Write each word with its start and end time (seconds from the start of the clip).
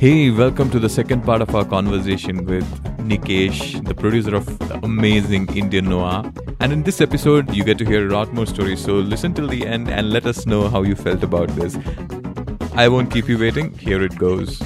Hey, 0.00 0.30
welcome 0.30 0.70
to 0.70 0.78
the 0.78 0.88
second 0.88 1.24
part 1.24 1.42
of 1.42 1.54
our 1.54 1.62
conversation 1.62 2.46
with 2.46 2.64
Nikesh, 3.00 3.86
the 3.86 3.94
producer 3.94 4.34
of 4.34 4.46
the 4.58 4.80
amazing 4.82 5.54
Indian 5.54 5.90
Noir. 5.90 6.24
And 6.58 6.72
in 6.72 6.84
this 6.84 7.02
episode, 7.02 7.54
you 7.54 7.64
get 7.64 7.76
to 7.76 7.84
hear 7.84 8.08
a 8.08 8.10
lot 8.10 8.32
more 8.32 8.46
stories. 8.46 8.82
So 8.82 8.94
listen 8.94 9.34
till 9.34 9.46
the 9.46 9.66
end 9.66 9.90
and 9.90 10.10
let 10.10 10.24
us 10.24 10.46
know 10.46 10.70
how 10.70 10.84
you 10.84 10.94
felt 10.94 11.22
about 11.22 11.48
this. 11.48 11.76
I 12.72 12.88
won't 12.88 13.10
keep 13.12 13.28
you 13.28 13.36
waiting. 13.36 13.76
Here 13.76 14.02
it 14.02 14.16
goes. 14.16 14.58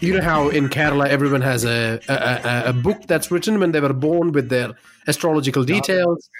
You 0.00 0.14
know 0.14 0.22
how 0.22 0.50
in 0.50 0.68
Kerala 0.68 1.08
everyone 1.08 1.40
has 1.40 1.64
a, 1.64 1.98
a, 2.08 2.14
a, 2.14 2.62
a 2.66 2.72
book 2.72 3.08
that's 3.08 3.32
written 3.32 3.58
when 3.58 3.72
they 3.72 3.80
were 3.80 3.92
born 3.92 4.30
with 4.30 4.50
their 4.50 4.74
astrological 5.08 5.64
details. 5.64 6.30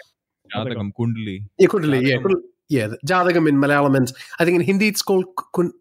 Jatagam 0.54 0.92
Kundali. 0.96 1.42
Yeah, 1.58 1.66
Kundali, 1.66 2.06
yeah. 2.06 2.34
Yeah, 2.74 2.86
the 2.88 2.98
Jatagam 3.06 3.48
in 3.48 3.56
Malayalam 3.56 3.96
and 3.96 4.12
I 4.38 4.44
think 4.44 4.56
in 4.56 4.62
Hindi 4.62 4.88
it's 4.88 5.02
called 5.02 5.26
kun, 5.54 5.72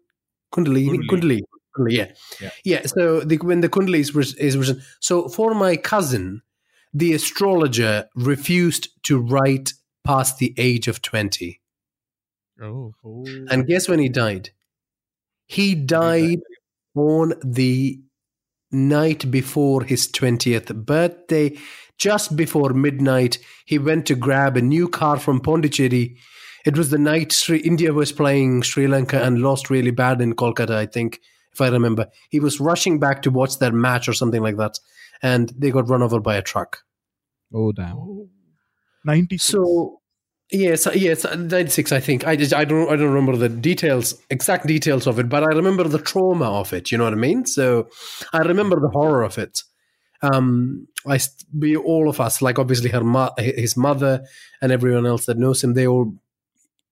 Kundali. 0.54 0.86
Kundali. 1.10 1.40
Kundali. 1.76 1.92
Yeah. 1.92 2.12
Yeah. 2.40 2.50
Yeah, 2.64 2.86
so 2.86 3.20
the, 3.20 3.36
when 3.38 3.60
the 3.60 3.68
Kundali 3.68 3.98
is, 3.98 4.34
is 4.34 4.56
written. 4.56 4.82
So 5.00 5.28
for 5.28 5.54
my 5.54 5.76
cousin, 5.76 6.42
the 6.92 7.14
astrologer 7.14 8.08
refused 8.14 8.88
to 9.04 9.18
write 9.18 9.72
past 10.04 10.38
the 10.38 10.54
age 10.56 10.86
of 10.86 11.02
20. 11.02 11.60
Oh. 12.62 12.94
And 13.50 13.66
guess 13.66 13.88
when 13.88 13.98
he 13.98 14.08
died? 14.08 14.50
He 15.46 15.74
died 15.74 16.40
on 16.94 17.34
the 17.42 18.00
night 18.70 19.30
before 19.30 19.82
his 19.82 20.06
20th 20.10 20.74
birthday. 20.86 21.56
Just 21.98 22.36
before 22.36 22.70
midnight, 22.70 23.38
he 23.64 23.78
went 23.78 24.06
to 24.06 24.14
grab 24.14 24.56
a 24.56 24.62
new 24.62 24.88
car 24.88 25.18
from 25.18 25.40
Pondicherry. 25.40 26.16
It 26.64 26.76
was 26.78 26.90
the 26.90 26.98
night 26.98 27.32
Sri 27.32 27.58
India 27.58 27.92
was 27.92 28.12
playing 28.12 28.62
Sri 28.62 28.86
Lanka 28.86 29.22
and 29.22 29.40
lost 29.40 29.70
really 29.70 29.90
bad 29.90 30.20
in 30.20 30.34
Kolkata, 30.34 30.74
I 30.74 30.86
think, 30.86 31.20
if 31.52 31.60
I 31.60 31.68
remember. 31.68 32.08
He 32.30 32.40
was 32.40 32.60
rushing 32.60 32.98
back 32.98 33.22
to 33.22 33.30
watch 33.30 33.58
that 33.58 33.74
match 33.74 34.08
or 34.08 34.14
something 34.14 34.42
like 34.42 34.56
that, 34.56 34.78
and 35.22 35.52
they 35.58 35.70
got 35.70 35.88
run 35.88 36.02
over 36.02 36.20
by 36.20 36.36
a 36.36 36.42
truck. 36.42 36.78
Oh, 37.52 37.72
damn. 37.72 38.28
Ninety. 39.04 39.36
So 39.36 40.00
yes, 40.50 40.88
yes, 40.94 41.24
ninety 41.24 41.70
six. 41.70 41.92
I 41.92 42.00
think 42.00 42.26
I 42.26 42.36
just 42.36 42.54
I 42.54 42.64
don't 42.64 42.90
I 42.90 42.96
don't 42.96 43.12
remember 43.12 43.36
the 43.36 43.50
details, 43.50 44.14
exact 44.30 44.66
details 44.66 45.06
of 45.06 45.18
it, 45.18 45.28
but 45.28 45.42
I 45.42 45.48
remember 45.48 45.84
the 45.84 45.98
trauma 45.98 46.50
of 46.50 46.72
it. 46.72 46.90
You 46.90 46.96
know 46.96 47.04
what 47.04 47.12
I 47.12 47.16
mean? 47.16 47.44
So 47.44 47.88
I 48.32 48.38
remember 48.38 48.80
the 48.80 48.88
horror 48.88 49.22
of 49.22 49.36
it. 49.36 49.62
Um, 50.22 50.88
I 51.06 51.18
st- 51.18 51.46
we 51.54 51.76
all 51.76 52.08
of 52.08 52.18
us, 52.18 52.40
like 52.40 52.58
obviously 52.58 52.88
her 52.90 53.04
mo- 53.04 53.34
his 53.36 53.76
mother 53.76 54.24
and 54.62 54.72
everyone 54.72 55.04
else 55.04 55.26
that 55.26 55.36
knows 55.36 55.62
him, 55.62 55.74
they 55.74 55.86
all 55.86 56.14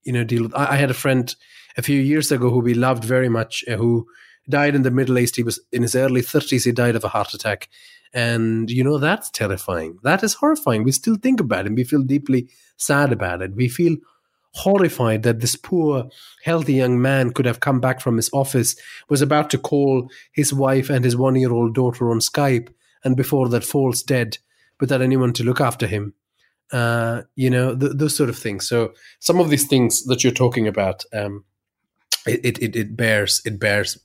you 0.05 0.13
know 0.13 0.25
deal 0.25 0.43
with. 0.45 0.55
I, 0.55 0.73
I 0.73 0.77
had 0.77 0.91
a 0.91 0.95
friend 0.95 1.35
a 1.77 1.83
few 1.83 2.01
years 2.01 2.31
ago 2.31 2.51
who 2.51 2.61
we 2.61 2.75
loved 2.75 3.05
very 3.05 3.29
much, 3.29 3.65
uh, 3.69 3.77
who 3.77 4.07
died 4.49 4.75
in 4.75 4.83
the 4.83 4.91
Middle 4.91 5.19
East. 5.19 5.37
He 5.37 5.43
was 5.43 5.61
in 5.73 5.83
his 5.83 5.95
early 5.95 6.23
thirties. 6.23 6.65
He 6.65 6.73
died 6.73 6.97
of 6.97 7.05
a 7.05 7.09
heart 7.09 7.35
attack. 7.35 7.69
And 8.15 8.71
you 8.71 8.85
know 8.85 8.99
that's 8.99 9.31
terrifying. 9.31 9.99
That 10.03 10.23
is 10.23 10.35
horrifying. 10.35 10.85
We 10.85 10.93
still 10.93 11.17
think 11.17 11.41
about 11.41 11.67
it. 11.67 11.73
We 11.73 11.85
feel 11.85 12.03
deeply 12.03 12.51
sad 12.77 13.11
about 13.11 13.41
it. 13.41 13.55
We 13.55 13.69
feel 13.69 13.97
horrified 14.55 15.23
that 15.23 15.41
this 15.41 15.57
poor, 15.57 16.11
healthy 16.45 16.75
young 16.75 17.01
man 17.01 17.33
could 17.33 17.47
have 17.47 17.61
come 17.61 17.81
back 17.81 18.01
from 18.01 18.17
his 18.17 18.29
office, 18.33 18.77
was 19.09 19.23
about 19.23 19.49
to 19.51 19.59
call 19.59 20.11
his 20.33 20.53
wife 20.53 20.91
and 20.91 21.05
his 21.05 21.17
one 21.17 21.37
year 21.37 21.53
old 21.53 21.75
daughter 21.75 22.11
on 22.11 22.19
Skype, 22.19 22.69
and 23.03 23.17
before 23.17 23.49
that 23.49 23.65
falls 23.65 24.03
dead 24.03 24.39
without 24.79 25.01
anyone 25.01 25.33
to 25.33 25.45
look 25.45 25.61
after 25.61 25.87
him. 25.87 26.15
Uh, 26.73 27.23
you 27.37 27.51
know, 27.51 27.77
th- 27.77 27.93
those 27.95 28.17
sort 28.17 28.31
of 28.31 28.39
things. 28.39 28.67
So 28.67 28.95
some 29.21 29.39
of 29.39 29.51
these 29.51 29.67
things 29.67 30.05
that 30.05 30.25
you're 30.25 30.33
talking 30.33 30.67
about, 30.67 31.05
um, 31.13 31.45
it, 32.27 32.59
it, 32.59 32.75
it 32.75 32.97
bears 32.97 33.43
it 33.45 33.59
bears 33.61 33.99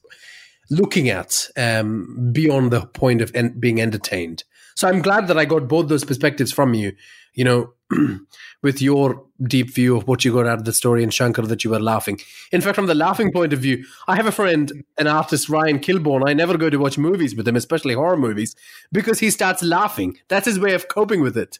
looking 0.70 1.10
at 1.10 1.48
um, 1.56 2.30
beyond 2.34 2.72
the 2.72 2.86
point 2.86 3.22
of 3.22 3.32
en- 3.34 3.58
being 3.60 3.80
entertained. 3.80 4.44
So 4.76 4.88
I'm 4.88 5.02
glad 5.02 5.28
that 5.28 5.38
I 5.38 5.46
got 5.46 5.68
both 5.68 5.88
those 5.88 6.04
perspectives 6.04 6.52
from 6.52 6.74
you. 6.74 6.94
You 7.34 7.44
know, 7.44 7.74
with 8.64 8.82
your 8.82 9.24
deep 9.44 9.74
view 9.74 9.96
of 9.96 10.08
what 10.08 10.26
you 10.26 10.34
got 10.34 10.48
out 10.48 10.60
of 10.60 10.66
the 10.66 10.74
story, 10.74 11.04
and 11.04 11.14
Shankar 11.14 11.46
that 11.46 11.64
you 11.64 11.70
were 11.70 11.80
laughing. 11.80 12.20
In 12.52 12.62
fact, 12.62 12.76
from 12.76 12.88
the 12.88 12.96
laughing 12.96 13.32
point 13.32 13.54
of 13.54 13.60
view, 13.60 13.86
I 14.08 14.16
have 14.16 14.26
a 14.26 14.32
friend, 14.32 14.84
an 14.98 15.08
artist, 15.08 15.48
Ryan 15.48 15.80
Kilborn. 15.80 16.28
I 16.28 16.34
never 16.34 16.58
go 16.58 16.70
to 16.70 16.78
watch 16.78 16.98
movies 16.98 17.36
with 17.36 17.48
him, 17.48 17.56
especially 17.56 17.94
horror 17.94 18.18
movies, 18.18 18.56
because 18.92 19.20
he 19.20 19.30
starts 19.30 19.64
laughing. 19.64 20.18
That's 20.28 20.48
his 20.48 20.60
way 20.60 20.74
of 20.74 20.88
coping 20.88 21.22
with 21.22 21.38
it. 21.38 21.60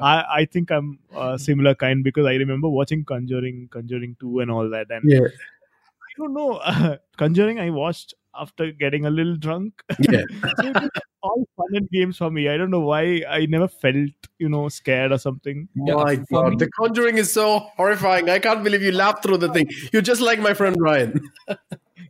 I, 0.00 0.24
I 0.40 0.44
think 0.50 0.70
I'm 0.70 0.98
a 1.16 1.38
similar 1.38 1.74
kind 1.74 2.02
because 2.04 2.26
I 2.26 2.34
remember 2.34 2.68
watching 2.68 3.04
Conjuring, 3.04 3.68
Conjuring 3.70 4.16
2 4.20 4.40
and 4.40 4.50
all 4.50 4.68
that. 4.70 4.86
And 4.90 5.02
Yeah, 5.10 5.20
I 5.26 6.12
don't 6.18 6.34
know, 6.34 6.52
uh, 6.56 6.96
Conjuring 7.16 7.58
I 7.60 7.70
watched 7.70 8.14
after 8.38 8.70
getting 8.72 9.04
a 9.06 9.10
little 9.10 9.36
drunk. 9.36 9.82
yeah. 9.98 10.22
so 10.60 10.68
it 10.68 10.74
was 10.74 10.90
all 11.22 11.48
fun 11.56 11.66
and 11.74 11.90
games 11.90 12.16
for 12.18 12.30
me. 12.30 12.48
I 12.48 12.56
don't 12.56 12.70
know 12.70 12.80
why 12.80 13.22
I 13.28 13.46
never 13.46 13.66
felt, 13.66 14.10
you 14.38 14.48
know, 14.48 14.68
scared 14.68 15.10
or 15.12 15.18
something. 15.18 15.68
My 15.74 16.16
for 16.16 16.44
me- 16.44 16.50
God, 16.50 16.58
The 16.60 16.70
Conjuring 16.70 17.18
is 17.18 17.32
so 17.32 17.58
horrifying. 17.76 18.30
I 18.30 18.38
can't 18.38 18.62
believe 18.62 18.82
you 18.82 18.92
laughed 18.92 19.24
through 19.24 19.38
the 19.38 19.52
thing. 19.52 19.68
You're 19.92 20.02
just 20.02 20.20
like 20.20 20.38
my 20.38 20.54
friend 20.54 20.76
Ryan. 20.78 21.20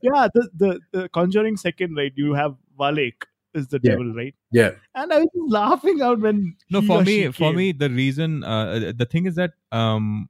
Yeah, 0.00 0.28
the, 0.32 0.48
the, 0.56 0.80
the 0.92 1.08
Conjuring 1.08 1.56
second, 1.56 1.96
right? 1.96 2.12
You 2.14 2.32
have 2.34 2.54
Valak 2.78 3.24
is 3.54 3.68
the 3.68 3.78
Yeah. 3.82 3.90
devil, 3.92 4.14
right? 4.14 4.34
Yeah, 4.50 4.72
And 4.94 5.12
I 5.12 5.18
was 5.18 5.28
laughing 5.48 6.02
out 6.02 6.20
when 6.20 6.56
No, 6.70 6.80
he 6.80 6.86
for 6.86 7.00
or 7.00 7.04
me, 7.04 7.26
she 7.26 7.32
for 7.32 7.50
came. 7.50 7.56
me, 7.56 7.72
the 7.72 7.90
reason, 7.90 8.44
uh, 8.44 8.92
the 8.96 9.06
thing 9.06 9.26
is 9.26 9.34
that 9.36 9.52
um, 9.72 10.28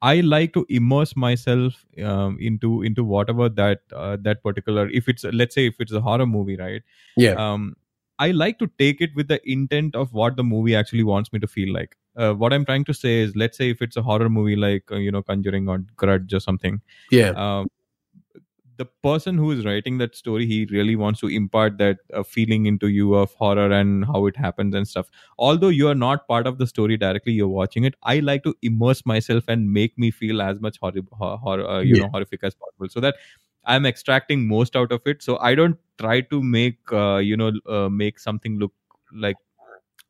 I 0.00 0.20
like 0.20 0.52
to 0.54 0.64
immerse 0.68 1.16
myself 1.16 1.84
um, 2.04 2.38
into 2.40 2.82
into 2.82 3.02
whatever 3.02 3.48
that 3.48 3.80
uh, 3.92 4.16
that 4.22 4.42
particular. 4.42 4.88
If 4.90 5.08
it's 5.08 5.24
let's 5.24 5.54
say 5.54 5.66
if 5.66 5.80
it's 5.80 5.92
a 5.92 6.00
horror 6.00 6.26
movie, 6.26 6.56
right? 6.56 6.82
yeah, 7.16 7.32
um, 7.34 7.74
I 8.20 8.30
like 8.32 8.58
to 8.60 8.70
take 8.78 9.00
it 9.00 9.10
with 9.14 9.28
the 9.28 9.40
intent 9.50 9.94
of 9.96 10.12
what 10.12 10.36
the 10.36 10.44
movie 10.44 10.74
actually 10.76 11.04
wants 11.04 11.32
me 11.32 11.38
to 11.40 11.46
feel 11.46 11.72
like. 11.72 11.96
Uh, 12.16 12.32
what 12.34 12.52
I'm 12.52 12.64
trying 12.64 12.84
to 12.84 12.94
say 12.94 13.20
is, 13.20 13.34
let's 13.36 13.56
say 13.56 13.70
if 13.70 13.80
it's 13.82 13.96
a 13.96 14.02
horror 14.02 14.28
movie 14.28 14.56
like 14.56 14.84
uh, 14.90 14.96
you 14.96 15.10
know 15.10 15.22
Conjuring 15.22 15.68
or 15.68 15.78
Grudge 15.96 16.32
or 16.32 16.40
something, 16.40 16.80
yeah, 17.10 17.30
um, 17.30 17.68
the 18.78 18.86
person 19.02 19.36
who 19.36 19.50
is 19.50 19.64
writing 19.66 19.98
that 19.98 20.16
story, 20.16 20.46
he 20.46 20.66
really 20.70 20.96
wants 20.96 21.20
to 21.20 21.28
impart 21.28 21.78
that 21.78 21.98
uh, 22.14 22.22
feeling 22.22 22.66
into 22.66 22.88
you 22.88 23.14
of 23.14 23.34
horror 23.34 23.70
and 23.72 24.04
how 24.06 24.26
it 24.26 24.36
happens 24.36 24.74
and 24.74 24.88
stuff. 24.88 25.10
Although 25.38 25.68
you 25.68 25.88
are 25.88 25.94
not 25.94 26.26
part 26.28 26.46
of 26.46 26.58
the 26.58 26.66
story 26.66 26.96
directly, 26.96 27.32
you're 27.32 27.48
watching 27.48 27.84
it. 27.84 27.94
I 28.04 28.20
like 28.20 28.44
to 28.44 28.54
immerse 28.62 29.04
myself 29.04 29.44
and 29.48 29.72
make 29.72 29.98
me 29.98 30.10
feel 30.10 30.40
as 30.42 30.60
much 30.60 30.78
horror, 30.80 31.68
uh, 31.68 31.80
you 31.80 31.96
Yeah. 31.96 31.98
know, 31.98 32.08
horrific 32.08 32.44
as 32.44 32.54
possible, 32.54 32.88
so 32.88 33.00
that 33.00 33.16
I'm 33.64 33.84
extracting 33.86 34.46
most 34.48 34.76
out 34.76 34.92
of 34.92 35.02
it. 35.06 35.22
So 35.22 35.38
I 35.38 35.54
don't 35.54 35.76
try 35.98 36.20
to 36.22 36.42
make 36.42 36.78
uh, 36.92 37.16
you 37.18 37.36
know 37.36 37.52
uh, 37.68 37.88
make 37.88 38.18
something 38.18 38.58
look 38.58 38.72
like. 39.12 39.36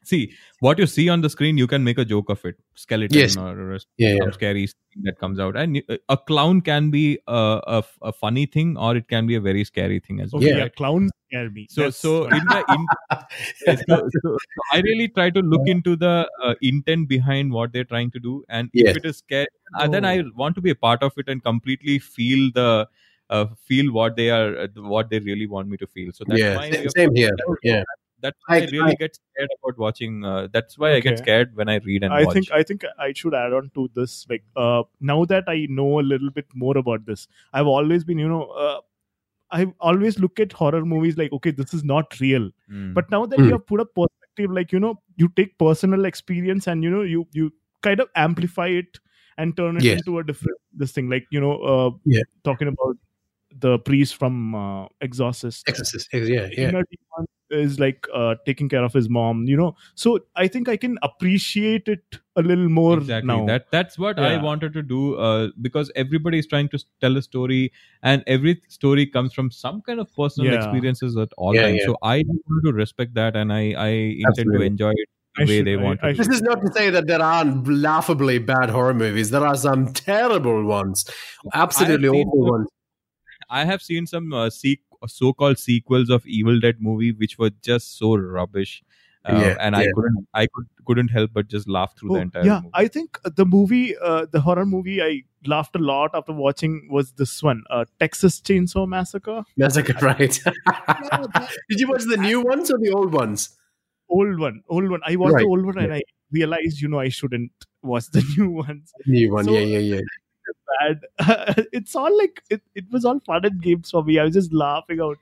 See 0.09 0.33
what 0.67 0.79
you 0.83 0.87
see 0.87 1.09
on 1.15 1.21
the 1.21 1.31
screen. 1.37 1.59
You 1.63 1.67
can 1.73 1.85
make 1.85 1.99
a 1.99 2.05
joke 2.13 2.31
of 2.35 2.45
it, 2.51 2.57
skeleton 2.75 3.19
Yes. 3.19 3.37
or 3.37 3.73
a 3.75 3.81
yeah, 3.99 4.17
some 4.23 4.33
scary 4.33 4.67
thing 4.67 5.03
that 5.09 5.19
comes 5.23 5.39
out 5.39 5.57
and 5.57 5.83
uh, 5.89 5.97
a 6.09 6.17
clown 6.17 6.61
can 6.69 6.91
be 6.91 7.19
a, 7.27 7.61
a, 7.79 7.85
a 8.03 8.13
funny 8.13 8.47
thing 8.47 8.77
or 8.77 8.97
it 8.97 9.09
can 9.09 9.27
be 9.27 9.35
a 9.35 9.41
very 9.41 9.65
scary 9.65 10.01
thing 10.01 10.21
as 10.21 10.33
well 10.33 10.43
Okay, 10.43 10.51
Yeah. 10.53 10.63
yeah. 10.65 10.69
clowns 10.69 11.11
scare 11.29 11.51
me. 11.51 11.67
so 11.71 11.83
That's 11.83 11.97
so 11.99 12.25
in 12.39 12.45
the 12.53 12.65
in, 12.77 12.87
so, 13.67 13.77
so, 13.89 14.09
so 14.23 14.37
i 14.73 14.81
really 14.81 15.09
try 15.09 15.29
to 15.31 15.41
look 15.41 15.69
into 15.75 15.95
the 16.05 16.15
uh, 16.43 16.55
intent 16.63 17.09
behind 17.09 17.53
what 17.53 17.73
they're 17.73 17.85
trying 17.93 18.11
to 18.13 18.19
do 18.29 18.35
and 18.49 18.71
Yes. 18.73 18.91
if 18.93 18.97
it 19.03 19.09
is 19.11 19.19
scary 19.19 19.47
uh, 19.79 19.87
then 19.97 20.05
i 20.05 20.23
want 20.37 20.55
to 20.55 20.63
be 20.63 20.71
a 20.71 20.75
part 20.89 21.03
of 21.03 21.13
it 21.19 21.29
and 21.29 21.45
completely 21.45 21.99
feel 21.99 22.51
the 22.55 22.89
uh, 23.31 23.47
feel 23.71 23.93
what 23.93 24.17
they 24.17 24.31
are 24.31 24.59
uh, 24.67 24.69
what 24.97 25.11
they 25.11 25.19
really 25.31 25.47
want 25.47 25.69
me 25.69 25.77
to 25.77 25.87
feel 25.87 26.13
so 26.13 26.25
that's 26.27 26.41
yeah. 26.41 26.55
my 26.55 26.71
Same, 26.71 26.89
same 26.97 27.15
here. 27.15 27.37
Yeah, 27.63 27.83
that's 28.21 28.39
why 28.47 28.57
I, 28.57 28.61
I- 28.63 28.69
really 28.73 28.93
I- 28.93 28.95
get 29.03 29.15
scared 29.17 29.51
about 29.63 29.79
watching 29.79 30.25
uh, 30.25 30.49
that's 30.53 30.77
why 30.79 30.93
i 30.95 31.01
get 31.01 31.19
scared 31.19 31.55
when 31.55 31.69
i 31.69 31.77
read 31.89 32.03
and 32.05 32.13
I 32.13 32.25
watch 32.25 32.35
think 32.35 32.51
I 32.53 32.63
think 32.63 32.85
I 32.99 33.13
should 33.13 33.35
add 33.35 33.53
on 33.53 33.71
to 33.75 33.89
this. 33.95 34.27
Like 34.29 34.45
uh, 34.57 34.83
now 35.01 35.25
that 35.27 35.45
I 35.49 35.67
know 35.69 36.01
a 36.01 36.07
little 36.13 36.31
bit 36.31 36.47
more 36.55 36.77
about 36.77 37.07
this, 37.07 37.29
I've 37.53 37.67
always 37.67 38.05
been, 38.05 38.19
you 38.19 38.29
know, 38.29 38.45
uh, 38.65 38.81
I 39.51 39.67
always 39.81 40.19
look 40.19 40.41
at 40.41 40.53
horror 40.53 40.85
movies 40.85 41.17
like, 41.17 41.33
okay, 41.33 41.51
this 41.51 41.73
is 41.75 41.85
not 41.85 42.19
real. 42.21 42.51
Mm. 42.71 42.93
But 42.95 43.11
now 43.11 43.25
that 43.27 43.39
Mm. 43.39 43.47
you 43.47 43.53
have 43.53 43.67
put 43.67 43.81
a 43.81 43.87
perspective, 43.87 44.51
like 44.61 44.73
you 44.73 44.81
know, 44.81 44.95
you 45.17 45.29
take 45.41 45.57
personal 45.59 46.05
experience 46.05 46.67
and 46.67 46.83
you 46.85 46.91
know, 46.91 47.03
you 47.03 47.27
you 47.33 47.53
kind 47.83 48.01
of 48.01 48.09
amplify 48.17 48.67
it 48.69 48.99
and 49.39 49.57
turn 49.57 49.77
it 49.77 49.85
Yes. 49.85 50.01
into 50.01 50.19
a 50.19 50.25
different 50.25 50.59
this 50.85 50.93
thing. 50.93 51.09
Like 51.09 51.27
you 51.31 51.41
know, 51.41 51.55
uh, 51.75 51.91
Yeah. 52.05 52.23
talking 52.45 52.69
about 52.69 52.97
the 53.67 53.79
priest 53.79 54.17
from 54.17 54.55
uh, 54.55 54.87
Exorcist. 55.01 55.69
Exorcist. 55.69 56.09
Yeah, 56.13 56.49
yeah. 56.53 56.83
Inner 57.51 57.59
demon 57.59 57.69
is 57.69 57.79
like 57.81 58.07
uh, 58.15 58.35
taking 58.47 58.69
care 58.69 58.85
of 58.85 58.93
his 58.93 59.09
mom 59.09 59.45
you 59.47 59.57
know 59.57 59.75
so 59.95 60.19
i 60.37 60.49
think 60.49 60.69
i 60.69 60.77
can 60.77 60.99
appreciate 61.03 61.89
it 61.89 62.19
a 62.37 62.43
little 62.43 62.69
more 62.69 62.99
exactly 62.99 63.27
now 63.27 63.47
that 63.47 63.67
that's 63.71 63.99
what 63.99 64.19
i 64.19 64.37
wanted 64.43 64.73
to 64.73 64.83
do 64.83 65.15
uh, 65.17 65.49
because 65.61 65.91
everybody 65.97 66.39
is 66.39 66.47
trying 66.47 66.69
to 66.69 66.79
tell 67.01 67.17
a 67.17 67.23
story 67.23 67.73
and 68.03 68.23
every 68.27 68.61
story 68.69 69.07
comes 69.07 69.33
from 69.33 69.51
some 69.51 69.81
kind 69.83 70.01
of 70.01 70.13
personal 70.15 70.53
Yeah. 70.53 70.59
experiences 70.59 71.17
at 71.17 71.29
all 71.37 71.55
Yeah, 71.55 71.63
times 71.63 71.79
yeah. 71.81 71.87
so 71.87 71.97
i 72.03 72.25
want 72.27 72.65
to 72.65 72.73
respect 72.73 73.15
that 73.15 73.37
and 73.37 73.53
i 73.53 73.73
i 73.73 73.89
intend 73.89 74.27
Absolutely. 74.29 74.59
to 74.59 74.65
enjoy 74.67 74.91
it 74.91 75.09
I 75.39 75.43
way 75.43 75.59
should- 75.59 75.67
they 75.67 75.75
I- 75.75 75.83
want 75.83 76.01
I 76.03 76.13
to. 76.13 76.19
This 76.19 76.29
is 76.37 76.43
not 76.43 76.61
to 76.67 76.73
say 76.73 76.91
that 76.91 77.07
there 77.07 77.23
aren't 77.23 77.69
laughably 77.69 78.39
bad 78.39 78.71
horror 78.71 78.95
movies. 78.95 79.31
There 79.31 79.47
are 79.47 79.55
some 79.55 79.93
terrible 79.93 80.65
ones, 80.65 81.05
absolutely 81.55 82.09
I 82.09 82.13
have 82.13 82.17
seen 82.17 82.27
awful 82.29 82.43
some- 82.45 82.51
ones. 82.51 82.69
I 83.51 83.65
have 83.65 83.83
seen 83.83 84.07
some 84.07 84.33
uh, 84.33 84.49
sequ- 84.49 84.88
so-called 85.07 85.59
sequels 85.59 86.11
of 86.11 86.27
Evil 86.27 86.59
Dead 86.59 86.77
movie 86.81 87.13
which 87.13 87.39
were 87.39 87.51
just 87.63 87.97
so 87.99 88.17
rubbish, 88.17 88.83
uh, 89.25 89.33
Yeah, 89.33 89.57
and 89.61 89.77
I 89.77 89.87
couldn't, 89.95 90.27
I 90.35 90.47
could, 90.53 90.67
couldn't 90.87 91.09
help 91.09 91.33
but 91.33 91.47
just 91.49 91.69
laugh 91.69 91.95
through 91.97 92.11
the 92.11 92.19
Oh, 92.19 92.23
entire 92.23 92.45
yeah, 92.45 92.57
movie. 92.61 92.71
I 92.75 92.89
think 92.89 93.19
the 93.37 93.45
movie, 93.45 93.97
uh, 93.99 94.27
the 94.33 94.41
horror 94.41 94.65
movie, 94.67 95.03
I 95.03 95.23
laughed 95.47 95.77
a 95.77 95.79
lot 95.79 96.11
after 96.15 96.33
watching 96.33 96.89
was 96.91 97.13
this 97.13 97.43
one, 97.43 97.63
uh, 97.71 97.85
Texas 98.01 98.41
Chainsaw 98.41 98.89
Massacre. 98.89 99.45
Massacre, 99.57 99.95
right? 100.03 100.41
Did 101.69 101.81
you 101.81 101.89
watch 101.89 102.03
the 102.09 102.17
new 102.19 102.41
ones 102.43 102.71
or 102.71 102.79
the 102.79 102.91
old 102.93 103.13
ones? 103.13 103.51
Old 104.09 104.39
one, 104.41 104.63
old 104.69 104.89
one. 104.91 105.01
I 105.07 105.17
watched 105.17 105.35
Right, 105.35 105.43
the 105.43 105.49
old 105.49 105.67
one 105.67 105.79
and 105.79 105.93
I 105.93 106.03
realized, 106.33 106.81
you 106.81 106.89
know, 106.89 106.99
I 106.99 107.11
shouldn't 107.11 107.53
watch 107.83 108.07
the 108.11 108.23
new 108.39 108.51
ones. 108.51 108.93
New 109.07 109.33
one, 109.33 109.45
So- 109.45 109.53
yeah, 109.53 109.61
yeah, 109.61 109.79
yeah. 109.97 110.01
Bad. 110.81 111.67
it's 111.73 111.95
all 111.97 112.17
like 112.17 112.43
it, 112.51 112.63
it 112.75 112.85
was 112.91 113.05
all 113.05 113.21
fun 113.21 113.45
and 113.45 113.61
games 113.63 113.91
for 113.91 114.03
me. 114.05 114.19
I 114.19 114.25
was 114.25 114.35
just 114.35 114.53
laughing 114.53 115.01
out. 115.01 115.19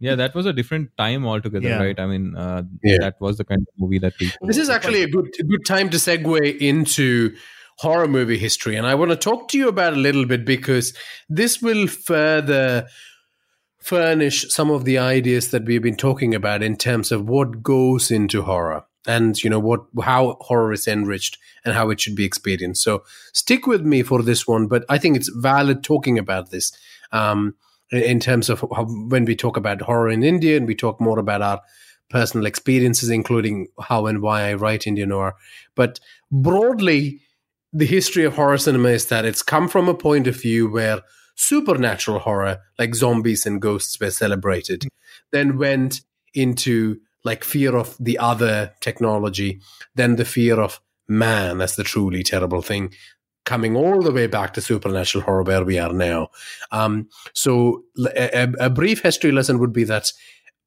Yeah, 0.00 0.14
that 0.14 0.34
was 0.34 0.46
a 0.46 0.52
different 0.52 0.90
time 0.96 1.26
altogether, 1.26 1.68
Yeah. 1.68 1.82
right? 1.82 1.98
I 1.98 2.06
mean, 2.06 2.36
uh, 2.36 2.62
Yeah. 2.84 2.98
that 3.00 3.20
was 3.20 3.36
the 3.38 3.44
kind 3.44 3.60
of 3.62 3.68
movie 3.78 3.98
that 3.98 4.14
we. 4.20 4.30
This 4.42 4.56
is 4.56 4.70
actually 4.70 5.02
a 5.02 5.08
good 5.08 5.28
a 5.40 5.42
good 5.42 5.64
time 5.66 5.90
to 5.90 5.96
segue 5.96 6.58
into 6.58 7.34
horror 7.78 8.06
movie 8.08 8.38
history, 8.38 8.76
and 8.76 8.86
I 8.86 8.94
want 8.94 9.10
to 9.10 9.16
talk 9.16 9.48
to 9.48 9.58
you 9.58 9.68
about 9.68 9.92
it 9.94 9.98
a 9.98 10.00
little 10.02 10.24
bit 10.26 10.44
because 10.44 10.94
this 11.28 11.60
will 11.62 11.86
further 11.88 12.86
furnish 13.80 14.44
some 14.50 14.70
of 14.70 14.84
the 14.84 14.98
ideas 14.98 15.50
that 15.50 15.64
we've 15.64 15.82
been 15.82 15.96
talking 15.96 16.34
about 16.34 16.62
in 16.62 16.76
terms 16.76 17.10
of 17.12 17.28
what 17.28 17.62
goes 17.62 18.10
into 18.10 18.42
horror 18.42 18.84
and 19.08 19.42
you 19.42 19.50
know 19.50 19.58
what 19.58 19.80
how 20.02 20.36
horror 20.40 20.72
is 20.72 20.86
enriched 20.86 21.38
and 21.64 21.74
how 21.74 21.90
it 21.90 22.00
should 22.00 22.14
be 22.14 22.24
experienced. 22.24 22.84
So 22.84 23.02
stick 23.32 23.66
with 23.66 23.82
me 23.82 24.02
for 24.02 24.22
this 24.22 24.46
one 24.46 24.66
but 24.66 24.84
i 24.88 24.98
think 24.98 25.16
it's 25.16 25.30
valid 25.30 25.82
talking 25.82 26.18
about 26.18 26.50
this 26.50 26.72
um, 27.12 27.54
in- 27.90 28.20
terms 28.20 28.50
of 28.50 28.64
how, 28.74 28.84
when 28.84 29.24
we 29.24 29.34
talk 29.34 29.56
about 29.56 29.80
horror 29.80 30.10
in 30.10 30.22
india 30.22 30.56
and 30.56 30.66
we 30.66 30.74
talk 30.74 31.00
more 31.00 31.18
about 31.18 31.40
our 31.40 31.60
personal 32.10 32.46
experiences 32.46 33.08
including 33.08 33.66
how 33.80 34.06
and 34.06 34.20
why 34.20 34.42
i 34.42 34.54
write 34.54 34.86
indian 34.86 35.10
horror 35.10 35.34
but 35.74 36.00
broadly 36.30 37.20
the 37.72 37.86
history 37.86 38.24
of 38.24 38.34
horror 38.34 38.58
cinema 38.58 38.88
is 38.88 39.06
that 39.06 39.24
it's 39.24 39.42
come 39.42 39.68
from 39.68 39.88
a 39.88 39.94
point 39.94 40.26
of 40.26 40.40
view 40.40 40.68
where 40.70 41.00
supernatural 41.36 42.18
horror 42.18 42.58
like 42.78 42.94
zombies 42.94 43.46
and 43.46 43.62
ghosts 43.62 43.98
were 44.00 44.10
celebrated 44.10 44.84
then 45.32 45.56
went 45.56 46.00
into 46.34 46.98
like 47.28 47.44
fear 47.44 47.76
of 47.76 47.96
the 48.00 48.18
other 48.18 48.72
technology 48.80 49.60
then 49.94 50.16
the 50.16 50.24
fear 50.24 50.60
of 50.60 50.80
man. 51.08 51.60
As 51.60 51.76
the 51.76 51.84
truly 51.84 52.22
terrible 52.22 52.62
thing. 52.62 52.92
Coming 53.44 53.76
all 53.76 54.02
the 54.02 54.12
way 54.12 54.26
back 54.26 54.52
to 54.54 54.60
supernatural 54.60 55.24
horror 55.24 55.42
where 55.42 55.64
we 55.64 55.78
are 55.78 55.92
now. 55.92 56.28
Um, 56.70 57.08
so 57.32 57.84
a 58.14 58.68
brief 58.68 59.02
history 59.02 59.32
lesson 59.32 59.58
would 59.58 59.72
be 59.72 59.84
that 59.84 60.12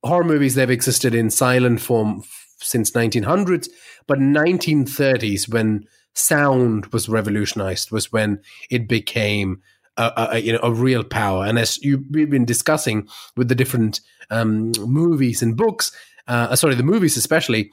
horror 0.04 0.24
movies 0.24 0.56
they've 0.56 0.70
existed 0.70 1.14
in 1.14 1.30
silent 1.30 1.80
form 1.80 2.24
since 2.60 2.92
1900s 2.92 3.70
but 4.08 4.20
1930s 4.20 5.52
when 5.52 5.86
sound 6.14 6.88
was 6.88 7.08
revolutionized 7.08 7.92
was 7.92 8.12
when 8.12 8.40
it 8.70 8.88
became 8.88 9.62
a, 9.98 10.04
a, 10.04 10.28
a, 10.32 10.40
you 10.40 10.54
know 10.54 10.60
a 10.64 10.72
real 10.72 11.04
power. 11.04 11.46
And 11.46 11.60
as 11.60 11.78
you 11.84 12.04
we've 12.10 12.30
been 12.30 12.46
discussing 12.46 13.08
with 13.36 13.48
the 13.48 13.56
different 13.56 14.02
um, 14.30 14.72
movies 14.80 15.42
and 15.42 15.58
books 15.58 15.92
uh, 16.28 16.56
sorry 16.56 16.76
the 16.76 16.84
movies 16.84 17.18
especially 17.18 17.72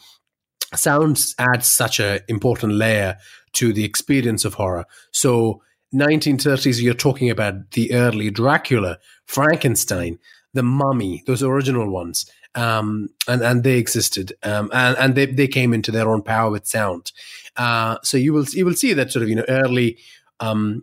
sound 0.75 1.19
adds 1.39 1.67
such 1.67 1.99
an 2.01 2.21
important 2.29 2.75
layer 2.75 3.17
to 3.55 3.73
the 3.73 3.85
experience 3.85 4.45
of 4.45 4.55
horror. 4.55 4.85
So 5.13 5.63
1930s 5.95 6.83
you're 6.83 6.95
talking 6.95 7.31
about 7.31 7.71
the 7.71 7.95
early 7.95 8.31
dracula 8.31 8.99
frankenstein 9.25 10.19
the 10.53 10.63
mummy 10.63 11.23
those 11.27 11.43
original 11.43 11.89
ones 11.91 12.31
um, 12.55 13.09
and 13.27 13.43
and 13.43 13.63
they 13.63 13.79
existed 13.79 14.33
um, 14.43 14.71
and 14.73 14.97
and 14.99 15.15
they, 15.15 15.27
they 15.27 15.49
came 15.49 15.73
into 15.73 15.91
their 15.91 16.09
own 16.09 16.23
power 16.23 16.51
with 16.51 16.67
sound. 16.67 17.13
Uh, 17.57 17.99
so 18.03 18.17
you 18.17 18.33
will 18.33 18.47
you 18.53 18.65
will 18.65 18.75
see 18.75 18.93
that 18.93 19.13
sort 19.13 19.23
of 19.23 19.29
you 19.29 19.37
know 19.37 19.45
early 19.49 19.99
um, 20.41 20.83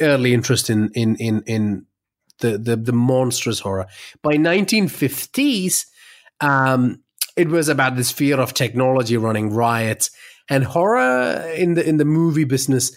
early 0.00 0.34
interest 0.34 0.70
in 0.70 0.90
in 0.94 1.16
in 1.16 1.42
in 1.46 1.86
the 2.40 2.58
the, 2.58 2.76
the 2.76 2.92
monstrous 2.92 3.60
horror. 3.60 3.86
By 4.22 4.34
1950s 4.34 5.86
um, 6.40 7.02
it 7.36 7.48
was 7.48 7.68
about 7.68 7.96
this 7.96 8.10
fear 8.10 8.40
of 8.40 8.54
technology 8.54 9.16
running 9.16 9.50
riot 9.50 10.10
and 10.50 10.64
horror 10.64 11.40
in 11.56 11.74
the 11.74 11.88
in 11.88 11.96
the 11.96 12.04
movie 12.04 12.44
business 12.44 12.96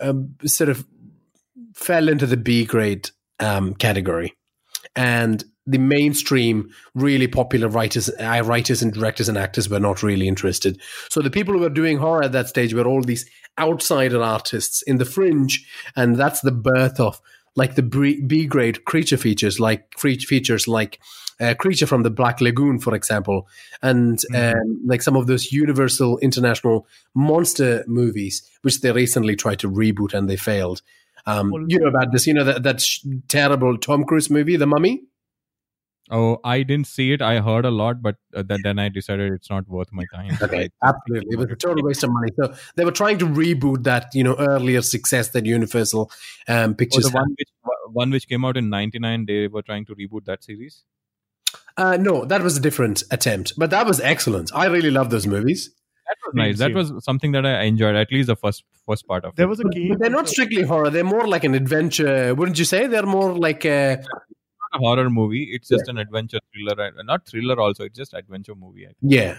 um, 0.00 0.34
sort 0.44 0.70
of 0.70 0.86
fell 1.74 2.08
into 2.08 2.26
the 2.26 2.36
B 2.36 2.64
grade 2.64 3.10
um, 3.38 3.74
category. 3.74 4.34
And 4.94 5.44
the 5.66 5.78
mainstream 5.78 6.70
really 6.94 7.26
popular 7.26 7.68
writers 7.68 8.08
uh, 8.08 8.42
writers 8.44 8.82
and 8.82 8.92
directors 8.92 9.28
and 9.28 9.36
actors 9.36 9.68
were 9.68 9.80
not 9.80 10.02
really 10.02 10.28
interested. 10.28 10.80
So 11.10 11.20
the 11.20 11.30
people 11.30 11.54
who 11.54 11.60
were 11.60 11.68
doing 11.68 11.98
horror 11.98 12.24
at 12.24 12.32
that 12.32 12.48
stage 12.48 12.72
were 12.72 12.86
all 12.86 13.02
these 13.02 13.28
outsider 13.58 14.22
artists 14.22 14.82
in 14.82 14.98
the 14.98 15.04
fringe. 15.04 15.66
And 15.96 16.16
that's 16.16 16.40
the 16.40 16.52
birth 16.52 17.00
of 17.00 17.20
like 17.56 17.74
the 17.74 17.82
B 17.82 18.46
grade 18.46 18.84
creature 18.84 19.16
features 19.16 19.58
like 19.58 19.98
features 19.98 20.68
like 20.68 21.00
uh, 21.40 21.54
creature 21.54 21.86
from 21.86 22.02
the 22.02 22.10
black 22.10 22.40
lagoon 22.40 22.78
for 22.78 22.94
example 22.94 23.46
and 23.82 24.18
Mhm. 24.32 24.54
um, 24.54 24.80
like 24.86 25.02
some 25.02 25.16
of 25.16 25.26
those 25.26 25.52
universal 25.52 26.18
international 26.18 26.86
monster 27.14 27.84
movies 27.86 28.42
which 28.62 28.80
they 28.80 28.92
recently 28.92 29.36
tried 29.36 29.58
to 29.58 29.70
reboot 29.70 30.14
and 30.14 30.28
they 30.30 30.36
failed 30.36 30.82
um, 31.26 31.50
Well- 31.50 31.64
you 31.68 31.78
know 31.80 31.88
about 31.88 32.12
this 32.12 32.26
you 32.26 32.34
know 32.34 32.44
that, 32.44 32.62
that 32.62 32.80
sh- 32.80 33.00
terrible 33.28 33.76
tom 33.78 34.04
cruise 34.04 34.30
movie 34.30 34.56
the 34.56 34.66
mummy 34.66 35.02
Oh, 36.08 36.38
I 36.44 36.62
didn't 36.62 36.86
see 36.86 37.12
it. 37.12 37.20
I 37.20 37.40
heard 37.40 37.64
a 37.64 37.70
lot, 37.72 38.00
but 38.00 38.14
uh, 38.32 38.44
then 38.46 38.60
then 38.62 38.78
I 38.78 38.88
decided 38.88 39.32
it's 39.32 39.50
not 39.50 39.66
worth 39.68 39.88
my 39.92 40.04
time. 40.14 40.38
Okay, 40.40 40.68
absolutely. 40.84 41.32
It 41.34 41.36
was 41.36 41.50
a 41.50 41.56
total 41.56 41.82
waste 41.82 42.04
of 42.04 42.10
money. 42.12 42.28
So 42.40 42.54
they 42.76 42.84
were 42.84 42.92
trying 42.92 43.18
to 43.18 43.26
reboot 43.26 43.82
that, 43.82 44.14
you 44.14 44.22
know, 44.22 44.36
earlier 44.38 44.82
success 44.82 45.30
that 45.30 45.44
Universal 45.46 46.12
um, 46.46 46.70
Oh, 46.70 46.74
Pictures 46.74 47.06
the 47.06 47.10
had. 47.10 47.18
one 47.22 47.30
which 47.36 47.48
one 47.92 48.10
which 48.12 48.28
came 48.28 48.44
out 48.44 48.56
in 48.56 48.70
'99, 48.70 49.26
they 49.26 49.48
were 49.48 49.62
trying 49.62 49.84
to 49.86 49.96
reboot 49.96 50.26
that 50.26 50.44
series. 50.44 50.84
Uh, 51.76 51.96
no, 51.98 52.24
that 52.24 52.42
was 52.42 52.56
a 52.56 52.60
different 52.60 53.02
attempt, 53.10 53.52
but 53.58 53.70
that 53.70 53.86
was 53.86 54.00
excellent. 54.00 54.50
I 54.54 54.66
really 54.66 54.90
love 54.90 55.10
those 55.10 55.26
movies. 55.26 55.70
That 56.06 56.16
was 56.24 56.34
nice. 56.34 56.58
That 56.58 56.72
was 56.72 56.92
something 57.04 57.32
that 57.32 57.44
I 57.44 57.62
enjoyed. 57.62 57.96
At 57.96 58.10
least 58.12 58.28
the 58.28 58.36
first 58.36 58.64
first 58.86 59.06
part 59.06 59.24
of 59.24 59.34
There 59.36 59.46
it. 59.46 59.48
was 59.48 59.60
a 59.60 59.64
But, 59.64 59.72
game. 59.74 59.88
but 59.90 59.98
they're 59.98 60.10
not 60.10 60.28
strictly 60.28 60.62
horror. 60.62 60.88
They're 60.90 61.04
more 61.04 61.26
like 61.26 61.44
an 61.44 61.54
adventure, 61.54 62.34
wouldn't 62.34 62.58
you 62.58 62.64
say? 62.64 62.86
They're 62.86 63.02
more 63.04 63.32
like 63.36 63.64
a, 63.64 63.96
not 63.96 64.22
a 64.74 64.78
horror 64.78 65.10
movie. 65.10 65.50
It's 65.52 65.68
just 65.68 65.88
an 65.88 65.98
adventure 65.98 66.38
thriller. 66.54 66.92
Not 67.04 67.26
thriller 67.26 67.60
also. 67.60 67.84
It's 67.84 67.98
just 67.98 68.14
adventure 68.14 68.54
movie. 68.54 68.84
I 68.84 68.88
think. 68.88 68.96
yeah. 69.02 69.38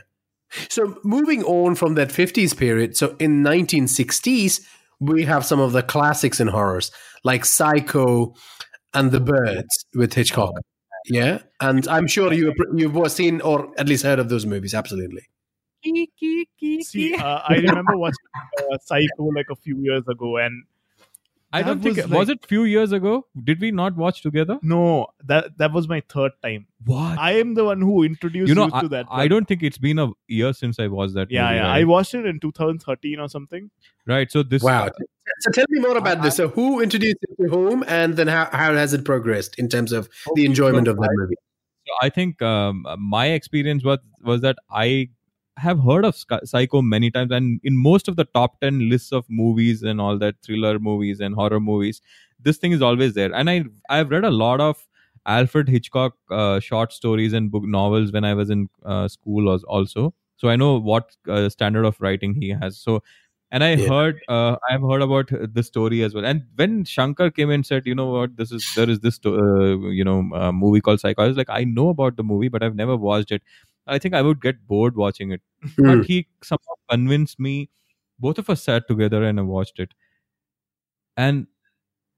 So 0.69 0.97
moving 1.03 1.43
on 1.43 1.75
from 1.75 1.95
that 1.95 2.09
50s 2.09 2.55
period, 2.55 2.95
so 2.95 3.15
in 3.19 3.43
1960s, 3.43 4.61
we 4.99 5.23
have 5.23 5.45
some 5.45 5.59
of 5.59 5.71
the 5.73 5.83
classics 5.83 6.39
in 6.39 6.47
horrors, 6.47 6.91
like 7.23 7.45
Psycho 7.45 8.33
and 8.93 9.11
The 9.11 9.19
Birds 9.19 9.85
with 9.95 10.13
Hitchcock. 10.13 10.53
Yeah, 11.09 11.39
and 11.59 11.87
I'm 11.87 12.07
sure 12.07 12.33
you 12.33 12.53
you've 12.75 13.11
seen 13.11 13.41
or 13.41 13.71
at 13.77 13.87
least 13.87 14.03
heard 14.03 14.19
of 14.19 14.29
those 14.29 14.45
movies. 14.45 14.73
Absolutely. 14.73 15.27
See, 16.81 17.15
uh, 17.15 17.41
I 17.47 17.55
remember 17.55 17.97
watching 17.97 18.25
uh, 18.59 18.77
Psycho 18.81 19.25
like 19.33 19.45
a 19.49 19.55
few 19.55 19.77
years 19.77 20.03
ago, 20.07 20.37
and 20.37 20.63
I 21.53 21.61
don't 21.61 21.81
think 21.81 21.97
was 21.97 22.07
was, 22.07 22.27
like- 22.27 22.37
it 22.43 22.45
few 22.47 22.63
years 22.65 22.91
ago. 22.91 23.25
Did 23.43 23.61
we 23.61 23.71
not 23.71 23.95
watch 23.95 24.21
together? 24.21 24.59
no, 24.61 25.07
that 25.23 25.57
that 25.57 25.71
was 25.71 25.87
my 25.87 26.01
third 26.09 26.33
time. 26.43 26.67
What? 26.85 27.17
I 27.17 27.33
am 27.33 27.53
the 27.53 27.63
one 27.63 27.81
who 27.81 28.03
introduced 28.03 28.49
you 28.49 28.55
know, 28.55 28.65
you 28.65 28.71
I, 28.73 28.81
to 28.81 28.87
that. 28.89 29.05
I 29.09 29.27
don't 29.27 29.47
think 29.47 29.63
it's 29.63 29.77
been 29.77 29.99
a 29.99 30.09
year 30.27 30.53
since 30.53 30.79
I 30.79 30.87
watched 30.87 31.13
that. 31.13 31.31
Yeah, 31.31 31.43
movie, 31.43 31.55
yeah. 31.55 31.61
right? 31.67 31.81
I 31.81 31.83
watched 31.85 32.13
it 32.15 32.25
in 32.25 32.39
2013 32.39 33.19
or 33.19 33.29
something. 33.29 33.69
right. 34.05 34.31
So 34.31 34.43
this. 34.43 34.63
Wow. 34.63 34.89
So 35.39 35.51
tell 35.51 35.65
me 35.69 35.79
more 35.79 35.97
about 35.97 36.19
I- 36.19 36.21
this. 36.21 36.35
So 36.35 36.47
who 36.49 36.81
introduced 36.81 37.17
it 37.21 37.43
to 37.43 37.49
whom, 37.49 37.83
and 37.87 38.15
then 38.15 38.27
how, 38.27 38.49
how 38.51 38.73
has 38.73 38.93
it 38.93 39.05
progressed 39.05 39.57
in 39.59 39.69
terms 39.69 39.91
of 39.91 40.09
the 40.35 40.45
enjoyment 40.45 40.87
of 40.87 40.97
that 40.97 41.09
movie? 41.13 41.35
So 41.87 41.93
I 42.01 42.09
think 42.09 42.41
um, 42.41 42.85
my 42.97 43.27
experience 43.27 43.83
was 43.83 43.99
was 44.23 44.41
that 44.41 44.57
I 44.71 45.09
have 45.57 45.79
heard 45.79 46.05
of 46.05 46.15
Psycho 46.43 46.81
many 46.81 47.09
times, 47.09 47.31
and 47.31 47.59
in 47.63 47.77
most 47.77 48.07
of 48.07 48.15
the 48.15 48.25
top 48.25 48.59
ten 48.61 48.89
lists 48.89 49.11
of 49.11 49.25
movies 49.29 49.83
and 49.83 50.01
all 50.01 50.17
that 50.19 50.35
thriller 50.45 50.79
movies 50.79 51.19
and 51.19 51.33
horror 51.35 51.59
movies, 51.59 52.01
this 52.39 52.57
thing 52.57 52.71
is 52.71 52.81
always 52.81 53.13
there. 53.13 53.33
And 53.33 53.49
I 53.49 53.65
I've 53.89 54.09
read 54.11 54.25
a 54.25 54.31
lot 54.31 54.59
of 54.59 54.85
Alfred 55.25 55.67
Hitchcock 55.69 56.13
uh, 56.31 56.59
short 56.59 56.93
stories 56.93 57.33
and 57.33 57.51
book 57.51 57.63
novels 57.63 58.11
when 58.11 58.23
I 58.25 58.33
was 58.33 58.49
in 58.49 58.69
uh, 58.85 59.07
school 59.07 59.53
as- 59.53 59.63
also. 59.63 60.13
So 60.37 60.49
I 60.49 60.55
know 60.55 60.77
what 60.79 61.15
uh, 61.27 61.49
standard 61.49 61.85
of 61.85 61.99
writing 62.01 62.33
he 62.35 62.49
has. 62.49 62.77
So. 62.79 63.03
And 63.51 63.63
I 63.63 63.75
Yeah. 63.75 63.87
heard, 63.87 64.19
uh, 64.27 64.57
I've 64.69 64.81
heard 64.81 65.01
about 65.01 65.29
the 65.53 65.63
story 65.63 66.03
as 66.03 66.13
well. 66.13 66.25
And 66.25 66.43
when 66.55 66.83
Shankar 66.83 67.31
came 67.31 67.49
and 67.49 67.65
said, 67.65 67.85
you 67.85 67.95
know 67.95 68.07
what, 68.07 68.35
this 68.35 68.51
is 68.51 68.65
there 68.75 68.89
is 68.89 68.99
this, 68.99 69.19
uh, 69.25 69.77
you 69.89 70.03
know, 70.03 70.29
uh, 70.35 70.51
movie 70.51 70.81
called 70.81 70.99
Psycho. 70.99 71.23
I 71.23 71.27
was 71.27 71.37
like, 71.37 71.49
I 71.49 71.63
know 71.63 71.89
about 71.89 72.17
the 72.17 72.23
movie, 72.23 72.49
but 72.49 72.61
I've 72.61 72.75
never 72.75 72.97
watched 72.97 73.31
it. 73.31 73.41
I 73.87 73.99
think 73.99 74.13
I 74.13 74.21
would 74.21 74.41
get 74.41 74.67
bored 74.67 74.97
watching 74.97 75.31
it. 75.31 75.41
Mm. 75.63 75.85
But 75.99 76.05
he 76.05 76.27
somehow 76.43 76.73
convinced 76.89 77.39
me. 77.39 77.69
Both 78.19 78.37
of 78.37 78.49
us 78.49 78.63
sat 78.63 78.87
together 78.87 79.23
and 79.23 79.39
I 79.39 79.43
watched 79.43 79.79
it. 79.79 79.93
And 81.15 81.47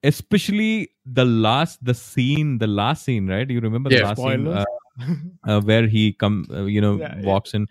especially 0.03 0.91
the 1.05 1.25
last, 1.25 1.83
the 1.83 1.93
scene, 1.93 2.57
the 2.57 2.67
last 2.67 3.03
scene, 3.05 3.27
right? 3.27 3.49
You 3.49 3.59
remember 3.59 3.89
the 3.89 3.97
Yeah. 3.97 4.03
last 4.07 4.17
scene 4.17 4.47
Spoilers. 4.47 4.65
uh, 4.97 5.13
uh, 5.47 5.61
where 5.61 5.87
he 5.87 6.13
come, 6.13 6.47
uh, 6.51 6.63
you 6.65 6.81
know, 6.81 6.97
yeah. 6.97 7.21
walks 7.21 7.53
in. 7.53 7.67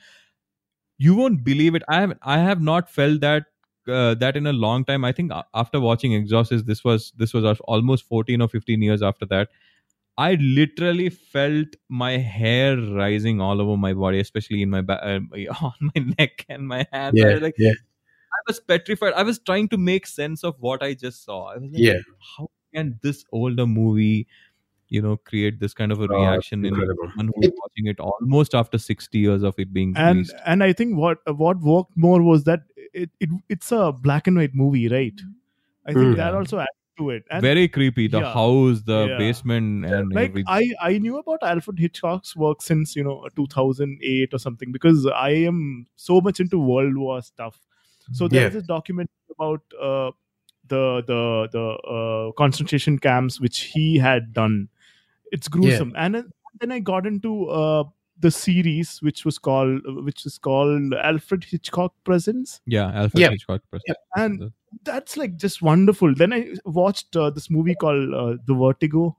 You 0.98 1.14
won't 1.14 1.44
believe 1.44 1.74
it. 1.74 1.82
I 1.88 2.00
have, 2.00 2.18
I 2.22 2.38
have 2.38 2.60
not 2.60 2.90
felt 2.90 3.20
that 3.20 3.44
uh, 3.88 4.14
that 4.14 4.36
in 4.36 4.46
a 4.46 4.52
long 4.52 4.84
time. 4.84 5.04
I 5.04 5.12
think 5.12 5.32
after 5.54 5.80
watching 5.80 6.14
Exorcist, 6.14 6.66
this 6.66 6.84
was 6.84 7.12
this 7.16 7.32
was 7.32 7.58
almost 7.60 8.04
fourteen 8.04 8.42
or 8.42 8.48
fifteen 8.48 8.82
years 8.82 9.02
after 9.02 9.26
that. 9.26 9.48
I 10.18 10.34
literally 10.34 11.10
felt 11.10 11.68
my 11.88 12.18
hair 12.18 12.76
rising 12.76 13.40
all 13.40 13.60
over 13.60 13.76
my 13.76 13.94
body, 13.94 14.18
especially 14.18 14.62
in 14.62 14.70
my 14.70 14.80
ba- 14.80 15.02
uh, 15.04 15.20
on 15.62 15.72
my 15.80 16.14
neck 16.18 16.44
and 16.48 16.66
my 16.66 16.86
hands. 16.92 17.14
I 17.22 17.26
yeah, 17.26 17.32
was 17.34 17.42
like, 17.42 17.54
yeah, 17.56 17.70
I 17.70 18.40
was 18.48 18.60
petrified. 18.60 19.12
I 19.14 19.22
was 19.22 19.38
trying 19.38 19.68
to 19.68 19.78
make 19.78 20.06
sense 20.06 20.42
of 20.42 20.56
what 20.58 20.82
I 20.82 20.94
just 20.94 21.24
saw. 21.24 21.52
I 21.52 21.58
was 21.58 21.70
like, 21.70 21.80
yeah. 21.80 22.00
how 22.36 22.50
can 22.74 22.98
this 23.02 23.24
older 23.32 23.66
movie, 23.66 24.26
you 24.88 25.02
know, 25.02 25.16
create 25.16 25.60
this 25.60 25.74
kind 25.74 25.92
of 25.92 26.00
a 26.00 26.06
reaction 26.08 26.64
in 26.64 26.72
incredible. 26.74 27.08
someone 27.08 27.30
who 27.34 27.42
is 27.42 27.52
watching 27.62 27.86
it 27.86 28.00
almost 28.00 28.54
after 28.54 28.78
sixty 28.78 29.18
years 29.18 29.42
of 29.42 29.58
it 29.58 29.72
being 29.72 29.94
and 29.96 30.16
released? 30.18 30.34
and 30.46 30.62
I 30.64 30.72
think 30.72 30.96
what 30.96 31.18
what 31.36 31.60
worked 31.60 31.96
more 31.96 32.22
was 32.22 32.44
that 32.44 32.60
it, 32.94 33.10
it 33.20 33.30
it's 33.48 33.70
a 33.72 33.92
black 33.92 34.26
and 34.26 34.36
white 34.36 34.54
movie, 34.54 34.88
right? 34.88 35.20
I 35.86 35.92
think 35.92 36.04
Mm. 36.14 36.16
that 36.16 36.34
also 36.34 36.58
adds 36.58 36.68
to 36.98 37.10
it. 37.10 37.24
And 37.30 37.40
Very 37.42 37.68
creepy. 37.68 38.08
The 38.08 38.20
yeah, 38.20 38.32
house, 38.32 38.82
the 38.82 39.06
yeah. 39.10 39.18
basement, 39.18 39.84
and 39.86 40.12
like 40.12 40.30
everything. 40.30 40.46
I 40.48 40.70
I 40.80 40.98
knew 40.98 41.18
about 41.18 41.42
Alfred 41.42 41.78
Hitchcock's 41.78 42.34
work 42.36 42.60
since 42.62 42.94
you 42.96 43.04
know 43.04 43.26
2008 43.36 44.34
or 44.34 44.38
something 44.38 44.72
because 44.72 45.06
I 45.06 45.30
am 45.52 45.86
so 45.96 46.20
much 46.20 46.40
into 46.40 46.58
World 46.58 46.96
War 46.96 47.20
stuff. 47.22 47.60
So 48.12 48.24
Yeah. 48.24 48.30
there's 48.40 48.54
this 48.54 48.64
documentary 48.64 49.36
about 49.38 49.62
uh, 49.80 50.10
the 50.66 51.02
the 51.06 51.48
the 51.52 51.66
uh, 51.96 52.32
concentration 52.32 52.98
camps 52.98 53.40
which 53.40 53.60
he 53.76 53.98
had 53.98 54.32
done. 54.32 54.68
It's 55.32 55.48
gruesome, 55.48 55.92
and 55.96 56.14
then- 56.14 56.30
then 56.60 56.72
I 56.72 56.78
got 56.80 57.06
into 57.06 57.46
uh, 57.48 57.84
the 58.20 58.30
series 58.32 59.00
which 59.00 59.24
was 59.24 59.38
called 59.38 59.80
which 60.04 60.26
is 60.26 60.38
called 60.38 60.92
Alfred 60.94 61.44
Hitchcock 61.44 61.92
Presents, 62.04 62.60
yeah, 62.66 62.90
Alfred 62.92 63.20
Yeah. 63.20 63.30
Hitchcock. 63.30 63.62
person. 63.70 63.94
and 64.16 64.52
that's 64.84 65.16
like 65.16 65.36
just 65.36 65.62
wonderful. 65.62 66.14
Then 66.14 66.32
I 66.32 66.54
watched 66.64 67.14
uh, 67.16 67.30
this 67.30 67.48
movie 67.48 67.74
called 67.74 68.12
uh, 68.14 68.36
The 68.46 68.54
Vertigo. 68.54 69.16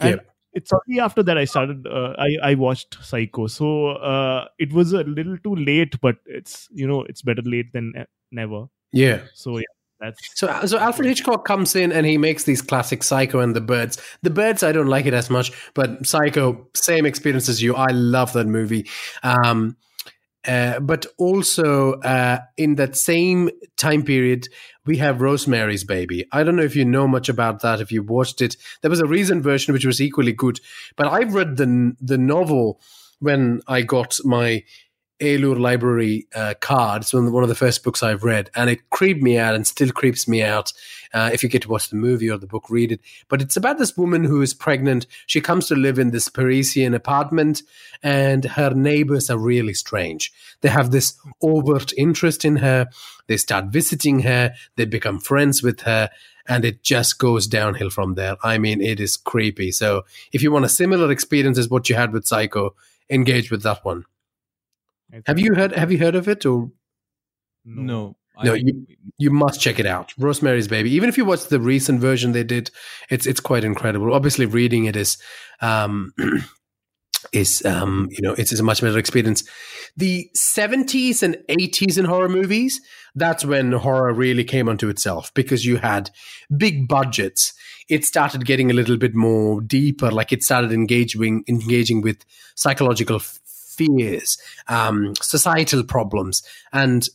And 0.00 0.20
it's 0.52 0.72
only 0.72 1.00
after 1.00 1.22
that 1.22 1.38
I 1.38 1.44
started. 1.44 1.86
Uh, 1.86 2.14
I 2.18 2.50
I 2.50 2.54
watched 2.54 2.98
Psycho, 3.02 3.46
so 3.46 3.88
uh, 4.14 4.46
it 4.58 4.72
was 4.72 4.92
a 4.92 5.04
little 5.04 5.38
too 5.38 5.54
late, 5.54 6.00
but 6.00 6.16
it's 6.26 6.68
you 6.72 6.86
know 6.86 7.02
it's 7.02 7.22
better 7.22 7.42
late 7.42 7.72
than 7.72 7.92
ne- 7.94 8.06
never. 8.32 8.66
yeah. 8.92 9.20
So 9.34 9.58
yeah, 9.58 9.72
that's 10.00 10.38
So, 10.38 10.66
so 10.66 10.78
Alfred 10.78 11.08
Hitchcock 11.08 11.44
comes 11.44 11.74
in 11.74 11.92
and 11.92 12.06
he 12.06 12.18
makes 12.18 12.44
these 12.44 12.62
classic 12.62 13.02
Psycho 13.02 13.40
and 13.40 13.56
the 13.56 13.60
Birds. 13.60 13.98
The 14.22 14.30
Birds, 14.30 14.62
I 14.62 14.72
don't 14.72 14.88
like 14.88 15.06
it 15.06 15.14
as 15.14 15.30
much, 15.30 15.52
but 15.74 16.06
Psycho, 16.06 16.68
same 16.74 17.06
experience 17.06 17.48
as 17.48 17.62
you. 17.62 17.74
I 17.74 17.90
love 17.92 18.32
that 18.34 18.46
movie. 18.46 18.88
Um, 19.22 19.76
uh, 20.46 20.78
but 20.80 21.06
also 21.18 21.94
uh, 22.00 22.38
in 22.56 22.76
that 22.76 22.96
same 22.96 23.50
time 23.76 24.04
period, 24.04 24.48
we 24.84 24.98
have 24.98 25.20
Rosemary's 25.20 25.82
Baby. 25.82 26.24
I 26.30 26.44
don't 26.44 26.56
know 26.56 26.62
if 26.62 26.76
you 26.76 26.84
know 26.84 27.08
much 27.08 27.28
about 27.28 27.60
that. 27.62 27.80
If 27.80 27.90
you 27.90 28.02
watched 28.02 28.40
it, 28.40 28.56
there 28.82 28.90
was 28.90 29.00
a 29.00 29.06
recent 29.06 29.42
version 29.42 29.74
which 29.74 29.84
was 29.84 30.00
equally 30.00 30.32
good. 30.32 30.60
But 30.94 31.08
I've 31.08 31.34
read 31.34 31.56
the 31.56 31.96
the 32.00 32.18
novel 32.18 32.80
when 33.18 33.60
I 33.66 33.82
got 33.82 34.18
my 34.24 34.62
Aylur 35.20 35.58
Library 35.58 36.26
uh, 36.34 36.54
card. 36.60 37.02
It's 37.02 37.12
one 37.12 37.22
of, 37.22 37.26
the, 37.26 37.32
one 37.32 37.42
of 37.42 37.48
the 37.48 37.54
first 37.54 37.82
books 37.82 38.02
I've 38.02 38.24
read, 38.24 38.50
and 38.54 38.68
it 38.68 38.90
creeped 38.90 39.22
me 39.22 39.38
out 39.38 39.54
and 39.54 39.66
still 39.66 39.90
creeps 39.90 40.28
me 40.28 40.42
out. 40.42 40.72
Uh, 41.14 41.30
if 41.32 41.42
you 41.42 41.48
get 41.48 41.62
to 41.62 41.68
watch 41.68 41.88
the 41.88 41.96
movie 41.96 42.30
or 42.30 42.36
the 42.36 42.46
book, 42.46 42.68
read 42.68 42.92
it. 42.92 43.00
But 43.28 43.40
it's 43.40 43.56
about 43.56 43.78
this 43.78 43.96
woman 43.96 44.24
who 44.24 44.42
is 44.42 44.52
pregnant. 44.52 45.06
She 45.26 45.40
comes 45.40 45.68
to 45.68 45.74
live 45.74 45.98
in 45.98 46.10
this 46.10 46.28
Parisian 46.28 46.94
apartment, 46.94 47.62
and 48.02 48.44
her 48.44 48.70
neighbors 48.70 49.30
are 49.30 49.38
really 49.38 49.74
strange. 49.74 50.32
They 50.60 50.68
have 50.68 50.90
this 50.90 51.14
overt 51.40 51.92
interest 51.96 52.44
in 52.44 52.56
her. 52.56 52.88
They 53.26 53.38
start 53.38 53.66
visiting 53.66 54.20
her. 54.20 54.52
They 54.76 54.84
become 54.84 55.18
friends 55.18 55.62
with 55.62 55.80
her. 55.82 56.10
And 56.48 56.64
it 56.64 56.84
just 56.84 57.18
goes 57.18 57.48
downhill 57.48 57.90
from 57.90 58.14
there. 58.14 58.36
I 58.42 58.58
mean, 58.58 58.80
it 58.80 59.00
is 59.00 59.16
creepy. 59.16 59.72
So, 59.72 60.04
if 60.30 60.42
you 60.42 60.52
want 60.52 60.64
a 60.64 60.68
similar 60.68 61.10
experience 61.10 61.58
as 61.58 61.68
what 61.68 61.88
you 61.88 61.96
had 61.96 62.12
with 62.12 62.24
Psycho, 62.24 62.76
engage 63.10 63.50
with 63.50 63.62
that 63.64 63.84
one. 63.84 64.04
I 65.12 65.22
Have 65.26 65.38
you 65.38 65.54
heard? 65.54 65.72
Have 65.72 65.92
you 65.92 65.98
heard 65.98 66.14
of 66.14 66.28
it? 66.28 66.44
Or 66.46 66.70
No, 67.64 68.16
No, 68.44 68.52
I- 68.52 68.56
you- 68.56 68.86
you 69.18 69.30
must 69.30 69.60
check 69.60 69.78
it 69.78 69.86
out. 69.86 70.12
Rosemary's 70.18 70.68
Baby. 70.68 70.90
Even 70.92 71.08
if 71.08 71.16
you 71.16 71.24
watch 71.24 71.46
the 71.48 71.58
recent 71.60 72.00
version 72.00 72.32
they 72.32 72.44
did, 72.44 72.70
it's 73.10 73.26
it's 73.26 73.40
quite 73.40 73.64
incredible. 73.64 74.12
Obviously, 74.12 74.44
reading 74.46 74.84
it 74.84 74.94
is 74.96 75.16
um, 75.62 76.12
is 77.32 77.64
um, 77.64 78.08
you 78.10 78.20
know 78.22 78.32
it's, 78.32 78.52
it's 78.52 78.60
a 78.60 78.64
much 78.64 78.80
better 78.80 78.98
experience. 78.98 79.42
The 79.96 80.28
seventies 80.34 81.22
and 81.22 81.38
eighties 81.48 81.96
in 81.98 82.04
horror 82.04 82.28
movies, 82.28 82.80
that's 83.14 83.44
when 83.44 83.72
horror 83.72 84.12
really 84.12 84.44
came 84.44 84.68
onto 84.68 84.88
itself 84.88 85.32
because 85.34 85.64
you 85.64 85.78
had 85.78 86.10
big 86.56 86.88
budgets. 86.88 87.52
It 87.88 88.04
started 88.04 88.44
getting 88.44 88.70
a 88.70 88.74
little 88.74 88.96
bit 88.96 89.14
more 89.14 89.60
deeper, 89.62 90.10
like 90.10 90.32
it 90.32 90.42
started 90.42 90.72
engaging 90.72 91.44
engaging 91.48 92.02
with 92.02 92.18
psychological 92.54 93.16
f- 93.16 93.38
fears, 93.76 94.38
um, 94.68 95.14
societal 95.20 95.84
problems, 95.84 96.42
and 96.72 97.08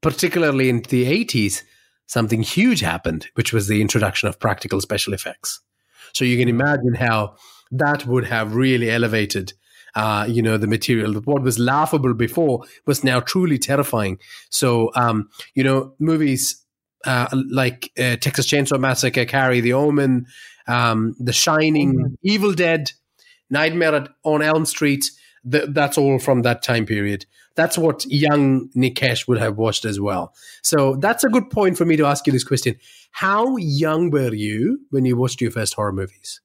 particularly 0.00 0.68
in 0.68 0.82
the 0.82 1.24
80s, 1.24 1.62
something 2.06 2.42
huge 2.42 2.80
happened, 2.80 3.28
which 3.34 3.52
was 3.52 3.68
the 3.68 3.80
introduction 3.80 4.28
of 4.28 4.38
practical 4.38 4.80
special 4.80 5.14
effects. 5.14 5.60
So 6.12 6.24
you 6.24 6.36
can 6.38 6.48
imagine 6.48 6.94
how 6.94 7.36
that 7.70 8.06
would 8.06 8.26
have 8.26 8.54
really 8.54 8.90
elevated, 8.90 9.54
uh, 9.94 10.26
you 10.28 10.42
know, 10.42 10.58
the 10.58 10.66
material. 10.66 11.14
What 11.14 11.42
was 11.42 11.58
laughable 11.58 12.14
before 12.14 12.64
was 12.86 13.02
now 13.02 13.20
truly 13.20 13.58
terrifying. 13.58 14.18
So, 14.50 14.90
um, 14.94 15.30
you 15.54 15.64
know, 15.64 15.94
movies 15.98 16.62
uh, 17.04 17.28
like 17.50 17.90
uh, 17.98 18.16
Texas 18.16 18.46
Chainsaw 18.46 18.78
Massacre, 18.78 19.24
Carrie, 19.24 19.60
The 19.60 19.72
Omen, 19.72 20.26
um, 20.68 21.16
The 21.18 21.32
Shining, 21.32 22.16
Evil 22.22 22.52
Dead, 22.52 22.92
Nightmare 23.50 24.08
on 24.24 24.42
Elm 24.42 24.66
Street. 24.66 25.04
Th- 25.50 25.66
that's 25.68 25.98
all 25.98 26.18
from 26.18 26.42
that 26.42 26.62
time 26.62 26.86
period. 26.86 27.26
That's 27.54 27.76
what 27.76 28.04
young 28.06 28.68
Nikesh 28.76 29.28
would 29.28 29.38
have 29.38 29.56
watched 29.56 29.84
as 29.84 30.00
well. 30.00 30.34
So 30.62 30.96
that's 30.96 31.24
a 31.24 31.28
good 31.28 31.50
point 31.50 31.76
for 31.76 31.84
me 31.84 31.96
to 31.96 32.06
ask 32.06 32.26
you 32.26 32.32
this 32.32 32.44
question. 32.44 32.76
How 33.10 33.56
young 33.56 34.10
were 34.10 34.32
you 34.32 34.80
when 34.90 35.04
you 35.04 35.16
watched 35.16 35.40
your 35.40 35.50
first 35.50 35.74
horror 35.74 35.92
movies? 35.92 36.40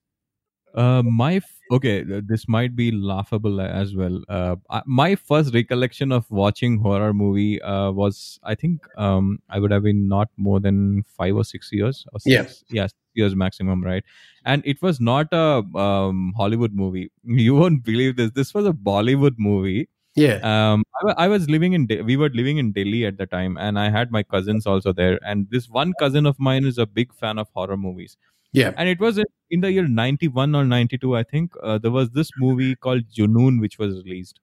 Uh, 0.73 1.01
my 1.03 1.41
okay, 1.71 2.03
this 2.03 2.47
might 2.47 2.75
be 2.75 2.91
laughable 2.91 3.59
as 3.61 3.95
well. 3.95 4.21
Uh, 4.29 4.55
my 4.85 5.15
first 5.15 5.53
recollection 5.53 6.11
of 6.11 6.29
watching 6.31 6.79
horror 6.79 7.13
movie 7.13 7.61
uh, 7.61 7.91
was, 7.91 8.39
I 8.43 8.55
think, 8.55 8.85
um, 8.97 9.39
I 9.49 9.59
would 9.59 9.71
have 9.71 9.83
been 9.83 10.07
not 10.07 10.29
more 10.37 10.59
than 10.59 11.03
five 11.03 11.35
or 11.35 11.43
six 11.43 11.69
years. 11.71 12.05
Or 12.13 12.19
six, 12.19 12.63
yeah, 12.69 12.83
six 12.87 12.95
years 13.15 13.35
maximum, 13.35 13.83
right? 13.83 14.03
And 14.45 14.63
it 14.65 14.81
was 14.81 14.99
not 14.99 15.27
a 15.31 15.63
um, 15.75 16.33
Hollywood 16.37 16.73
movie. 16.73 17.11
You 17.23 17.55
won't 17.55 17.83
believe 17.83 18.15
this. 18.15 18.31
This 18.31 18.53
was 18.53 18.65
a 18.65 18.73
Bollywood 18.73 19.35
movie. 19.37 19.89
Yeah. 20.19 20.37
um 20.71 20.83
I, 21.07 21.25
I 21.25 21.27
was 21.27 21.47
living 21.47 21.73
in 21.73 21.85
De- 21.89 22.01
we 22.01 22.15
were 22.17 22.29
living 22.37 22.57
in 22.61 22.71
delhi 22.77 23.01
at 23.09 23.17
the 23.19 23.27
time 23.33 23.57
and 23.65 23.77
i 23.81 23.83
had 23.95 24.11
my 24.15 24.23
cousins 24.23 24.65
also 24.71 24.91
there 24.91 25.19
and 25.23 25.45
this 25.51 25.69
one 25.69 25.93
cousin 25.99 26.25
of 26.31 26.39
mine 26.39 26.65
is 26.65 26.79
a 26.79 26.87
big 26.87 27.13
fan 27.13 27.37
of 27.43 27.51
horror 27.53 27.77
movies 27.77 28.17
Yeah. 28.53 28.73
and 28.77 28.89
it 28.89 28.99
was 28.99 29.17
in, 29.49 29.61
the 29.61 29.71
year 29.71 29.87
91 29.87 30.55
or 30.55 30.65
92 30.65 31.15
i 31.15 31.23
think 31.23 31.53
uh, 31.63 31.77
there 31.77 31.91
was 31.91 32.09
this 32.11 32.31
movie 32.37 32.75
called 32.75 33.03
junoon 33.09 33.59
which 33.61 33.77
was 33.79 33.95
released 34.03 34.39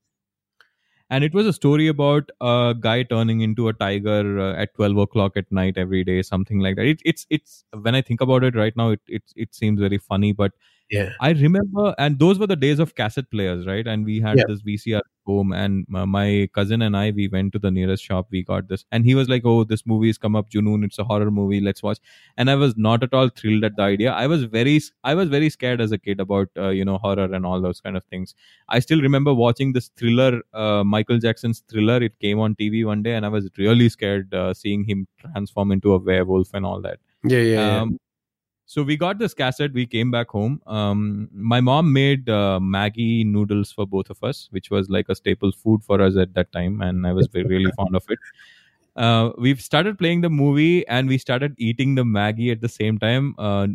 and 1.11 1.23
it 1.23 1.34
was 1.34 1.46
a 1.46 1.52
story 1.52 1.87
about 1.88 2.30
a 2.40 2.75
guy 2.78 3.02
turning 3.02 3.40
into 3.40 3.68
a 3.68 3.73
tiger 3.73 4.40
uh, 4.40 4.54
at 4.54 4.75
12 4.75 4.96
o'clock 4.96 5.37
at 5.37 5.50
night 5.52 5.76
every 5.76 6.02
day 6.04 6.23
something 6.23 6.61
like 6.61 6.76
that 6.76 6.87
it, 6.87 7.00
it's 7.04 7.26
it's 7.30 7.64
when 7.82 7.94
i 7.94 8.02
think 8.02 8.20
about 8.20 8.42
it 8.44 8.54
right 8.56 8.76
now 8.76 8.90
it, 8.90 9.00
it 9.06 9.23
it 9.37 9.54
seems 9.54 9.78
very 9.80 9.99
funny 9.99 10.32
but 10.32 10.52
Yeah. 10.90 11.10
I 11.20 11.30
remember, 11.30 11.94
and 11.98 12.18
those 12.18 12.38
were 12.38 12.46
the 12.46 12.56
days 12.56 12.78
of 12.78 12.94
cassette 12.94 13.30
players, 13.30 13.66
right? 13.66 13.86
And 13.86 14.04
we 14.04 14.20
had 14.20 14.36
Yeah. 14.38 14.44
this 14.48 14.60
VCR 14.62 15.00
home, 15.26 15.52
and 15.52 15.86
my, 15.88 16.48
cousin 16.54 16.82
and 16.82 16.94
I, 16.94 17.10
we 17.10 17.26
went 17.28 17.54
to 17.54 17.58
the 17.58 17.70
nearest 17.70 18.04
shop. 18.04 18.26
We 18.30 18.42
got 18.42 18.68
this, 18.68 18.84
and 18.92 19.06
he 19.06 19.14
was 19.14 19.28
like, 19.30 19.46
"Oh, 19.46 19.64
this 19.64 19.86
movie 19.86 20.08
has 20.08 20.18
come 20.18 20.36
up, 20.36 20.50
Junoon. 20.50 20.84
It's 20.84 20.98
a 20.98 21.04
horror 21.04 21.30
movie. 21.30 21.60
Let's 21.62 21.82
watch." 21.82 21.98
And 22.36 22.50
I 22.50 22.54
was 22.56 22.76
not 22.76 23.02
at 23.02 23.14
all 23.14 23.30
thrilled 23.30 23.64
at 23.64 23.76
the 23.76 23.82
idea. 23.82 24.12
I 24.12 24.26
was 24.26 24.44
very, 24.44 24.78
I 25.04 25.14
was 25.14 25.30
very 25.30 25.48
scared 25.48 25.80
as 25.80 25.90
a 25.92 25.98
kid 25.98 26.20
about, 26.20 26.48
uh, 26.58 26.68
you 26.68 26.84
know, 26.84 26.98
horror 26.98 27.32
and 27.32 27.46
all 27.46 27.62
those 27.62 27.80
kind 27.80 27.96
of 27.96 28.04
things. 28.04 28.34
I 28.68 28.78
still 28.80 29.00
remember 29.00 29.32
watching 29.32 29.72
this 29.72 29.88
thriller, 29.96 30.42
uh, 30.52 30.84
Michael 30.84 31.18
Jackson's 31.18 31.60
Thriller. 31.70 32.02
It 32.02 32.18
came 32.20 32.38
on 32.38 32.54
TV 32.56 32.84
one 32.84 33.02
day, 33.02 33.14
and 33.14 33.24
I 33.24 33.30
was 33.30 33.48
really 33.56 33.88
scared 33.88 34.34
uh, 34.34 34.52
seeing 34.52 34.84
him 34.84 35.08
transform 35.18 35.72
into 35.72 35.94
a 35.94 35.98
werewolf 35.98 36.52
and 36.52 36.66
all 36.66 36.82
that. 36.82 36.98
Yeah. 37.24 37.38
Yeah. 37.38 37.84
yeah. 37.84 37.84
So 38.66 38.83
we 38.83 38.97
got 38.97 39.18
this 39.18 39.35
cassette. 39.35 39.73
We 39.73 39.87
came 39.87 40.11
back 40.11 40.28
home. 40.30 40.61
Um, 40.66 41.28
my 41.33 41.61
mom 41.61 41.92
made 41.92 42.28
uh, 42.28 42.59
Maggi 42.62 43.25
noodles 43.26 43.71
for 43.71 43.87
both 43.87 44.09
of 44.11 44.23
us, 44.25 44.49
which 44.52 44.71
was 44.71 44.88
like 44.88 45.09
a 45.09 45.14
staple 45.14 45.52
food 45.52 45.85
for 45.85 46.00
us 46.00 46.16
at 46.16 46.35
that 46.35 46.50
time, 46.52 46.80
and 46.80 47.06
I 47.06 47.12
was 47.12 47.28
really 47.35 47.71
fond 47.73 47.94
of 47.94 48.04
it. 48.09 48.18
Uh, 48.97 49.30
we've 49.38 49.61
started 49.61 49.99
playing 49.99 50.23
the 50.23 50.30
movie, 50.30 50.87
and 50.88 51.09
we 51.09 51.18
started 51.18 51.54
eating 51.59 51.94
the 51.94 52.04
Maggi 52.04 52.50
at 52.52 52.61
the 52.61 52.68
same 52.68 52.99
time. 52.99 53.35
Uh, 53.38 53.68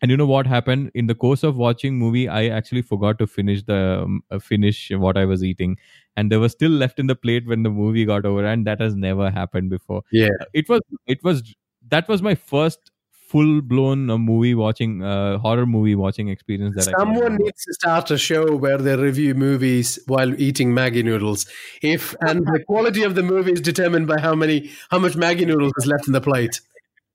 and 0.00 0.10
you 0.10 0.16
know 0.16 0.26
what 0.26 0.46
happened 0.46 0.90
in 0.94 1.06
the 1.06 1.14
course 1.14 1.42
of 1.42 1.56
watching 1.56 1.98
movie? 1.98 2.28
I 2.28 2.48
actually 2.48 2.82
forgot 2.82 3.18
to 3.20 3.26
finish 3.26 3.62
the 3.64 4.02
um, 4.02 4.22
uh, 4.30 4.38
finish 4.38 4.90
what 4.90 5.16
I 5.16 5.24
was 5.24 5.42
eating, 5.44 5.76
and 6.16 6.30
there 6.30 6.40
was 6.40 6.52
still 6.52 6.70
left 6.70 6.98
in 6.98 7.08
the 7.08 7.16
plate 7.16 7.46
when 7.46 7.62
the 7.62 7.70
movie 7.70 8.04
got 8.04 8.24
over, 8.24 8.44
and 8.44 8.66
that 8.66 8.80
has 8.80 8.94
never 8.94 9.30
happened 9.30 9.70
before 9.70 10.02
Yeah. 10.12 10.28
it 10.52 10.68
was 10.68 10.80
it 11.06 11.22
was 11.22 11.54
that 11.88 12.08
was 12.08 12.22
my 12.22 12.34
first 12.34 12.90
full 13.28 13.60
blown 13.60 14.10
uh, 14.10 14.16
movie 14.18 14.54
watching 14.54 15.02
uh, 15.02 15.38
horror 15.38 15.66
movie 15.66 15.94
watching 15.94 16.28
experience 16.28 16.74
that 16.76 16.94
Someone 16.98 17.16
remember. 17.24 17.44
needs 17.44 17.64
to 17.64 17.74
start 17.74 18.10
a 18.10 18.18
show 18.18 18.56
where 18.56 18.78
they 18.78 18.96
review 18.96 19.34
movies 19.34 19.98
while 20.06 20.32
eating 20.40 20.72
Maggi 20.72 21.04
noodles. 21.04 21.46
If 21.82 22.14
and 22.20 22.40
the 22.46 22.64
quality 22.66 23.02
of 23.02 23.14
the 23.14 23.22
movie 23.22 23.52
is 23.52 23.60
determined 23.60 24.06
by 24.06 24.20
how 24.20 24.34
many 24.34 24.70
how 24.90 24.98
much 24.98 25.12
Maggi 25.14 25.46
noodles 25.46 25.72
is 25.78 25.86
left 25.86 26.06
in 26.06 26.12
the 26.14 26.20
plate. 26.20 26.60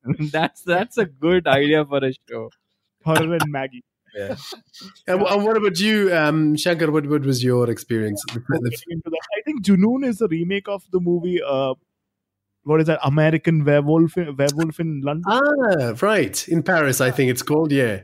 that's 0.32 0.62
that's 0.64 0.98
a 0.98 1.06
good 1.06 1.48
idea 1.48 1.86
for 1.86 2.04
a 2.06 2.14
show 2.30 2.50
Horror 3.06 3.34
and 3.36 3.54
Maggi. 3.54 3.82
And, 5.08 5.22
wh- 5.22 5.32
and 5.34 5.44
what 5.44 5.58
about 5.58 5.80
you, 5.80 6.14
um, 6.16 6.56
Shankar? 6.56 6.92
What, 6.92 7.08
what 7.08 7.24
was 7.26 7.44
your 7.44 7.70
experience? 7.70 8.24
Getting 8.26 8.72
into 8.90 9.10
that, 9.10 9.22
I 9.38 9.42
think 9.44 9.66
Junoon 9.66 10.06
is 10.06 10.22
a 10.22 10.28
remake 10.28 10.68
of 10.68 10.84
the 10.92 11.00
movie. 11.00 11.42
Uh, 11.42 11.74
what 12.64 12.80
is 12.82 12.88
that? 12.88 13.00
American 13.04 13.66
Werewolf, 13.66 14.16
Werewolf 14.16 14.80
in 14.80 15.02
London. 15.02 15.24
ah, 15.28 15.94
right. 16.02 16.48
In 16.48 16.64
Paris, 16.64 17.02
I 17.02 17.12
think 17.12 17.30
it's 17.32 17.42
called. 17.42 17.72
Yeah. 17.72 18.02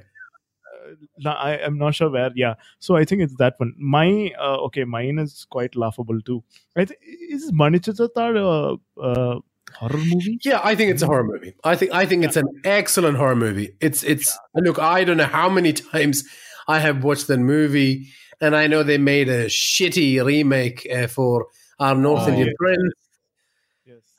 No, 1.20 1.32
I 1.32 1.52
am 1.58 1.78
not 1.78 1.96
sure 1.96 2.10
where. 2.10 2.32
Yeah, 2.36 2.56
so 2.80 2.96
I 2.96 3.06
think 3.06 3.22
it's 3.22 3.36
that 3.38 3.56
one. 3.58 3.74
My 3.78 4.32
uh, 4.40 4.58
okay, 4.68 4.86
mine 4.86 5.20
is 5.20 5.46
quite 5.50 5.76
laughable 5.76 6.20
too. 6.22 6.44
I 6.76 6.86
think 6.86 7.00
is 7.30 7.52
Manichitrathazhu 7.52 8.80
a 8.98 9.02
uh, 9.02 9.40
horror 9.78 9.98
movie? 9.98 10.40
Yeah, 10.44 10.62
I 10.64 10.76
think 10.76 10.92
it's 10.92 11.02
a 11.04 11.06
horror 11.06 11.24
movie. 11.26 11.54
I 11.64 11.76
think 11.76 11.94
I 11.94 12.06
think 12.06 12.24
it's 12.24 12.38
an 12.38 12.48
excellent 12.64 13.18
horror 13.18 13.36
movie. 13.36 13.76
It's 13.82 14.04
it's 14.04 14.38
look, 14.56 14.80
I 14.80 15.04
don't 15.04 15.18
know 15.18 15.26
how 15.26 15.50
many 15.50 15.74
times 15.74 16.24
I 16.68 16.80
have 16.80 17.04
watched 17.04 17.28
that 17.28 17.40
movie, 17.40 18.08
and 18.42 18.56
I 18.56 18.68
know 18.68 18.82
they 18.82 18.98
made 18.98 19.30
a 19.30 19.46
shitty 19.46 20.24
remake 20.26 20.88
uh, 20.92 21.08
for 21.08 21.48
our 21.80 21.96
North 21.96 22.24
Oh, 22.24 22.30
Indian 22.30 22.48
yeah. 22.48 22.54
friends. 22.58 22.94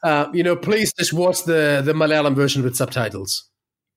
Yes. 0.04 0.10
Uh, 0.12 0.30
you 0.32 0.42
know, 0.42 0.56
please 0.56 0.92
just 0.92 1.12
watch 1.12 1.44
the 1.44 1.82
the 1.84 1.92
Malayalam 1.92 2.34
version 2.34 2.62
with 2.62 2.76
subtitles. 2.76 3.50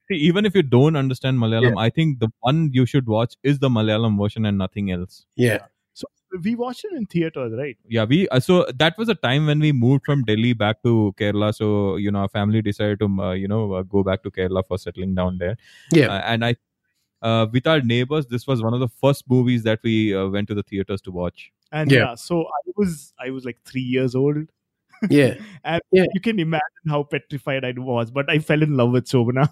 See, 0.09 0.15
even 0.15 0.45
if 0.45 0.53
you 0.53 0.63
don't 0.63 0.97
understand 0.97 1.39
malayalam 1.39 1.77
i 1.81 1.89
think 1.89 2.19
the 2.19 2.27
one 2.41 2.57
you 2.73 2.85
should 2.85 3.07
watch 3.07 3.35
is 3.41 3.59
the 3.59 3.69
malayalam 3.69 4.17
version 4.21 4.45
and 4.45 4.57
nothing 4.57 4.91
else 4.91 5.25
Yeah, 5.37 5.59
So 5.93 6.07
we 6.43 6.55
watched 6.55 6.83
it 6.83 6.91
in 6.97 7.05
theaters, 7.05 7.53
right? 7.57 7.77
yeah 7.87 8.03
we 8.03 8.27
uh, 8.27 8.41
so 8.41 8.65
that 8.81 8.97
was 8.97 9.07
a 9.07 9.15
time 9.15 9.45
when 9.45 9.61
we 9.65 9.71
moved 9.71 10.03
from 10.09 10.25
delhi 10.31 10.51
back 10.63 10.81
to 10.83 11.15
kerala 11.21 11.53
so 11.59 11.95
you 11.95 12.11
know 12.11 12.19
our 12.19 12.27
family 12.27 12.61
decided 12.61 12.99
to 12.99 13.07
uh, 13.27 13.31
you 13.43 13.47
know 13.53 13.61
uh, 13.79 13.83
go 13.83 14.03
back 14.09 14.23
to 14.23 14.31
kerala 14.39 14.63
for 14.67 14.77
settling 14.77 15.15
down 15.15 15.37
there 15.37 15.55
yeah. 15.91 16.07
Uh, 16.15 16.21
and 16.33 16.43
I, 16.49 16.55
uh, 17.21 17.45
with 17.53 17.65
our 17.65 17.79
neighbors, 17.79 18.25
this 18.27 18.45
was 18.45 18.61
one 18.61 18.73
of 18.73 18.81
the 18.81 18.89
first 18.89 19.23
movies 19.29 19.63
that 19.63 19.79
we 19.83 20.13
uh, 20.13 20.27
went 20.27 20.49
to 20.49 20.53
the 20.59 20.63
theaters 20.63 21.01
to 21.03 21.11
watch. 21.11 21.51
And 21.71 21.89
Yeah. 21.89 21.99
yeah. 21.99 22.15
so 22.15 22.41
I 22.43 22.61
was 22.75 23.13
I 23.17 23.29
was 23.29 23.45
like 23.45 23.59
three 23.71 23.87
years 23.95 24.15
old. 24.23 24.43
Yeah, 25.09 25.35
And 25.63 25.81
Yeah. 25.91 26.05
you 26.13 26.21
can 26.21 26.39
imagine 26.39 26.61
how 26.87 27.03
petrified 27.03 27.63
I 27.65 27.73
was, 27.77 28.11
but 28.11 28.29
I 28.29 28.39
fell 28.39 28.61
in 28.61 28.75
love 28.77 28.91
with 28.91 29.05
Shobana. 29.07 29.47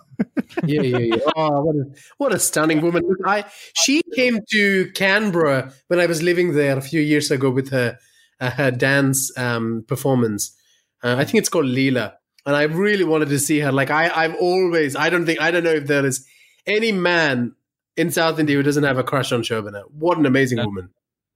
yeah, 0.66 0.82
yeah, 0.82 0.98
yeah. 0.98 1.16
Oh, 1.36 1.62
what 1.62 1.76
a, 1.76 1.86
what 2.18 2.34
a 2.34 2.40
stunning 2.40 2.82
woman! 2.82 3.04
Look, 3.08 3.20
I 3.26 3.46
she 3.76 4.02
came 4.16 4.40
to 4.52 4.92
Canberra 4.94 5.72
when 5.88 6.00
I 6.00 6.06
was 6.06 6.22
living 6.22 6.54
there 6.54 6.78
a 6.78 6.82
few 6.82 7.02
years 7.02 7.32
ago 7.32 7.50
with 7.50 7.70
her 7.72 7.98
uh, 8.40 8.50
her 8.52 8.72
dance 8.72 9.32
um, 9.38 9.84
performance. 9.88 10.56
Uh, 11.04 11.16
I 11.18 11.26
think 11.26 11.36
it's 11.40 11.50
called 11.50 11.66
Leela, 11.66 12.14
and 12.46 12.56
I 12.56 12.64
really 12.64 13.04
wanted 13.04 13.30
to 13.30 13.40
see 13.40 13.60
her. 13.60 13.72
Like 13.72 13.90
I, 13.92 14.10
I've 14.14 14.36
always, 14.36 14.96
I 14.96 15.10
don't 15.10 15.26
think, 15.26 15.42
I 15.42 15.52
don't 15.52 15.64
know 15.64 15.72
if 15.72 15.88
there 15.88 16.06
is 16.06 16.26
any 16.68 16.92
man 16.92 17.56
in 17.98 18.12
South 18.12 18.40
India 18.40 18.56
who 18.56 18.64
doesn't 18.64 18.84
have 18.84 18.98
a 18.98 19.04
crush 19.04 19.32
on 19.32 19.42
Shobana. 19.42 19.84
What 19.92 20.18
an 20.18 20.26
amazing 20.26 20.58
That- 20.58 20.68
woman! 20.68 20.90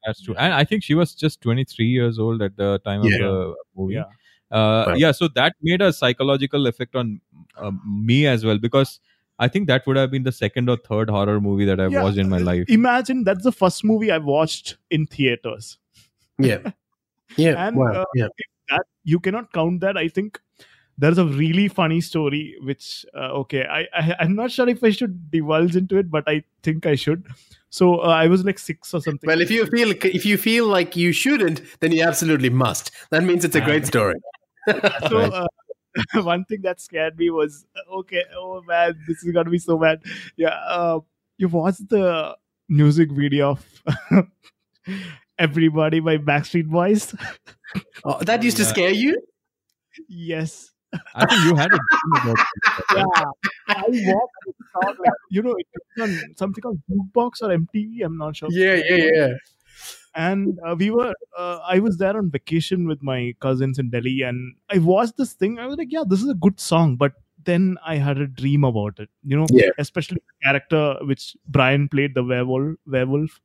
That's 0.06 0.22
true. 0.22 0.36
And 0.38 0.54
I 0.54 0.64
think 0.64 0.84
she 0.84 0.94
was 0.96 1.14
just 1.16 1.42
23 1.42 1.86
years 1.88 2.20
old 2.20 2.42
at 2.42 2.56
the 2.58 2.80
time 2.86 3.04
Yeah. 3.04 3.16
of 3.16 3.22
the 3.22 3.56
movie. 3.76 3.94
Yeah. 3.96 4.04
Uh, 4.52 4.86
Right. 4.88 5.00
Yeah, 5.00 5.12
so 5.12 5.28
that 5.30 5.56
made 5.62 5.82
a 5.82 5.92
psychological 5.92 6.68
effect 6.68 6.96
on 6.96 7.20
um, 7.58 7.82
me 8.06 8.28
as 8.28 8.46
well 8.46 8.58
because 8.58 9.00
I 9.40 9.48
think 9.48 9.68
that 9.68 9.86
would 9.88 9.98
have 9.98 10.12
been 10.12 10.24
the 10.24 10.32
second 10.32 10.70
or 10.70 10.78
third 10.78 11.10
horror 11.10 11.42
movie 11.42 11.66
that 11.66 11.80
I've 11.80 11.92
Yeah. 11.92 12.04
watched 12.04 12.18
in 12.18 12.30
my 12.30 12.38
life. 12.38 12.66
Imagine 12.70 13.24
that's 13.24 13.44
the 13.44 13.52
first 13.52 13.84
movie 13.84 14.12
I 14.12 14.18
watched 14.20 14.78
in 14.92 15.08
theaters. 15.08 15.78
Yeah, 16.38 16.60
yeah, 17.38 17.56
And, 17.68 17.76
wow, 17.78 17.92
uh, 18.02 18.06
yeah. 18.16 18.28
that 18.70 18.84
you 19.04 19.20
cannot 19.20 19.54
count 19.54 19.80
that 19.82 19.96
i 19.98 20.08
think 20.08 20.40
there's 20.98 21.18
a 21.20 21.26
really 21.26 21.68
funny 21.68 22.02
story 22.02 22.56
which 22.64 23.06
uh, 23.16 23.30
okay 23.42 23.64
I, 23.66 23.82
I 23.94 24.16
i'm 24.22 24.36
not 24.36 24.52
sure 24.52 24.68
if 24.68 24.84
i 24.84 24.90
should 24.90 25.30
divulge 25.30 25.76
into 25.76 25.98
it 25.98 26.10
but 26.10 26.24
i 26.28 26.44
think 26.64 26.86
i 26.88 26.96
should 26.96 27.28
so 27.78 27.86
uh, 28.08 28.08
i 28.24 28.28
was 28.34 28.44
like 28.50 28.60
six 28.60 28.94
or 28.94 29.02
something 29.06 29.28
Well, 29.32 29.42
if 29.46 29.52
you 29.56 29.66
feel 29.76 29.92
if 30.20 30.26
you 30.30 30.38
feel 30.38 30.66
like 30.78 30.96
you 31.04 31.12
shouldn't, 31.22 31.62
then 31.82 31.92
you 31.98 32.04
absolutely 32.12 32.50
must. 32.50 32.92
That 33.12 33.24
means 33.30 33.44
it's 33.48 33.56
a 33.62 33.62
great 33.70 33.86
story. 33.94 34.16
so 35.10 35.18
uh, 35.40 35.48
one 36.34 36.44
thing 36.46 36.62
that 36.68 36.80
scared 36.82 37.18
me 37.18 37.30
was 37.40 37.66
okay 38.00 38.24
oh 38.38 38.62
man 38.70 38.96
this 39.08 39.24
is 39.24 39.32
gonna 39.38 39.50
be 39.58 39.60
so 39.66 39.78
bad 39.78 40.02
yeah 40.44 40.56
uh, 40.78 41.00
you 41.38 41.48
watched 41.48 41.88
the 41.90 42.06
music 42.82 43.12
video 43.12 43.52
of 43.56 43.66
everybody 45.48 46.00
by 46.00 46.18
backstreet 46.18 46.68
boys 46.68 47.14
Oh, 48.06 48.20
that 48.24 48.44
used 48.44 48.58
to 48.58 48.66
scare 48.66 48.92
you. 48.92 49.20
yes 50.08 50.72
I 51.16 51.26
think 51.26 51.44
you 51.44 51.56
had 51.56 51.74
a 51.74 51.80
dream 51.90 52.14
about 52.22 52.40
it. 52.40 52.86
yeah 52.98 53.32
i 53.68 53.84
walked 53.88 54.36
and 54.46 54.56
saw 54.74 54.88
like, 55.04 55.20
you 55.30 55.42
know 55.42 55.56
it 55.58 55.68
was 55.76 56.04
on 56.08 56.36
something 56.38 56.62
called 56.62 56.80
jukebox 56.90 57.42
or 57.42 57.50
mtv 57.58 58.04
i'm 58.06 58.18
not 58.18 58.36
sure 58.36 58.50
Yeah, 58.52 58.76
yeah, 58.76 59.10
yeah. 59.14 59.34
and 60.16 60.58
uh, 60.68 60.76
we 60.78 60.90
were 60.92 61.14
uh, 61.38 61.60
i 61.76 61.80
was 61.80 61.98
there 61.98 62.18
on 62.18 62.30
vacation 62.32 62.88
with 62.88 63.02
my 63.12 63.34
cousins 63.40 63.80
in 63.80 63.90
delhi 63.90 64.22
and 64.22 64.56
i 64.70 64.78
watched 64.78 65.18
this 65.18 65.34
thing 65.34 65.60
i 65.60 65.68
was 65.68 65.78
like 65.78 65.92
yeah 65.92 66.04
this 66.08 66.22
is 66.22 66.30
a 66.30 66.40
good 66.48 66.60
song 66.60 66.96
but 66.96 67.14
then 67.44 67.78
i 67.86 67.96
had 67.96 68.18
a 68.18 68.28
dream 68.28 68.64
about 68.64 69.00
it 69.00 69.10
you 69.24 69.38
know 69.38 69.48
Yeah. 69.52 69.70
especially 69.78 70.22
the 70.28 70.46
character 70.48 70.84
which 71.12 71.36
brian 71.48 71.88
played 71.90 72.16
the 72.16 72.24
werewolf 72.24 72.76
werewolf 72.86 73.40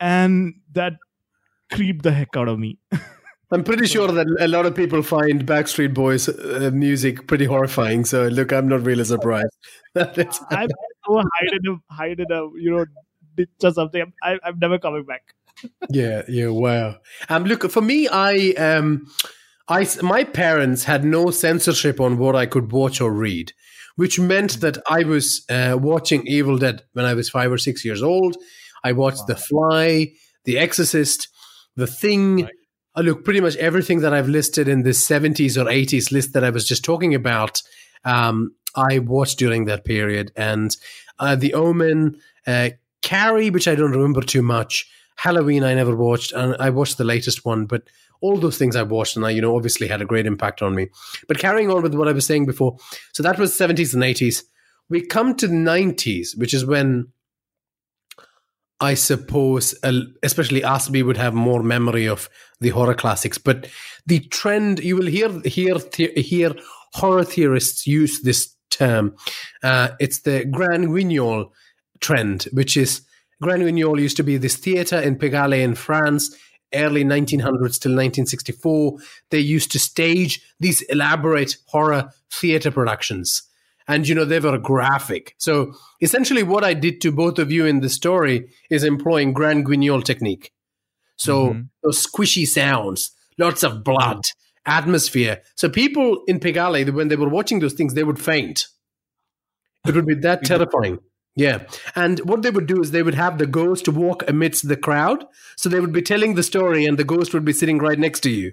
and 0.00 0.54
that 0.72 0.94
creeped 1.72 2.02
the 2.02 2.12
heck 2.12 2.36
out 2.36 2.48
of 2.48 2.58
me 2.58 2.78
I'm 3.50 3.62
pretty 3.62 3.86
sure 3.86 4.08
that 4.08 4.26
a 4.40 4.48
lot 4.48 4.66
of 4.66 4.74
people 4.74 5.02
find 5.02 5.46
Backstreet 5.46 5.94
Boys 5.94 6.28
uh, 6.28 6.70
music 6.72 7.28
pretty 7.28 7.44
horrifying. 7.44 8.04
So, 8.04 8.26
look, 8.26 8.52
I'm 8.52 8.68
not 8.68 8.82
really 8.84 9.04
surprised. 9.04 9.56
I'm 9.96 10.68
so 11.06 11.16
hide 11.16 11.52
in 11.52 11.72
a 11.72 11.94
hide 11.94 12.20
in 12.20 12.32
a 12.32 12.42
you 12.58 12.70
know 12.70 12.84
ditch 13.36 13.48
or 13.62 13.70
something 13.70 14.12
I, 14.22 14.38
i'm 14.42 14.58
never 14.58 14.78
coming 14.78 15.04
back 15.04 15.22
yeah, 15.90 16.22
yeah, 16.28 16.48
wow. 16.48 16.96
Um, 17.28 17.44
look, 17.44 17.70
for 17.70 17.80
me, 17.80 18.08
I, 18.08 18.50
um, 18.58 19.06
I, 19.68 19.86
my 20.02 20.24
parents 20.24 20.84
had 20.84 21.04
no 21.04 21.30
censorship 21.30 22.00
on 22.00 22.18
what 22.18 22.36
I 22.36 22.46
could 22.46 22.72
watch 22.72 23.00
or 23.00 23.12
read, 23.12 23.52
which 23.96 24.18
meant 24.18 24.60
that 24.60 24.78
I 24.88 25.04
was 25.04 25.44
uh, 25.48 25.78
watching 25.80 26.26
Evil 26.26 26.58
Dead 26.58 26.82
when 26.92 27.04
I 27.04 27.14
was 27.14 27.30
five 27.30 27.50
or 27.50 27.58
six 27.58 27.84
years 27.84 28.02
old. 28.02 28.36
I 28.84 28.92
watched 28.92 29.26
The 29.26 29.36
Fly, 29.36 30.08
The 30.44 30.58
Exorcist, 30.58 31.28
The 31.74 31.86
Thing. 31.86 32.44
Right. 32.44 32.52
Uh, 32.96 33.02
look, 33.02 33.24
pretty 33.24 33.40
much 33.40 33.56
everything 33.56 34.00
that 34.00 34.14
I've 34.14 34.28
listed 34.28 34.68
in 34.68 34.82
the 34.82 34.90
70s 34.90 35.60
or 35.60 35.66
80s 35.66 36.10
list 36.10 36.32
that 36.32 36.44
I 36.44 36.50
was 36.50 36.66
just 36.66 36.84
talking 36.84 37.14
about, 37.14 37.62
um, 38.04 38.54
I 38.74 39.00
watched 39.00 39.38
during 39.38 39.66
that 39.66 39.84
period. 39.84 40.32
And 40.36 40.76
uh, 41.18 41.36
The 41.36 41.54
Omen, 41.54 42.18
uh, 42.46 42.70
Carrie, 43.02 43.50
which 43.50 43.68
I 43.68 43.74
don't 43.74 43.92
remember 43.92 44.22
too 44.22 44.42
much. 44.42 44.88
Halloween, 45.16 45.64
I 45.64 45.74
never 45.74 45.94
watched, 45.94 46.32
and 46.32 46.56
I 46.58 46.70
watched 46.70 46.98
the 46.98 47.04
latest 47.04 47.44
one, 47.44 47.66
but 47.66 47.82
all 48.20 48.36
those 48.38 48.58
things 48.58 48.76
I 48.76 48.82
watched, 48.82 49.16
and 49.16 49.24
I, 49.24 49.30
you 49.30 49.40
know, 49.40 49.56
obviously 49.56 49.88
had 49.88 50.02
a 50.02 50.06
great 50.06 50.26
impact 50.26 50.62
on 50.62 50.74
me. 50.74 50.88
But 51.28 51.38
carrying 51.38 51.70
on 51.70 51.82
with 51.82 51.94
what 51.94 52.08
I 52.08 52.12
was 52.12 52.26
saying 52.26 52.46
before, 52.46 52.76
so 53.12 53.22
that 53.22 53.38
was 53.38 53.56
70s 53.56 53.94
and 53.94 54.02
80s. 54.02 54.42
We 54.88 55.04
come 55.04 55.34
to 55.36 55.48
the 55.48 55.54
90s, 55.54 56.36
which 56.36 56.54
is 56.54 56.64
when 56.64 57.08
I 58.80 58.94
suppose, 58.94 59.74
especially 60.22 60.62
us, 60.62 60.90
we 60.90 61.02
would 61.02 61.16
have 61.16 61.34
more 61.34 61.62
memory 61.62 62.06
of 62.06 62.28
the 62.60 62.70
horror 62.70 62.94
classics. 62.94 63.38
But 63.38 63.68
the 64.06 64.20
trend, 64.20 64.80
you 64.80 64.96
will 64.96 65.06
hear 65.06 65.30
hear 65.44 65.76
hear 65.94 66.54
horror 66.92 67.24
theorists 67.24 67.86
use 67.86 68.20
this 68.22 68.54
term. 68.70 69.16
Uh, 69.62 69.88
it's 69.98 70.20
the 70.20 70.44
Grand 70.44 70.88
Guignol 70.88 71.52
trend, 72.00 72.44
which 72.52 72.76
is 72.76 73.02
Grand 73.40 73.62
Guignol 73.62 74.00
used 74.00 74.16
to 74.18 74.22
be 74.22 74.36
this 74.36 74.56
theater 74.56 75.00
in 75.00 75.16
Pigalle 75.16 75.62
in 75.62 75.74
France, 75.74 76.36
early 76.74 77.04
1900s 77.04 77.80
till 77.80 77.92
1964. 77.92 78.98
They 79.30 79.40
used 79.40 79.72
to 79.72 79.78
stage 79.78 80.42
these 80.60 80.82
elaborate 80.82 81.56
horror 81.66 82.10
theater 82.30 82.70
productions. 82.70 83.42
And 83.88 84.06
you 84.08 84.14
know 84.14 84.24
they 84.24 84.40
were 84.40 84.58
graphic. 84.58 85.34
So 85.38 85.72
essentially, 86.00 86.42
what 86.42 86.64
I 86.64 86.74
did 86.74 87.00
to 87.02 87.12
both 87.12 87.38
of 87.38 87.52
you 87.52 87.66
in 87.66 87.80
the 87.80 87.88
story 87.88 88.48
is 88.70 88.82
employing 88.84 89.32
Grand 89.32 89.64
Guignol 89.66 90.02
technique. 90.02 90.52
So 91.16 91.50
Mhm. 91.54 91.68
those 91.82 92.04
squishy 92.06 92.46
sounds, 92.46 93.12
lots 93.38 93.62
of 93.62 93.84
blood, 93.84 94.22
atmosphere. 94.66 95.40
So 95.54 95.68
people 95.68 96.22
in 96.26 96.40
Pigalle, 96.40 96.92
when 96.92 97.08
they 97.08 97.16
were 97.16 97.28
watching 97.28 97.60
those 97.60 97.74
things, 97.74 97.94
they 97.94 98.02
would 98.04 98.18
faint. 98.20 98.66
It 99.86 99.94
would 99.94 100.06
be 100.06 100.14
that 100.14 100.42
terrifying. 100.44 100.98
Yeah. 101.36 101.64
And 101.94 102.18
what 102.20 102.42
they 102.42 102.50
would 102.50 102.66
do 102.66 102.80
is 102.80 102.90
they 102.90 103.02
would 103.02 103.14
have 103.14 103.38
the 103.38 103.46
ghost 103.46 103.88
walk 103.88 104.24
amidst 104.28 104.68
the 104.68 104.76
crowd. 104.76 105.24
So 105.56 105.68
they 105.68 105.80
would 105.80 105.92
be 105.92 106.02
telling 106.02 106.34
the 106.34 106.42
story 106.42 106.86
and 106.86 106.98
the 106.98 107.04
ghost 107.04 107.32
would 107.34 107.44
be 107.44 107.52
sitting 107.52 107.78
right 107.78 107.98
next 107.98 108.20
to 108.20 108.30
you. 108.30 108.52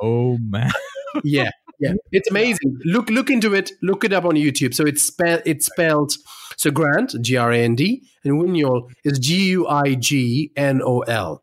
Oh 0.00 0.38
man. 0.38 0.70
Yeah. 1.24 1.50
Yeah. 1.80 1.94
It's 2.12 2.30
amazing. 2.30 2.78
Look 2.84 3.10
look 3.10 3.30
into 3.30 3.54
it. 3.54 3.72
Look 3.82 4.04
it 4.04 4.12
up 4.12 4.24
on 4.24 4.34
YouTube. 4.34 4.74
So 4.74 4.84
it's 4.84 5.02
spelled 5.02 5.42
it's 5.44 5.66
spelled 5.66 6.12
so 6.56 6.70
Grand, 6.70 7.12
G 7.20 7.36
R 7.36 7.52
A 7.52 7.58
N 7.58 7.74
D, 7.74 8.02
and 8.24 8.34
Guignol 8.40 8.88
is 9.04 9.18
G 9.18 9.50
U 9.50 9.66
I 9.66 9.94
G 9.96 10.52
N 10.56 10.80
O 10.84 11.00
L. 11.00 11.42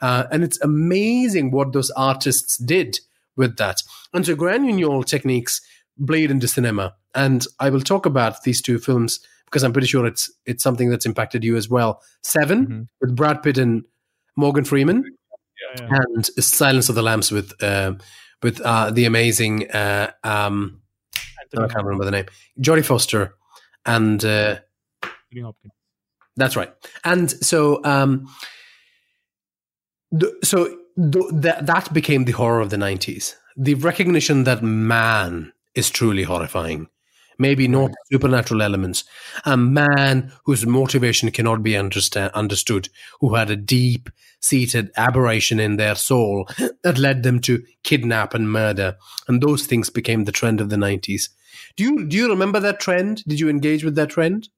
Uh, 0.00 0.24
and 0.30 0.42
it's 0.44 0.60
amazing 0.60 1.50
what 1.50 1.72
those 1.72 1.90
artists 1.92 2.56
did 2.58 2.98
with 3.36 3.56
that. 3.56 3.82
And 4.12 4.24
so 4.26 4.34
Grand 4.34 4.64
Guignol 4.64 5.04
techniques 5.04 5.60
blade 5.98 6.30
into 6.30 6.48
cinema. 6.48 6.94
And 7.14 7.44
I 7.60 7.70
will 7.70 7.80
talk 7.80 8.06
about 8.06 8.42
these 8.44 8.62
two 8.62 8.78
films 8.78 9.20
because 9.46 9.62
I'm 9.64 9.72
pretty 9.72 9.88
sure 9.88 10.06
it's 10.06 10.30
it's 10.46 10.62
something 10.62 10.90
that's 10.90 11.06
impacted 11.06 11.44
you 11.44 11.56
as 11.56 11.68
well. 11.68 12.00
7 12.22 12.66
Mhm. 12.66 12.86
with 13.00 13.16
Brad 13.16 13.42
Pitt 13.42 13.58
and 13.58 13.82
Morgan 14.36 14.64
Freeman, 14.64 15.04
Yeah, 15.76 15.84
yeah. 15.90 15.98
and 16.14 16.24
Silence 16.26 16.88
of 16.88 16.94
the 16.94 17.02
Lambs 17.02 17.30
with 17.30 17.52
uh, 17.62 17.92
with 18.42 18.60
uh, 18.60 18.90
the 18.90 19.04
amazing 19.04 19.70
uh, 19.70 20.12
um, 20.24 20.82
I 21.56 21.66
can't 21.66 21.84
remember 21.84 22.04
the 22.04 22.10
name, 22.10 22.26
Jodie 22.60 22.84
Foster, 22.84 23.34
and 23.84 24.24
uh, 24.24 24.58
Anthony 25.02 25.42
Hopkins. 25.42 25.72
that's 26.36 26.56
right. 26.56 26.72
And 27.04 27.30
so, 27.30 27.84
um, 27.84 28.28
th- 30.18 30.32
so 30.42 30.66
th- 30.96 31.24
that 31.32 31.66
that 31.66 31.92
became 31.92 32.24
the 32.24 32.32
horror 32.32 32.60
of 32.60 32.70
the 32.70 32.78
nineties. 32.78 33.36
The 33.56 33.74
recognition 33.74 34.44
that 34.44 34.62
man 34.62 35.52
is 35.74 35.90
truly 35.90 36.22
horrifying. 36.22 36.88
Maybe 37.38 37.68
not 37.68 37.92
supernatural 38.10 38.62
elements. 38.62 39.04
A 39.44 39.56
man 39.56 40.32
whose 40.44 40.66
motivation 40.66 41.30
cannot 41.30 41.62
be 41.62 41.76
understand, 41.76 42.32
understood, 42.34 42.88
who 43.20 43.34
had 43.34 43.50
a 43.50 43.56
deep 43.56 44.10
seated 44.40 44.90
aberration 44.96 45.60
in 45.60 45.76
their 45.76 45.94
soul 45.94 46.48
that 46.82 46.98
led 46.98 47.22
them 47.22 47.40
to 47.40 47.64
kidnap 47.82 48.34
and 48.34 48.50
murder. 48.50 48.96
And 49.28 49.40
those 49.40 49.66
things 49.66 49.90
became 49.90 50.24
the 50.24 50.32
trend 50.32 50.60
of 50.60 50.68
the 50.68 50.76
90s. 50.76 51.28
Do 51.76 51.84
you, 51.84 52.06
do 52.06 52.16
you 52.16 52.28
remember 52.28 52.60
that 52.60 52.80
trend? 52.80 53.24
Did 53.24 53.40
you 53.40 53.48
engage 53.48 53.84
with 53.84 53.94
that 53.96 54.10
trend? 54.10 54.48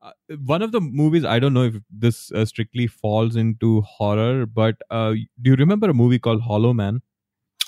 Uh, 0.00 0.12
one 0.44 0.62
of 0.62 0.70
the 0.70 0.80
movies 0.80 1.24
i 1.24 1.40
don't 1.40 1.52
know 1.52 1.64
if 1.64 1.74
this 1.90 2.30
uh, 2.30 2.44
strictly 2.44 2.86
falls 2.86 3.34
into 3.34 3.80
horror 3.80 4.46
but 4.46 4.76
uh, 4.90 5.10
do 5.42 5.50
you 5.50 5.56
remember 5.56 5.90
a 5.90 5.92
movie 5.92 6.20
called 6.20 6.40
hollow 6.40 6.72
man 6.72 7.02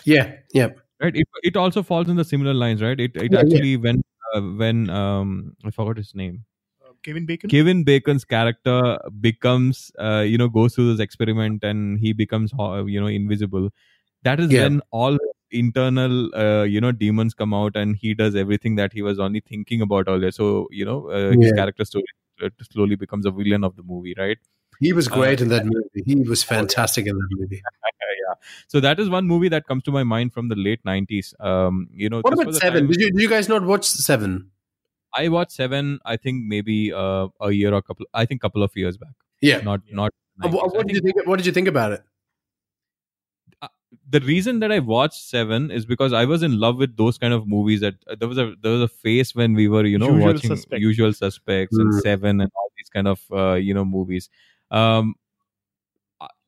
Yeah, 0.04 0.36
yeah. 0.52 0.68
Right? 1.00 1.14
It, 1.16 1.26
it 1.42 1.56
also 1.56 1.82
falls 1.82 2.08
in 2.08 2.16
the 2.16 2.24
similar 2.24 2.54
lines 2.54 2.82
right? 2.82 2.98
It, 2.98 3.16
it 3.16 3.32
Yeah, 3.32 3.40
yeah. 3.40 3.40
actually 3.40 3.76
when 3.76 4.02
uh, 4.34 4.40
when 4.40 4.90
um 4.90 5.56
i 5.64 5.70
forgot 5.70 5.96
his 5.96 6.14
name. 6.14 6.44
Uh, 6.84 6.92
Kevin 7.02 7.26
Bacon. 7.26 7.50
kevin 7.50 7.84
bacon's 7.84 8.24
character 8.24 8.98
becomes 9.20 9.90
uh, 9.98 10.20
you 10.20 10.38
know 10.38 10.48
goes 10.48 10.74
through 10.74 10.90
this 10.92 11.00
experiment 11.00 11.64
and 11.64 11.98
he 11.98 12.12
becomes 12.12 12.52
you 12.86 13.00
know 13.00 13.06
invisible. 13.06 13.70
That 14.22 14.40
is 14.40 14.50
Yeah. 14.52 14.62
when 14.62 14.82
all 14.90 15.18
internal 15.50 16.34
uh, 16.36 16.62
you 16.62 16.80
know 16.80 16.92
demons 16.92 17.34
come 17.34 17.52
out 17.54 17.76
and 17.76 17.96
he 17.96 18.14
does 18.14 18.36
everything 18.36 18.76
that 18.76 18.92
he 18.92 19.02
was 19.02 19.18
only 19.18 19.40
thinking 19.40 19.80
about 19.82 20.06
earlier 20.08 20.30
so 20.30 20.68
you 20.70 20.84
know 20.84 21.08
uh, 21.10 21.30
his 21.40 21.52
character 21.52 21.84
story 21.84 22.04
uh, 22.42 22.50
slowly 22.70 22.94
becomes 22.94 23.26
a 23.26 23.30
villain 23.32 23.64
of 23.64 23.74
the 23.76 23.82
movie 23.82 24.14
right 24.18 24.38
He 24.80 24.92
was 24.92 25.08
Uh, 25.08 25.14
great 25.14 25.40
in 25.40 25.48
that 25.48 25.66
movie. 25.66 26.02
He 26.06 26.14
was 26.16 26.42
fantastic 26.42 27.06
in 27.06 27.16
that 27.16 27.28
movie. 27.32 27.62
yeah. 28.28 28.34
So 28.68 28.80
that 28.80 28.98
is 28.98 29.10
one 29.10 29.26
movie 29.26 29.48
that 29.48 29.66
comes 29.66 29.82
to 29.84 29.92
my 29.92 30.04
mind 30.04 30.32
from 30.32 30.48
the 30.48 30.56
late 30.56 30.80
nineties. 30.84 31.34
Um, 31.38 31.88
you 31.92 32.08
know, 32.08 32.20
What 32.20 32.32
about 32.32 32.54
Seven? 32.54 32.86
Did 32.86 33.00
you, 33.00 33.10
did 33.12 33.20
you 33.20 33.28
guys 33.28 33.48
not 33.48 33.62
watch 33.64 33.84
Seven? 33.84 34.50
I 35.14 35.28
watched 35.28 35.52
Seven. 35.52 35.98
I 36.04 36.16
think 36.16 36.44
maybe 36.46 36.92
uh, 36.92 37.28
a 37.40 37.50
year 37.50 37.74
or 37.74 37.82
couple. 37.82 38.06
I 38.14 38.24
think 38.24 38.40
couple 38.40 38.62
of 38.62 38.70
years 38.74 38.96
back. 38.96 39.14
Yeah. 39.40 39.60
Not 39.60 39.82
not. 39.90 40.12
Uh, 40.42 40.48
What, 40.48 40.86
did 40.86 40.96
you 40.96 41.02
think 41.02 41.16
think? 41.16 41.28
What 41.28 41.36
did 41.36 41.46
you 41.46 41.52
think 41.52 41.68
about 41.68 41.92
it? 41.92 42.02
the 44.08 44.20
reason 44.20 44.60
that 44.60 44.70
I 44.70 44.78
watched 44.78 45.20
Seven 45.20 45.70
is 45.70 45.84
because 45.84 46.12
I 46.12 46.24
was 46.24 46.42
in 46.44 46.58
love 46.60 46.76
with 46.76 46.96
those 46.96 47.18
kind 47.18 47.34
of 47.34 47.46
movies. 47.48 47.80
That 47.80 47.94
uh, 48.08 48.14
there 48.18 48.28
was 48.28 48.38
a 48.38 48.54
there 48.62 48.72
was 48.72 48.82
a 48.82 48.88
phase 48.88 49.34
when 49.34 49.54
we 49.54 49.66
were 49.68 49.84
you 49.84 49.98
know 49.98 50.10
Usual 50.10 50.26
watching 50.32 50.50
Suspects. 50.50 50.80
Usual 50.82 51.12
Suspects 51.12 51.76
and 51.76 51.92
Mm. 51.92 52.00
Seven 52.02 52.40
and 52.40 52.50
all 52.56 52.70
these 52.76 52.88
kind 52.88 53.08
of 53.08 53.20
uh, 53.32 53.54
you 53.54 53.74
know 53.74 53.84
movies. 53.84 54.28
Um, 54.70 55.14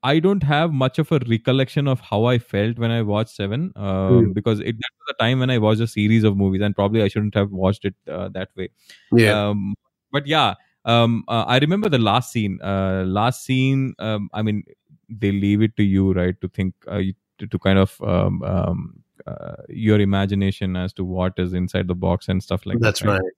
I- 0.05 0.19
don't 0.19 0.43
have 0.43 0.73
much 0.73 0.99
of 0.99 1.13
a 1.13 1.21
recollection 1.29 1.87
of 1.87 2.01
how 2.01 2.25
I 2.25 2.39
felt 2.39 2.79
when 2.79 2.91
I 2.91 3.03
watched 3.03 3.37
Seven, 3.37 3.73
um, 3.77 3.85
Mm. 3.85 4.35
because 4.35 4.61
it 4.61 4.77
that 4.79 4.91
was 5.01 5.15
a 5.15 5.23
time 5.23 5.39
when 5.39 5.51
I 5.51 5.59
watched 5.59 5.81
a 5.81 5.87
series 5.87 6.25
of 6.25 6.37
movies, 6.37 6.61
and 6.61 6.75
probably 6.75 7.03
I 7.03 7.09
shouldn't 7.09 7.35
have 7.35 7.53
watched 7.53 7.85
it 7.85 7.95
uh, 8.09 8.29
that 8.31 8.51
way. 8.57 8.71
Yeah. 9.13 9.49
Um, 9.49 9.75
but 10.11 10.27
yeah, 10.27 10.55
um, 10.85 11.25
uh, 11.29 11.45
I 11.47 11.59
remember 11.59 11.89
the 11.89 11.99
last 11.99 12.33
scene. 12.33 12.59
Uh, 12.63 13.05
last 13.07 13.45
scene. 13.45 13.95
Um, 14.01 14.29
I 14.35 14.43
mean, 14.43 14.65
they 15.09 15.31
leave 15.31 15.63
it 15.63 15.77
to 15.77 15.85
you, 15.85 16.13
right, 16.13 16.41
to 16.41 16.49
think, 16.49 16.75
uh, 16.89 17.03
to, 17.39 17.47
to 17.47 17.59
kind 17.59 17.79
of 17.79 18.01
um, 18.03 18.43
um, 18.43 19.05
uh, 19.27 19.55
your 19.69 20.01
imagination 20.01 20.75
as 20.77 20.93
to 20.95 21.05
what 21.05 21.35
is 21.39 21.53
inside 21.53 21.87
the 21.87 21.95
box 21.95 22.29
and 22.29 22.43
stuff 22.43 22.67
like 22.67 22.81
that's 22.81 23.01
that. 23.01 23.07
That's 23.07 23.21
right. 23.23 23.33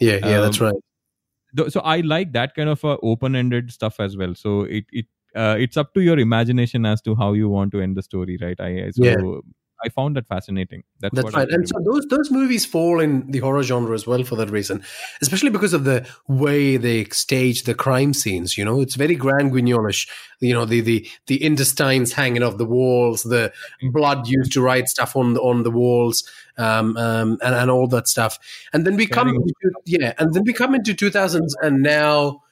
Yeah, 0.00 0.28
yeah, 0.28 0.40
that's 0.40 0.60
right. 0.60 0.74
So 1.68 1.80
I 1.80 2.00
like 2.00 2.32
that 2.32 2.54
kind 2.54 2.68
of 2.68 2.84
uh, 2.84 2.96
open-ended 3.02 3.72
stuff 3.72 3.98
as 4.00 4.16
well. 4.16 4.34
So 4.34 4.62
it 4.62 4.84
it 4.92 5.06
uh, 5.34 5.56
it's 5.58 5.76
up 5.76 5.92
to 5.94 6.00
your 6.00 6.18
imagination 6.18 6.86
as 6.86 7.00
to 7.02 7.14
how 7.14 7.32
you 7.34 7.48
want 7.48 7.72
to 7.72 7.80
end 7.80 7.96
the 7.96 8.02
story, 8.02 8.38
right? 8.40 8.58
I- 8.60 8.90
so 8.90 9.04
Yeah. 9.04 9.16
I 9.84 9.88
found 9.90 10.16
that 10.16 10.26
fascinating. 10.26 10.82
That's, 11.00 11.14
That's 11.14 11.34
right. 11.34 11.48
And 11.48 11.68
so 11.68 11.76
those 11.84 12.06
those 12.06 12.30
movies 12.30 12.66
fall 12.66 13.00
in 13.00 13.30
the 13.30 13.38
horror 13.38 13.62
genre 13.62 13.94
as 13.94 14.06
well 14.06 14.24
for 14.24 14.36
that 14.36 14.50
reason, 14.50 14.82
especially 15.22 15.50
because 15.50 15.72
of 15.72 15.84
the 15.84 16.06
way 16.26 16.76
they 16.76 17.04
stage 17.06 17.62
the 17.62 17.74
crime 17.74 18.12
scenes. 18.12 18.58
You 18.58 18.64
know, 18.64 18.80
it's 18.80 18.96
very 18.96 19.14
Grand 19.14 19.52
Guignolish. 19.52 20.08
You 20.40 20.54
know, 20.54 20.64
the 20.64 20.80
the 20.80 21.08
the 21.26 21.42
intestines 21.44 22.12
hanging 22.12 22.42
off 22.42 22.58
the 22.58 22.64
walls, 22.64 23.22
the 23.22 23.52
blood 23.92 24.26
used 24.26 24.52
to 24.52 24.62
write 24.62 24.88
stuff 24.88 25.14
on 25.14 25.34
the 25.34 25.40
on 25.40 25.62
the 25.62 25.70
walls, 25.70 26.28
um, 26.56 26.96
um, 26.96 27.38
and 27.42 27.54
and 27.54 27.70
all 27.70 27.86
that 27.88 28.08
stuff. 28.08 28.38
And 28.72 28.84
then 28.86 28.96
we 28.96 29.06
come, 29.06 29.28
into, 29.28 29.54
yeah, 29.84 30.12
and 30.18 30.34
then 30.34 30.42
we 30.44 30.52
come 30.52 30.74
into 30.74 30.94
two 30.94 31.10
thousands, 31.10 31.54
and 31.62 31.82
now 31.82 32.42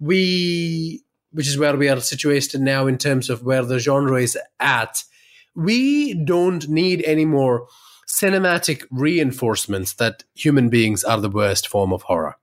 we, 0.00 1.02
which 1.32 1.48
is 1.48 1.56
where 1.56 1.76
we 1.76 1.88
are 1.88 2.00
situated 2.00 2.60
now 2.60 2.86
in 2.86 2.98
terms 2.98 3.30
of 3.30 3.42
where 3.42 3.64
the 3.64 3.78
genre 3.78 4.20
is 4.20 4.36
at 4.60 5.02
we 5.54 6.14
don't 6.24 6.68
need 6.68 7.02
any 7.04 7.24
more 7.24 7.66
cinematic 8.06 8.84
reinforcements 8.90 9.94
that 9.94 10.24
human 10.34 10.68
beings 10.68 11.04
are 11.04 11.20
the 11.20 11.30
worst 11.30 11.68
form 11.68 11.92
of 11.92 12.02
horror. 12.02 12.36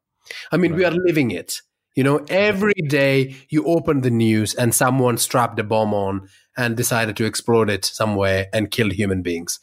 I 0.52 0.58
mean, 0.58 0.76
we 0.76 0.86
are 0.86 0.92
living 0.92 1.32
it. 1.32 1.62
You 1.96 2.06
know, 2.06 2.26
every 2.30 2.82
day 2.88 3.36
you 3.50 3.66
open 3.66 4.02
the 4.02 4.12
news 4.12 4.54
and 4.56 4.74
someone 4.74 5.18
strapped 5.18 5.60
a 5.60 5.64
bomb 5.64 5.94
on 5.94 6.30
and 6.56 6.78
decided 6.78 7.18
to 7.18 7.26
explode 7.26 7.70
it 7.70 7.84
somewhere 7.84 8.48
and 8.54 8.72
killed 8.72 8.94
human 8.94 9.22
beings. 9.22 9.60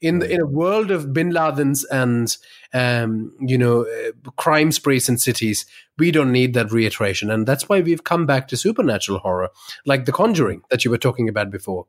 In 0.00 0.18
the, 0.20 0.30
in 0.30 0.40
a 0.40 0.46
world 0.46 0.90
of 0.90 1.12
Bin 1.12 1.30
Ladens 1.30 1.84
and 1.90 2.34
um, 2.72 3.32
you 3.40 3.56
know 3.56 3.82
uh, 3.82 4.30
crime 4.36 4.72
sprees 4.72 5.08
in 5.08 5.18
cities, 5.18 5.64
we 5.98 6.10
don't 6.10 6.32
need 6.32 6.54
that 6.54 6.72
reiteration, 6.72 7.30
and 7.30 7.46
that's 7.46 7.68
why 7.68 7.80
we've 7.80 8.04
come 8.04 8.26
back 8.26 8.48
to 8.48 8.56
supernatural 8.56 9.18
horror, 9.18 9.50
like 9.86 10.04
The 10.04 10.12
Conjuring 10.12 10.62
that 10.70 10.84
you 10.84 10.90
were 10.90 10.98
talking 10.98 11.28
about 11.28 11.50
before. 11.50 11.86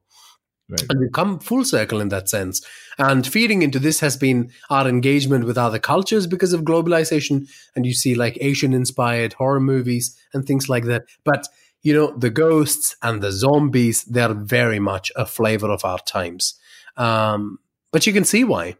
Right. 0.69 0.83
And 0.89 0.99
we've 0.99 1.11
come 1.11 1.39
full 1.39 1.63
circle 1.63 2.01
in 2.01 2.09
that 2.09 2.27
sense. 2.27 2.61
And 2.97 3.25
feeding 3.25 3.61
into 3.61 3.79
this 3.79 4.01
has 4.01 4.17
been 4.17 4.51
our 4.69 4.87
engagement 4.87 5.45
with 5.45 5.57
other 5.57 5.79
cultures 5.79 6.27
because 6.27 6.51
of 6.51 6.61
globalization. 6.63 7.47
And 7.75 7.85
you 7.85 7.93
see 7.93 8.15
like 8.15 8.37
Asian 8.41 8.73
inspired 8.73 9.33
horror 9.33 9.61
movies 9.61 10.17
and 10.33 10.45
things 10.45 10.67
like 10.67 10.83
that. 10.85 11.03
But, 11.23 11.47
you 11.83 11.93
know, 11.93 12.11
the 12.17 12.29
ghosts 12.29 12.97
and 13.01 13.21
the 13.21 13.31
zombies, 13.31 14.03
they're 14.03 14.33
very 14.33 14.79
much 14.79 15.09
a 15.15 15.25
flavor 15.25 15.69
of 15.69 15.85
our 15.85 15.99
times. 15.99 16.55
Um, 16.97 17.59
but 17.93 18.05
you 18.05 18.11
can 18.11 18.25
see 18.25 18.43
why. 18.43 18.75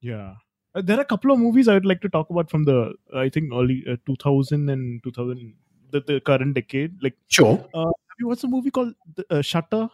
Yeah. 0.00 0.34
Uh, 0.76 0.82
there 0.82 0.98
are 0.98 1.02
a 1.02 1.06
couple 1.06 1.32
of 1.32 1.40
movies 1.40 1.66
I 1.66 1.74
would 1.74 1.86
like 1.86 2.02
to 2.02 2.08
talk 2.08 2.30
about 2.30 2.50
from 2.50 2.64
the, 2.64 2.94
I 3.12 3.30
think, 3.30 3.52
early 3.52 3.82
uh, 3.90 3.96
2000 4.06 4.68
and 4.68 5.02
2000, 5.02 5.54
the, 5.90 6.00
the 6.02 6.20
current 6.20 6.54
decade. 6.54 7.02
Like, 7.02 7.16
Sure. 7.26 7.56
have 7.74 8.18
you 8.20 8.28
watched 8.28 8.44
a 8.44 8.48
movie 8.48 8.70
called 8.70 8.94
uh, 9.28 9.42
Shutter? 9.42 9.88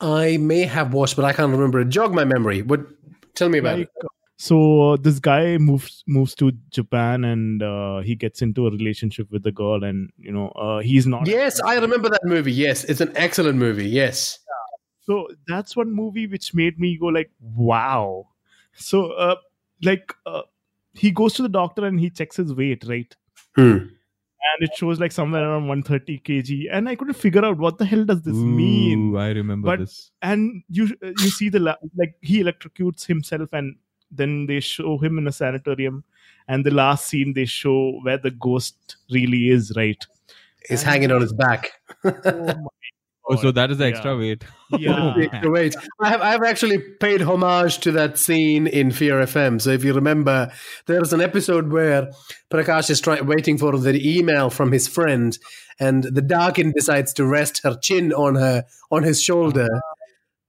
I 0.00 0.36
may 0.36 0.62
have 0.62 0.92
watched, 0.92 1.16
but 1.16 1.24
I 1.24 1.32
can't 1.32 1.50
remember 1.52 1.80
it. 1.80 1.88
Jog 1.88 2.14
my 2.14 2.24
memory. 2.24 2.62
What? 2.62 2.80
Tell 3.34 3.48
me 3.48 3.58
about 3.58 3.78
Like, 3.78 3.88
it. 4.02 4.06
so 4.38 4.92
uh, 4.92 4.96
this 4.96 5.18
guy 5.18 5.58
moves 5.58 6.02
moves 6.06 6.34
to 6.36 6.52
Japan 6.70 7.24
and 7.24 7.62
uh, 7.62 8.00
he 8.00 8.14
gets 8.14 8.42
into 8.42 8.66
a 8.66 8.70
relationship 8.70 9.30
with 9.30 9.42
the 9.42 9.52
girl, 9.52 9.84
and 9.84 10.10
you 10.18 10.32
know 10.32 10.48
uh, 10.50 10.80
he's 10.80 11.06
not. 11.06 11.26
Yes, 11.26 11.60
I 11.60 11.76
remember 11.78 12.08
that 12.10 12.24
movie. 12.24 12.52
Yes, 12.52 12.84
it's 12.84 13.00
an 13.00 13.12
excellent 13.16 13.58
movie. 13.58 13.88
Yes. 13.88 14.38
So 15.00 15.28
that's 15.46 15.76
one 15.76 15.94
movie 15.94 16.26
which 16.26 16.52
made 16.52 16.80
me 16.80 16.98
go 16.98 17.06
like, 17.06 17.30
wow. 17.40 18.26
So 18.74 19.12
uh, 19.12 19.36
like 19.82 20.12
uh, 20.26 20.42
he 20.94 21.12
goes 21.12 21.34
to 21.34 21.42
the 21.42 21.48
doctor 21.48 21.86
and 21.86 22.00
he 22.00 22.10
checks 22.10 22.36
his 22.36 22.52
weight, 22.52 22.84
right? 22.88 23.14
Hmm. 23.54 23.78
And 24.54 24.68
it 24.68 24.76
shows 24.76 25.00
like 25.00 25.12
somewhere 25.12 25.42
around 25.48 25.66
130 25.66 26.20
kg, 26.20 26.68
and 26.70 26.88
I 26.88 26.94
couldn't 26.94 27.14
figure 27.14 27.44
out 27.44 27.58
what 27.58 27.78
the 27.78 27.84
hell 27.84 28.04
does 28.04 28.22
this 28.22 28.34
mean. 28.36 29.16
I 29.16 29.30
remember 29.30 29.66
But- 29.66 29.80
this. 29.80 30.10
And 30.22 30.62
you 30.68 30.88
you 31.02 31.30
see 31.30 31.48
the 31.48 31.58
like 31.60 32.14
he 32.20 32.42
electrocutes 32.42 33.06
himself, 33.06 33.48
and 33.52 33.76
then 34.10 34.46
they 34.46 34.60
show 34.60 34.98
him 34.98 35.18
in 35.18 35.26
a 35.26 35.32
sanitarium, 35.32 36.04
and 36.48 36.64
the 36.64 36.70
last 36.70 37.06
scene 37.08 37.32
they 37.32 37.44
show 37.46 37.98
where 38.02 38.18
the 38.18 38.30
ghost 38.30 38.96
really 39.10 39.48
is, 39.50 39.72
right? 39.76 40.04
is 40.68 40.82
hanging 40.82 41.12
on 41.12 41.20
his 41.20 41.32
back. 41.32 41.70
Oh 42.04 42.10
my 42.24 42.70
Oh, 43.28 43.36
so 43.36 43.50
that 43.50 43.70
is 43.70 43.78
the 43.78 43.84
Yeah. 43.84 43.90
extra 43.94 44.16
weight. 44.16 44.44
Yeah. 44.78 45.42
Wait, 45.44 45.74
I 46.00 46.08
have 46.08 46.20
I 46.20 46.30
have 46.30 46.42
actually 46.42 46.78
paid 46.78 47.22
homage 47.22 47.78
to 47.78 47.92
that 47.92 48.18
scene 48.18 48.66
in 48.66 48.90
Fear 48.90 49.20
FM. 49.20 49.60
So 49.60 49.70
if 49.70 49.84
you 49.84 49.92
remember, 49.92 50.52
there's 50.86 51.12
an 51.12 51.20
episode 51.20 51.72
where 51.72 52.10
Prakash 52.50 52.90
is 52.90 53.00
trying 53.00 53.26
waiting 53.26 53.58
for 53.58 53.76
the 53.78 54.18
email 54.18 54.50
from 54.50 54.72
his 54.72 54.86
friend, 54.86 55.36
and 55.80 56.04
the 56.04 56.22
Darkin 56.22 56.72
decides 56.72 57.12
to 57.14 57.26
rest 57.26 57.62
her 57.64 57.76
chin 57.76 58.12
on 58.12 58.36
her 58.36 58.64
on 58.90 59.02
his 59.02 59.20
shoulder. 59.22 59.68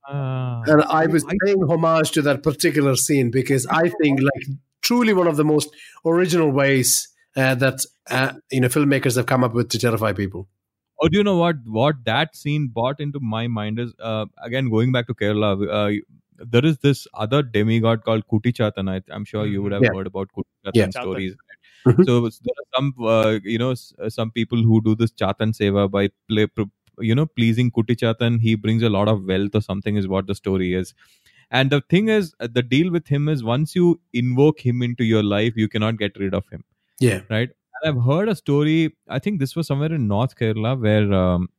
Ah. 0.08 0.62
And 0.66 0.84
I 0.84 1.08
was 1.08 1.26
paying 1.44 1.62
homage 1.68 2.12
to 2.12 2.22
that 2.24 2.44
particular 2.44 2.96
scene 2.96 3.30
because 3.32 3.66
I 3.68 3.90
think 4.02 4.22
like 4.22 4.58
truly 4.82 5.14
one 5.14 5.28
of 5.28 5.36
the 5.36 5.44
most 5.44 5.70
original 6.06 6.52
ways 6.52 7.10
uh, 7.36 7.56
that 7.56 7.86
uh, 8.10 8.34
you 8.52 8.62
know 8.62 8.68
filmmakers 8.68 9.16
have 9.16 9.26
come 9.26 9.44
up 9.44 9.54
with 9.54 9.70
to 9.70 9.80
terrify 9.80 10.14
people. 10.14 10.48
Oh, 11.00 11.08
do 11.08 11.18
you 11.18 11.24
know 11.24 11.38
what? 11.38 11.58
What 11.66 12.04
that 12.06 12.36
scene 12.36 12.68
brought 12.68 13.00
into 13.00 13.20
my 13.20 13.48
mind 13.48 13.80
is 13.80 13.94
uh, 14.00 14.26
again 14.44 14.70
going 14.70 14.92
back 14.92 15.08
to 15.08 15.14
Kerala. 15.14 15.52
Uh, 15.80 16.02
there 16.40 16.66
is 16.66 16.78
this 16.80 17.08
other 17.14 17.42
demigod 17.44 18.04
called 18.04 18.28
Kuti 18.28 18.52
Chatan. 18.54 18.90
I, 18.90 19.02
I'm 19.14 19.26
sure 19.26 19.46
you 19.46 19.62
would 19.64 19.72
have 19.72 19.84
Yeah. 19.84 19.94
heard 19.94 20.08
about 20.08 20.30
Kuti 20.36 20.46
Chatan 20.66 20.74
Yeah. 20.74 20.90
stories. 20.90 21.36
Mhm. 21.86 22.06
So 22.06 22.16
there 22.48 22.58
are 22.62 22.68
some, 22.76 22.94
uh, 23.16 23.40
you 23.44 23.58
know, 23.58 23.72
uh, 24.00 24.10
some 24.10 24.32
people 24.32 24.62
who 24.64 24.82
do 24.82 24.96
this 24.96 25.12
Chatan 25.12 25.54
seva 25.60 25.90
by 25.90 26.10
play, 26.30 26.48
you 27.00 27.16
know, 27.16 27.26
pleasing 27.26 27.72
Kuti 27.72 27.96
Chatan. 28.04 28.40
He 28.42 28.56
brings 28.56 28.84
a 28.84 28.90
lot 28.90 29.08
of 29.08 29.26
wealth 29.26 29.56
or 29.56 29.62
something 29.62 29.98
is 29.98 30.08
what 30.08 30.28
the 30.28 30.36
story 30.36 30.74
is. 30.74 30.94
And 31.52 31.70
the 31.70 31.82
thing 31.82 32.10
is, 32.10 32.34
uh, 32.40 32.48
the 32.52 32.64
deal 32.64 32.92
with 32.92 33.08
him 33.08 33.30
is 33.30 33.44
once 33.44 33.76
you 33.76 34.00
invoke 34.14 34.60
him 34.66 34.82
into 34.82 35.04
your 35.06 35.24
life, 35.24 35.54
you 35.56 35.70
cannot 35.70 35.98
get 35.98 36.18
rid 36.20 36.34
of 36.34 36.48
him 36.50 36.64
Yeah, 37.00 37.22
right? 37.30 37.50
And 37.84 37.98
I've 37.98 38.04
heard 38.06 38.30
a 38.30 38.36
story. 38.36 38.96
I 39.10 39.20
think 39.20 39.40
this 39.40 39.56
was 39.56 39.68
somewhere 39.68 39.92
in 39.94 40.08
North 40.08 40.36
Kerala 40.36 40.80
where 40.80 41.12
um, 41.14 41.50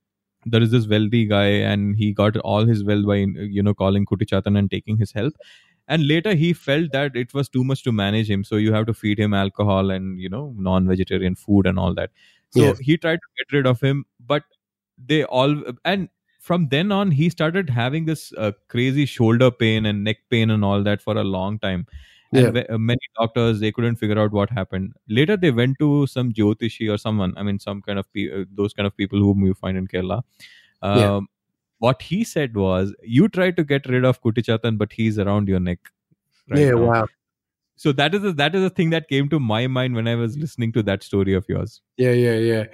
there 0.46 0.62
is 0.62 0.70
this 0.70 0.88
wealthy 0.88 1.26
guy, 1.26 1.46
and 1.46 1.96
he 1.96 2.12
got 2.12 2.36
all 2.38 2.66
his 2.66 2.84
wealth 2.84 3.06
by 3.06 3.16
you 3.16 3.62
know 3.62 3.74
calling 3.74 4.06
Kutichatan 4.06 4.58
and 4.58 4.70
taking 4.70 4.96
his 4.98 5.12
help. 5.12 5.34
And 5.88 6.06
later 6.06 6.34
he 6.34 6.52
felt 6.52 6.92
that 6.92 7.16
it 7.16 7.34
was 7.34 7.48
too 7.48 7.64
much 7.64 7.82
to 7.84 7.92
manage 7.92 8.30
him, 8.30 8.44
so 8.44 8.56
you 8.56 8.72
have 8.72 8.86
to 8.86 8.94
feed 8.94 9.18
him 9.18 9.34
alcohol 9.34 9.90
and 9.90 10.20
you 10.20 10.28
know 10.28 10.54
non-vegetarian 10.58 11.34
food 11.36 11.66
and 11.66 11.78
all 11.78 11.94
that. 11.94 12.10
So 12.50 12.64
Yeah. 12.64 12.74
he 12.80 12.96
tried 12.98 13.16
to 13.16 13.28
get 13.38 13.56
rid 13.56 13.66
of 13.66 13.80
him, 13.80 14.04
but 14.20 14.44
they 15.12 15.24
all 15.24 15.62
and 15.84 16.08
from 16.40 16.68
then 16.68 16.90
on 16.92 17.10
he 17.10 17.28
started 17.30 17.70
having 17.70 18.04
this 18.06 18.32
uh, 18.38 18.52
crazy 18.68 19.06
shoulder 19.06 19.50
pain 19.50 19.86
and 19.86 20.04
neck 20.04 20.18
pain 20.30 20.50
and 20.50 20.64
all 20.64 20.82
that 20.82 21.02
for 21.02 21.16
a 21.16 21.24
long 21.24 21.58
time 21.58 21.86
and 22.32 22.56
Yeah. 22.56 22.64
uh, 22.70 22.78
many 22.78 23.06
doctors 23.18 23.60
they 23.60 23.72
couldn't 23.72 23.96
figure 23.96 24.18
out 24.18 24.32
what 24.32 24.50
happened 24.50 24.92
later 25.08 25.36
they 25.36 25.50
went 25.50 25.78
to 25.78 26.06
some 26.06 26.32
jyotishi 26.32 26.88
or 26.94 26.98
someone 26.98 27.32
i 27.36 27.42
mean 27.42 27.58
some 27.58 27.80
kind 27.82 27.98
of 27.98 28.12
pe- 28.12 28.30
uh, 28.40 28.44
those 28.62 28.74
kind 28.74 28.86
of 28.86 28.96
people 28.96 29.18
whom 29.18 29.44
you 29.46 29.54
find 29.54 29.76
in 29.82 29.86
kerala 29.94 30.18
um, 30.82 30.98
Yeah. 31.02 31.20
what 31.86 32.02
he 32.02 32.24
said 32.24 32.56
was 32.56 32.94
you 33.02 33.28
try 33.28 33.50
to 33.60 33.64
get 33.64 33.86
rid 33.94 34.04
of 34.04 34.20
kutichatan 34.22 34.78
but 34.84 34.92
he's 34.92 35.18
around 35.26 35.48
your 35.48 35.60
neck 35.60 35.78
right 36.50 36.60
yeah, 36.60 36.70
now." 36.72 36.86
wow. 36.90 37.06
So 37.78 37.92
that 37.92 38.14
is 38.14 38.24
a, 38.24 38.32
that 38.32 38.54
is 38.54 38.62
the 38.62 38.70
thing 38.70 38.90
that 38.90 39.08
came 39.08 39.28
to 39.28 39.40
my 39.40 39.66
mind 39.66 39.94
when 39.94 40.08
i 40.08 40.14
was 40.14 40.36
listening 40.36 40.72
to 40.72 40.82
that 40.82 41.02
story 41.02 41.34
of 41.34 41.44
yours 41.48 41.80
Yeah, 41.98 42.12
yeah, 42.12 42.34
yeah. 42.34 42.64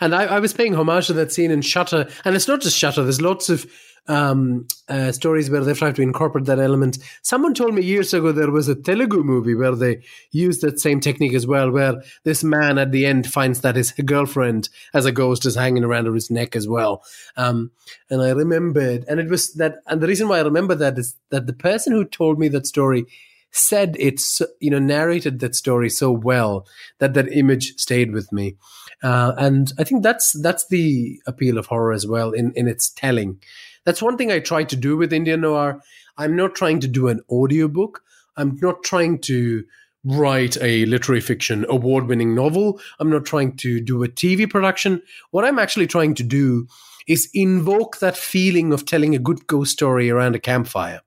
And 0.00 0.14
I, 0.14 0.24
I 0.24 0.40
was 0.40 0.52
paying 0.52 0.74
homage 0.74 1.06
to 1.06 1.14
that 1.14 1.32
scene 1.32 1.50
in 1.50 1.62
Shutter, 1.62 2.06
and 2.24 2.36
it's 2.36 2.46
not 2.46 2.60
just 2.60 2.76
Shutter. 2.76 3.02
There's 3.02 3.20
lots 3.20 3.48
of 3.48 3.66
um, 4.06 4.66
uh, 4.90 5.12
stories 5.12 5.48
where 5.48 5.64
they've 5.64 5.78
tried 5.78 5.96
to 5.96 6.02
incorporate 6.02 6.44
that 6.44 6.58
element. 6.58 6.98
Someone 7.22 7.54
told 7.54 7.74
me 7.74 7.82
years 7.82 8.12
ago 8.12 8.30
there 8.30 8.50
was 8.50 8.68
a 8.68 8.74
Telugu 8.74 9.22
movie 9.22 9.54
where 9.54 9.74
they 9.74 10.02
used 10.32 10.60
that 10.60 10.78
same 10.78 11.00
technique 11.00 11.32
as 11.32 11.46
well, 11.46 11.70
where 11.70 12.02
this 12.24 12.44
man 12.44 12.76
at 12.76 12.92
the 12.92 13.06
end 13.06 13.32
finds 13.32 13.62
that 13.62 13.76
his 13.76 13.92
girlfriend 13.92 14.68
as 14.92 15.06
a 15.06 15.12
ghost 15.12 15.46
is 15.46 15.54
hanging 15.54 15.84
around 15.84 16.12
his 16.12 16.30
neck 16.30 16.54
as 16.54 16.68
well. 16.68 17.02
Um, 17.38 17.70
and 18.10 18.20
I 18.20 18.32
remembered, 18.32 19.06
and 19.08 19.18
it 19.18 19.30
was 19.30 19.54
that, 19.54 19.76
and 19.86 20.02
the 20.02 20.06
reason 20.06 20.28
why 20.28 20.40
I 20.40 20.42
remember 20.42 20.74
that 20.74 20.98
is 20.98 21.16
that 21.30 21.46
the 21.46 21.54
person 21.54 21.94
who 21.94 22.04
told 22.04 22.38
me 22.38 22.48
that 22.48 22.66
story 22.66 23.06
said 23.54 23.96
it's 24.00 24.42
you 24.60 24.68
know 24.68 24.80
narrated 24.80 25.38
that 25.38 25.54
story 25.54 25.88
so 25.88 26.10
well 26.10 26.66
that 26.98 27.14
that 27.14 27.32
image 27.32 27.74
stayed 27.76 28.12
with 28.12 28.32
me. 28.32 28.56
Uh, 29.02 29.32
and 29.36 29.72
i 29.78 29.84
think 29.84 30.02
that's 30.02 30.32
that's 30.42 30.66
the 30.68 31.20
appeal 31.26 31.58
of 31.58 31.66
horror 31.66 31.92
as 31.92 32.06
well 32.06 32.32
in 32.32 32.52
in 32.54 32.68
its 32.68 32.90
telling. 32.90 33.40
That's 33.84 34.02
one 34.02 34.16
thing 34.16 34.32
i 34.32 34.40
try 34.40 34.64
to 34.64 34.76
do 34.76 34.96
with 34.96 35.12
indian 35.12 35.42
noir. 35.42 35.80
I'm 36.16 36.36
not 36.36 36.54
trying 36.54 36.80
to 36.80 36.88
do 36.88 37.08
an 37.08 37.20
audiobook. 37.30 38.02
I'm 38.36 38.58
not 38.60 38.82
trying 38.82 39.20
to 39.22 39.64
write 40.04 40.56
a 40.60 40.84
literary 40.86 41.20
fiction 41.20 41.64
award 41.68 42.06
winning 42.06 42.34
novel. 42.34 42.80
I'm 42.98 43.10
not 43.10 43.24
trying 43.24 43.56
to 43.58 43.80
do 43.80 44.02
a 44.02 44.08
tv 44.08 44.50
production. 44.50 45.00
What 45.30 45.44
i'm 45.44 45.60
actually 45.60 45.86
trying 45.86 46.14
to 46.16 46.24
do 46.24 46.66
is 47.06 47.28
invoke 47.34 47.98
that 47.98 48.16
feeling 48.16 48.72
of 48.72 48.84
telling 48.84 49.14
a 49.14 49.18
good 49.18 49.46
ghost 49.46 49.72
story 49.72 50.10
around 50.10 50.34
a 50.34 50.40
campfire 50.40 51.02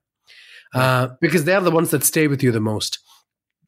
uh, 0.74 1.08
because 1.20 1.44
they're 1.44 1.60
the 1.60 1.70
ones 1.70 1.90
that 1.90 2.04
stay 2.04 2.26
with 2.28 2.42
you 2.42 2.52
the 2.52 2.60
most. 2.60 2.98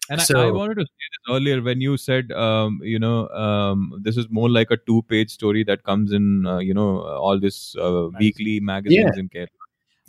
And 0.09 0.21
I, 0.21 0.25
So- 0.25 0.41
I 0.41 0.51
wanted 0.51 0.75
to 0.75 0.83
say 0.85 1.07
this 1.13 1.35
earlier 1.37 1.63
when 1.63 1.81
you 1.81 1.97
said, 1.97 2.33
um, 2.33 2.81
you 2.83 2.99
know, 2.99 3.29
um, 3.29 3.93
this 4.03 4.17
is 4.17 4.27
more 4.29 4.49
like 4.51 4.71
a 4.73 4.77
two-page 4.77 5.31
story 5.31 5.63
that 5.65 5.85
comes 5.85 6.13
in, 6.13 6.47
uh, 6.47 6.59
you 6.59 6.75
know, 6.75 6.99
uh, 7.01 7.19
all 7.19 7.39
this 7.39 7.77
uh, 7.77 8.09
weekly 8.19 8.59
magazines 8.61 9.17
in 9.17 9.29
Kerala. 9.29 9.47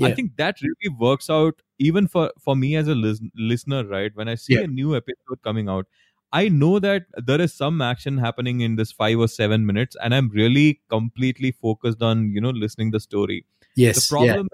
I 0.03 0.13
think 0.13 0.35
that 0.37 0.59
really 0.61 0.95
works 0.99 1.29
out 1.29 1.61
even 1.77 2.07
for 2.07 2.31
for 2.39 2.55
me 2.55 2.75
as 2.75 2.87
a 2.87 2.95
lis- 2.95 3.21
listener, 3.35 3.85
right? 3.85 4.11
When 4.15 4.27
I 4.27 4.33
see 4.33 4.55
Yeah. 4.55 4.61
a 4.61 4.67
new 4.67 4.95
episode 4.95 5.43
coming 5.43 5.69
out, 5.69 5.85
I 6.33 6.49
know 6.49 6.79
that 6.79 7.05
there 7.27 7.39
is 7.39 7.53
some 7.53 7.81
action 7.81 8.17
happening 8.17 8.61
in 8.61 8.77
this 8.77 8.91
five 8.91 9.19
or 9.19 9.27
seven 9.27 9.67
minutes, 9.67 9.95
and 10.01 10.15
I'm 10.15 10.29
really 10.29 10.81
completely 10.89 11.51
focused 11.51 12.01
on, 12.01 12.31
you 12.33 12.41
know, 12.41 12.49
listening 12.49 12.89
the 12.89 12.99
story. 12.99 13.45
Yes. 13.75 14.07
The 14.07 14.15
problem 14.15 14.49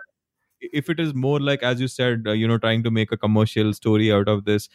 if 0.62 0.90
it 0.90 1.00
is 1.00 1.14
more 1.14 1.40
like 1.40 1.64
as 1.64 1.80
you 1.80 1.88
said 1.88 2.24
uh, 2.28 2.32
you 2.32 2.48
know 2.48 2.58
trying 2.58 2.84
to 2.84 2.92
make 2.92 3.12
a 3.12 3.18
commercial 3.18 3.74
story 3.74 4.12
out 4.12 4.28
of 4.28 4.46
this 4.46 4.70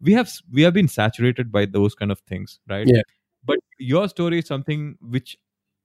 we 0.00 0.12
have 0.12 0.30
we 0.52 0.62
have 0.62 0.74
been 0.74 0.88
saturated 0.88 1.50
by 1.50 1.64
those 1.64 1.94
kind 1.94 2.12
of 2.12 2.18
things 2.20 2.60
right? 2.68 2.86
Yeah. 2.86 3.02
but 3.44 3.58
your 3.78 4.08
story 4.08 4.38
is 4.38 4.46
something 4.46 4.96
which 5.00 5.36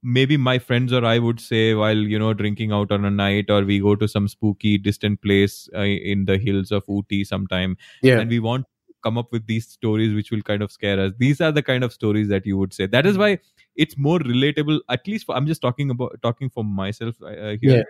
maybe 0.01 0.38
my 0.38 0.57
friends 0.57 0.93
or 0.93 1.03
i 1.03 1.19
would 1.19 1.39
say 1.39 1.73
while 1.73 1.97
you 1.97 2.17
know 2.17 2.33
drinking 2.33 2.71
out 2.71 2.91
on 2.91 3.03
a 3.03 3.12
night 3.12 3.49
or 3.49 3.63
we 3.63 3.79
go 3.79 3.95
to 3.95 4.07
some 4.07 4.27
spooky 4.27 4.77
distant 4.77 5.21
place 5.21 5.67
uh, 5.75 5.81
in 5.81 6.25
the 6.25 6.38
hills 6.38 6.71
of 6.71 6.85
Ooty 6.88 7.25
sometime 7.25 7.75
yeah. 8.01 8.19
and 8.19 8.29
we 8.29 8.39
want 8.39 8.65
to 8.65 8.93
come 9.03 9.17
up 9.17 9.31
with 9.31 9.45
these 9.47 9.67
stories 9.67 10.13
which 10.13 10.31
will 10.31 10.41
kind 10.41 10.62
of 10.62 10.71
scare 10.71 10.99
us. 10.99 11.13
These 11.17 11.39
are 11.39 11.53
the 11.53 11.63
kind 11.63 11.85
of 11.85 11.93
stories 11.93 12.27
that 12.27 12.45
you 12.45 12.57
would 12.57 12.73
say. 12.73 12.85
That 12.85 13.05
is 13.05 13.17
why 13.17 13.39
it's 13.75 13.97
more 13.97 14.19
relatable 14.19 14.79
at 14.89 15.07
least 15.07 15.25
for, 15.25 15.35
i'm 15.35 15.47
just 15.47 15.62
talking 15.62 15.89
about 15.89 16.13
talking 16.21 16.49
for 16.49 16.63
myself 16.63 17.15
uh, 17.21 17.27
uh, 17.27 17.55
here. 17.62 17.77
Yeah. 17.77 17.83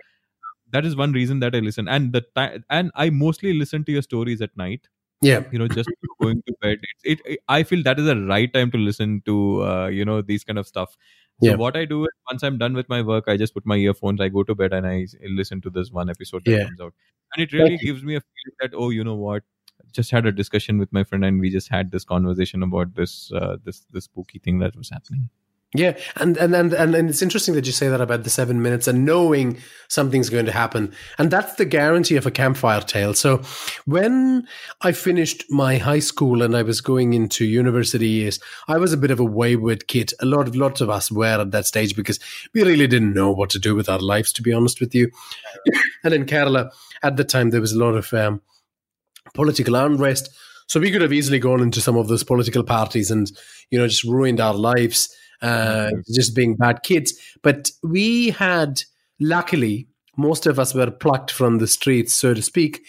That 0.72 0.84
is 0.86 0.96
one 0.96 1.12
reason 1.12 1.40
that 1.40 1.54
i 1.54 1.58
listen. 1.60 1.88
And 1.88 2.12
the 2.12 2.22
ti- 2.36 2.62
and 2.70 2.90
i 2.94 3.10
mostly 3.10 3.52
listen 3.54 3.84
to 3.84 3.92
your 3.92 4.02
stories 4.02 4.40
at 4.42 4.56
night. 4.56 4.88
Yeah. 5.22 5.44
You 5.52 5.58
know 5.58 5.68
just 5.68 5.88
going 6.22 6.42
to 6.46 6.54
bed. 6.62 6.78
It, 7.04 7.20
it, 7.20 7.20
it 7.34 7.40
i 7.48 7.62
feel 7.62 7.82
that 7.88 7.98
is 7.98 8.06
the 8.06 8.16
right 8.32 8.52
time 8.52 8.70
to 8.70 8.78
listen 8.78 9.22
to 9.26 9.62
uh, 9.64 9.86
you 9.88 10.04
know 10.04 10.22
these 10.22 10.44
kind 10.44 10.58
of 10.58 10.66
stuff. 10.66 10.96
So 11.42 11.48
Yeah. 11.50 11.56
what 11.64 11.76
i 11.80 11.84
do 11.90 11.98
is 12.04 12.10
once 12.30 12.42
i'm 12.48 12.56
done 12.62 12.74
with 12.78 12.88
my 12.94 13.00
work 13.10 13.28
i 13.34 13.36
just 13.42 13.54
put 13.58 13.66
my 13.72 13.76
earphones 13.76 14.20
i 14.20 14.28
go 14.28 14.42
to 14.50 14.54
bed 14.54 14.72
and 14.78 14.86
I 14.86 15.06
listen 15.40 15.60
to 15.66 15.70
this 15.78 15.90
one 16.00 16.10
episode 16.14 16.44
that 16.44 16.52
Yeah. 16.56 16.64
comes 16.64 16.80
out. 16.88 16.94
And 17.34 17.44
it 17.46 17.52
really 17.58 17.78
gives 17.86 18.02
me 18.10 18.16
a 18.16 18.20
feeling 18.20 18.56
that 18.64 18.74
oh 18.84 18.90
you 18.90 19.04
know 19.04 19.14
what? 19.14 19.42
Just 19.98 20.10
had 20.10 20.26
a 20.26 20.32
discussion 20.32 20.78
with 20.78 20.92
my 20.92 21.02
friend 21.04 21.24
and 21.24 21.40
we 21.40 21.50
just 21.50 21.68
had 21.76 21.90
this 21.90 22.04
conversation 22.04 22.62
about 22.62 22.94
this 22.94 23.32
uh, 23.32 23.56
this 23.64 23.86
this 23.90 24.04
spooky 24.04 24.38
thing 24.38 24.58
that 24.64 24.76
was 24.76 24.90
happening 24.90 25.30
Yeah, 25.72 25.96
and 26.16 26.36
and, 26.36 26.52
and 26.52 26.74
and 26.74 27.08
it's 27.08 27.22
interesting 27.22 27.54
that 27.54 27.64
you 27.64 27.70
say 27.70 27.88
that 27.88 28.00
about 28.00 28.24
the 28.24 28.30
seven 28.30 28.60
minutes 28.60 28.88
and 28.88 29.04
knowing 29.04 29.58
something's 29.86 30.28
going 30.28 30.46
to 30.46 30.52
happen, 30.52 30.92
and 31.16 31.30
that's 31.30 31.54
the 31.54 31.64
guarantee 31.64 32.16
of 32.16 32.26
a 32.26 32.32
campfire 32.32 32.80
tale. 32.80 33.14
So, 33.14 33.42
when 33.84 34.48
I 34.80 34.90
finished 34.90 35.44
my 35.48 35.76
high 35.76 36.00
school 36.00 36.42
and 36.42 36.56
I 36.56 36.62
was 36.62 36.80
going 36.80 37.12
into 37.12 37.44
university 37.44 38.08
years, 38.08 38.40
I 38.66 38.78
was 38.78 38.92
a 38.92 38.96
bit 38.96 39.12
of 39.12 39.20
a 39.20 39.24
wayward 39.24 39.86
kid. 39.86 40.12
A 40.18 40.26
lot 40.26 40.48
of 40.48 40.56
lots 40.56 40.80
of 40.80 40.90
us 40.90 41.08
were 41.08 41.40
at 41.40 41.52
that 41.52 41.66
stage 41.66 41.94
because 41.94 42.18
we 42.52 42.64
really 42.64 42.88
didn't 42.88 43.14
know 43.14 43.30
what 43.30 43.50
to 43.50 43.60
do 43.60 43.76
with 43.76 43.88
our 43.88 44.00
lives, 44.00 44.32
to 44.32 44.42
be 44.42 44.52
honest 44.52 44.80
with 44.80 44.92
you. 44.92 45.08
and 46.02 46.12
in 46.12 46.26
Kerala 46.26 46.72
at 47.04 47.16
the 47.16 47.24
time, 47.24 47.50
there 47.50 47.60
was 47.60 47.72
a 47.72 47.78
lot 47.78 47.94
of 47.94 48.12
um, 48.12 48.42
political 49.34 49.76
unrest. 49.76 50.30
So 50.66 50.80
we 50.80 50.90
could 50.90 51.02
have 51.02 51.12
easily 51.12 51.38
gone 51.38 51.60
into 51.60 51.80
some 51.80 51.96
of 51.96 52.08
those 52.08 52.24
political 52.24 52.62
parties 52.64 53.10
and, 53.10 53.30
you 53.70 53.78
know, 53.78 53.88
just 53.88 54.04
ruined 54.04 54.40
our 54.40 54.54
lives, 54.54 55.14
uh, 55.42 55.90
just 56.14 56.34
being 56.34 56.56
bad 56.56 56.82
kids. 56.82 57.14
But 57.42 57.70
we 57.82 58.30
had, 58.30 58.82
luckily, 59.18 59.88
most 60.16 60.46
of 60.46 60.58
us 60.58 60.74
were 60.74 60.90
plucked 60.90 61.30
from 61.30 61.58
the 61.58 61.66
streets, 61.66 62.14
so 62.14 62.34
to 62.34 62.42
speak. 62.42 62.82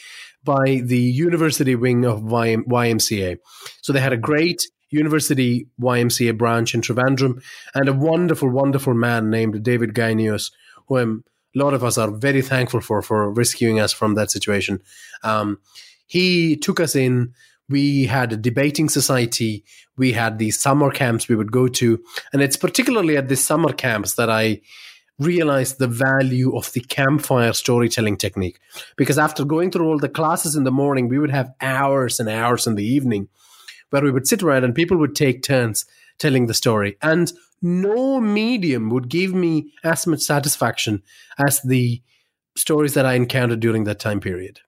by 0.44 0.82
the 0.84 1.00
university 1.00 1.76
wing 1.76 2.06
of 2.06 2.22
YM, 2.22 2.64
YMCA. 2.66 3.38
So 3.82 3.94
they 3.94 4.00
had 4.00 4.14
a 4.14 4.18
great 4.18 4.68
university 4.90 5.68
YMCA 5.80 6.38
branch 6.38 6.74
in 6.74 6.82
Trivandrum 6.82 7.42
and 7.74 7.88
a 7.88 7.94
wonderful, 7.94 8.50
wonderful 8.50 8.94
man 8.94 9.30
named 9.30 9.64
David 9.64 9.94
Gainios, 9.94 10.52
who 10.88 10.98
I'm, 10.98 11.24
a 11.56 11.60
lot 11.60 11.74
of 11.74 11.84
us 11.84 11.98
are 11.98 12.12
very 12.12 12.42
thankful 12.42 12.82
for 12.82 13.02
for 13.02 13.32
rescuing 13.32 13.80
us 13.80 13.94
from 13.94 14.16
that 14.16 14.32
situation. 14.32 14.82
Um, 15.24 15.60
he 16.08 16.58
took 16.58 16.80
us 16.80 16.96
in. 16.96 17.34
We 17.72 18.06
had 18.06 18.34
a 18.34 18.38
debating 18.38 18.90
society. 18.90 19.64
We 19.98 20.12
had 20.12 20.38
these 20.38 20.60
summer 20.60 20.92
camps 20.92 21.28
we 21.28 21.36
would 21.36 21.52
go 21.52 21.68
to, 21.68 22.04
and 22.34 22.42
it's 22.42 22.58
particularly 22.58 23.18
at 23.18 23.30
these 23.30 23.44
summer 23.44 23.74
camps 23.74 24.16
that 24.16 24.30
I 24.30 24.62
realized 25.20 25.78
the 25.78 25.88
value 25.88 26.56
of 26.56 26.72
the 26.74 26.82
campfire 26.82 27.54
storytelling 27.54 28.18
technique. 28.18 28.60
Because 28.98 29.18
after 29.18 29.46
going 29.46 29.72
through 29.72 29.88
all 29.88 30.00
the 30.00 30.10
classes 30.10 30.56
in 30.56 30.64
the 30.64 30.72
morning, 30.72 31.08
we 31.08 31.20
would 31.20 31.32
have 31.32 31.54
hours 31.62 32.20
and 32.20 32.28
hours 32.28 32.68
in 32.68 32.76
the 32.76 32.86
evening 32.86 33.30
where 33.92 34.02
we 34.02 34.12
would 34.12 34.28
sit 34.28 34.42
around 34.42 34.64
and 34.64 34.74
people 34.74 34.98
would 34.98 35.16
take 35.16 35.44
turns 35.44 35.86
telling 36.18 36.48
the 36.48 36.54
story. 36.54 36.98
And 37.02 37.32
no 37.62 38.20
medium 38.20 38.90
would 38.90 39.10
give 39.10 39.34
me 39.34 39.72
as 39.84 40.08
much 40.08 40.22
satisfaction 40.22 41.04
as 41.38 41.62
the 41.62 42.02
stories 42.58 42.96
that 42.96 43.06
I 43.06 43.14
encountered 43.14 43.60
during 43.60 43.84
that 43.84 44.00
time 44.00 44.20
period. 44.20 44.62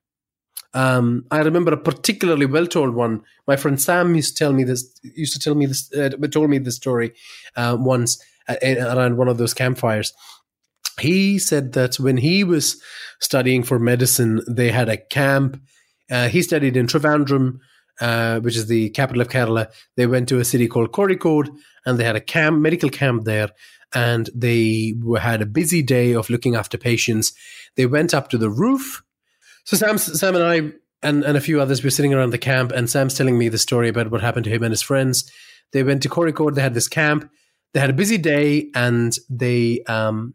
Um, 0.74 1.24
I 1.30 1.38
remember 1.38 1.72
a 1.72 1.76
particularly 1.76 2.46
well 2.46 2.66
told 2.66 2.94
one. 2.94 3.22
My 3.46 3.56
friend 3.56 3.80
Sam 3.80 4.14
used 4.14 4.36
to 4.36 4.44
tell 4.44 4.52
me 4.52 4.64
this. 4.64 5.00
Used 5.02 5.32
to 5.34 5.38
tell 5.38 5.54
me 5.54 5.66
this. 5.66 5.92
Uh, 5.92 6.10
told 6.30 6.50
me 6.50 6.58
this 6.58 6.76
story 6.76 7.12
uh, 7.56 7.76
once 7.78 8.22
uh, 8.48 8.56
around 8.62 9.16
one 9.16 9.28
of 9.28 9.38
those 9.38 9.54
campfires. 9.54 10.12
He 11.00 11.38
said 11.38 11.72
that 11.72 11.96
when 11.96 12.16
he 12.16 12.44
was 12.44 12.80
studying 13.20 13.62
for 13.62 13.78
medicine, 13.78 14.42
they 14.48 14.70
had 14.70 14.88
a 14.88 14.96
camp. 14.96 15.60
Uh, 16.10 16.28
he 16.28 16.42
studied 16.42 16.76
in 16.76 16.86
Trivandrum, 16.86 17.58
uh, 18.00 18.40
which 18.40 18.56
is 18.56 18.66
the 18.66 18.90
capital 18.90 19.22
of 19.22 19.28
Kerala. 19.28 19.72
They 19.96 20.06
went 20.06 20.28
to 20.28 20.38
a 20.38 20.44
city 20.44 20.68
called 20.68 20.92
Kozhikode, 20.92 21.50
and 21.86 21.98
they 21.98 22.04
had 22.04 22.16
a 22.16 22.20
camp, 22.20 22.58
medical 22.60 22.90
camp 22.90 23.24
there. 23.24 23.50
And 23.94 24.28
they 24.34 24.94
had 25.20 25.40
a 25.40 25.46
busy 25.46 25.82
day 25.82 26.12
of 26.12 26.28
looking 26.30 26.56
after 26.56 26.76
patients. 26.76 27.32
They 27.76 27.86
went 27.86 28.12
up 28.12 28.28
to 28.30 28.38
the 28.38 28.50
roof. 28.50 29.02
So 29.64 29.76
Sam, 29.76 29.98
Sam 29.98 30.34
and 30.36 30.44
I 30.44 30.72
and, 31.02 31.22
and 31.24 31.36
a 31.36 31.40
few 31.40 31.60
others 31.60 31.84
were 31.84 31.90
sitting 31.90 32.14
around 32.14 32.30
the 32.30 32.38
camp, 32.38 32.72
and 32.72 32.88
Sam's 32.88 33.14
telling 33.14 33.38
me 33.38 33.48
the 33.48 33.58
story 33.58 33.88
about 33.88 34.10
what 34.10 34.22
happened 34.22 34.44
to 34.44 34.50
him 34.50 34.62
and 34.62 34.72
his 34.72 34.82
friends. 34.82 35.30
They 35.72 35.82
went 35.82 36.02
to 36.02 36.08
Kozhikode. 36.08 36.54
They 36.54 36.62
had 36.62 36.74
this 36.74 36.88
camp. 36.88 37.30
They 37.72 37.80
had 37.80 37.90
a 37.90 37.94
busy 37.94 38.18
day, 38.18 38.70
and 38.74 39.16
they 39.28 39.82
um, 39.86 40.34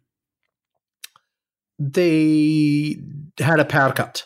they 1.79 2.97
had 3.39 3.59
a 3.59 3.65
power 3.65 3.93
cut. 3.93 4.25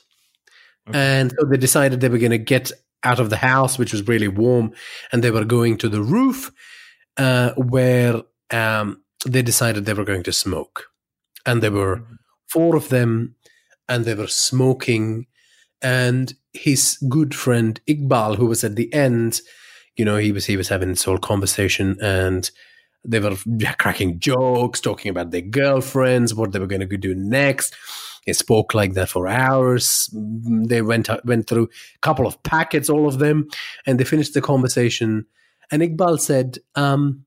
Okay. 0.89 1.00
And 1.00 1.32
so 1.32 1.46
they 1.48 1.58
decided 1.58 2.02
they 2.02 2.10
were 2.10 2.18
going 2.18 2.32
to 2.32 2.38
get 2.38 2.72
out 3.04 3.20
of 3.20 3.30
the 3.30 3.38
house, 3.38 3.78
which 3.78 3.94
was 3.94 4.08
really 4.08 4.28
warm, 4.28 4.74
and 5.12 5.24
they 5.24 5.32
were 5.32 5.46
going 5.46 5.78
to 5.78 5.89
the 5.89 6.02
roof 6.02 6.52
uh, 7.18 7.52
where 7.54 8.22
um, 8.52 9.02
they 9.26 9.42
decided 9.42 9.86
they 9.86 9.94
were 9.94 10.04
going 10.04 10.24
to 10.24 10.34
smoke. 10.34 10.88
And 11.46 11.62
there 11.62 11.72
were 11.72 11.98
mm-hmm. 11.98 12.16
four 12.48 12.76
of 12.76 12.89
them, 12.89 13.36
and 13.88 14.06
they 14.06 14.15
were 14.15 14.28
smoking. 14.28 15.28
And 15.82 16.34
his 16.54 16.98
good 17.10 17.36
friend 17.36 17.80
Iqbal, 17.88 18.38
who 18.38 18.46
was 18.46 18.63
at 18.63 18.76
the 18.76 18.93
end, 18.93 19.41
you 19.96 20.06
know, 20.06 20.17
he 20.17 20.32
was 20.32 20.46
he 20.46 20.58
was 20.58 20.69
having 20.69 20.89
this 20.89 21.04
whole 21.04 21.17
conversation, 21.17 21.98
and 22.02 22.50
they 23.06 23.19
were 23.19 23.36
cracking 23.78 24.19
jokes, 24.19 24.80
talking 24.80 25.10
about 25.10 25.32
their 25.32 25.41
girlfriends, 25.41 26.34
what 26.34 26.52
they 26.52 26.60
were 26.60 26.67
going 26.67 26.88
to 26.88 26.98
do 26.98 27.13
next. 27.13 27.76
They 28.26 28.34
spoke 28.34 28.74
like 28.74 28.93
that 28.93 29.10
for 29.10 29.28
hours. 29.28 30.10
They 30.13 30.82
went 30.82 31.10
went 31.26 31.48
through 31.48 31.65
a 31.65 32.00
couple 32.00 32.26
of 32.26 32.41
packets, 32.43 32.89
all 32.89 33.08
of 33.08 33.19
them, 33.19 33.50
and 33.86 34.00
they 34.00 34.06
finished 34.06 34.34
the 34.34 34.41
conversation. 34.41 35.26
And 35.69 35.82
Iqbal 35.82 36.19
said, 36.19 36.60
um, 36.76 37.26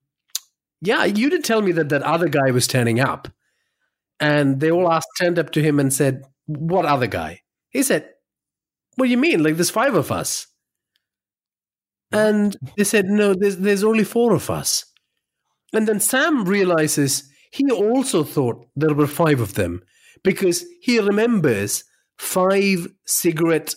"Yeah, 0.81 1.05
you 1.05 1.29
didn't 1.29 1.45
tell 1.45 1.61
me 1.61 1.73
that 1.73 1.90
that 1.90 2.03
other 2.03 2.29
guy 2.29 2.51
was 2.51 2.66
turning 2.66 3.01
up." 3.01 3.29
And 4.19 4.61
they 4.61 4.71
all 4.71 4.90
asked, 4.90 5.09
turned 5.21 5.38
up 5.38 5.51
to 5.51 5.62
him 5.62 5.79
and 5.79 5.92
said, 5.92 6.25
"What 6.47 6.85
other 6.85 7.07
guy?" 7.07 7.43
He 7.71 7.83
said, 7.83 8.09
"What 8.97 9.07
do 9.07 9.11
you 9.11 9.19
mean? 9.19 9.43
Like 9.43 9.57
there's 9.57 9.71
five 9.71 9.95
of 9.95 10.11
us." 10.11 10.47
And 12.13 12.57
they 12.77 12.85
said, 12.85 13.07
"No, 13.07 13.35
there's 13.35 13.59
there's 13.59 13.85
only 13.85 14.05
four 14.05 14.33
of 14.33 14.51
us." 14.51 14.85
And 15.73 15.87
then 15.87 16.01
Sam 16.01 16.45
realizes 16.45 17.29
he 17.51 17.71
also 17.71 18.23
thought 18.23 18.67
there 18.77 18.95
were 18.95 19.07
five 19.07 19.41
of 19.41 19.55
them 19.55 19.83
because 20.23 20.65
he 20.81 20.99
remembers 20.99 21.85
five 22.19 22.89
cigarette 23.07 23.75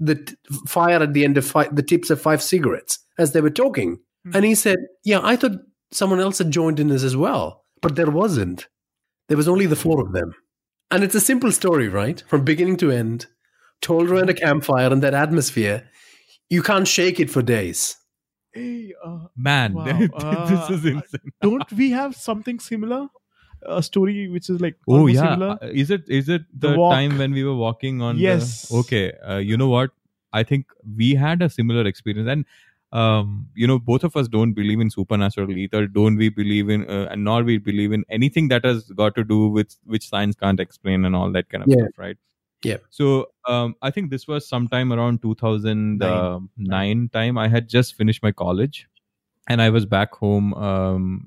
the 0.00 0.14
t- 0.14 0.36
fire 0.66 1.02
at 1.02 1.12
the 1.12 1.24
end 1.24 1.36
of 1.36 1.44
five, 1.46 1.74
the 1.74 1.82
tips 1.82 2.10
of 2.10 2.20
five 2.20 2.42
cigarettes 2.42 2.98
as 3.18 3.32
they 3.32 3.40
were 3.40 3.50
talking. 3.50 3.96
Mm-hmm. 3.96 4.36
And 4.36 4.44
he 4.44 4.54
said, 4.54 4.78
"Yeah, 5.04 5.20
I 5.22 5.36
thought 5.36 5.58
someone 5.90 6.20
else 6.20 6.38
had 6.38 6.50
joined 6.50 6.80
in 6.80 6.88
this 6.88 7.02
as 7.02 7.16
well, 7.16 7.64
but 7.82 7.96
there 7.96 8.10
wasn't. 8.10 8.68
There 9.28 9.36
was 9.36 9.48
only 9.48 9.66
the 9.66 9.76
four 9.76 10.00
of 10.00 10.12
them." 10.12 10.32
And 10.90 11.04
it's 11.04 11.14
a 11.14 11.20
simple 11.20 11.52
story, 11.52 11.88
right? 11.88 12.22
From 12.28 12.44
beginning 12.44 12.76
to 12.78 12.90
end, 12.90 13.26
told 13.82 14.08
around 14.08 14.30
a 14.30 14.34
campfire 14.34 14.90
in 14.92 15.00
that 15.00 15.14
atmosphere. 15.14 15.88
You 16.48 16.62
can't 16.62 16.88
shake 16.88 17.20
it 17.20 17.30
for 17.30 17.42
days. 17.42 17.96
Hey, 18.52 18.94
uh, 19.04 19.26
man, 19.36 19.74
wow, 19.74 19.84
this 20.48 20.70
uh, 20.70 20.72
is 20.72 20.84
insane. 20.86 21.32
don't 21.42 21.70
we 21.72 21.90
have 21.90 22.16
something 22.16 22.58
similar? 22.58 23.08
A 23.66 23.82
story 23.82 24.28
which 24.28 24.48
is 24.48 24.60
like 24.60 24.76
oh 24.88 25.08
yeah, 25.08 25.34
similar? 25.34 25.58
uh, 25.60 25.66
is 25.66 25.90
it 25.90 26.08
is 26.08 26.28
it 26.28 26.42
the, 26.58 26.68
The 26.70 26.88
time 26.90 27.18
when 27.18 27.32
we 27.32 27.44
were 27.44 27.56
walking 27.56 28.00
on? 28.00 28.16
the- 28.16 28.22
Yes. 28.22 28.70
okay, 28.72 29.12
uh, 29.28 29.36
you 29.38 29.56
know 29.56 29.68
what? 29.68 29.90
I 30.32 30.42
think 30.42 30.66
we 30.96 31.14
had 31.14 31.42
a 31.42 31.50
similar 31.50 31.86
experience, 31.86 32.28
and 32.28 32.46
um, 32.92 33.48
you 33.54 33.66
know, 33.66 33.78
both 33.78 34.02
of 34.04 34.16
us 34.16 34.28
don't 34.28 34.52
believe 34.54 34.80
in 34.80 34.90
supernatural 34.90 35.50
either. 35.56 35.86
Don't 35.86 36.16
we 36.16 36.28
believe 36.30 36.70
in, 36.70 36.88
uh, 36.88 37.08
and 37.10 37.24
nor 37.24 37.42
we 37.42 37.58
believe 37.58 37.92
in 37.92 38.04
anything 38.08 38.48
that 38.48 38.64
has 38.64 38.84
got 38.90 39.14
to 39.16 39.24
do 39.24 39.48
with 39.48 39.76
which 39.84 40.08
science 40.08 40.34
can't 40.36 40.60
explain 40.60 41.04
and 41.04 41.14
all 41.14 41.30
that 41.32 41.48
kind 41.50 41.62
of 41.64 41.68
Yeah. 41.68 41.76
stuff, 41.84 41.98
right? 41.98 42.16
Yeah. 42.64 42.78
So 42.90 43.26
um, 43.46 43.76
I 43.82 43.90
think 43.90 44.10
this 44.10 44.26
was 44.26 44.48
sometime 44.48 44.92
around 44.92 45.22
2009 45.22 46.48
Nine. 46.56 47.08
time. 47.10 47.38
I 47.38 47.46
had 47.48 47.68
just 47.68 47.94
finished 47.94 48.22
my 48.22 48.32
college, 48.32 48.88
and 49.48 49.62
I 49.62 49.70
was 49.70 49.86
back 49.86 50.14
home. 50.14 50.54
Um, 50.54 51.26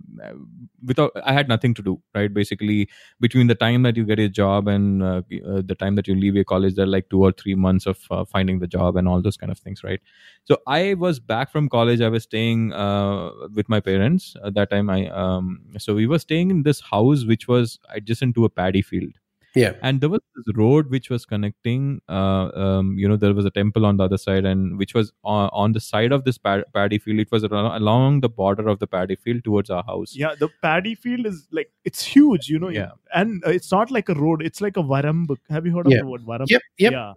without, 0.85 1.11
I 1.25 1.33
had 1.33 1.47
nothing 1.47 1.73
to 1.75 1.81
do. 1.81 2.01
Right, 2.15 2.33
basically, 2.33 2.89
between 3.19 3.47
the 3.47 3.55
time 3.55 3.83
that 3.83 3.97
you 3.97 4.05
get 4.05 4.19
a 4.19 4.29
job 4.29 4.67
and 4.67 5.03
uh, 5.03 5.21
uh, 5.47 5.61
the 5.65 5.75
time 5.77 5.95
that 5.95 6.07
you 6.07 6.15
leave 6.15 6.35
your 6.35 6.43
college, 6.43 6.75
there 6.75 6.85
are 6.85 6.87
like 6.87 7.09
two 7.09 7.21
or 7.21 7.31
three 7.31 7.55
months 7.55 7.85
of 7.85 7.99
uh, 8.11 8.25
finding 8.25 8.59
the 8.59 8.67
job 8.67 8.95
and 8.97 9.07
all 9.07 9.21
those 9.21 9.37
kind 9.37 9.51
of 9.51 9.59
things. 9.59 9.83
Right. 9.83 10.01
So 10.45 10.57
I 10.67 10.93
was 10.95 11.19
back 11.19 11.51
from 11.51 11.69
college. 11.69 12.01
I 12.01 12.09
was 12.09 12.23
staying 12.23 12.73
uh, 12.73 13.31
with 13.53 13.69
my 13.69 13.79
parents 13.79 14.35
at 14.43 14.53
that 14.55 14.69
time. 14.69 14.89
I 14.89 15.07
um, 15.09 15.61
so 15.77 15.95
we 15.95 16.07
were 16.07 16.19
staying 16.19 16.51
in 16.51 16.63
this 16.63 16.81
house 16.81 17.25
which 17.25 17.47
was 17.47 17.79
adjacent 17.89 18.35
to 18.35 18.45
a 18.45 18.49
paddy 18.49 18.81
field 18.81 19.13
Yeah. 19.55 19.73
and 19.81 19.99
there 19.99 20.09
was 20.09 20.21
this 20.35 20.55
road 20.55 20.89
which 20.89 21.09
was 21.09 21.25
connecting 21.25 22.01
uh, 22.07 22.49
um, 22.55 22.97
you 22.97 23.07
know 23.07 23.17
there 23.17 23.33
was 23.33 23.45
a 23.45 23.49
temple 23.51 23.85
on 23.85 23.97
the 23.97 24.05
other 24.05 24.17
side 24.17 24.45
and 24.45 24.77
which 24.77 24.93
was 24.93 25.11
on, 25.23 25.49
on 25.51 25.73
the 25.73 25.79
side 25.81 26.11
of 26.11 26.23
this 26.23 26.37
pad- 26.37 26.63
paddy 26.73 26.99
field 26.99 27.19
it 27.19 27.31
was 27.31 27.43
along 27.43 28.21
the 28.21 28.29
border 28.29 28.67
of 28.69 28.79
the 28.79 28.87
paddy 28.87 29.15
field 29.15 29.43
towards 29.43 29.69
our 29.69 29.83
house 29.83 30.15
Yeah, 30.15 30.35
the 30.39 30.49
paddy 30.61 30.95
field 30.95 31.25
is 31.25 31.47
like 31.51 31.71
it's 31.83 32.03
huge, 32.03 32.47
you 32.47 32.59
know. 32.59 32.69
Yeah. 32.69 32.91
and 33.13 33.43
uh, 33.45 33.49
it's 33.49 33.71
not 33.71 33.91
like 33.91 34.07
a 34.09 34.13
road; 34.13 34.41
it's 34.41 34.61
like 34.61 34.77
a 34.77 34.83
varamb. 34.83 35.27
Have 35.49 35.65
you 35.65 35.75
heard 35.75 35.87
of 35.87 35.91
Yeah. 35.91 35.99
the 36.01 36.07
word 36.07 36.21
varamb? 36.25 36.45
Yep. 36.49 36.61
Yep. 36.77 36.91
Yeah, 36.93 37.13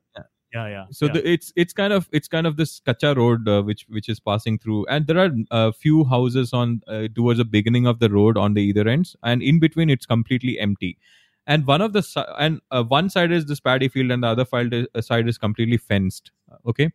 yeah, 0.54 0.68
yeah. 0.68 0.84
so 0.90 1.06
yeah. 1.06 1.12
the, 1.12 1.30
it's 1.30 1.52
it's 1.56 1.72
kind 1.72 1.92
of 1.92 2.08
it's 2.12 2.28
kind 2.28 2.46
of 2.46 2.56
this 2.56 2.80
kacha 2.80 3.14
road 3.16 3.48
uh, 3.48 3.62
which 3.62 3.86
which 3.88 4.08
is 4.08 4.20
passing 4.20 4.58
through 4.58 4.86
and 4.86 5.06
there 5.06 5.18
are 5.18 5.30
a 5.50 5.72
few 5.72 6.04
houses 6.04 6.52
on 6.52 6.80
uh, 6.86 7.08
towards 7.14 7.38
the 7.38 7.44
beginning 7.44 7.86
of 7.86 7.98
the 7.98 8.08
road 8.08 8.36
on 8.36 8.54
the 8.54 8.62
either 8.62 8.88
ends 8.88 9.16
and 9.22 9.42
in 9.42 9.58
between 9.58 9.90
it's 9.90 10.06
completely 10.06 10.58
empty 10.58 10.96
and 11.46 11.66
one 11.66 11.80
of 11.80 11.92
the 11.92 12.02
and 12.38 12.60
uh, 12.70 12.82
one 12.82 13.08
side 13.10 13.32
is 13.32 13.46
this 13.46 13.60
paddy 13.60 13.88
field 13.88 14.10
and 14.10 14.22
the 14.22 14.28
other 14.28 14.44
side 14.44 14.72
is, 14.72 14.86
uh, 14.94 15.00
side 15.00 15.28
is 15.28 15.38
completely 15.38 15.76
fenced 15.76 16.30
Uh, 16.52 16.56
okay? 16.70 16.86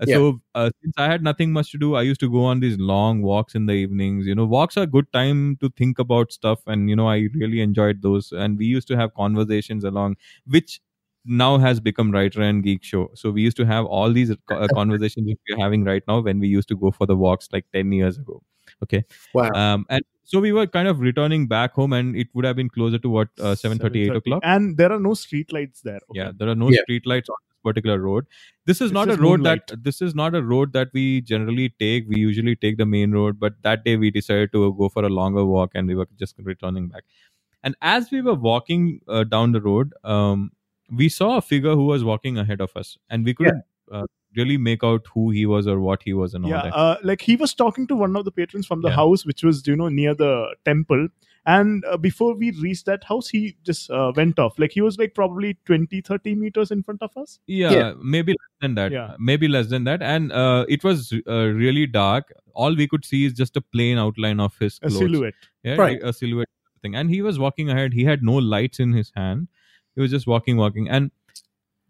Uh, 0.00 0.06
Yeah. 0.08 0.14
so 0.16 0.40
uh, 0.54 0.70
since 0.82 0.94
i 0.98 1.06
had 1.10 1.22
nothing 1.28 1.52
much 1.56 1.70
to 1.72 1.78
do 1.82 1.94
i 1.94 2.02
used 2.02 2.20
to 2.20 2.30
go 2.36 2.44
on 2.52 2.60
these 2.60 2.78
long 2.78 3.22
walks 3.22 3.54
in 3.54 3.66
the 3.66 3.72
evenings. 3.74 4.26
You 4.26 4.34
know 4.34 4.44
walks 4.44 4.76
are 4.76 4.82
a 4.82 4.92
good 4.96 5.10
time 5.12 5.56
to 5.60 5.70
think 5.82 5.98
about 5.98 6.32
stuff 6.32 6.60
and 6.66 6.90
you 6.90 6.96
know 6.96 7.08
i 7.08 7.28
really 7.34 7.60
enjoyed 7.60 8.02
those. 8.02 8.32
And 8.32 8.58
we 8.58 8.66
used 8.66 8.88
to 8.88 8.96
have 8.96 9.14
conversations 9.14 9.84
along 9.84 10.16
which 10.46 10.80
now 11.24 11.56
has 11.58 11.80
become 11.80 12.10
writer 12.12 12.42
and 12.42 12.62
geek 12.62 12.82
show. 12.84 13.10
So 13.14 13.30
we 13.30 13.42
used 13.42 13.56
to 13.58 13.64
have 13.66 13.86
all 13.86 14.12
these 14.12 14.30
uh, 14.50 14.68
conversations 14.80 15.26
we're 15.48 15.58
having 15.58 15.84
right 15.84 16.02
now 16.08 16.20
when 16.20 16.38
we 16.40 16.48
used 16.48 16.68
to 16.68 16.76
go 16.76 16.90
for 16.90 17.06
the 17.06 17.16
walks 17.16 17.48
like 17.52 17.66
10 17.72 17.92
years 17.92 18.18
ago 18.18 18.42
okay 18.82 19.04
Wow. 19.32 19.50
um 19.54 19.86
and 19.88 20.04
so 20.24 20.40
we 20.40 20.52
were 20.52 20.66
kind 20.66 20.88
of 20.88 21.00
returning 21.00 21.46
back 21.46 21.72
home 21.74 21.92
and 21.92 22.16
it 22.16 22.28
would 22.34 22.44
have 22.44 22.56
been 22.56 22.68
closer 22.70 22.98
to 22.98 23.08
what 23.10 23.28
uh, 23.40 23.54
7.30 23.54 24.10
8 24.10 24.16
o'clock 24.16 24.40
and 24.42 24.76
there 24.76 24.90
are 24.92 24.98
no 24.98 25.14
street 25.14 25.52
lights 25.52 25.82
there. 25.82 26.00
Okay. 26.10 26.20
yeah 26.20 26.32
there 26.36 26.48
are 26.48 26.54
no 26.54 26.70
Yeah. 26.70 26.80
street 26.82 27.06
lights 27.06 27.28
on 27.28 27.36
this 27.48 27.58
particular 27.62 27.98
road 27.98 28.26
this 28.66 28.80
is 28.80 28.90
not 28.92 29.08
a 29.10 29.16
road 29.16 29.40
moonlight. 29.40 29.66
that 29.68 29.84
this 29.84 30.00
is 30.00 30.14
not 30.14 30.34
a 30.34 30.42
road 30.42 30.72
that 30.72 30.88
we 30.92 31.20
generally 31.20 31.68
take 31.78 32.08
we 32.08 32.18
usually 32.18 32.56
take 32.56 32.78
the 32.78 32.86
main 32.86 33.12
road 33.12 33.38
but 33.38 33.54
that 33.62 33.84
day 33.84 33.96
we 33.96 34.10
decided 34.10 34.52
to 34.52 34.72
go 34.74 34.88
for 34.88 35.04
a 35.04 35.08
longer 35.08 35.44
walk 35.44 35.70
and 35.74 35.86
we 35.88 35.94
were 35.94 36.08
just 36.18 36.34
returning 36.38 36.88
back 36.88 37.04
and 37.62 37.74
as 37.82 38.10
we 38.10 38.20
were 38.22 38.34
walking 38.34 39.00
uh, 39.08 39.24
down 39.24 39.52
the 39.52 39.60
road 39.60 39.92
um 40.04 40.50
we 40.90 41.08
saw 41.08 41.36
a 41.38 41.42
figure 41.42 41.74
who 41.74 41.86
was 41.86 42.04
walking 42.04 42.36
ahead 42.36 42.60
of 42.60 42.70
us, 42.76 42.98
and 43.08 43.24
we 43.24 43.32
couldn't 43.32 43.62
uh, 43.90 44.04
really 44.36 44.56
make 44.56 44.82
out 44.84 45.06
who 45.14 45.30
he 45.30 45.46
was 45.46 45.66
or 45.66 45.80
what 45.80 46.02
he 46.02 46.12
was 46.12 46.34
and 46.34 46.44
all 46.44 46.50
yeah 46.50 46.62
that. 46.62 46.74
uh, 46.74 46.96
like 47.02 47.20
he 47.20 47.36
was 47.36 47.54
talking 47.54 47.86
to 47.86 47.96
one 47.96 48.16
of 48.16 48.24
the 48.24 48.32
patrons 48.32 48.66
from 48.66 48.82
the 48.82 48.88
Yeah. 48.88 48.96
house 48.96 49.24
which 49.26 49.42
was 49.44 49.66
you 49.66 49.76
know 49.76 49.88
near 49.88 50.14
the 50.14 50.32
temple 50.64 51.08
and 51.46 51.84
uh, 51.84 51.96
before 51.98 52.34
we 52.34 52.50
reached 52.52 52.86
that 52.86 53.04
house 53.04 53.28
he 53.28 53.56
just 53.64 53.90
uh, 53.90 54.12
went 54.16 54.38
off 54.38 54.58
like 54.58 54.72
he 54.72 54.80
was 54.80 54.96
like 54.98 55.14
probably 55.14 55.56
20 55.66 56.00
30 56.00 56.34
meters 56.34 56.70
in 56.70 56.82
front 56.82 57.02
of 57.02 57.16
us 57.16 57.38
yeah, 57.46 57.70
Yeah. 57.72 57.92
maybe 58.02 58.32
less 58.32 58.54
than 58.62 58.74
that. 58.76 58.92
Yeah. 58.92 59.14
Maybe 59.18 59.46
less 59.48 59.66
than 59.68 59.84
that. 59.84 60.00
And 60.02 60.32
uh, 60.32 60.64
it 60.68 60.82
was 60.82 61.12
uh, 61.28 61.48
really 61.48 61.86
dark. 61.86 62.32
All 62.54 62.74
we 62.74 62.86
could 62.88 63.04
see 63.04 63.26
is 63.26 63.34
just 63.34 63.58
a 63.58 63.60
plain 63.60 63.98
outline 63.98 64.40
of 64.40 64.56
his 64.58 64.78
a 64.82 64.90
silhouette 64.90 65.34
Yeah, 65.64 65.74
Right. 65.76 66.00
a 66.02 66.14
silhouette 66.14 66.48
thing. 66.82 66.94
And 66.96 67.10
he 67.10 67.20
was 67.20 67.38
walking 67.38 67.68
ahead. 67.68 67.92
He 67.92 68.04
had 68.04 68.22
no 68.22 68.36
lights 68.54 68.80
in 68.80 68.94
his 68.94 69.12
hand. 69.14 69.48
He 69.96 70.00
was 70.00 70.10
just 70.10 70.26
walking, 70.26 70.56
walking. 70.56 70.88
And 70.88 71.10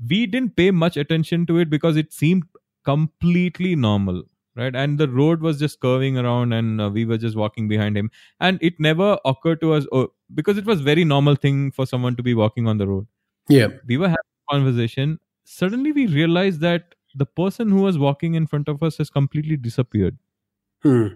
we 0.08 0.26
didn't 0.26 0.56
pay 0.56 0.70
much 0.70 0.96
attention 0.96 1.46
to 1.46 1.58
it 1.58 1.70
because 1.70 1.96
it 1.96 2.12
seemed 2.12 2.44
completely 2.84 3.76
normal. 3.76 4.24
Right. 4.56 4.74
And 4.76 4.98
the 4.98 5.08
road 5.08 5.40
was 5.40 5.58
just 5.58 5.80
curving 5.80 6.16
around 6.16 6.52
and 6.52 6.80
uh, 6.80 6.88
we 6.88 7.04
were 7.04 7.18
just 7.18 7.36
walking 7.36 7.66
behind 7.66 7.98
him. 7.98 8.10
And 8.38 8.58
it 8.62 8.78
never 8.78 9.18
occurred 9.24 9.60
to 9.62 9.72
us, 9.72 9.84
oh, 9.90 10.12
because 10.32 10.58
it 10.58 10.64
was 10.64 10.80
very 10.80 11.04
normal 11.04 11.34
thing 11.34 11.72
for 11.72 11.86
someone 11.86 12.14
to 12.14 12.22
be 12.22 12.34
walking 12.34 12.68
on 12.68 12.78
the 12.78 12.86
road. 12.86 13.08
Yeah. 13.48 13.68
We 13.88 13.96
were 13.96 14.06
having 14.08 14.18
a 14.48 14.52
conversation. 14.52 15.18
Suddenly 15.44 15.90
we 15.90 16.06
realized 16.06 16.60
that 16.60 16.94
the 17.16 17.26
person 17.26 17.68
who 17.68 17.82
was 17.82 17.98
walking 17.98 18.34
in 18.34 18.46
front 18.46 18.68
of 18.68 18.82
us 18.82 18.98
has 18.98 19.10
completely 19.10 19.56
disappeared 19.56 20.18
Hmm. 20.82 21.06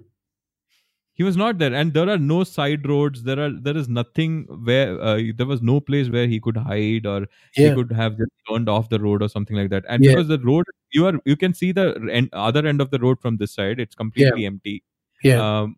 He 1.19 1.25
was 1.25 1.37
not 1.37 1.59
there. 1.59 1.75
And 1.75 1.93
there 1.95 2.09
are 2.09 2.17
no 2.17 2.45
side 2.45 2.89
roads. 2.89 3.25
There 3.25 3.41
are 3.45 3.51
there 3.51 3.77
is 3.77 3.89
nothing 3.89 4.35
where 4.67 5.01
uh, 5.03 5.21
there 5.37 5.47
was 5.47 5.61
no 5.61 5.81
place 5.81 6.09
where 6.09 6.29
he 6.29 6.39
could 6.41 6.57
hide 6.57 7.07
or 7.07 7.27
Yeah. 7.57 7.71
he 7.71 7.75
could 7.75 7.91
have 8.01 8.17
just 8.17 8.31
turned 8.51 8.69
off 8.69 8.89
the 8.89 9.01
road 9.01 9.25
or 9.27 9.29
something 9.29 9.57
like 9.57 9.71
that. 9.71 9.85
And 9.89 10.05
Yeah. 10.05 10.13
because 10.13 10.29
the 10.29 10.39
road 10.39 10.65
you 10.93 11.07
are 11.09 11.15
you 11.25 11.37
can 11.37 11.55
see 11.55 11.73
the 11.73 11.87
end, 12.19 12.31
other 12.33 12.65
end 12.67 12.81
of 12.81 12.93
the 12.93 13.01
road 13.01 13.21
from 13.21 13.39
this 13.39 13.53
side. 13.53 13.81
It's 13.81 13.97
completely 13.97 14.47
empty. 14.47 14.85
Yeah. 15.25 15.43
um, 15.45 15.77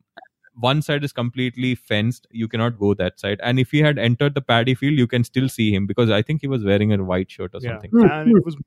one 0.68 0.82
side 0.82 1.04
is 1.04 1.12
completely 1.12 1.74
fenced. 1.74 2.26
You 2.30 2.46
cannot 2.46 2.78
go 2.78 2.92
that 2.94 3.18
side. 3.18 3.40
And 3.42 3.58
if 3.58 3.70
he 3.70 3.78
had 3.78 3.98
entered 3.98 4.34
the 4.34 4.42
paddy 4.42 4.74
field 4.74 4.98
you 4.98 5.06
can 5.06 5.24
still 5.24 5.48
see 5.48 5.72
him 5.74 5.86
because 5.86 6.10
i 6.10 6.20
think 6.20 6.42
he 6.42 6.48
was 6.48 6.64
wearing 6.64 6.92
a 6.92 7.02
white 7.02 7.30
shirt 7.30 7.54
or 7.54 7.60
yeah. 7.62 7.70
something. 7.70 7.90
Hmm, 7.90 8.10
and 8.10 8.36
it 8.36 8.44
was 8.44 8.58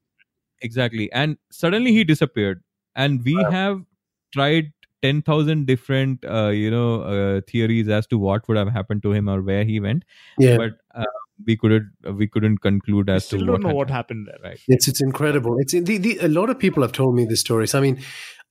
exactly. 0.62 1.12
And 1.12 1.38
suddenly 1.52 1.92
he 1.92 2.04
disappeared. 2.04 2.64
And 2.96 3.24
we 3.24 3.36
have 3.52 3.84
tried 4.32 4.72
10000 5.04 5.66
different 5.68 6.26
uh, 6.26 6.50
you 6.50 6.72
know 6.72 7.02
uh, 7.02 7.42
theories 7.48 7.90
as 7.90 8.08
to 8.08 8.18
what 8.18 8.48
would 8.48 8.58
have 8.58 8.70
happened 8.70 9.04
to 9.04 9.14
him 9.14 9.30
or 9.30 9.42
where 9.42 9.64
he 9.64 9.80
went 9.80 10.04
yeah. 10.38 10.58
but 10.58 10.72
uh, 10.96 11.06
we 11.46 11.58
couldn't 11.58 11.92
we 12.14 12.28
couldn't 12.28 12.60
conclude 12.60 13.10
I 13.10 13.16
as 13.16 13.28
to 13.28 13.38
still 13.38 13.48
what 13.48 13.54
don't 13.54 13.62
know 13.62 13.68
had 13.70 13.76
what 13.76 13.90
happened. 13.90 14.28
happened 14.28 14.42
there 14.44 14.50
right 14.50 14.60
It's 14.68 14.88
it's 14.88 15.02
incredible. 15.02 15.58
It's 15.60 15.74
the, 15.74 15.98
the 15.98 16.20
a 16.20 16.28
lot 16.28 16.50
of 16.50 16.60
people 16.60 16.84
have 16.84 16.92
told 16.92 17.16
me 17.16 17.26
these 17.26 17.40
stories. 17.40 17.76
I 17.76 17.80
mean, 17.80 18.00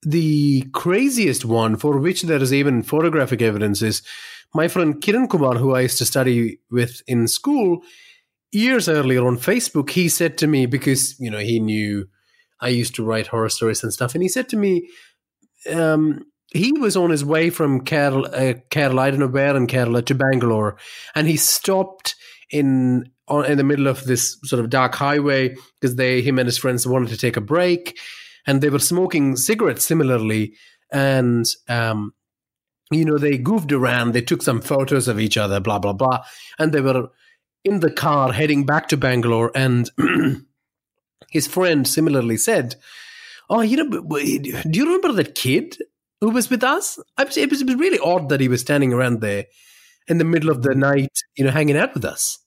the 0.03 0.63
craziest 0.73 1.45
one 1.45 1.77
for 1.77 1.99
which 1.99 2.23
there 2.23 2.43
is 2.43 2.53
even 2.53 2.83
photographic 2.83 3.43
evidence 3.43 3.83
is 3.83 4.03
my 4.55 4.69
friend 4.69 5.01
Kiran 5.01 5.29
Kumar, 5.29 5.55
who 5.55 5.75
I 5.75 5.81
used 5.81 5.99
to 5.99 6.05
study 6.05 6.59
with 6.71 7.03
in 7.07 7.29
school 7.29 7.83
years 8.51 8.89
earlier 8.89 9.27
on 9.27 9.37
Facebook. 9.39 9.91
He 9.91 10.09
said 10.09 10.37
to 10.39 10.47
me 10.47 10.67
because 10.67 11.19
you 11.19 11.31
know 11.31 11.39
he 11.39 11.61
knew 11.61 12.09
I 12.61 12.69
used 12.69 12.95
to 12.97 13.05
write 13.05 13.29
horror 13.29 13.49
stories 13.49 13.83
and 13.83 13.93
stuff, 13.93 14.15
and 14.15 14.23
he 14.23 14.29
said 14.29 14.49
to 14.51 14.57
me, 14.57 14.89
um, 15.71 16.25
he 16.55 16.73
was 16.73 16.97
on 16.97 17.11
his 17.11 17.25
way 17.25 17.51
from 17.51 17.83
Kerala, 17.83 18.27
uh, 18.33 18.61
Kerala, 18.71 19.01
I 19.01 19.11
don't 19.11 19.21
know 19.21 19.27
where 19.27 19.57
in 19.57 19.67
Kerala 19.67 20.05
to 20.07 20.15
Bangalore, 20.15 20.77
and 21.15 21.27
he 21.27 21.37
stopped 21.37 22.15
in 22.51 23.11
on, 23.29 23.47
in 23.47 23.59
the 23.59 23.65
middle 23.65 23.87
of 23.87 24.05
this 24.05 24.39
sort 24.45 24.61
of 24.61 24.71
dark 24.71 24.95
highway 24.95 25.57
because 25.81 25.97
they 25.97 26.21
him 26.21 26.39
and 26.39 26.47
his 26.47 26.59
friends 26.59 26.87
wanted 26.87 27.09
to 27.09 27.17
take 27.17 27.37
a 27.37 27.41
break, 27.41 27.99
and 28.47 28.61
they 28.61 28.71
were 28.71 28.79
smoking 28.79 29.37
cigarettes 29.37 29.85
similarly, 29.85 30.55
and 30.91 31.47
um, 31.69 32.13
you 32.91 33.05
know 33.05 33.19
they 33.19 33.39
goofed 33.39 33.73
around, 33.73 34.13
they 34.13 34.23
took 34.23 34.43
some 34.43 34.61
photos 34.61 35.09
of 35.09 35.19
each 35.19 35.37
other, 35.37 35.61
blah 35.61 35.79
blah 35.79 35.95
blah, 35.95 36.25
and 36.59 36.73
they 36.73 36.81
were 36.81 37.09
in 37.65 37.81
the 37.81 37.91
car 37.91 38.33
heading 38.33 38.67
back 38.67 38.89
to 38.89 38.97
Bangalore, 38.97 39.51
and 39.55 39.91
his 41.31 41.47
friend 41.47 41.87
similarly 41.89 42.37
said. 42.37 42.77
Oh, 43.51 43.61
you 43.61 43.77
know, 43.77 44.01
do 44.01 44.79
you 44.79 44.85
remember 44.87 45.13
that 45.13 45.35
kid 45.35 45.77
who 46.23 46.31
was 46.31 46.49
with 46.49 46.62
us? 46.62 47.01
It 47.18 47.27
was, 47.27 47.37
it 47.37 47.51
was 47.51 47.64
really 47.64 47.99
odd 47.99 48.29
that 48.29 48.41
he 48.41 48.47
was 48.47 48.61
standing 48.61 48.93
around 48.93 49.20
there 49.20 49.47
in 50.07 50.18
the 50.18 50.25
middle 50.25 50.51
of 50.51 50.62
the 50.62 50.73
night, 50.73 51.11
you 51.37 51.45
know, 51.45 51.51
hanging 51.51 51.77
out 51.77 51.95
with 51.95 52.05
us. 52.05 52.39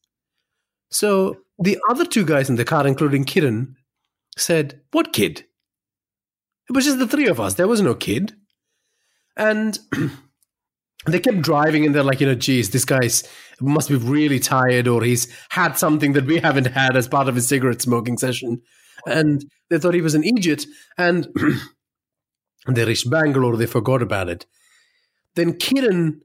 So 0.91 1.39
the 1.59 1.77
other 1.89 2.05
two 2.05 2.23
guys 2.23 2.49
in 2.49 2.55
the 2.55 2.63
car, 2.63 2.87
including 2.87 3.25
Kiran, 3.25 3.73
said, 4.37 4.79
What 4.91 5.11
kid? 5.11 5.43
It 6.69 6.73
was 6.73 6.85
just 6.85 6.99
the 6.99 7.07
three 7.07 7.27
of 7.27 7.41
us. 7.41 7.55
There 7.55 7.67
was 7.67 7.81
no 7.81 7.95
kid. 7.95 8.33
And 9.35 9.77
they 11.05 11.19
kept 11.19 11.41
driving, 11.41 11.85
and 11.85 11.93
they're 11.93 12.01
like, 12.01 12.21
you 12.21 12.27
know, 12.27 12.35
geez, 12.35 12.69
this 12.69 12.85
guy's 12.85 13.27
must 13.59 13.89
be 13.89 13.95
really 13.95 14.39
tired, 14.39 14.87
or 14.87 15.03
he's 15.03 15.27
had 15.49 15.77
something 15.77 16.13
that 16.13 16.25
we 16.25 16.39
haven't 16.39 16.67
had 16.67 16.95
as 16.95 17.09
part 17.09 17.27
of 17.27 17.35
his 17.35 17.49
cigarette 17.49 17.81
smoking 17.81 18.17
session. 18.17 18.61
And 19.05 19.43
they 19.69 19.79
thought 19.79 19.93
he 19.93 20.01
was 20.01 20.15
an 20.15 20.23
idiot. 20.23 20.65
And 20.97 21.27
they 22.73 22.85
reached 22.85 23.09
Bangalore, 23.09 23.57
they 23.57 23.65
forgot 23.65 24.01
about 24.01 24.29
it. 24.29 24.45
Then 25.35 25.53
Kiran, 25.53 26.21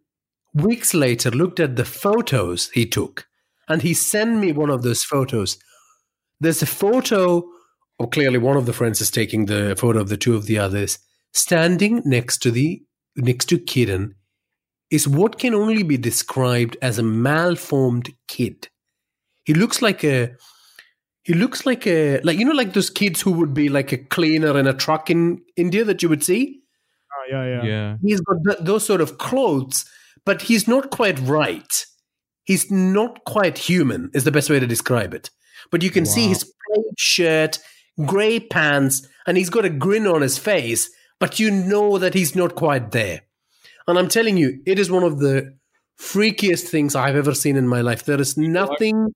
weeks 0.54 0.94
later, 0.94 1.30
looked 1.30 1.60
at 1.60 1.76
the 1.76 1.84
photos 1.84 2.70
he 2.70 2.86
took, 2.86 3.26
and 3.68 3.82
he 3.82 3.94
sent 3.94 4.38
me 4.38 4.52
one 4.52 4.70
of 4.70 4.82
those 4.82 5.02
photos. 5.02 5.58
There's 6.40 6.62
a 6.62 6.66
photo, 6.66 7.44
or 7.98 8.08
clearly 8.08 8.38
one 8.38 8.56
of 8.56 8.66
the 8.66 8.72
friends 8.72 9.00
is 9.00 9.10
taking 9.10 9.46
the 9.46 9.74
photo 9.76 10.00
of 10.00 10.08
the 10.08 10.16
two 10.16 10.36
of 10.36 10.46
the 10.46 10.58
others, 10.58 10.98
standing 11.32 12.02
next 12.04 12.38
to 12.38 12.50
the 12.50 12.82
next 13.16 13.46
to 13.46 13.58
Kiran 13.58 14.14
is 14.90 15.06
what 15.06 15.38
can 15.38 15.54
only 15.54 15.82
be 15.82 15.96
described 15.96 16.76
as 16.82 16.98
a 16.98 17.02
malformed 17.02 18.10
kid. 18.26 18.68
He 19.44 19.54
looks 19.54 19.80
like 19.80 20.04
a 20.04 20.32
he 21.22 21.34
looks 21.34 21.66
like 21.66 21.86
a 21.86 22.20
like 22.20 22.38
you 22.38 22.44
know 22.44 22.52
like 22.52 22.72
those 22.72 22.90
kids 22.90 23.20
who 23.20 23.32
would 23.32 23.54
be 23.54 23.68
like 23.68 23.92
a 23.92 23.98
cleaner 23.98 24.58
in 24.58 24.66
a 24.66 24.72
truck 24.74 25.10
in 25.10 25.42
India 25.56 25.84
that 25.84 26.02
you 26.02 26.08
would 26.08 26.24
see. 26.24 26.60
Ah, 27.12 27.24
yeah 27.30 27.44
yeah 27.44 27.64
yeah 27.64 27.96
He's 28.02 28.20
got 28.20 28.36
th- 28.46 28.58
those 28.60 28.84
sort 28.84 29.00
of 29.00 29.18
clothes, 29.18 29.84
but 30.24 30.42
he's 30.42 30.66
not 30.66 30.90
quite 30.90 31.18
right. 31.20 31.86
He's 32.44 32.70
not 32.70 33.24
quite 33.24 33.58
human, 33.58 34.10
is 34.14 34.24
the 34.24 34.32
best 34.32 34.50
way 34.50 34.58
to 34.58 34.66
describe 34.66 35.14
it. 35.14 35.30
But 35.70 35.82
you 35.82 35.90
can 35.90 36.04
see 36.06 36.28
his 36.28 36.42
plain 36.44 36.84
shirt, 36.98 37.58
grey 38.06 38.40
pants, 38.40 39.06
and 39.26 39.36
he's 39.36 39.50
got 39.50 39.64
a 39.64 39.70
grin 39.70 40.06
on 40.06 40.22
his 40.22 40.38
face, 40.38 40.90
but 41.20 41.38
you 41.38 41.50
know 41.50 41.98
that 41.98 42.14
he's 42.14 42.34
not 42.34 42.56
quite 42.56 42.90
there. 42.90 43.20
And 43.86 43.98
I'm 43.98 44.08
telling 44.08 44.36
you, 44.36 44.60
it 44.66 44.78
is 44.78 44.90
one 44.90 45.04
of 45.04 45.18
the 45.20 45.56
freakiest 46.00 46.68
things 46.68 46.96
I've 46.96 47.14
ever 47.14 47.34
seen 47.34 47.56
in 47.56 47.68
my 47.68 47.82
life. 47.82 48.04
There 48.04 48.20
is 48.20 48.36
nothing. 48.36 49.12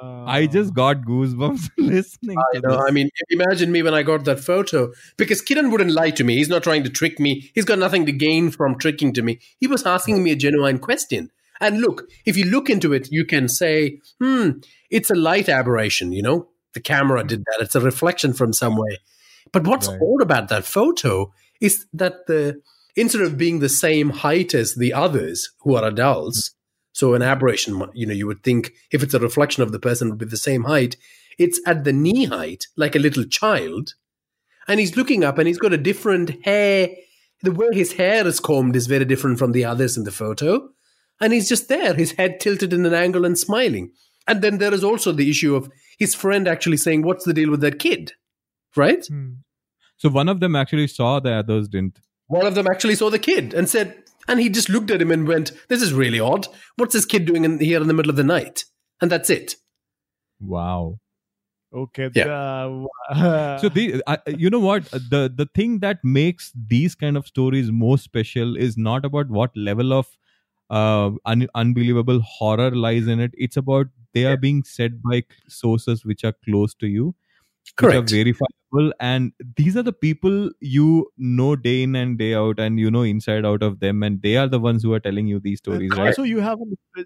Uh, 0.00 0.24
i 0.26 0.46
just 0.46 0.74
got 0.74 1.00
goosebumps 1.02 1.70
listening 1.78 2.38
I 2.38 2.56
to 2.56 2.60
know. 2.60 2.76
this. 2.76 2.84
I 2.88 2.90
mean, 2.92 3.10
imagine 3.30 3.72
me 3.72 3.82
when 3.82 3.94
I 3.94 4.02
got 4.02 4.24
that 4.26 4.38
photo 4.40 4.92
because 5.16 5.42
Kiran 5.42 5.70
wouldn't 5.72 5.90
lie 5.90 6.10
to 6.10 6.24
me. 6.24 6.36
He's 6.36 6.48
not 6.48 6.62
trying 6.62 6.84
to 6.84 6.90
trick 6.90 7.18
me. 7.18 7.50
He's 7.54 7.64
got 7.64 7.78
nothing 7.78 8.06
to 8.06 8.12
gain 8.12 8.50
from 8.50 8.78
tricking 8.78 9.12
to 9.14 9.22
me. 9.22 9.40
He 9.58 9.66
was 9.66 9.84
asking 9.86 10.22
me 10.22 10.30
a 10.32 10.36
genuine 10.36 10.78
question. 10.78 11.30
And 11.60 11.80
look, 11.80 12.04
if 12.24 12.36
you 12.36 12.44
look 12.44 12.70
into 12.70 12.92
it, 12.92 13.08
you 13.10 13.24
can 13.24 13.48
say, 13.48 13.98
hmm, 14.20 14.50
it's 14.90 15.10
a 15.10 15.16
light 15.16 15.48
aberration, 15.48 16.12
you 16.12 16.22
know? 16.22 16.48
The 16.74 16.80
camera 16.80 17.24
did 17.24 17.40
that. 17.46 17.64
It's 17.64 17.74
a 17.74 17.80
reflection 17.80 18.32
from 18.34 18.52
somewhere. 18.52 18.98
But 19.52 19.66
what's 19.66 19.88
Right. 19.88 19.98
odd 20.00 20.22
about 20.22 20.48
that 20.50 20.64
photo 20.64 21.32
is 21.60 21.86
that 21.92 22.26
the 22.28 22.60
instead 22.94 23.22
of 23.22 23.36
being 23.38 23.58
the 23.60 23.68
same 23.68 24.10
height 24.10 24.54
as 24.54 24.74
the 24.74 24.92
others 24.92 25.50
who 25.62 25.74
are 25.74 25.84
adults, 25.84 26.50
so 26.98 27.14
an 27.14 27.22
aberration, 27.22 27.80
you 27.94 28.04
know, 28.04 28.12
you 28.12 28.26
would 28.26 28.42
think 28.42 28.72
if 28.90 29.04
it's 29.04 29.14
a 29.14 29.20
reflection 29.20 29.62
of 29.62 29.70
the 29.70 29.78
person, 29.78 30.16
be 30.16 30.24
the 30.24 30.36
same 30.36 30.64
height. 30.64 30.96
It's 31.38 31.60
at 31.64 31.84
the 31.84 31.92
knee 31.92 32.24
height, 32.24 32.66
like 32.76 32.96
a 32.96 32.98
little 32.98 33.22
child, 33.22 33.94
and 34.66 34.80
he's 34.80 34.96
looking 34.96 35.22
up, 35.22 35.38
and 35.38 35.46
he's 35.46 35.60
got 35.60 35.72
a 35.72 35.78
different 35.78 36.44
hair. 36.44 36.88
The 37.44 37.52
way 37.52 37.68
his 37.70 37.92
hair 37.92 38.26
is 38.26 38.40
combed 38.40 38.74
is 38.74 38.88
very 38.88 39.04
different 39.04 39.38
from 39.38 39.52
the 39.52 39.64
others 39.64 39.96
in 39.96 40.02
the 40.02 40.10
photo, 40.10 40.70
and 41.20 41.32
he's 41.32 41.48
just 41.48 41.68
there, 41.68 41.94
his 41.94 42.10
head 42.14 42.40
tilted 42.40 42.72
in 42.72 42.84
an 42.84 42.94
angle 42.94 43.24
and 43.24 43.38
smiling. 43.38 43.92
And 44.26 44.42
then 44.42 44.58
there 44.58 44.74
is 44.74 44.82
also 44.82 45.12
the 45.12 45.30
issue 45.30 45.54
of 45.54 45.70
his 46.00 46.16
friend 46.16 46.48
actually 46.48 46.78
saying, 46.78 47.02
"What's 47.02 47.24
the 47.24 47.32
deal 47.32 47.52
with 47.52 47.60
that 47.60 47.78
kid?" 47.78 48.14
Right? 48.74 49.06
hmm. 49.06 49.34
so 49.98 50.08
one 50.08 50.28
of 50.28 50.40
them 50.40 50.56
actually 50.56 50.88
saw 50.88 51.20
the 51.20 51.30
others 51.30 51.68
didn't 51.68 52.00
One 52.28 52.46
of 52.46 52.54
them 52.54 52.66
actually 52.70 52.94
saw 52.94 53.10
the 53.10 53.18
kid 53.18 53.52
and 53.54 53.68
said, 53.68 54.04
and 54.28 54.38
he 54.40 54.48
just 54.50 54.68
looked 54.68 54.90
at 54.90 55.00
him 55.02 55.10
and 55.10 55.26
went, 55.26 55.52
"This 55.68 55.82
is 55.82 55.92
really 55.92 56.20
odd. 56.20 56.46
What's 56.76 56.92
this 56.94 57.04
kid 57.06 57.24
doing 57.26 57.44
in, 57.44 57.58
here 57.58 57.80
in 57.80 57.88
the 57.88 57.94
middle 57.94 58.10
of 58.10 58.16
the 58.16 58.24
night?" 58.24 58.64
And 59.00 59.10
that's 59.10 59.30
it. 59.30 59.56
wow 60.40 60.98
okay 61.74 62.04
Yeah. 62.14 62.24
the- 62.24 63.58
so 63.60 63.68
the 63.68 64.02
I, 64.06 64.18
you 64.42 64.50
know 64.50 64.60
what 64.60 64.84
the 65.14 65.22
the 65.40 65.46
thing 65.58 65.80
that 65.80 65.98
makes 66.04 66.52
these 66.74 66.94
kind 66.94 67.16
of 67.20 67.26
stories 67.26 67.70
more 67.80 67.98
special 67.98 68.56
is 68.66 68.76
not 68.76 69.04
about 69.08 69.28
what 69.38 69.56
level 69.56 69.92
of 69.98 70.06
uh 70.70 71.10
un, 71.32 71.46
unbelievable 71.64 72.20
horror 72.36 72.70
lies 72.84 73.06
in 73.16 73.20
it 73.26 73.32
it's 73.48 73.56
about 73.64 73.86
they 74.14 74.24
are 74.32 74.36
being 74.46 74.62
said 74.70 75.02
by 75.10 75.20
sources 75.58 76.04
which 76.12 76.24
are 76.30 76.34
close 76.48 76.74
to 76.84 76.86
you 76.94 77.14
Correct. 77.76 78.12
which 78.12 78.40
are 78.40 78.52
verifiable 78.72 78.92
and 79.00 79.32
these 79.56 79.76
are 79.76 79.82
the 79.82 79.92
people 79.92 80.50
you 80.60 81.10
know 81.16 81.56
day 81.56 81.82
in 81.82 81.96
and 81.96 82.18
day 82.18 82.34
out 82.34 82.58
and 82.58 82.78
you 82.78 82.90
know 82.90 83.02
inside 83.02 83.44
out 83.44 83.62
of 83.62 83.80
them 83.80 84.02
and 84.02 84.22
they 84.22 84.36
are 84.36 84.48
the 84.48 84.58
ones 84.58 84.82
who 84.82 84.92
are 84.92 85.00
telling 85.00 85.26
you 85.26 85.40
these 85.40 85.58
stories 85.58 85.90
right 85.96 86.08
Also, 86.08 86.22
you 86.22 86.40
have 86.40 86.58
uh, 86.98 87.02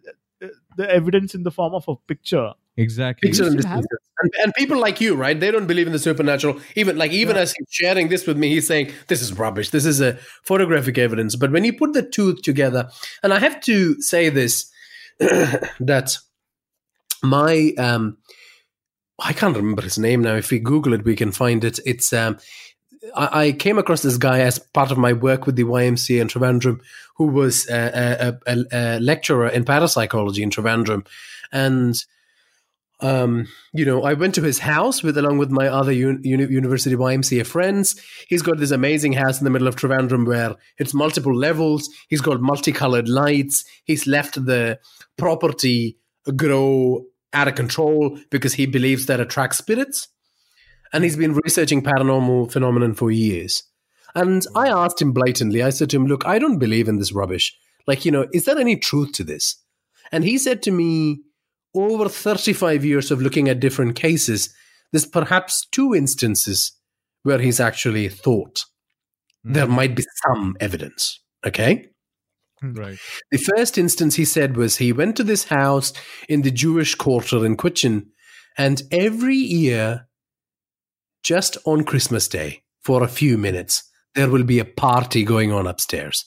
the 0.76 0.90
evidence 0.90 1.34
in 1.34 1.42
the 1.44 1.50
form 1.50 1.74
of 1.74 1.84
a 1.88 1.96
picture. 2.08 2.52
exactly 2.76 3.28
Picture 3.28 3.44
and, 3.44 3.52
still 3.60 3.70
have- 3.70 3.80
distances. 3.82 3.98
and, 4.22 4.32
and 4.42 4.54
people 4.54 4.78
like 4.78 5.00
you, 5.00 5.14
right? 5.14 5.38
They 5.38 5.50
don't 5.50 5.66
believe 5.66 5.86
in 5.86 5.92
the 5.92 5.98
supernatural. 5.98 6.58
Even 6.74 6.96
like 6.96 7.12
even 7.12 7.36
as 7.36 7.52
he's 7.52 7.68
sharing 7.70 8.08
this 8.08 8.26
with 8.26 8.36
me, 8.36 8.48
he's 8.48 8.66
saying 8.66 8.90
this 9.08 9.22
is 9.22 9.32
rubbish. 9.38 9.70
This 9.70 9.84
is 9.84 10.00
a 10.00 10.14
photographic 10.42 10.98
evidence. 10.98 11.36
But 11.36 11.52
when 11.52 11.64
you 11.64 11.72
put 11.74 11.92
the 11.92 12.02
two 12.02 12.34
together, 12.36 12.90
and 13.22 13.32
I 13.32 13.38
have 13.38 13.60
to 13.62 14.00
say 14.00 14.30
this 14.30 14.70
that 15.18 16.16
my 17.22 17.72
um 17.78 18.16
I 19.24 19.32
can't 19.32 19.56
remember 19.56 19.82
his 19.82 19.98
name 19.98 20.22
now. 20.22 20.34
If 20.34 20.50
we 20.50 20.58
Google 20.58 20.94
it, 20.94 21.04
we 21.04 21.16
can 21.16 21.32
find 21.32 21.64
it. 21.64 21.78
It's 21.86 22.12
um 22.12 22.38
I, 23.16 23.46
I 23.46 23.52
came 23.52 23.78
across 23.78 24.02
this 24.02 24.16
guy 24.16 24.40
as 24.40 24.58
part 24.58 24.90
of 24.90 24.98
my 24.98 25.12
work 25.12 25.46
with 25.46 25.56
the 25.56 25.64
YMCA 25.64 26.20
in 26.20 26.28
Trivandrum, 26.28 26.80
who 27.16 27.26
was 27.26 27.68
a, 27.68 28.38
a, 28.46 28.52
a, 28.52 28.64
a 28.72 29.00
lecturer 29.00 29.48
in 29.48 29.64
parapsychology 29.64 30.42
in 30.42 30.50
Trivandrum, 30.50 31.06
and 31.50 31.96
um, 33.00 33.48
you 33.72 33.84
know, 33.84 34.04
I 34.04 34.12
went 34.12 34.36
to 34.36 34.42
his 34.42 34.60
house 34.60 35.02
with 35.02 35.18
along 35.18 35.38
with 35.38 35.50
my 35.50 35.66
other 35.66 35.90
uni- 35.90 36.20
uni- 36.28 36.52
university 36.52 36.94
YMCA 36.94 37.44
friends. 37.44 38.00
He's 38.28 38.42
got 38.42 38.58
this 38.58 38.70
amazing 38.70 39.14
house 39.14 39.40
in 39.40 39.44
the 39.44 39.50
middle 39.50 39.66
of 39.66 39.74
Trivandrum 39.74 40.24
where 40.24 40.54
it's 40.78 40.94
multiple 40.94 41.34
levels. 41.34 41.90
He's 42.08 42.20
got 42.20 42.40
multicolored 42.40 43.08
lights. 43.08 43.64
He's 43.84 44.06
left 44.06 44.44
the 44.44 44.78
property 45.16 45.98
grow 46.36 47.04
out 47.33 47.49
of 47.49 47.55
control 47.55 48.18
because 48.30 48.55
he 48.55 48.66
believes 48.66 49.07
that 49.07 49.20
attracts 49.20 49.59
spirits. 49.59 50.09
And 50.93 51.05
he's 51.05 51.16
been 51.16 51.35
researching 51.35 51.83
paranormal 51.83 52.53
phenomenon 52.53 52.95
for 52.95 53.11
years. 53.11 53.62
And 54.14 54.47
I 54.55 54.68
asked 54.68 55.01
him 55.01 55.12
blatantly, 55.12 55.62
I 55.62 55.70
said 55.70 55.91
to 55.91 55.97
him, 55.97 56.07
Look, 56.07 56.26
I 56.26 56.39
don't 56.39 56.59
believe 56.59 56.89
in 56.89 56.99
this 56.99 57.12
rubbish. 57.12 57.57
Like, 57.87 58.05
you 58.05 58.12
know, 58.12 58.26
is 58.33 58.45
there 58.45 58.59
any 58.59 58.76
truth 58.76 59.12
to 59.12 59.24
this? 59.24 59.57
And 60.11 60.22
he 60.24 60.37
said 60.37 60.62
to 60.62 60.70
me, 60.70 61.22
over 61.74 62.09
35 62.09 62.85
years 62.85 63.11
of 63.11 63.22
looking 63.22 63.49
at 63.49 63.61
different 63.61 63.97
cases, 63.97 64.55
there's 64.91 65.07
perhaps 65.07 65.66
two 65.72 65.95
instances 65.95 66.72
where 67.22 67.39
he's 67.39 67.61
actually 67.61 68.09
thought 68.09 68.64
there 69.45 69.66
hmm. 69.66 69.72
might 69.72 69.97
be 69.97 70.05
some 70.26 70.57
evidence. 70.61 71.20
Okay. 71.47 71.89
Right 72.62 72.98
The 73.30 73.38
first 73.38 73.78
instance 73.78 74.16
he 74.16 74.24
said 74.24 74.56
was 74.56 74.76
he 74.76 74.92
went 74.92 75.16
to 75.16 75.24
this 75.24 75.44
house 75.44 75.92
in 76.28 76.42
the 76.42 76.50
Jewish 76.50 76.94
quarter 76.94 77.44
in 77.44 77.56
Cochin, 77.56 78.10
and 78.56 78.82
every 78.90 79.36
year, 79.36 80.08
just 81.22 81.56
on 81.64 81.84
Christmas 81.84 82.28
Day, 82.28 82.62
for 82.82 83.02
a 83.02 83.08
few 83.08 83.38
minutes, 83.38 83.84
there 84.14 84.28
will 84.28 84.44
be 84.44 84.58
a 84.58 84.64
party 84.64 85.24
going 85.24 85.52
on 85.52 85.66
upstairs. 85.66 86.26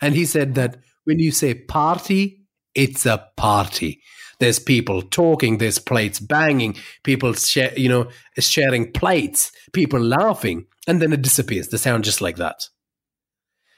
And 0.00 0.14
he 0.14 0.24
said 0.24 0.54
that 0.54 0.78
when 1.04 1.18
you 1.18 1.32
say 1.32 1.54
party, 1.54 2.44
it's 2.74 3.06
a 3.06 3.28
party. 3.36 4.02
There's 4.40 4.58
people 4.58 5.02
talking, 5.02 5.58
there's 5.58 5.78
plates 5.78 6.18
banging, 6.18 6.76
people 7.04 7.34
share, 7.34 7.72
you 7.78 7.88
know, 7.88 8.08
sharing 8.38 8.92
plates, 8.92 9.52
people 9.72 10.00
laughing, 10.00 10.66
and 10.86 11.00
then 11.00 11.12
it 11.12 11.22
disappears. 11.22 11.68
The 11.68 11.78
sound 11.78 12.04
just 12.04 12.20
like 12.20 12.36
that. 12.36 12.64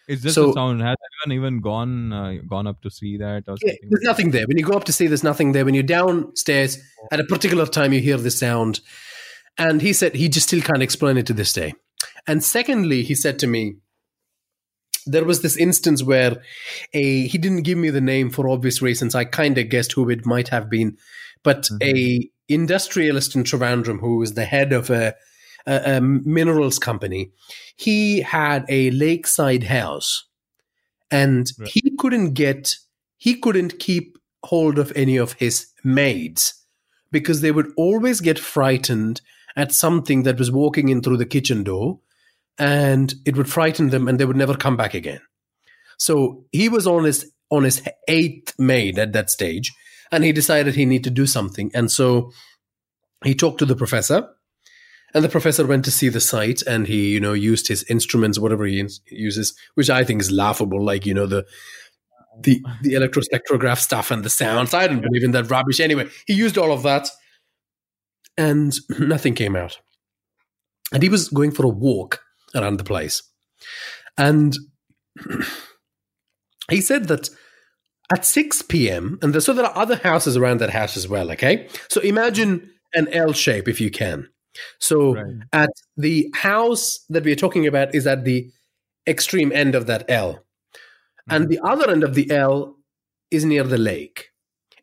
It's 0.09 0.23
just 0.23 0.35
So- 0.37 0.51
a 0.51 0.53
sound. 0.53 0.81
Has 0.83 0.97
anyone 1.27 1.39
even 1.47 1.61
gone 1.61 2.13
uh, 2.13 2.35
gone 2.49 2.67
up 2.67 2.81
to 2.83 2.91
see 2.91 3.17
that 3.19 3.45
or 3.49 3.57
Yeah, 3.63 3.73
something? 3.73 3.89
there's 3.91 4.03
nothing 4.05 4.31
there. 4.31 4.47
When 4.47 4.57
you 4.57 4.65
go 4.65 4.75
up 4.75 4.85
to 4.85 4.93
see, 4.93 5.07
there's 5.07 5.25
nothing 5.25 5.53
there. 5.53 5.65
When 5.65 5.75
you're 5.75 5.83
downstairs 5.83 6.79
at 7.11 7.21
a 7.21 7.25
particular 7.25 7.67
time, 7.67 7.93
you 7.93 8.01
hear 8.01 8.17
the 8.17 8.31
sound. 8.31 8.81
And 9.59 9.81
he 9.83 9.93
said 9.93 10.15
he 10.15 10.29
just 10.29 10.49
still 10.49 10.61
can't 10.61 10.83
explain 10.83 11.17
it 11.17 11.27
to 11.27 11.33
this 11.33 11.53
day. 11.53 11.75
And 12.27 12.45
secondly, 12.45 13.03
he 13.03 13.15
said 13.15 13.39
to 13.41 13.47
me, 13.47 13.77
there 15.07 15.25
was 15.25 15.41
this 15.41 15.57
instance 15.57 16.03
where 16.03 16.43
a 16.93 17.27
he 17.27 17.39
didn't 17.39 17.63
give 17.63 17.79
me 17.79 17.91
the 17.91 18.01
name 18.01 18.29
for 18.31 18.49
obvious 18.49 18.83
reasons. 18.83 19.15
I 19.15 19.25
kind 19.25 19.57
of 19.59 19.69
guessed 19.71 19.93
who 19.93 20.09
it 20.11 20.27
might 20.27 20.49
have 20.49 20.69
been, 20.69 20.99
but 21.43 21.69
a 21.83 22.29
industrialist 22.49 23.35
in 23.35 23.45
Trivandrum 23.45 24.01
who 24.01 24.19
was 24.19 24.35
the 24.35 24.45
head 24.45 24.73
of 24.73 24.91
a, 24.91 25.15
a, 25.67 25.97
a 25.97 26.01
minerals 26.01 26.79
company. 26.79 27.31
He 27.77 28.21
had 28.21 28.64
a 28.69 28.91
lakeside 28.91 29.64
house, 29.64 30.25
and 31.11 31.47
Right. 31.59 31.69
he 31.73 31.97
couldn't 31.99 32.35
get 32.35 32.77
he 33.17 33.35
couldn't 33.41 33.79
keep 33.79 34.19
hold 34.45 34.79
of 34.79 34.93
any 34.95 35.17
of 35.17 35.33
his 35.35 35.67
maids 35.83 36.55
because 37.11 37.41
they 37.41 37.51
would 37.53 37.73
always 37.77 38.21
get 38.21 38.39
frightened 38.39 39.21
at 39.57 39.73
something 39.73 40.23
that 40.25 40.39
was 40.39 40.53
walking 40.53 40.89
in 40.91 41.01
through 41.03 41.17
the 41.17 41.25
kitchen 41.27 41.64
door 41.64 41.99
and 42.59 43.14
it 43.25 43.37
would 43.37 43.49
frighten 43.49 43.89
them 43.91 44.07
and 44.07 44.19
they 44.19 44.25
would 44.25 44.37
never 44.37 44.55
come 44.55 44.77
back 44.77 44.95
again 44.95 45.21
so 45.99 46.45
he 46.53 46.69
was 46.69 46.87
on 46.87 47.05
his 47.05 47.33
on 47.51 47.64
his 47.64 47.83
eighth 48.09 48.55
maid 48.59 48.99
at 48.99 49.12
that 49.12 49.31
stage 49.31 49.73
and 50.12 50.23
he 50.25 50.33
decided 50.33 50.75
he 50.75 50.85
need 50.85 51.05
to 51.05 51.11
do 51.11 51.27
something 51.27 51.71
and 51.75 51.91
so 51.91 52.31
he 53.25 53.35
talked 53.35 53.59
to 53.59 53.67
the 53.67 53.77
professor 53.77 54.29
and 55.15 55.25
the 55.25 55.29
professor 55.29 55.67
went 55.67 55.85
to 55.85 55.91
see 55.91 56.09
the 56.09 56.21
site 56.21 56.63
and 56.63 56.87
he 56.87 57.13
you 57.13 57.21
know 57.21 57.33
used 57.33 57.69
his 57.69 57.85
instruments 57.85 58.39
whatever 58.39 58.65
he 58.67 58.87
uses 59.11 59.55
which 59.75 59.91
i 59.91 60.05
think 60.05 60.21
is 60.21 60.31
laughable 60.31 60.85
like 60.85 61.07
you 61.07 61.15
know 61.15 61.27
the 61.27 61.45
the 62.41 62.63
the 62.83 62.95
electrospectrograph 62.95 63.79
stuff 63.79 64.11
and 64.11 64.25
the 64.25 64.31
sounds. 64.31 64.75
I 64.75 64.87
don't 64.87 65.03
believe 65.03 65.25
in 65.25 65.33
that 65.33 65.51
rubbish. 65.51 65.81
Anyway 65.81 66.09
he 66.27 66.35
used 66.35 66.59
all 66.59 66.73
of 66.73 66.83
that 66.83 67.09
and 68.37 68.75
nothing 68.99 69.35
came 69.35 69.57
out. 69.57 69.79
And 70.93 71.03
he 71.03 71.09
was 71.09 71.29
going 71.29 71.51
for 71.51 71.65
a 71.67 71.71
walk 71.71 72.23
around 72.55 72.77
the 72.77 72.85
place. 72.85 73.23
And 74.17 74.57
he 76.71 76.81
said 76.81 77.09
that 77.09 77.29
at 78.13 78.25
6 78.25 78.63
p.m. 78.63 79.19
and 79.21 79.43
so 79.43 79.53
there 79.53 79.65
are 79.65 79.77
other 79.77 79.97
houses 79.97 80.37
around 80.37 80.61
that 80.61 80.71
house 80.71 80.97
as 80.97 81.09
well 81.09 81.31
okay? 81.33 81.69
So 81.89 82.01
imagine 82.03 82.71
an 82.95 83.09
l 83.13 83.33
shape 83.33 83.67
if 83.67 83.81
you 83.81 83.91
can 83.91 84.29
so 84.79 85.15
Right. 85.15 85.35
at 85.53 85.71
the 85.97 86.31
house 86.35 87.05
that 87.09 87.25
we 87.25 87.33
are 87.33 87.37
talking 87.37 87.67
about 87.67 87.95
is 87.95 88.07
at 88.07 88.25
the 88.25 88.51
extreme 89.07 89.53
end 89.53 89.75
of 89.75 89.87
that 89.87 90.05
l. 90.09 90.45
And 91.29 91.45
mm-hmm. 91.45 91.51
the 91.51 91.61
other 91.69 91.91
end 91.91 92.05
of 92.05 92.15
the 92.15 92.31
l 92.31 92.77
is 93.31 93.45
near 93.45 93.65
the 93.65 93.79
lake. 93.79 94.31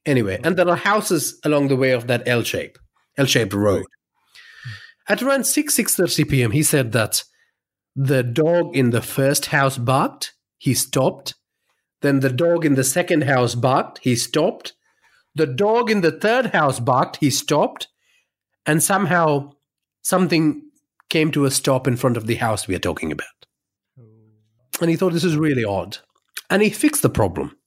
Anyway 0.06 0.40
and 0.44 0.58
there 0.58 0.70
are 0.70 0.76
houses 0.76 1.40
along 1.44 1.68
the 1.68 1.78
way 1.78 1.92
of 1.92 2.08
that 2.08 2.28
l 2.28 2.44
shape 2.44 2.78
l-shaped 3.18 3.54
road. 3.54 3.86
At 5.08 5.22
around 5.22 5.46
6 5.46 5.76
6.30 5.78 6.30
p.m 6.30 6.52
he 6.52 6.64
said 6.64 6.92
that 6.92 7.24
the 7.96 8.24
dog 8.24 8.76
in 8.76 8.90
the 8.90 9.02
first 9.02 9.48
house 9.48 9.78
barked 9.78 10.34
he 10.58 10.74
stopped. 10.74 11.36
Then 12.02 12.22
the 12.22 12.30
dog 12.30 12.66
in 12.66 12.76
the 12.76 12.84
second 12.84 13.24
house 13.24 13.56
barked 13.56 14.00
he 14.02 14.16
stopped. 14.16 14.74
The 15.36 15.48
dog 15.48 15.90
in 15.90 16.02
the 16.02 16.12
third 16.12 16.48
house 16.48 16.80
barked 16.80 17.18
he 17.18 17.30
stopped. 17.30 17.88
And 18.66 18.82
somehow 18.82 19.52
something 20.04 20.62
came 21.10 21.32
to 21.32 21.46
a 21.46 21.52
stop 21.52 21.88
in 21.88 21.98
front 21.98 22.18
of 22.18 22.28
the 22.28 22.36
house 22.36 22.68
we 22.68 22.76
are 22.76 22.80
talking 22.80 23.12
about. 23.12 23.28
And 24.82 24.90
he 24.90 24.96
thought 24.96 25.14
this 25.14 25.24
is 25.24 25.38
really 25.38 25.64
odd. 25.64 25.98
And 26.50 26.62
he 26.62 26.70
fixed 26.70 27.02
the 27.02 27.10
problem. 27.10 27.58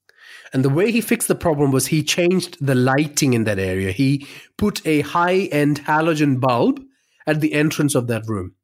And 0.52 0.64
the 0.64 0.70
way 0.70 0.90
he 0.90 1.00
fixed 1.00 1.28
the 1.28 1.34
problem 1.34 1.72
was 1.72 1.88
he 1.88 2.02
changed 2.02 2.56
the 2.64 2.74
lighting 2.74 3.34
in 3.34 3.44
that 3.44 3.58
area. 3.58 3.92
He 3.92 4.26
put 4.56 4.86
a 4.86 5.00
high 5.00 5.48
end 5.52 5.80
halogen 5.84 6.40
bulb 6.40 6.80
at 7.26 7.40
the 7.40 7.52
entrance 7.52 7.94
of 7.94 8.06
that 8.06 8.26
room. 8.26 8.54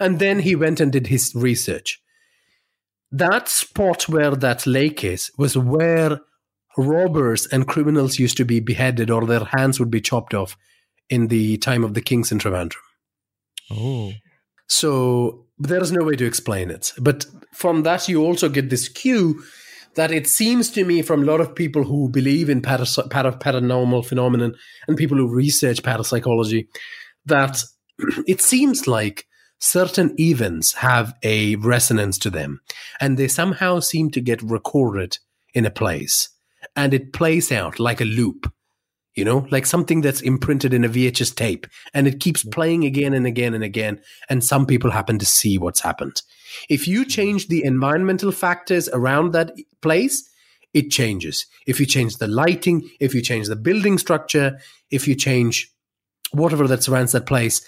And 0.00 0.18
then 0.18 0.40
he 0.40 0.54
went 0.54 0.80
and 0.80 0.92
did 0.92 1.08
his 1.08 1.34
research. 1.34 2.00
That 3.12 3.48
spot 3.48 4.08
where 4.08 4.34
that 4.34 4.66
lake 4.66 5.04
is 5.04 5.30
was 5.38 5.56
where 5.56 6.20
robbers 6.76 7.46
and 7.46 7.66
criminals 7.66 8.18
used 8.18 8.36
to 8.36 8.44
be 8.44 8.60
beheaded 8.60 9.10
or 9.10 9.24
their 9.26 9.44
hands 9.44 9.78
would 9.78 9.90
be 9.90 10.00
chopped 10.00 10.34
off 10.34 10.56
in 11.08 11.28
the 11.28 11.56
time 11.58 11.84
of 11.84 11.94
the 11.94 12.00
kings 12.00 12.32
in 12.32 12.38
Trivandrum. 12.38 12.82
Oh, 13.70 14.12
So 14.68 15.46
there 15.58 15.82
is 15.82 15.92
no 15.92 16.04
way 16.04 16.16
to 16.16 16.26
explain 16.26 16.70
it. 16.70 16.92
But 16.98 17.26
from 17.52 17.82
that, 17.84 18.08
you 18.08 18.22
also 18.22 18.48
get 18.48 18.70
this 18.70 18.88
cue 18.88 19.42
that 19.94 20.12
it 20.12 20.26
seems 20.26 20.70
to 20.70 20.84
me 20.84 21.02
from 21.02 21.22
a 21.22 21.26
lot 21.26 21.40
of 21.40 21.54
people 21.54 21.82
who 21.84 22.08
believe 22.08 22.48
in 22.50 22.60
paras- 22.60 22.98
para- 23.10 23.32
paranormal 23.32 24.04
phenomenon 24.06 24.54
and 24.86 24.96
people 24.96 25.16
who 25.16 25.34
research 25.34 25.82
parapsychology 25.82 26.68
that 27.24 27.62
it 28.26 28.40
seems 28.40 28.86
like 28.86 29.26
certain 29.58 30.14
events 30.20 30.74
have 30.74 31.14
a 31.22 31.56
resonance 31.56 32.18
to 32.18 32.30
them 32.30 32.60
and 33.00 33.16
they 33.16 33.26
somehow 33.26 33.80
seem 33.80 34.10
to 34.10 34.20
get 34.20 34.42
recorded 34.42 35.16
in 35.54 35.64
a 35.64 35.70
place 35.70 36.28
and 36.76 36.92
it 36.92 37.14
plays 37.14 37.50
out 37.50 37.80
like 37.80 38.02
a 38.02 38.04
loop 38.04 38.52
you 39.16 39.24
know 39.24 39.46
like 39.50 39.66
something 39.66 40.02
that's 40.02 40.20
imprinted 40.20 40.72
in 40.72 40.84
a 40.84 40.88
vhs 40.88 41.34
tape 41.34 41.66
and 41.92 42.06
it 42.06 42.20
keeps 42.20 42.44
playing 42.44 42.84
again 42.84 43.12
and 43.12 43.26
again 43.26 43.54
and 43.54 43.64
again 43.64 44.00
and 44.28 44.44
some 44.44 44.66
people 44.66 44.90
happen 44.90 45.18
to 45.18 45.26
see 45.26 45.58
what's 45.58 45.80
happened 45.80 46.22
if 46.68 46.86
you 46.86 47.00
mm-hmm. 47.00 47.08
change 47.08 47.48
the 47.48 47.64
environmental 47.64 48.30
factors 48.30 48.88
around 48.90 49.32
that 49.32 49.50
place 49.82 50.30
it 50.76 50.90
changes. 50.90 51.46
If 51.66 51.80
you 51.80 51.86
change 51.86 52.18
the 52.18 52.26
lighting, 52.26 52.86
if 53.00 53.14
you 53.14 53.22
change 53.22 53.46
the 53.46 53.56
building 53.56 53.96
structure, 53.96 54.58
if 54.90 55.08
you 55.08 55.14
change 55.14 55.72
whatever 56.32 56.68
that 56.68 56.82
surrounds 56.82 57.12
that 57.12 57.24
place, 57.24 57.66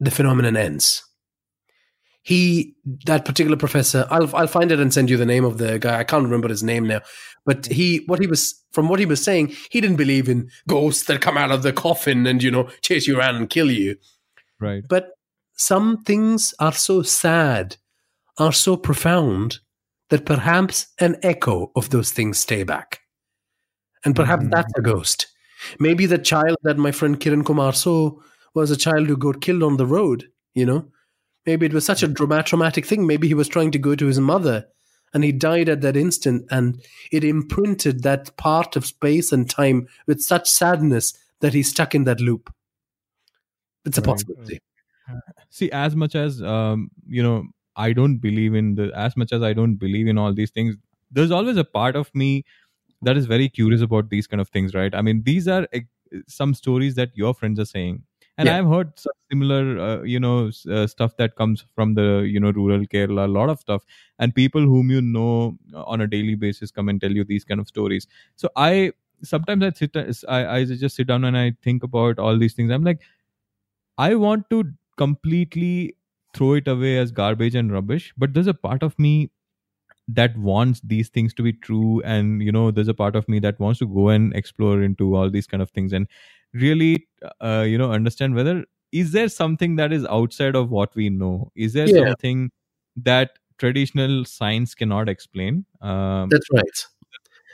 the 0.00 0.10
phenomenon 0.10 0.56
ends. 0.56 1.04
He, 2.24 2.74
that 3.06 3.24
particular 3.24 3.56
professor, 3.56 4.08
I'll 4.10 4.34
I'll 4.34 4.48
find 4.48 4.72
it 4.72 4.80
and 4.80 4.92
send 4.92 5.10
you 5.10 5.16
the 5.16 5.26
name 5.26 5.44
of 5.44 5.58
the 5.58 5.78
guy. 5.78 6.00
I 6.00 6.04
can't 6.04 6.24
remember 6.24 6.48
his 6.48 6.64
name 6.64 6.88
now, 6.88 7.02
but 7.44 7.66
he, 7.66 8.04
what 8.06 8.20
he 8.20 8.26
was 8.26 8.54
from 8.72 8.88
what 8.88 8.98
he 9.00 9.06
was 9.06 9.22
saying, 9.22 9.48
he 9.70 9.80
didn't 9.80 9.96
believe 9.96 10.28
in 10.28 10.50
ghosts 10.68 11.04
that 11.04 11.20
come 11.20 11.36
out 11.36 11.50
of 11.50 11.62
the 11.62 11.72
coffin 11.72 12.26
and 12.26 12.42
you 12.42 12.50
know 12.50 12.68
chase 12.82 13.06
you 13.06 13.18
around 13.18 13.36
and 13.36 13.50
kill 13.50 13.70
you. 13.70 13.96
Right. 14.60 14.84
But 14.88 15.10
some 15.56 16.02
things 16.04 16.54
are 16.58 16.72
so 16.72 17.02
sad, 17.02 17.76
are 18.38 18.52
so 18.52 18.76
profound 18.76 19.58
that 20.10 20.24
perhaps 20.26 20.86
an 20.98 21.16
echo 21.22 21.70
of 21.76 21.90
those 21.90 22.10
things 22.12 22.38
stay 22.38 22.62
back. 22.62 23.00
And 24.04 24.16
perhaps 24.16 24.44
Mhm. 24.44 24.50
that's 24.50 24.72
a 24.76 24.82
ghost. 24.82 25.26
Maybe 25.78 26.06
the 26.06 26.18
child 26.18 26.56
that 26.64 26.76
my 26.78 26.90
friend 26.92 27.18
Kiran 27.20 27.44
Kumar 27.46 27.72
saw 27.72 28.12
was 28.54 28.70
a 28.70 28.76
child 28.76 29.06
who 29.06 29.16
got 29.16 29.40
killed 29.40 29.62
on 29.62 29.76
the 29.76 29.86
road, 29.86 30.28
you 30.54 30.66
know? 30.66 30.88
Maybe 31.46 31.66
it 31.66 31.72
was 31.72 31.84
such 31.84 32.02
a 32.02 32.08
drama- 32.08 32.42
traumatic 32.42 32.84
thing. 32.86 33.06
Maybe 33.06 33.28
he 33.28 33.34
was 33.34 33.48
trying 33.48 33.70
to 33.72 33.78
go 33.78 33.94
to 33.94 34.06
his 34.06 34.18
mother 34.20 34.66
and 35.14 35.24
he 35.24 35.32
died 35.32 35.68
at 35.68 35.80
that 35.82 35.96
instant 35.96 36.46
and 36.50 36.80
it 37.10 37.24
imprinted 37.24 38.02
that 38.02 38.36
part 38.36 38.76
of 38.76 38.86
space 38.86 39.32
and 39.32 39.48
time 39.48 39.88
with 40.06 40.20
such 40.22 40.48
sadness 40.48 41.12
that 41.40 41.54
he's 41.54 41.70
stuck 41.70 41.94
in 41.94 42.04
that 42.04 42.20
loop. 42.20 42.52
It's 43.84 43.98
a 43.98 44.00
Right. 44.00 44.06
possibility. 44.06 44.60
see 45.50 45.70
as 45.72 45.94
much 45.96 46.14
as 46.14 46.42
um 46.42 46.90
you 47.06 47.22
know 47.22 47.44
i 47.76 47.92
don't 47.92 48.18
believe 48.18 48.54
in 48.54 48.74
the 48.76 48.90
as 48.94 49.16
much 49.16 49.32
as 49.32 49.42
i 49.42 49.52
don't 49.52 49.76
believe 49.76 50.06
in 50.06 50.18
all 50.18 50.32
these 50.32 50.50
things 50.50 50.76
there's 51.10 51.30
always 51.30 51.56
a 51.56 51.64
part 51.64 51.96
of 51.96 52.14
me 52.14 52.44
that 53.02 53.16
is 53.16 53.26
very 53.26 53.48
curious 53.48 53.82
about 53.82 54.08
these 54.10 54.26
kind 54.26 54.40
of 54.40 54.48
things 54.48 54.74
right 54.74 54.94
i 54.94 55.02
mean 55.02 55.22
these 55.24 55.48
are 55.48 55.66
eh, 55.72 55.80
some 56.28 56.54
stories 56.54 56.94
that 56.94 57.10
your 57.14 57.34
friends 57.34 57.58
are 57.60 57.64
saying 57.64 58.02
and 58.42 58.50
Yeah. 58.50 58.54
i've 58.54 58.68
heard 58.72 58.92
some 59.02 59.12
similar 59.32 59.62
uh, 59.88 60.02
you 60.12 60.20
know 60.24 60.50
uh, 60.76 60.86
stuff 60.94 61.16
that 61.18 61.36
comes 61.40 61.64
from 61.74 61.94
the 61.98 62.06
you 62.34 62.40
know 62.44 62.50
rural 62.60 62.84
kerala 62.94 63.24
a 63.26 63.32
lot 63.38 63.48
of 63.54 63.60
stuff. 63.60 63.84
And 64.18 64.34
people 64.34 64.62
whom 64.62 64.90
you 64.90 65.00
know 65.02 65.56
on 65.92 66.00
a 66.00 66.06
daily 66.06 66.34
basis 66.34 66.70
come 66.70 66.88
and 66.90 67.00
tell 67.00 67.12
you 67.20 67.24
these 67.24 67.44
kind 67.44 67.60
of 67.60 67.68
stories. 67.68 68.06
So 68.36 68.50
i 68.56 68.92
sometimes 69.30 69.64
i 69.64 69.70
sit 69.70 69.96
i, 70.28 70.40
I 70.58 70.64
just 70.64 70.96
sit 70.96 71.06
down 71.08 71.24
and 71.24 71.36
i 71.38 71.52
think 71.62 71.82
about 71.84 72.18
all 72.18 72.38
these 72.38 72.54
things. 72.54 72.70
I'm 72.72 72.84
like 72.84 73.00
i 73.98 74.14
want 74.14 74.48
to 74.50 74.58
completely 75.02 75.96
throw 76.34 76.54
it 76.54 76.68
away 76.68 76.98
as 76.98 77.12
garbage 77.12 77.54
and 77.54 77.72
rubbish 77.72 78.12
but 78.16 78.32
there's 78.34 78.46
a 78.46 78.54
part 78.54 78.82
of 78.82 78.98
me 78.98 79.30
that 80.08 80.36
wants 80.36 80.80
these 80.84 81.08
things 81.08 81.32
to 81.34 81.42
be 81.42 81.52
true 81.52 82.00
and 82.04 82.42
you 82.42 82.50
know 82.52 82.70
there's 82.70 82.88
a 82.88 82.94
part 82.94 83.14
of 83.16 83.28
me 83.28 83.38
that 83.38 83.58
wants 83.60 83.78
to 83.78 83.86
go 83.86 84.08
and 84.08 84.34
explore 84.34 84.82
into 84.82 85.14
all 85.14 85.30
these 85.30 85.46
kind 85.46 85.62
of 85.62 85.70
things 85.70 85.92
and 85.92 86.06
really 86.54 87.06
uh, 87.40 87.64
you 87.66 87.78
know 87.78 87.92
understand 87.92 88.34
whether 88.34 88.64
is 88.92 89.12
there 89.12 89.28
something 89.28 89.76
that 89.76 89.92
is 89.92 90.04
outside 90.06 90.54
of 90.56 90.70
what 90.70 90.94
we 90.96 91.08
know 91.08 91.50
is 91.54 91.72
there 91.72 91.86
Yeah. 91.86 92.14
something 92.14 92.50
that 92.96 93.30
traditional 93.58 94.24
science 94.24 94.74
cannot 94.74 95.08
explain 95.08 95.64
um, 95.80 96.28
That's 96.30 96.46
right. 96.52 96.91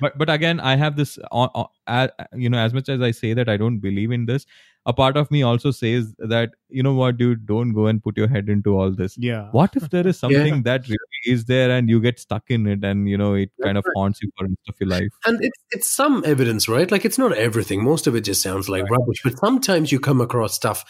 But 0.00 0.16
but 0.18 0.30
again 0.30 0.60
i 0.60 0.76
have 0.76 0.96
this 0.96 1.18
uh, 1.32 1.64
uh, 1.86 2.08
you 2.34 2.48
know 2.48 2.58
as 2.58 2.74
much 2.74 2.88
as 2.88 3.00
i 3.00 3.10
say 3.10 3.34
that 3.34 3.48
i 3.48 3.56
don't 3.56 3.78
believe 3.78 4.10
in 4.10 4.26
this 4.26 4.46
a 4.86 4.92
part 4.92 5.16
of 5.18 5.30
me 5.30 5.42
also 5.42 5.70
says 5.70 6.14
that 6.18 6.52
you 6.70 6.82
know 6.82 6.94
what 6.94 7.16
dude 7.18 7.44
don't 7.46 7.72
go 7.74 7.86
and 7.86 8.02
put 8.02 8.16
your 8.16 8.28
head 8.28 8.48
into 8.48 8.78
all 8.78 8.90
this 8.90 9.18
Yeah. 9.18 9.48
what 9.52 9.76
if 9.76 9.90
there 9.90 10.06
is 10.06 10.18
something 10.24 10.62
that 10.62 10.88
really 10.88 11.24
is 11.26 11.44
there 11.44 11.70
and 11.70 11.90
you 11.90 12.00
get 12.00 12.18
stuck 12.18 12.44
in 12.48 12.66
it 12.66 12.84
and 12.84 13.08
you 13.08 13.18
know 13.18 13.34
it 13.34 13.50
kind 13.62 13.76
of 13.76 13.84
That's 13.84 13.94
haunts 13.96 14.22
you 14.22 14.30
for 14.38 14.44
the 14.44 14.50
rest 14.50 14.68
of 14.68 14.74
your 14.80 14.88
life 14.88 15.12
And 15.26 15.38
it's 15.44 15.58
it's 15.70 15.90
some 15.90 16.22
evidence, 16.24 16.68
right? 16.68 16.90
Like 16.90 17.04
it's 17.04 17.18
not 17.18 17.32
everything. 17.32 17.84
Most 17.84 18.06
of 18.06 18.14
it 18.14 18.22
just 18.22 18.40
sounds 18.42 18.68
like 18.68 18.88
rubbish. 18.90 19.20
But 19.22 19.38
sometimes 19.38 19.92
you 19.92 20.00
come 20.00 20.20
across 20.20 20.54
stuff 20.54 20.84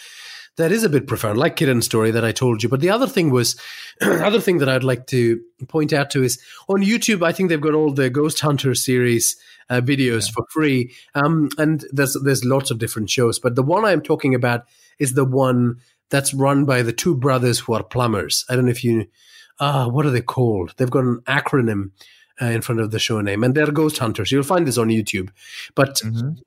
that 0.59 0.73
is 0.73 0.85
a 0.85 0.89
bit 0.89 1.07
profound, 1.07 1.39
like 1.39 1.57
Kiran's 1.57 1.87
story 1.87 2.11
that 2.11 2.25
I 2.25 2.33
told 2.33 2.63
you. 2.63 2.69
But 2.69 2.81
the 2.81 2.91
other 2.91 3.07
thing 3.07 3.31
was, 3.31 3.59
other 4.01 4.41
thing 4.41 4.59
that 4.59 4.69
I'd 4.69 4.85
like 4.85 5.07
to 5.09 5.41
point 5.69 5.93
out 5.93 6.11
to 6.11 6.23
is 6.23 6.39
on 6.69 6.83
YouTube. 6.83 7.25
I 7.25 7.33
think 7.33 7.49
they've 7.49 7.61
got 7.61 7.75
all 7.75 7.93
the 7.93 8.11
Ghost 8.11 8.41
Hunter 8.41 8.75
series 8.75 9.37
uh, 9.71 9.81
videos 9.81 10.31
for 10.31 10.45
free, 10.51 10.95
um, 11.15 11.49
and 11.59 11.85
there's 11.93 12.17
there's 12.23 12.45
lots 12.45 12.71
of 12.71 12.79
different 12.79 13.11
shows. 13.11 13.39
But 13.39 13.55
the 13.55 13.63
one 13.63 13.85
I'm 13.85 14.03
talking 14.03 14.35
about 14.35 14.65
is 14.99 15.15
the 15.15 15.25
one 15.25 15.77
that's 16.11 16.35
run 16.35 16.65
by 16.65 16.83
the 16.83 16.93
two 16.93 17.15
brothers 17.15 17.61
who 17.61 17.75
are 17.75 17.83
plumbers. 17.83 18.45
I 18.49 18.57
don't 18.57 18.65
know 18.65 18.71
if 18.71 18.83
you, 18.83 19.07
ah, 19.61 19.89
what 19.89 20.07
are 20.07 20.11
they 20.11 20.23
called? 20.23 20.75
They've 20.77 20.91
got 20.91 21.05
an 21.05 21.21
acronym 21.27 21.91
uh, 22.41 22.47
in 22.47 22.63
front 22.63 22.81
of 22.81 22.91
the 22.91 22.99
show 22.99 23.21
name, 23.21 23.45
and 23.45 23.55
they're 23.55 23.71
ghost 23.71 23.99
hunters. 23.99 24.33
You'll 24.33 24.43
find 24.43 24.67
this 24.67 24.79
on 24.79 24.89
YouTube, 24.89 25.31
but 25.75 26.01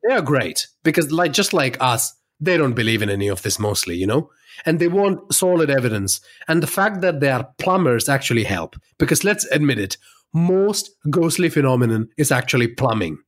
they 0.03 0.13
are 0.13 0.21
great 0.21 0.67
because, 0.83 1.11
like, 1.11 1.33
just 1.33 1.53
like 1.53 1.77
us, 1.79 2.13
they 2.41 2.57
don't 2.57 2.73
believe 2.73 3.03
in 3.03 3.09
any 3.09 3.27
of 3.27 3.43
this 3.43 3.59
mostly, 3.59 3.95
you 3.95 4.07
know, 4.07 4.31
and 4.65 4.79
they 4.79 4.87
want 4.87 5.33
solid 5.33 5.69
evidence. 5.69 6.19
And 6.47 6.61
the 6.61 6.67
fact 6.67 7.01
that 7.01 7.19
they 7.19 7.29
are 7.29 7.47
plumbers 7.59 8.09
actually 8.09 8.43
help 8.43 8.75
because 8.97 9.23
let's 9.23 9.45
admit 9.45 9.79
it, 9.79 9.97
most 10.33 10.89
ghostly 11.09 11.49
phenomenon 11.49 12.09
is 12.17 12.31
actually 12.31 12.67
plumbing. 12.67 13.19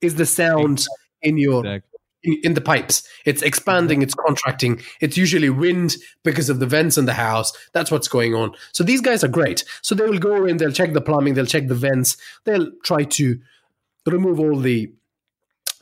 Is 0.00 0.14
the 0.14 0.26
sound 0.26 0.86
in 1.20 1.36
your 1.36 1.60
exactly. 1.66 1.98
in, 2.22 2.40
in 2.44 2.54
the 2.54 2.62
pipes. 2.62 3.06
It's 3.26 3.42
expanding, 3.42 4.00
it's 4.00 4.14
contracting. 4.14 4.80
It's 5.02 5.18
usually 5.18 5.50
wind 5.50 5.96
because 6.24 6.48
of 6.48 6.58
the 6.58 6.66
vents 6.66 6.96
in 6.96 7.04
the 7.04 7.12
house. 7.12 7.52
That's 7.74 7.90
what's 7.90 8.08
going 8.08 8.34
on. 8.34 8.52
So 8.72 8.82
these 8.82 9.02
guys 9.02 9.22
are 9.22 9.28
great. 9.28 9.64
So 9.82 9.94
they 9.94 10.06
will 10.06 10.18
go 10.18 10.46
in, 10.46 10.56
they'll 10.56 10.72
check 10.72 10.94
the 10.94 11.02
plumbing, 11.02 11.34
they'll 11.34 11.44
check 11.44 11.68
the 11.68 11.74
vents, 11.74 12.16
they'll 12.44 12.70
try 12.82 13.04
to 13.04 13.38
remove 14.06 14.40
all 14.40 14.56
the 14.56 14.90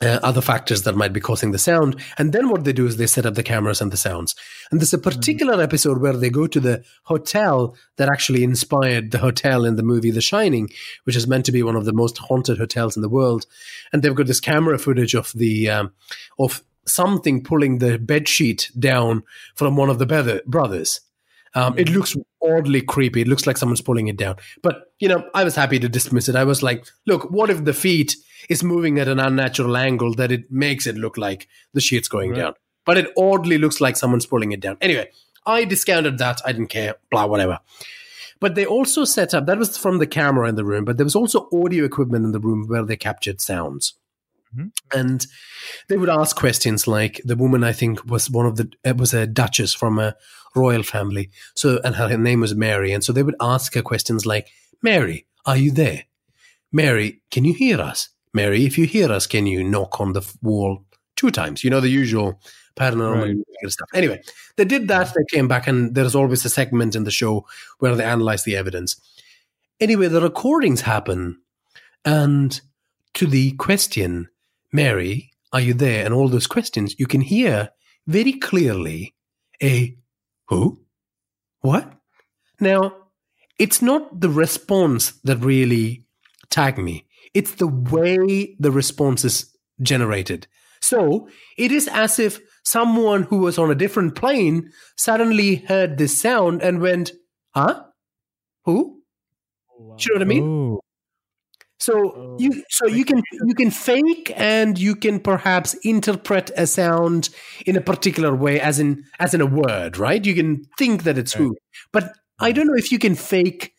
uh, 0.01 0.19
other 0.23 0.41
factors 0.41 0.83
that 0.83 0.95
might 0.95 1.11
be 1.11 1.19
causing 1.19 1.51
the 1.51 1.57
sound. 1.57 2.01
And 2.17 2.31
then 2.31 2.49
what 2.49 2.63
they 2.63 2.73
do 2.73 2.85
is 2.85 2.97
they 2.97 3.07
set 3.07 3.25
up 3.25 3.35
the 3.35 3.43
cameras 3.43 3.81
and 3.81 3.91
the 3.91 3.97
sounds. 3.97 4.35
And 4.71 4.79
there's 4.79 4.93
a 4.93 4.97
particular 4.97 5.61
episode 5.61 6.01
where 6.01 6.13
they 6.13 6.29
go 6.29 6.47
to 6.47 6.59
the 6.59 6.83
hotel 7.03 7.75
that 7.97 8.09
actually 8.09 8.43
inspired 8.43 9.11
the 9.11 9.17
hotel 9.17 9.65
in 9.65 9.75
the 9.75 9.83
movie 9.83 10.11
The 10.11 10.21
Shining, 10.21 10.69
which 11.03 11.15
is 11.15 11.27
meant 11.27 11.45
to 11.45 11.51
be 11.51 11.63
one 11.63 11.75
of 11.75 11.85
the 11.85 11.93
most 11.93 12.17
haunted 12.17 12.57
hotels 12.57 12.95
in 12.95 13.01
the 13.01 13.09
world. 13.09 13.45
And 13.91 14.01
they've 14.01 14.15
got 14.15 14.27
this 14.27 14.39
camera 14.39 14.79
footage 14.79 15.15
of 15.15 15.33
the 15.33 15.69
um, 15.69 15.91
of 16.37 16.63
something 16.85 17.43
pulling 17.43 17.77
the 17.77 17.99
bed 17.99 18.27
sheet 18.27 18.71
down 18.77 19.23
from 19.55 19.75
one 19.75 19.89
of 19.89 19.99
the 19.99 20.05
brother- 20.05 20.41
brothers. 20.45 21.01
Um, 21.55 21.77
it 21.77 21.89
looks 21.89 22.15
oddly 22.43 22.81
creepy. 22.81 23.21
It 23.21 23.27
looks 23.27 23.47
like 23.47 23.57
someone's 23.57 23.81
pulling 23.81 24.07
it 24.07 24.17
down. 24.17 24.35
But, 24.61 24.93
you 24.99 25.07
know, 25.07 25.27
I 25.33 25.43
was 25.43 25.55
happy 25.55 25.79
to 25.79 25.89
dismiss 25.89 26.29
it. 26.29 26.35
I 26.35 26.43
was 26.43 26.61
like, 26.61 26.85
look, 27.07 27.31
what 27.31 27.49
if 27.49 27.65
the 27.65 27.73
feet 27.73 28.15
is 28.49 28.63
moving 28.63 28.99
at 28.99 29.07
an 29.07 29.19
unnatural 29.19 29.77
angle 29.77 30.13
that 30.15 30.31
it 30.31 30.51
makes 30.51 30.87
it 30.87 30.95
look 30.97 31.17
like 31.17 31.47
the 31.73 31.81
sheet's 31.81 32.07
going 32.07 32.31
Right. 32.31 32.37
down? 32.39 32.53
But 32.85 32.97
it 32.97 33.11
oddly 33.17 33.57
looks 33.57 33.79
like 33.79 33.95
someone's 33.95 34.25
pulling 34.25 34.51
it 34.51 34.59
down. 34.59 34.77
Anyway, 34.81 35.09
I 35.45 35.63
discounted 35.65 36.17
that. 36.17 36.41
I 36.45 36.51
didn't 36.51 36.67
care. 36.69 36.95
Blah, 37.11 37.27
whatever. 37.27 37.59
But 38.39 38.55
they 38.55 38.65
also 38.65 39.03
set 39.05 39.33
up, 39.33 39.45
that 39.45 39.57
was 39.59 39.77
from 39.77 39.97
the 39.99 40.07
camera 40.07 40.47
in 40.49 40.55
the 40.55 40.63
room, 40.65 40.85
but 40.85 40.97
there 40.97 41.03
was 41.05 41.15
also 41.15 41.47
audio 41.53 41.83
equipment 41.85 42.25
in 42.25 42.31
the 42.31 42.39
room 42.39 42.65
where 42.67 42.83
they 42.85 42.95
captured 42.95 43.41
sounds. 43.41 43.93
Mhm. 44.57 44.71
And 44.95 45.27
they 45.89 45.97
would 45.97 46.09
ask 46.09 46.35
questions 46.35 46.87
like 46.87 47.21
the 47.23 47.35
woman, 47.35 47.63
I 47.63 47.73
think, 47.73 48.03
was 48.09 48.29
one 48.31 48.45
of 48.47 48.55
the, 48.55 48.71
it 48.83 48.97
was 48.97 49.13
a 49.13 49.27
duchess 49.27 49.73
from 49.75 49.99
a 49.99 50.15
royal 50.55 50.81
family. 50.83 51.29
So, 51.53 51.79
and 51.83 51.95
her 51.97 52.17
name 52.17 52.39
was 52.39 52.55
Mary. 52.55 52.91
And 52.91 53.03
so 53.03 53.13
they 53.13 53.21
would 53.23 53.35
ask 53.39 53.75
her 53.75 53.81
questions 53.83 54.25
like, 54.25 54.47
Mary, 54.81 55.27
are 55.45 55.57
you 55.57 55.71
there? 55.71 56.05
Mary, 56.71 57.21
can 57.29 57.45
you 57.45 57.53
hear 57.53 57.79
us? 57.79 58.09
Mary, 58.33 58.65
if 58.65 58.77
you 58.77 58.85
hear 58.85 59.11
us, 59.11 59.27
can 59.27 59.47
you 59.47 59.63
knock 59.63 59.99
on 59.99 60.13
the 60.13 60.21
wall 60.41 60.85
two 61.15 61.31
times? 61.31 61.63
You 61.63 61.69
know, 61.69 61.79
the 61.81 61.89
usual 61.89 62.39
paranormal 62.75 63.35
Right. 63.61 63.71
stuff. 63.71 63.89
Anyway, 63.93 64.21
they 64.55 64.65
did 64.65 64.87
that. 64.87 65.13
They 65.13 65.37
came 65.37 65.47
back, 65.47 65.67
and 65.67 65.95
there's 65.95 66.15
always 66.15 66.45
a 66.45 66.49
segment 66.49 66.95
in 66.95 67.03
the 67.03 67.11
show 67.11 67.45
where 67.79 67.95
they 67.95 68.03
analyze 68.03 68.43
the 68.43 68.55
evidence. 68.55 68.95
Anyway, 69.79 70.07
the 70.07 70.21
recordings 70.21 70.81
happen, 70.81 71.41
and 72.05 72.61
to 73.15 73.25
the 73.27 73.51
question, 73.53 74.29
Mary, 74.71 75.31
are 75.51 75.61
you 75.61 75.73
there? 75.73 76.05
And 76.05 76.13
all 76.13 76.29
those 76.29 76.47
questions, 76.47 76.95
you 76.99 77.07
can 77.07 77.21
hear 77.21 77.69
very 78.07 78.33
clearly 78.33 79.15
a 79.61 79.97
who? 80.45 80.79
What? 81.61 81.91
Now, 82.59 82.95
it's 83.57 83.81
not 83.81 84.21
the 84.21 84.29
response 84.29 85.11
that 85.23 85.37
really 85.37 86.05
tagged 86.49 86.77
me. 86.77 87.05
It's 87.33 87.55
the 87.55 87.67
way 87.67 88.55
the 88.59 88.71
response 88.71 89.23
is 89.25 89.55
generated. 89.81 90.47
So 90.81 91.29
it 91.57 91.71
is 91.71 91.87
as 91.87 92.19
if 92.19 92.39
someone 92.63 93.23
who 93.23 93.39
was 93.39 93.57
on 93.57 93.69
a 93.71 93.75
different 93.75 94.15
plane 94.15 94.71
suddenly 94.97 95.55
heard 95.55 95.97
this 95.97 96.19
sound 96.19 96.61
and 96.61 96.81
went, 96.81 97.11
huh? 97.55 97.83
Who? 98.65 99.01
Oh, 99.71 99.95
Do 99.97 100.03
you 100.05 100.13
know 100.13 100.19
what 100.19 100.21
I 100.21 100.25
mean? 100.25 100.43
Oh, 100.43 100.79
So 101.79 101.93
Oh. 102.15 102.35
you 102.39 102.63
so 102.69 102.87
you 102.87 103.05
can 103.05 103.21
you 103.47 103.55
can 103.55 103.71
fake 103.71 104.33
and 104.35 104.77
you 104.77 104.95
can 104.95 105.19
perhaps 105.19 105.75
interpret 105.83 106.51
a 106.57 106.67
sound 106.67 107.29
in 107.65 107.77
a 107.77 107.81
particular 107.81 108.35
way 108.35 108.59
as 108.59 108.79
in 108.79 109.03
as 109.19 109.33
in 109.33 109.41
a 109.41 109.45
word, 109.45 109.97
right? 109.97 110.23
You 110.25 110.35
can 110.35 110.65
think 110.77 111.03
that 111.03 111.17
it's 111.17 111.33
who. 111.33 111.55
But 111.93 112.11
I 112.39 112.51
don't 112.51 112.67
know 112.67 112.75
if 112.77 112.91
you 112.91 112.99
can 112.99 113.15
fake 113.15 113.73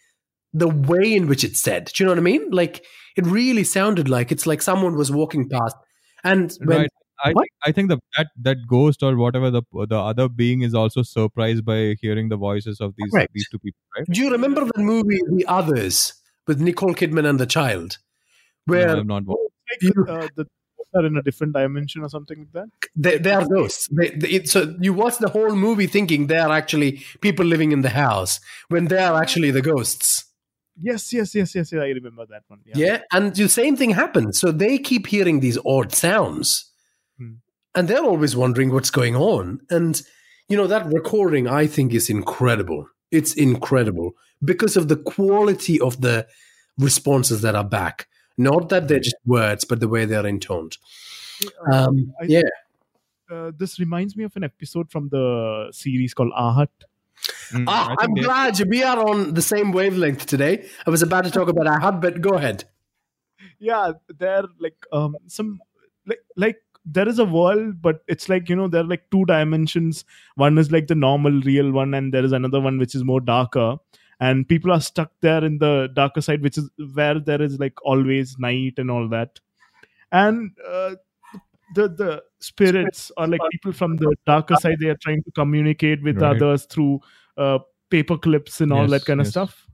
the 0.52 0.68
way 0.68 1.14
in 1.14 1.26
which 1.28 1.44
it's 1.44 1.60
said. 1.60 1.86
Do 1.94 2.02
you 2.02 2.06
know 2.06 2.12
what 2.12 2.18
I 2.18 2.22
mean? 2.22 2.50
Like 2.50 2.84
it 3.16 3.26
really 3.26 3.64
sounded 3.64 4.08
like 4.08 4.32
it's 4.32 4.46
like 4.46 4.62
someone 4.62 4.96
was 4.96 5.10
walking 5.10 5.48
past, 5.48 5.76
and 6.24 6.52
when, 6.64 6.78
right. 6.78 6.90
I 7.22 7.32
What? 7.32 7.42
think, 7.42 7.50
I 7.64 7.72
think 7.72 7.88
the 7.90 7.98
that 8.16 8.28
that 8.42 8.56
ghost 8.66 9.02
or 9.02 9.16
whatever 9.16 9.50
the 9.50 9.62
the 9.72 9.98
other 9.98 10.28
being 10.28 10.62
is 10.62 10.74
also 10.74 11.02
surprised 11.02 11.64
by 11.64 11.96
hearing 12.00 12.28
the 12.30 12.36
voices 12.36 12.80
of 12.80 12.94
these 12.96 13.10
Correct. 13.12 13.32
these 13.34 13.48
two 13.50 13.58
people, 13.58 13.78
right? 13.96 14.06
do 14.10 14.20
you 14.20 14.30
remember 14.30 14.64
the 14.64 14.82
movie 14.82 15.20
The 15.28 15.44
Others 15.46 16.14
with 16.46 16.60
Nicole 16.60 16.94
Kidman 16.94 17.28
and 17.28 17.38
the 17.38 17.46
child, 17.46 17.98
No, 18.66 18.72
where 18.74 18.96
I've 18.96 19.06
not 19.06 19.24
watched. 19.24 19.52
Like, 19.70 19.82
You- 19.82 20.06
uh, 20.08 20.28
the 20.36 20.46
are 20.94 21.06
in 21.06 21.16
a 21.16 21.22
different 21.22 21.52
dimension 21.52 22.02
or 22.02 22.08
something 22.08 22.38
like 22.38 22.52
that. 22.52 22.68
they, 22.96 23.18
they 23.18 23.30
are 23.30 23.46
ghosts? 23.46 23.88
They, 23.92 24.10
they, 24.10 24.28
it, 24.28 24.48
so 24.48 24.74
you 24.80 24.92
watch 24.92 25.18
the 25.18 25.28
whole 25.28 25.54
movie 25.54 25.86
thinking 25.86 26.26
they 26.26 26.38
are 26.38 26.50
actually 26.50 27.04
people 27.20 27.46
living 27.46 27.70
in 27.70 27.82
the 27.82 27.90
house 27.90 28.40
when 28.70 28.86
they 28.86 28.98
are 28.98 29.20
actually 29.20 29.52
the 29.52 29.62
ghosts. 29.62 30.24
Yes, 30.76 31.12
yes, 31.12 31.34
yes, 31.34 31.54
yes. 31.54 31.72
yeah, 31.72 31.80
I 31.80 31.88
remember 31.88 32.26
that 32.26 32.42
one. 32.48 32.60
Yeah. 32.64 32.74
Yeah, 32.76 33.02
and 33.12 33.34
the 33.34 33.48
same 33.48 33.76
thing 33.76 33.90
happens. 33.90 34.40
So 34.40 34.50
they 34.52 34.78
keep 34.78 35.06
hearing 35.06 35.40
these 35.40 35.58
odd 35.64 35.92
sounds, 35.92 36.70
Hmm. 37.18 37.34
and 37.74 37.88
they're 37.88 38.04
always 38.04 38.34
wondering 38.36 38.72
what's 38.72 38.90
going 38.90 39.16
on. 39.16 39.60
And 39.70 40.00
you 40.48 40.56
know 40.56 40.66
that 40.66 40.86
recording, 40.86 41.46
I 41.48 41.66
think, 41.66 41.92
is 41.94 42.08
incredible. 42.10 42.88
It's 43.10 43.34
incredible 43.34 44.12
because 44.44 44.76
of 44.76 44.88
the 44.88 44.96
quality 44.96 45.80
of 45.80 46.00
the 46.00 46.26
responses 46.78 47.42
that 47.42 47.54
are 47.54 47.64
back. 47.64 48.08
Not 48.38 48.70
that 48.70 48.88
they're 48.88 49.00
just 49.00 49.16
words, 49.26 49.64
but 49.64 49.80
the 49.80 49.88
way 49.88 50.06
they're 50.06 50.26
intoned. 50.26 50.78
Um, 51.72 52.12
yeah, 52.26 52.42
Uh, 53.30 53.52
this 53.56 53.78
reminds 53.78 54.16
me 54.16 54.24
of 54.24 54.34
an 54.34 54.42
episode 54.42 54.90
from 54.90 55.08
the 55.10 55.68
series 55.72 56.14
called 56.14 56.32
Ahat. 56.32 56.68
Mm, 57.52 57.64
ah, 57.66 57.84
I 57.84 57.88
think 57.88 58.00
I'm 58.02 58.14
they- 58.14 58.22
glad 58.22 58.60
we 58.68 58.82
are 58.82 58.98
on 58.98 59.34
the 59.34 59.42
same 59.42 59.72
wavelength 59.72 60.26
today. 60.26 60.66
I 60.86 60.90
was 60.90 61.02
about 61.02 61.24
to 61.24 61.30
talk 61.30 61.48
about 61.48 61.66
Ahat, 61.66 62.00
but 62.00 62.20
go 62.20 62.30
ahead. 62.30 62.64
Yeah, 63.58 63.92
they're 64.18 64.44
like 64.58 64.76
um 64.92 65.16
some 65.26 65.60
like 66.06 66.20
like 66.36 66.56
there 66.84 67.08
is 67.08 67.18
a 67.18 67.24
world, 67.24 67.82
but 67.82 68.02
it's 68.08 68.28
like 68.28 68.48
you 68.48 68.56
know 68.56 68.68
there 68.68 68.80
are 68.82 68.86
like 68.92 69.10
two 69.10 69.24
dimensions. 69.26 70.04
One 70.36 70.58
is 70.58 70.70
like 70.72 70.86
the 70.86 70.94
normal, 70.94 71.40
real 71.42 71.70
one, 71.72 71.94
and 71.94 72.12
there 72.14 72.24
is 72.24 72.32
another 72.32 72.60
one 72.60 72.78
which 72.78 72.94
is 72.94 73.04
more 73.04 73.20
darker. 73.20 73.76
And 74.18 74.46
people 74.46 74.70
are 74.70 74.80
stuck 74.80 75.12
there 75.22 75.42
in 75.42 75.58
the 75.58 75.88
darker 75.94 76.20
side, 76.20 76.42
which 76.42 76.58
is 76.58 76.68
where 76.94 77.18
there 77.18 77.40
is 77.40 77.58
like 77.58 77.82
always 77.84 78.38
night 78.38 78.74
and 78.76 78.90
all 78.90 79.08
that. 79.08 79.40
And 80.12 80.50
uh, 80.68 80.96
the 81.74 81.88
the 81.88 82.22
spirits 82.40 83.10
or 83.16 83.26
like 83.28 83.40
people 83.52 83.72
from 83.72 83.96
the 83.96 84.14
darker 84.26 84.56
side, 84.56 84.78
they 84.80 84.88
are 84.88 84.96
trying 85.00 85.22
to 85.24 85.30
communicate 85.32 86.02
with 86.02 86.20
Right. 86.20 86.36
others 86.36 86.64
through 86.66 87.00
uh, 87.36 87.58
paper 87.90 88.16
clips 88.18 88.60
and 88.60 88.72
all 88.72 88.82
Yes, 88.82 88.90
that 88.90 89.04
kind 89.04 89.20
of 89.20 89.26
stuff. 89.26 89.66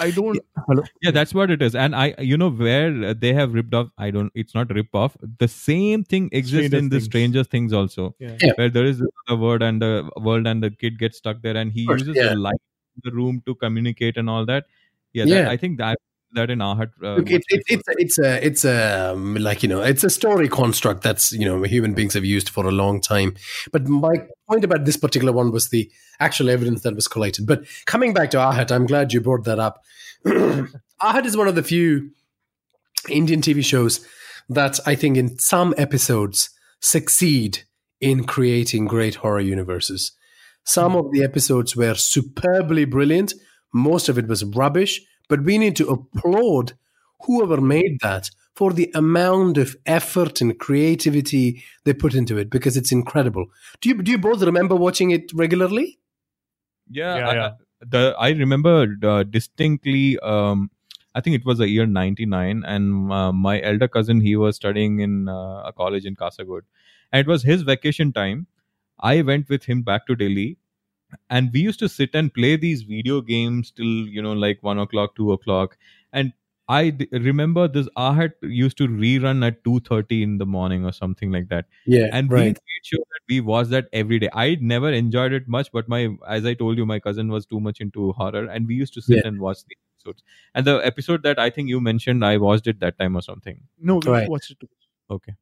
I 0.00 0.10
don't. 0.10 0.38
Hello. 0.66 0.82
yeah 1.02 1.10
that's 1.10 1.34
what 1.34 1.50
it 1.50 1.60
is 1.60 1.74
and 1.74 1.94
i 1.94 2.14
you 2.18 2.36
know 2.38 2.48
where 2.48 3.08
uh, 3.08 3.14
they 3.24 3.32
have 3.34 3.52
ripped 3.52 3.74
off 3.74 3.88
i 3.98 4.10
don't 4.10 4.32
it's 4.34 4.54
not 4.54 4.70
rip 4.76 4.94
off 4.94 5.16
the 5.38 5.48
same 5.48 6.02
thing 6.02 6.30
exists 6.32 6.68
Stranger 6.68 6.78
in 6.78 6.88
the 6.88 6.96
Things. 6.96 7.04
stranger 7.04 7.44
things 7.44 7.74
also 7.74 8.14
Yeah. 8.18 8.36
Yeah. 8.40 8.52
where 8.56 8.70
there 8.70 8.86
is 8.86 9.02
a 9.28 9.36
word 9.36 9.62
and 9.62 9.82
the 9.82 10.08
world 10.28 10.46
and 10.46 10.62
the 10.62 10.70
kid 10.70 10.98
gets 10.98 11.18
stuck 11.18 11.42
there 11.42 11.58
and 11.58 11.70
he 11.72 11.84
course, 11.86 12.00
uses 12.00 12.16
yeah. 12.16 12.30
the 12.30 12.36
light 12.36 12.62
in 12.96 13.02
the 13.10 13.14
room 13.14 13.42
to 13.44 13.54
communicate 13.56 14.16
and 14.16 14.30
all 14.30 14.46
that 14.46 14.64
yeah, 15.12 15.24
Yeah. 15.24 15.42
That, 15.42 15.50
i 15.50 15.56
think 15.58 15.76
that 15.76 15.98
that 16.34 16.50
in 16.50 16.58
ahat 16.58 16.90
uh, 17.02 17.16
Look, 17.16 17.30
it, 17.30 17.42
it, 17.48 17.62
it's 17.68 17.88
a, 17.88 17.92
it's 17.98 18.18
a 18.18 18.46
it's 18.46 18.64
a 18.64 19.12
um, 19.12 19.34
like 19.36 19.62
you 19.62 19.68
know 19.68 19.82
it's 19.82 20.04
a 20.04 20.10
story 20.10 20.48
construct 20.48 21.02
that's 21.02 21.32
you 21.32 21.44
know 21.44 21.62
human 21.62 21.94
beings 21.94 22.14
have 22.14 22.24
used 22.24 22.48
for 22.48 22.66
a 22.66 22.72
long 22.72 23.00
time. 23.00 23.34
But 23.72 23.88
my 23.88 24.26
point 24.48 24.64
about 24.64 24.84
this 24.84 24.96
particular 24.96 25.32
one 25.32 25.52
was 25.52 25.68
the 25.68 25.90
actual 26.20 26.50
evidence 26.50 26.82
that 26.82 26.94
was 26.94 27.08
collated. 27.08 27.46
But 27.46 27.64
coming 27.86 28.12
back 28.14 28.30
to 28.30 28.38
Ahat, 28.38 28.70
I'm 28.70 28.86
glad 28.86 29.12
you 29.12 29.20
brought 29.20 29.44
that 29.44 29.58
up. 29.58 29.82
Ahat 30.26 31.24
is 31.24 31.36
one 31.36 31.48
of 31.48 31.54
the 31.54 31.62
few 31.62 32.10
Indian 33.08 33.40
TV 33.40 33.64
shows 33.64 34.06
that 34.48 34.78
I 34.86 34.94
think 34.94 35.16
in 35.16 35.38
some 35.38 35.74
episodes 35.76 36.50
succeed 36.80 37.60
in 38.00 38.24
creating 38.24 38.86
great 38.86 39.16
horror 39.16 39.40
universes. 39.40 40.12
Some 40.64 40.94
of 40.94 41.10
the 41.12 41.24
episodes 41.24 41.76
were 41.76 41.94
superbly 41.94 42.84
brilliant. 42.84 43.34
Most 43.72 44.08
of 44.08 44.18
it 44.18 44.28
was 44.28 44.44
rubbish, 44.44 45.00
but 45.28 45.42
we 45.42 45.58
need 45.58 45.76
to 45.76 45.88
applaud 45.88 46.72
whoever 47.24 47.60
made 47.60 47.98
that 48.00 48.30
for 48.54 48.72
the 48.72 48.90
amount 48.94 49.56
of 49.58 49.76
effort 49.86 50.40
and 50.40 50.58
creativity 50.58 51.62
they 51.84 51.94
put 51.94 52.14
into 52.14 52.36
it 52.38 52.50
because 52.50 52.76
it's 52.76 52.92
incredible. 52.92 53.46
Do 53.80 53.88
you 53.88 54.02
do 54.02 54.10
you 54.10 54.18
both 54.18 54.42
remember 54.42 54.76
watching 54.76 55.10
it 55.10 55.32
regularly? 55.32 55.98
yeah, 56.90 57.16
Yeah, 57.16 57.28
I, 57.28 57.34
yeah. 57.34 57.50
The 57.80 58.14
i 58.18 58.30
remember 58.30 58.96
uh, 59.02 59.24
distinctly 59.24 60.18
um 60.20 60.70
i 61.16 61.20
think 61.20 61.34
it 61.36 61.44
was 61.44 61.58
the 61.58 61.68
year 61.68 61.84
99 61.84 62.62
and 62.64 63.12
uh, 63.12 63.32
my 63.32 63.60
elder 63.60 63.88
cousin 63.88 64.20
he 64.20 64.36
was 64.36 64.56
studying 64.56 65.00
in 65.00 65.28
uh, 65.28 65.62
a 65.64 65.72
college 65.76 66.04
in 66.04 66.14
Kasargod 66.14 66.62
and 67.10 67.20
it 67.20 67.26
was 67.26 67.42
his 67.42 67.62
vacation 67.62 68.12
time 68.12 68.46
i 69.00 69.20
went 69.22 69.48
with 69.48 69.64
him 69.64 69.82
back 69.82 70.06
to 70.06 70.14
delhi 70.14 70.58
and 71.30 71.50
we 71.52 71.60
used 71.60 71.78
to 71.78 71.88
sit 71.88 72.14
and 72.14 72.32
play 72.34 72.56
these 72.56 72.82
video 72.82 73.20
games 73.20 73.70
till 73.70 73.92
you 74.16 74.22
know 74.22 74.32
like 74.32 74.62
one 74.62 74.78
o'clock 74.78 75.14
two 75.16 75.32
o'clock 75.32 75.76
and 76.12 76.32
i 76.68 76.90
d- 76.90 77.08
remember 77.28 77.66
this 77.68 77.88
ahat 77.96 78.32
used 78.42 78.76
to 78.78 78.86
rerun 78.88 79.44
at 79.46 79.62
2.30 79.64 80.22
in 80.22 80.38
the 80.38 80.46
morning 80.46 80.84
or 80.84 80.92
something 80.92 81.30
like 81.36 81.48
that 81.48 81.66
Yeah, 81.86 82.08
and 82.18 82.30
we 82.30 82.36
made 82.38 82.84
sure 82.90 83.04
that 83.14 83.22
we 83.32 83.40
watched 83.40 83.70
that 83.70 83.88
every 83.92 84.18
day. 84.22 84.28
I 84.34 84.56
never 84.60 84.90
enjoyed 84.92 85.32
it 85.32 85.48
much, 85.56 85.70
but 85.72 85.88
my 85.88 86.00
as 86.36 86.46
I 86.50 86.54
told 86.62 86.76
you, 86.82 86.86
my 86.90 86.98
cousin 87.04 87.28
was 87.34 87.46
too 87.46 87.60
much 87.66 87.80
into 87.84 88.06
horror, 88.20 88.42
and 88.56 88.66
we 88.72 88.74
used 88.80 88.94
to 88.94 89.02
sit 89.08 89.18
Yeah. 89.18 89.28
and 89.30 89.40
watch 89.44 89.60
the 89.68 89.76
episodes. 89.82 90.22
And 90.54 90.66
the 90.70 90.74
episode 90.90 91.22
that 91.28 91.38
I 91.38 91.48
think 91.58 91.68
you 91.74 91.80
mentioned, 91.88 92.24
I 92.30 92.36
watched 92.46 92.66
it 92.72 92.80
that 92.80 92.98
time 92.98 93.16
or 93.16 93.22
something. 93.28 93.60
No, 93.90 93.96
we 94.06 94.10
Right. 94.14 94.28
watched 94.34 94.50
it. 94.56 94.60
together. 94.60 94.88
Okay, 95.18 95.34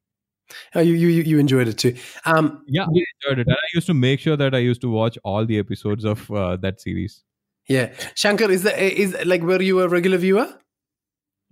Oh, 0.75 0.81
you, 0.81 0.95
you 0.95 1.09
you 1.09 1.39
enjoyed 1.39 1.69
it 1.69 1.79
too. 1.79 1.97
Um, 2.25 2.63
yeah, 2.67 2.83
I 2.85 2.87
enjoyed 2.87 3.39
it, 3.41 3.47
and 3.47 3.57
I 3.57 3.69
used 3.75 3.87
to 3.87 3.95
make 3.95 4.21
sure 4.21 4.37
that 4.37 4.55
I 4.55 4.59
used 4.59 4.81
to 4.83 4.91
watch 4.91 5.19
all 5.25 5.45
the 5.47 5.59
episodes 5.59 6.05
of 6.05 6.31
uh, 6.31 6.57
that 6.57 6.81
series. 6.81 7.23
yeah, 7.69 7.93
Shankar, 8.15 8.51
is 8.51 8.63
that 8.65 8.79
is 8.79 9.17
like 9.25 9.43
were 9.43 9.63
you 9.63 9.81
a 9.81 9.89
regular 9.89 10.19
viewer? 10.19 10.49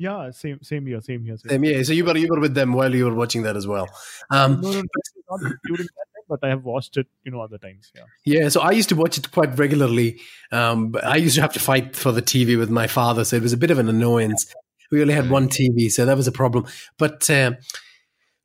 Yeah, 0.01 0.31
same, 0.31 0.63
same 0.63 0.87
here, 0.87 1.01
same 1.01 1.25
here. 1.25 1.37
Same. 1.37 1.57
Um, 1.57 1.65
yeah, 1.65 1.83
so 1.83 1.93
you 1.93 2.05
were 2.05 2.17
you 2.17 2.29
were 2.29 2.39
with 2.41 2.55
them 2.55 2.73
while 2.73 2.95
you 2.95 3.05
were 3.05 3.15
watching 3.15 3.43
that 3.43 3.57
as 3.57 3.67
well. 3.67 3.89
Um, 4.31 4.61
No, 4.61 4.71
no, 4.71 4.81
no, 4.81 4.83
not 5.31 5.41
during 5.65 5.89
that 5.97 6.07
time, 6.15 6.25
but 6.29 6.39
I 6.45 6.49
have 6.51 6.65
watched 6.65 6.97
it, 6.97 7.09
you 7.25 7.33
know, 7.33 7.41
other 7.41 7.59
times. 7.59 7.91
Yeah. 7.97 8.03
Yeah, 8.25 8.49
so 8.49 8.61
I 8.61 8.71
used 8.71 8.89
to 8.91 8.95
watch 8.97 9.19
it 9.19 9.33
quite 9.33 9.59
regularly. 9.59 10.21
Um, 10.53 10.91
but 10.93 11.05
I 11.05 11.17
used 11.17 11.35
to 11.35 11.41
have 11.41 11.53
to 11.55 11.61
fight 11.61 11.97
for 11.97 12.13
the 12.13 12.23
TV 12.23 12.57
with 12.57 12.71
my 12.71 12.87
father, 12.87 13.25
so 13.25 13.35
it 13.37 13.43
was 13.43 13.53
a 13.53 13.57
bit 13.57 13.73
of 13.73 13.79
an 13.81 13.89
annoyance. 13.89 14.55
We 14.93 15.01
only 15.03 15.15
had 15.15 15.31
one 15.31 15.49
TV, 15.49 15.91
so 15.91 16.07
that 16.07 16.17
was 16.17 16.29
a 16.29 16.33
problem. 16.33 16.67
But 16.97 17.29
uh, 17.29 17.53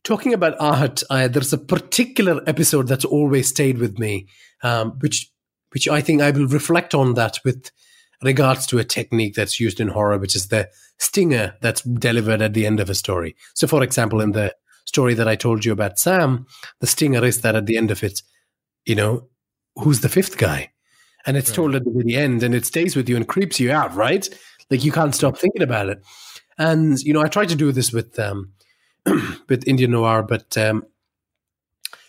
talking 0.04 0.34
about 0.34 0.58
Ahat, 0.60 1.04
uh, 1.10 1.28
there's 1.28 1.54
a 1.54 1.58
particular 1.58 2.42
episode 2.48 2.88
that's 2.88 3.06
always 3.06 3.48
stayed 3.48 3.78
with 3.78 3.98
me, 4.00 4.28
um, 4.62 4.98
which 5.00 5.30
which 5.72 5.88
I 5.88 6.02
think 6.02 6.22
I 6.22 6.32
will 6.32 6.48
reflect 6.48 6.94
on 6.94 7.16
that 7.16 7.40
with 7.44 7.72
regards 8.22 8.68
to 8.68 8.78
a 8.78 8.84
technique 8.84 9.34
that's 9.34 9.60
used 9.60 9.80
in 9.80 9.88
horror, 9.88 10.18
which 10.20 10.36
is 10.36 10.48
the 10.50 10.70
stinger 11.00 11.56
that's 11.62 11.82
delivered 11.82 12.42
at 12.42 12.54
the 12.54 12.66
end 12.66 12.80
of 12.80 12.90
a 12.90 12.96
story. 12.96 13.36
So, 13.56 13.66
for 13.68 13.82
example, 13.84 14.22
in 14.22 14.34
the 14.34 14.56
story 14.86 15.16
that 15.16 15.28
I 15.28 15.36
told 15.36 15.66
you 15.66 15.72
about 15.72 15.98
Sam, 15.98 16.46
the 16.80 16.88
stinger 16.88 17.26
is 17.26 17.42
that 17.42 17.56
at 17.56 17.66
the 17.66 17.76
end 17.76 17.90
of 17.90 18.04
it, 18.04 18.22
you 18.86 18.96
know, 18.96 19.30
who's 19.76 20.02
the 20.02 20.10
fifth 20.10 20.38
guy? 20.38 20.72
And 21.26 21.38
it's 21.38 21.50
Right. 21.50 21.56
told 21.56 21.76
at 21.76 21.86
the 21.86 21.92
very 21.92 22.16
end 22.16 22.44
and 22.44 22.54
it 22.54 22.66
stays 22.66 22.96
with 22.96 23.10
you 23.10 23.16
and 23.16 23.28
creeps 23.28 23.60
you 23.60 23.72
out, 23.72 23.96
right? 23.96 24.28
Like 24.70 24.84
you 24.84 24.92
can't 24.92 25.16
stop 25.16 25.38
thinking 25.38 25.64
about 25.64 25.90
it. 25.90 26.00
And, 26.58 27.00
you 27.00 27.14
know, 27.14 27.22
I 27.22 27.28
try 27.28 27.46
to 27.46 27.56
do 27.56 27.72
this 27.72 27.92
with 27.92 28.20
um 28.20 28.54
with 29.50 29.68
Indian 29.68 29.92
noir, 29.92 30.24
but 30.24 30.58
um 30.58 30.84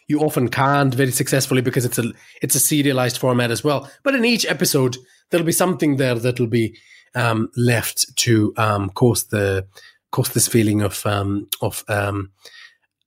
you 0.07 0.21
often 0.21 0.49
can't 0.49 0.95
very 0.95 1.11
successfully 1.11 1.63
because 1.63 1.85
it's 1.85 1.99
a 1.99 2.13
it's 2.43 2.55
a 2.55 2.61
serialized 2.61 3.19
format 3.19 3.51
as 3.51 3.65
well. 3.65 3.91
But 4.03 4.15
in 4.15 4.25
each 4.25 4.45
episode, 4.47 4.97
there'll 5.31 5.47
be 5.47 5.53
something 5.53 5.97
there 5.97 6.15
that'll 6.15 6.47
be 6.47 6.77
um, 7.15 7.51
left 7.57 8.17
to 8.17 8.53
um, 8.57 8.91
cause 8.91 9.25
the 9.25 9.67
cause 10.11 10.31
this 10.31 10.49
feeling 10.49 10.83
of 10.83 11.05
um, 11.07 11.49
of 11.63 11.85
um, 11.89 12.31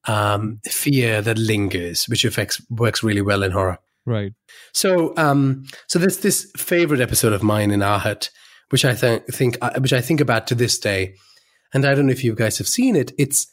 um, 0.05 0.59
fear 0.65 1.21
that 1.21 1.37
lingers, 1.37 2.05
which 2.05 2.25
affects 2.25 2.61
works 2.69 3.03
really 3.03 3.21
well 3.21 3.43
in 3.43 3.51
horror. 3.51 3.79
Right. 4.05 4.33
So, 4.73 5.13
um, 5.17 5.65
so 5.87 5.99
there's 5.99 6.19
this 6.19 6.49
favorite 6.55 7.01
episode 7.01 7.33
of 7.33 7.43
mine 7.43 7.71
in 7.71 7.81
Ahat, 7.81 8.29
which 8.69 8.85
I 8.85 8.95
think 8.95 9.25
think 9.27 9.57
uh, 9.61 9.79
which 9.79 9.93
I 9.93 10.01
think 10.01 10.21
about 10.21 10.47
to 10.47 10.55
this 10.55 10.79
day, 10.79 11.15
and 11.73 11.85
I 11.85 11.93
don't 11.93 12.07
know 12.07 12.13
if 12.13 12.23
you 12.23 12.33
guys 12.33 12.57
have 12.57 12.67
seen 12.67 12.95
it. 12.95 13.11
It's 13.17 13.47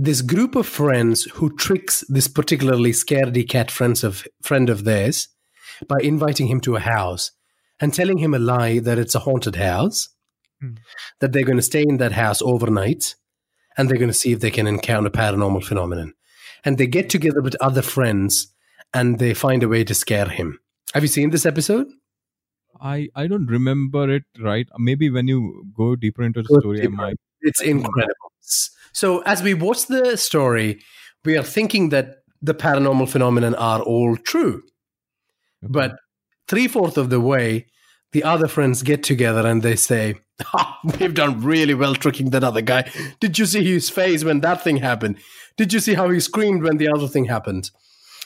this 0.00 0.22
group 0.22 0.54
of 0.54 0.64
friends 0.66 1.24
who 1.34 1.54
tricks 1.56 2.04
this 2.08 2.28
particularly 2.28 2.92
scaredy 2.92 3.46
cat 3.46 3.68
friends 3.70 4.04
of 4.04 4.24
friend 4.42 4.70
of 4.70 4.84
theirs 4.84 5.28
by 5.88 5.96
inviting 6.02 6.46
him 6.46 6.60
to 6.60 6.76
a 6.76 6.80
house 6.80 7.32
and 7.80 7.92
telling 7.92 8.18
him 8.18 8.32
a 8.32 8.38
lie 8.38 8.78
that 8.78 8.98
it's 8.98 9.14
a 9.16 9.20
haunted 9.20 9.56
house, 9.56 10.08
Hmm. 10.60 10.74
that 11.20 11.32
they're 11.32 11.44
going 11.50 11.58
to 11.58 11.62
stay 11.62 11.84
in 11.88 11.98
that 11.98 12.12
house 12.12 12.42
overnight, 12.42 13.14
and 13.76 13.88
they're 13.88 13.98
going 13.98 14.10
to 14.10 14.22
see 14.22 14.32
if 14.32 14.40
they 14.40 14.50
can 14.50 14.66
encounter 14.66 15.10
paranormal 15.10 15.62
phenomenon. 15.64 16.14
And 16.64 16.78
they 16.78 16.88
get 16.88 17.08
together 17.10 17.40
with 17.40 17.54
other 17.60 17.82
friends 17.82 18.52
and 18.92 19.18
they 19.20 19.34
find 19.34 19.62
a 19.62 19.68
way 19.68 19.84
to 19.84 19.94
scare 19.94 20.28
him. 20.28 20.58
Have 20.94 21.04
you 21.04 21.08
seen 21.08 21.30
this 21.30 21.46
episode? 21.46 21.86
I 22.80 23.08
I 23.14 23.26
don't 23.28 23.46
remember 23.46 24.10
it 24.16 24.24
right. 24.40 24.68
Maybe 24.78 25.10
when 25.10 25.28
you 25.28 25.66
go 25.76 25.94
deeper 25.96 26.22
into 26.22 26.42
the 26.42 26.48
Go 26.48 26.60
story, 26.60 26.82
I 26.82 26.88
might. 26.88 27.16
It's 27.40 27.62
incredible. 27.62 28.30
So 28.92 29.20
as 29.22 29.42
we 29.42 29.54
watch 29.54 29.86
the 29.86 30.16
story, 30.16 30.80
we 31.24 31.36
are 31.36 31.42
thinking 31.42 31.90
that 31.90 32.16
the 32.40 32.54
paranormal 32.54 33.08
phenomenon 33.08 33.54
are 33.54 33.80
all 33.82 34.16
true. 34.16 34.62
But 35.62 35.96
three 36.46 36.68
fourths 36.68 36.96
of 36.96 37.10
the 37.10 37.20
way, 37.20 37.66
the 38.12 38.24
other 38.24 38.48
friends 38.48 38.82
get 38.82 39.02
together 39.02 39.46
and 39.46 39.62
they 39.62 39.76
say, 39.76 40.14
"Ha, 40.40 40.80
"We've 40.98 41.14
done 41.14 41.42
really 41.42 41.74
well 41.74 41.94
tricking 41.94 42.30
that 42.30 42.44
other 42.44 42.62
guy. 42.62 42.90
Did 43.20 43.38
you 43.38 43.46
see 43.46 43.64
his 43.64 43.90
face 43.90 44.24
when 44.24 44.40
that 44.40 44.62
thing 44.62 44.78
happened? 44.78 45.16
Did 45.56 45.72
you 45.72 45.80
see 45.80 45.94
how 45.94 46.08
he 46.08 46.20
screamed 46.20 46.62
when 46.62 46.78
the 46.78 46.88
other 46.88 47.08
thing 47.08 47.26
happened?" 47.26 47.70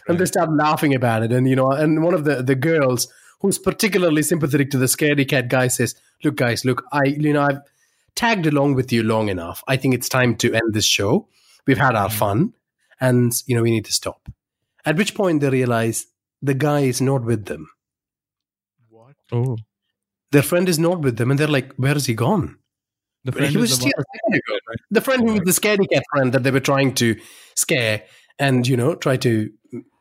And 0.06 0.18
they 0.18 0.26
start 0.26 0.52
laughing 0.52 0.94
about 0.94 1.22
it. 1.22 1.32
And 1.32 1.48
you 1.48 1.56
know, 1.56 1.72
and 1.72 2.02
one 2.02 2.14
of 2.14 2.24
the 2.24 2.42
the 2.42 2.54
girls 2.54 3.08
who's 3.40 3.58
particularly 3.58 4.22
sympathetic 4.22 4.70
to 4.70 4.78
the 4.78 4.86
scaredy 4.86 5.28
cat 5.28 5.48
guy 5.48 5.68
says, 5.68 5.94
"Look, 6.22 6.36
guys, 6.36 6.64
look, 6.64 6.84
I 6.92 7.04
you 7.06 7.32
know 7.32 7.42
I've 7.42 7.60
tagged 8.14 8.46
along 8.46 8.74
with 8.74 8.92
you 8.92 9.02
long 9.02 9.28
enough. 9.28 9.62
I 9.68 9.76
think 9.76 9.94
it's 9.94 10.08
time 10.08 10.36
to 10.36 10.52
end 10.54 10.72
this 10.74 10.86
show. 10.86 11.28
We've 11.66 11.78
had 11.78 11.94
our 11.94 12.10
fun, 12.10 12.54
and 13.00 13.32
you 13.46 13.54
know 13.56 13.62
we 13.62 13.70
need 13.70 13.84
to 13.86 13.92
stop." 13.92 14.28
At 14.84 14.96
which 14.96 15.14
point 15.14 15.40
they 15.40 15.48
realize 15.50 16.06
the 16.40 16.54
guy 16.54 16.80
is 16.80 17.00
not 17.00 17.22
with 17.24 17.44
them. 17.46 17.70
What? 18.88 19.14
oh, 19.32 19.56
Their 20.32 20.42
friend 20.42 20.68
is 20.68 20.78
not 20.78 21.00
with 21.00 21.16
them, 21.18 21.30
and 21.30 21.38
they're 21.38 21.46
like, 21.48 21.72
"Where 21.74 21.94
has 21.94 22.06
he 22.06 22.14
gone?" 22.14 22.58
the 23.24 23.30
friend 23.32 23.50
he 23.52 23.56
was 23.56 23.78
the 23.78 23.84
here 23.84 23.92
one- 23.96 24.04
a 24.04 24.18
second 24.18 24.34
ago. 24.34 24.58
The 24.90 25.00
friend 25.00 25.28
who 25.28 25.34
was 25.34 25.42
the 25.54 25.60
scaredy 25.60 25.88
cat 25.92 26.02
friend 26.12 26.32
that 26.34 26.42
they 26.42 26.50
were 26.50 26.58
trying 26.60 26.94
to 26.94 27.14
scare 27.54 28.02
and 28.38 28.66
you 28.66 28.76
know 28.76 28.94
try 28.96 29.16
to 29.18 29.50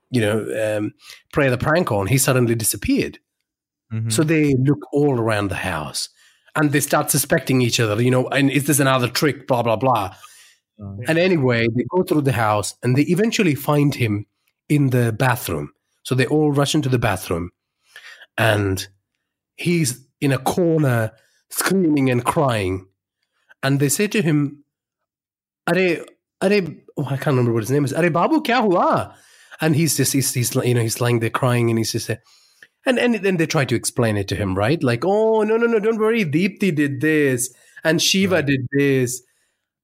you 0.10 0.22
know 0.22 0.78
um, 0.78 0.94
play 1.32 1.50
the 1.50 1.58
prank 1.58 1.92
on. 1.92 2.08
He 2.08 2.18
suddenly 2.18 2.56
disappeared. 2.56 3.20
Mhm. 3.94 4.12
So 4.12 4.24
they 4.24 4.56
look 4.56 4.80
all 4.92 5.20
around 5.20 5.50
the 5.50 5.56
house 5.74 6.10
and 6.56 6.72
they 6.72 6.80
start 6.80 7.12
suspecting 7.12 7.62
each 7.62 7.80
other. 7.80 8.02
You 8.02 8.12
know, 8.12 8.28
and 8.28 8.50
is 8.52 8.66
this 8.68 8.80
another 8.80 9.08
trick? 9.08 9.48
Blah 9.48 9.64
blah 9.64 9.76
blah. 9.78 10.16
Uh, 10.82 10.96
And 11.08 11.18
anyway, 11.18 11.68
they 11.76 11.86
go 11.90 12.04
through 12.04 12.22
the 12.22 12.32
house 12.32 12.76
and 12.84 12.96
they 12.96 13.04
eventually 13.04 13.56
find 13.56 13.94
him 13.94 14.26
in 14.70 14.90
the 14.90 15.12
bathroom. 15.12 15.72
So 16.04 16.16
they 16.16 16.26
all 16.26 16.52
rush 16.52 16.74
into 16.74 16.90
the 16.90 16.98
bathroom 17.00 17.52
and 18.38 18.88
he's 19.56 20.08
in 20.20 20.32
a 20.32 20.38
corner 20.40 21.12
screaming 21.50 22.10
and 22.10 22.24
crying. 22.26 22.88
And 23.62 23.80
they 23.80 23.90
say 23.90 24.08
to 24.08 24.22
him, 24.22 24.64
Are, 25.68 25.76
are, 25.76 26.50
oh, 26.98 27.06
I 27.06 27.18
can't 27.18 27.28
remember 27.28 27.54
what 27.54 27.64
his 27.64 27.72
name 27.72 27.86
is. 27.86 27.94
Are 27.94 28.10
Babu, 28.10 28.42
kya 28.42 28.64
hua? 28.64 29.16
And 29.60 29.76
he's 29.76 29.96
just, 29.98 30.14
he's, 30.14 30.34
he's, 30.34 30.56
you 30.56 30.74
know, 30.74 30.82
he's 30.82 31.00
lying 31.00 31.20
there 31.20 31.30
crying 31.30 31.70
and 31.70 31.78
he's 31.78 31.92
just, 31.92 32.10
and, 32.86 32.98
and 33.00 33.16
then 33.16 33.38
they 33.38 33.46
try 33.46 33.66
to 33.66 33.76
explain 33.76 34.18
it 34.18 34.28
to 34.30 34.36
him, 34.36 34.56
right? 34.58 34.82
Like, 34.84 35.04
oh, 35.06 35.44
no, 35.44 35.58
no, 35.58 35.68
no, 35.68 35.80
don't 35.80 36.00
worry. 36.00 36.26
Deepti 36.26 36.74
did 36.76 37.02
this 37.02 37.54
and 37.84 38.02
Shiva 38.02 38.38
Right. 38.38 38.46
did 38.46 38.68
this. 38.72 39.22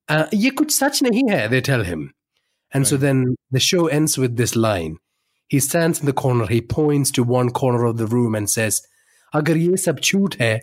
Uh, 0.08 0.28
ye 0.32 0.52
kuch 0.52 0.72
sach 0.72 1.00
nahi 1.00 1.30
hai, 1.30 1.48
they 1.48 1.62
tell 1.62 1.84
him. 1.84 2.14
And 2.72 2.88
so 2.88 2.98
then 2.98 3.36
the 3.52 3.60
show 3.60 3.88
ends 3.88 4.18
with 4.18 4.38
this 4.38 4.56
line. 4.56 4.98
He 5.48 5.60
stands 5.60 6.00
in 6.00 6.06
the 6.06 6.14
corner, 6.14 6.48
he 6.48 6.62
points 6.62 7.12
to 7.12 7.24
one 7.24 7.52
corner 7.52 7.86
of 7.86 7.98
the 7.98 8.08
room 8.08 8.36
and 8.36 8.50
says, 8.50 8.82
Agar 9.34 9.56
ye 9.56 9.78
sab 9.78 10.02
chhoot 10.02 10.38
hai, 10.40 10.62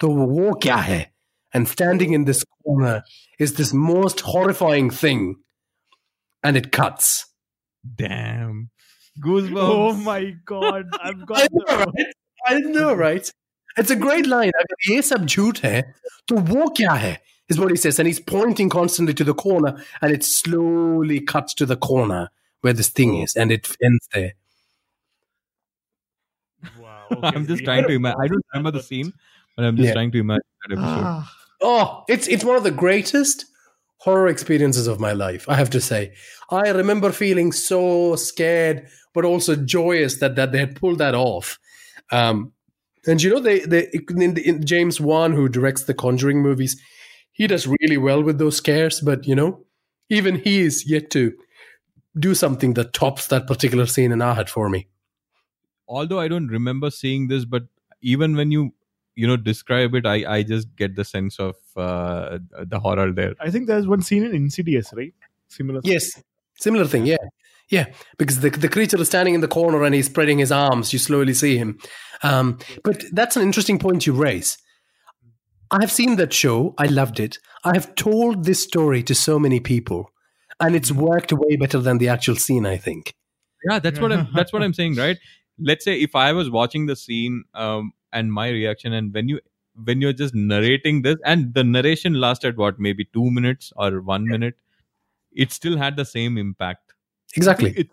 to 0.00 0.08
wo 0.08 0.52
kya 0.54 0.76
hai? 0.76 1.10
And 1.52 1.68
standing 1.68 2.12
in 2.14 2.24
this 2.24 2.44
corner 2.64 3.02
is 3.38 3.54
this 3.54 3.74
most 3.74 4.20
horrifying 4.20 4.90
thing. 4.90 5.36
And 6.42 6.56
it 6.56 6.72
cuts. 6.72 7.26
damn 7.96 8.70
goosebumps. 9.20 9.52
Oh 9.56 9.92
my 9.94 10.34
god! 10.44 10.86
I've 11.02 11.16
I 11.32 11.48
know, 11.52 11.64
the- 11.66 11.92
right? 11.96 12.06
I 12.46 12.58
know, 12.60 12.94
right? 12.94 13.30
It's 13.76 13.90
a 13.90 13.96
great 13.96 14.26
line. 14.26 14.48
Agar 14.58 14.76
ye 14.86 15.02
sab 15.02 15.26
jhoot 15.26 15.60
hai, 15.62 15.84
to 16.28 16.34
wo 16.34 16.68
kya 16.70 16.98
hai? 16.98 17.18
Is 17.48 17.58
what 17.58 17.70
he 17.70 17.76
says. 17.76 17.98
And 17.98 18.06
he's 18.06 18.20
pointing 18.20 18.68
constantly 18.68 19.14
to 19.14 19.24
the 19.24 19.34
corner, 19.34 19.82
and 20.00 20.12
it 20.12 20.24
slowly 20.24 21.20
cuts 21.20 21.54
to 21.54 21.66
the 21.66 21.76
corner 21.76 22.30
where 22.62 22.72
this 22.72 22.88
thing 22.88 23.16
is, 23.18 23.34
and 23.36 23.50
it 23.52 23.68
ends 23.82 24.08
there. 24.14 24.32
Wow. 26.78 27.06
I'm 27.22 27.46
just 27.46 27.64
trying 27.64 27.84
to 27.86 27.92
imagine. 27.92 28.20
I 28.20 28.26
don't 28.28 28.44
remember 28.54 28.70
the 28.78 28.82
scene, 28.82 29.12
but 29.56 29.64
I'm 29.64 29.76
just 29.76 29.88
Yeah. 29.88 29.94
trying 29.94 30.12
to 30.12 30.18
imagine 30.20 30.42
that 30.68 30.72
episode. 30.78 31.04
Ah, 31.04 31.36
Oh, 31.64 32.04
it's 32.08 32.26
it's 32.26 32.44
one 32.44 32.56
of 32.56 32.64
the 32.64 32.72
greatest 32.72 33.44
horror 33.98 34.26
experiences 34.26 34.88
of 34.88 34.98
my 34.98 35.12
life. 35.12 35.48
I 35.48 35.54
have 35.54 35.70
to 35.70 35.80
say, 35.80 36.12
I 36.50 36.70
remember 36.70 37.12
feeling 37.12 37.52
so 37.52 38.16
scared, 38.16 38.88
but 39.14 39.24
also 39.24 39.56
joyous 39.56 40.18
that 40.18 40.36
that 40.36 40.52
they 40.52 40.58
had 40.58 40.76
pulled 40.76 40.98
that 40.98 41.14
off. 41.14 41.58
Um, 42.10 42.52
and 43.06 43.22
you 43.22 43.30
know, 43.30 43.40
they 43.40 43.60
they 43.60 43.90
in, 44.10 44.38
in 44.38 44.64
James 44.64 45.00
Wan, 45.00 45.32
who 45.32 45.48
directs 45.48 45.84
the 45.84 45.94
Conjuring 45.94 46.40
movies, 46.40 46.80
he 47.32 47.46
does 47.46 47.66
really 47.66 47.96
well 47.96 48.22
with 48.22 48.38
those 48.38 48.56
scares. 48.56 49.00
But 49.00 49.26
you 49.26 49.34
know, 49.34 49.64
even 50.08 50.36
he 50.36 50.60
is 50.60 50.88
yet 50.88 51.10
to 51.10 51.32
do 52.18 52.34
something 52.34 52.74
that 52.74 52.92
tops 52.92 53.28
that 53.28 53.46
particular 53.46 53.86
scene 53.86 54.12
in 54.12 54.18
Ahat 54.20 54.48
for 54.48 54.68
me. 54.68 54.86
Although 55.88 56.20
I 56.20 56.28
don't 56.28 56.48
remember 56.48 56.90
seeing 56.90 57.28
this, 57.28 57.44
but 57.44 57.64
even 58.00 58.36
when 58.36 58.50
you 58.50 58.72
you 59.14 59.26
know 59.26 59.36
describe 59.36 59.94
it, 59.94 60.06
I 60.06 60.36
I 60.36 60.42
just 60.42 60.74
get 60.76 60.94
the 60.94 61.04
sense 61.04 61.38
of 61.40 61.56
uh, 61.76 62.38
the 62.64 62.78
horror 62.78 63.12
there. 63.12 63.34
I 63.40 63.50
think 63.50 63.66
there's 63.66 63.86
one 63.86 64.02
scene 64.02 64.24
in 64.24 64.34
Insidious, 64.34 64.92
right? 64.94 65.14
Similar. 65.48 65.80
Yes, 65.84 66.22
similar 66.56 66.86
thing. 66.86 67.04
Yeah, 67.06 67.16
yeah. 67.72 67.86
Because 68.18 68.40
the 68.40 68.50
the 68.50 68.68
creature 68.68 69.00
is 69.00 69.08
standing 69.08 69.34
in 69.34 69.40
the 69.40 69.48
corner 69.48 69.82
and 69.82 69.94
he's 69.94 70.06
spreading 70.06 70.38
his 70.38 70.52
arms. 70.52 70.92
You 70.92 70.98
slowly 70.98 71.32
see 71.32 71.56
him. 71.56 71.78
Um, 72.22 72.58
but 72.84 73.02
that's 73.12 73.34
an 73.34 73.42
interesting 73.42 73.78
point 73.78 74.06
you 74.06 74.12
raise. 74.12 74.58
I 75.70 75.78
have 75.80 75.90
seen 75.90 76.16
that 76.16 76.34
show. 76.34 76.74
I 76.76 76.86
loved 76.86 77.18
it. 77.18 77.38
I 77.64 77.72
have 77.74 77.94
told 77.94 78.44
this 78.44 78.62
story 78.62 79.02
to 79.04 79.14
so 79.14 79.38
many 79.38 79.58
people, 79.58 80.10
and 80.60 80.76
it's 80.76 80.92
worked 80.92 81.32
way 81.32 81.56
better 81.56 81.78
than 81.78 81.96
the 81.96 82.10
actual 82.10 82.36
scene. 82.36 82.66
I 82.66 82.76
think. 82.76 83.14
Yeah, 83.68 83.78
that's 83.78 83.98
what 83.98 84.12
I'm. 84.12 84.28
That's 84.34 84.52
what 84.52 84.62
I'm 84.62 84.74
saying, 84.74 84.96
right? 84.96 85.16
Let's 85.58 85.84
say 85.84 85.98
if 85.98 86.14
I 86.14 86.32
was 86.32 86.50
watching 86.50 86.86
the 86.86 86.96
scene 86.96 87.44
um, 87.54 87.92
and 88.12 88.30
my 88.30 88.50
reaction, 88.50 88.92
and 88.92 89.14
when 89.14 89.30
you 89.30 89.40
when 89.82 90.02
you're 90.02 90.12
just 90.12 90.34
narrating 90.34 91.00
this, 91.00 91.16
and 91.24 91.54
the 91.54 91.64
narration 91.64 92.20
lasted 92.20 92.58
what 92.58 92.78
maybe 92.78 93.08
two 93.14 93.30
minutes 93.30 93.72
or 93.76 94.02
one 94.02 94.26
minute, 94.26 94.56
it 95.32 95.52
still 95.52 95.78
had 95.78 95.96
the 95.96 96.04
same 96.04 96.36
impact. 96.36 96.81
Exactly. 97.36 97.74
It's 97.76 97.90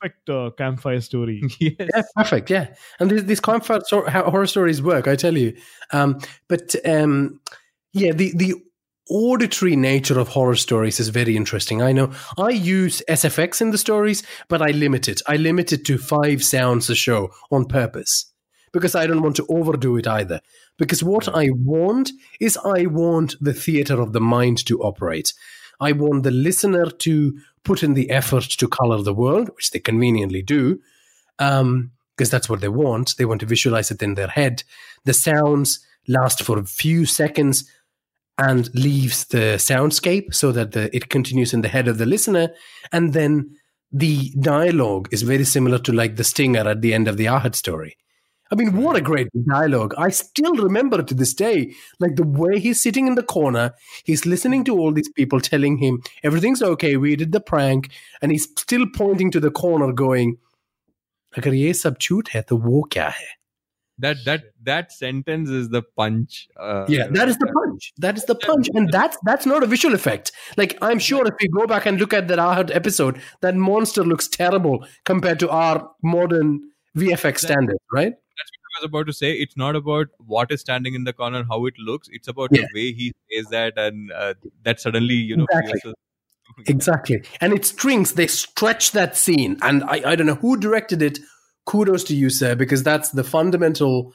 perfect 0.00 0.28
uh, 0.28 0.50
campfire 0.56 1.00
story. 1.00 1.42
yes. 1.60 1.74
Yeah, 1.78 2.02
perfect. 2.16 2.50
Yeah, 2.50 2.68
and 3.00 3.10
these, 3.10 3.24
these 3.24 3.40
campfire 3.40 3.80
how 4.08 4.30
horror 4.30 4.46
stories 4.46 4.82
work, 4.82 5.08
I 5.08 5.16
tell 5.16 5.36
you. 5.36 5.56
Um, 5.92 6.18
but 6.48 6.74
um, 6.84 7.40
yeah, 7.92 8.12
the 8.12 8.32
the 8.36 8.54
auditory 9.10 9.76
nature 9.76 10.18
of 10.18 10.28
horror 10.28 10.54
stories 10.54 11.00
is 11.00 11.08
very 11.08 11.36
interesting. 11.36 11.82
I 11.82 11.92
know 11.92 12.12
I 12.38 12.50
use 12.50 13.02
SFX 13.08 13.60
in 13.60 13.70
the 13.70 13.78
stories, 13.78 14.22
but 14.48 14.62
I 14.62 14.70
limit 14.70 15.08
it. 15.08 15.20
I 15.26 15.36
limit 15.36 15.72
it 15.72 15.84
to 15.86 15.98
five 15.98 16.42
sounds 16.42 16.88
a 16.88 16.94
show 16.94 17.30
on 17.50 17.66
purpose 17.66 18.32
because 18.72 18.94
I 18.94 19.06
don't 19.06 19.22
want 19.22 19.36
to 19.36 19.46
overdo 19.48 19.96
it 19.96 20.06
either. 20.06 20.40
Because 20.78 21.04
what 21.04 21.28
I 21.28 21.50
want 21.50 22.10
is 22.40 22.58
I 22.64 22.86
want 22.86 23.34
the 23.40 23.52
theater 23.52 24.00
of 24.00 24.12
the 24.12 24.20
mind 24.20 24.64
to 24.66 24.80
operate. 24.80 25.32
I 25.80 25.92
want 25.92 26.22
the 26.22 26.30
listener 26.30 26.90
to 26.90 27.38
put 27.64 27.82
in 27.82 27.94
the 27.94 28.10
effort 28.10 28.44
to 28.44 28.68
color 28.68 29.02
the 29.02 29.14
world, 29.14 29.50
which 29.56 29.70
they 29.70 29.78
conveniently 29.78 30.42
do, 30.42 30.80
um, 31.38 31.92
because 32.16 32.30
that's 32.30 32.48
what 32.48 32.60
they 32.60 32.68
want. 32.68 33.16
They 33.16 33.24
want 33.24 33.40
to 33.40 33.46
visualize 33.46 33.90
it 33.90 34.02
in 34.02 34.14
their 34.14 34.28
head. 34.28 34.64
The 35.04 35.14
sounds 35.14 35.84
last 36.08 36.42
for 36.42 36.58
a 36.58 36.64
few 36.64 37.06
seconds 37.06 37.64
and 38.38 38.74
leaves 38.74 39.26
the 39.26 39.56
soundscape 39.58 40.34
so 40.34 40.52
that 40.52 40.72
the, 40.72 40.94
it 40.94 41.08
continues 41.08 41.52
in 41.52 41.60
the 41.60 41.68
head 41.68 41.88
of 41.88 41.98
the 41.98 42.06
listener. 42.06 42.48
And 42.90 43.12
then 43.12 43.56
the 43.90 44.32
dialogue 44.40 45.08
is 45.12 45.22
very 45.22 45.44
similar 45.44 45.78
to 45.80 45.92
like 45.92 46.16
the 46.16 46.24
stinger 46.24 46.66
at 46.68 46.80
the 46.80 46.94
end 46.94 47.08
of 47.08 47.16
the 47.16 47.26
Ahat 47.26 47.54
story. 47.54 47.96
I 48.52 48.54
mean, 48.54 48.76
what 48.76 48.96
a 48.96 49.00
great 49.00 49.28
dialogue. 49.48 49.94
I 49.96 50.10
still 50.10 50.52
remember 50.52 51.02
to 51.02 51.14
this 51.14 51.32
day, 51.32 51.74
like 52.00 52.16
the 52.16 52.26
way 52.26 52.58
he's 52.60 52.82
sitting 52.82 53.06
in 53.06 53.14
the 53.14 53.22
corner, 53.22 53.72
he's 54.04 54.26
listening 54.26 54.62
to 54.64 54.78
all 54.78 54.92
these 54.92 55.08
people 55.08 55.40
telling 55.40 55.78
him 55.78 56.02
everything's 56.22 56.62
okay, 56.62 56.98
we 56.98 57.16
did 57.16 57.32
the 57.32 57.40
prank, 57.40 57.88
and 58.20 58.30
he's 58.30 58.44
still 58.44 58.84
pointing 58.94 59.30
to 59.30 59.40
the 59.40 59.50
corner 59.50 59.90
going, 59.90 60.36
That 63.98 64.18
that 64.26 64.42
that 64.64 64.92
sentence 64.92 65.48
is 65.48 65.70
the 65.70 65.82
punch. 65.96 66.48
Uh, 66.58 66.84
yeah, 66.88 67.06
that 67.08 67.28
is 67.28 67.38
the 67.38 67.46
punch. 67.46 67.92
That 67.98 68.18
is 68.18 68.26
the 68.26 68.34
punch, 68.34 68.68
and 68.74 68.92
that's 68.92 69.16
that's 69.24 69.46
not 69.46 69.62
a 69.62 69.66
visual 69.66 69.94
effect. 69.94 70.30
Like 70.58 70.76
I'm 70.82 70.98
sure 70.98 71.26
if 71.26 71.34
we 71.40 71.48
go 71.48 71.66
back 71.66 71.86
and 71.86 71.98
look 71.98 72.12
at 72.12 72.28
that 72.28 72.38
Ahat 72.38 72.74
episode, 72.74 73.18
that 73.40 73.54
monster 73.54 74.04
looks 74.04 74.28
terrible 74.28 74.84
compared 75.04 75.38
to 75.40 75.48
our 75.48 75.90
modern 76.02 76.60
VFX 76.96 77.38
standard, 77.38 77.78
right? 77.90 78.14
That's 78.74 78.82
what 78.92 78.98
I 78.98 79.02
was 79.02 79.04
about 79.04 79.06
to 79.06 79.12
say. 79.12 79.32
It's 79.32 79.56
not 79.56 79.76
about 79.76 80.08
what 80.26 80.50
is 80.50 80.60
standing 80.60 80.94
in 80.94 81.04
the 81.04 81.12
corner, 81.12 81.44
how 81.48 81.66
it 81.66 81.74
looks. 81.78 82.08
It's 82.12 82.28
about 82.28 82.50
Yeah. 82.52 82.62
the 82.62 82.68
way 82.74 82.92
he 82.92 83.12
says 83.30 83.46
that, 83.48 83.74
and 83.76 84.10
uh, 84.12 84.34
that 84.64 84.80
suddenly 84.80 85.14
you 85.14 85.36
know. 85.36 85.46
Exactly. 85.52 85.92
Exactly. 86.66 87.22
And 87.40 87.54
it 87.54 87.64
strings, 87.64 88.12
they 88.12 88.26
stretch 88.26 88.92
that 88.92 89.16
scene. 89.16 89.56
And 89.62 89.84
I, 89.84 90.02
I 90.04 90.16
don't 90.16 90.26
know 90.26 90.34
who 90.34 90.58
directed 90.58 91.00
it. 91.00 91.18
Kudos 91.64 92.04
to 92.04 92.16
you, 92.16 92.28
sir, 92.28 92.54
because 92.54 92.82
that's 92.82 93.10
the 93.10 93.24
fundamental 93.24 94.12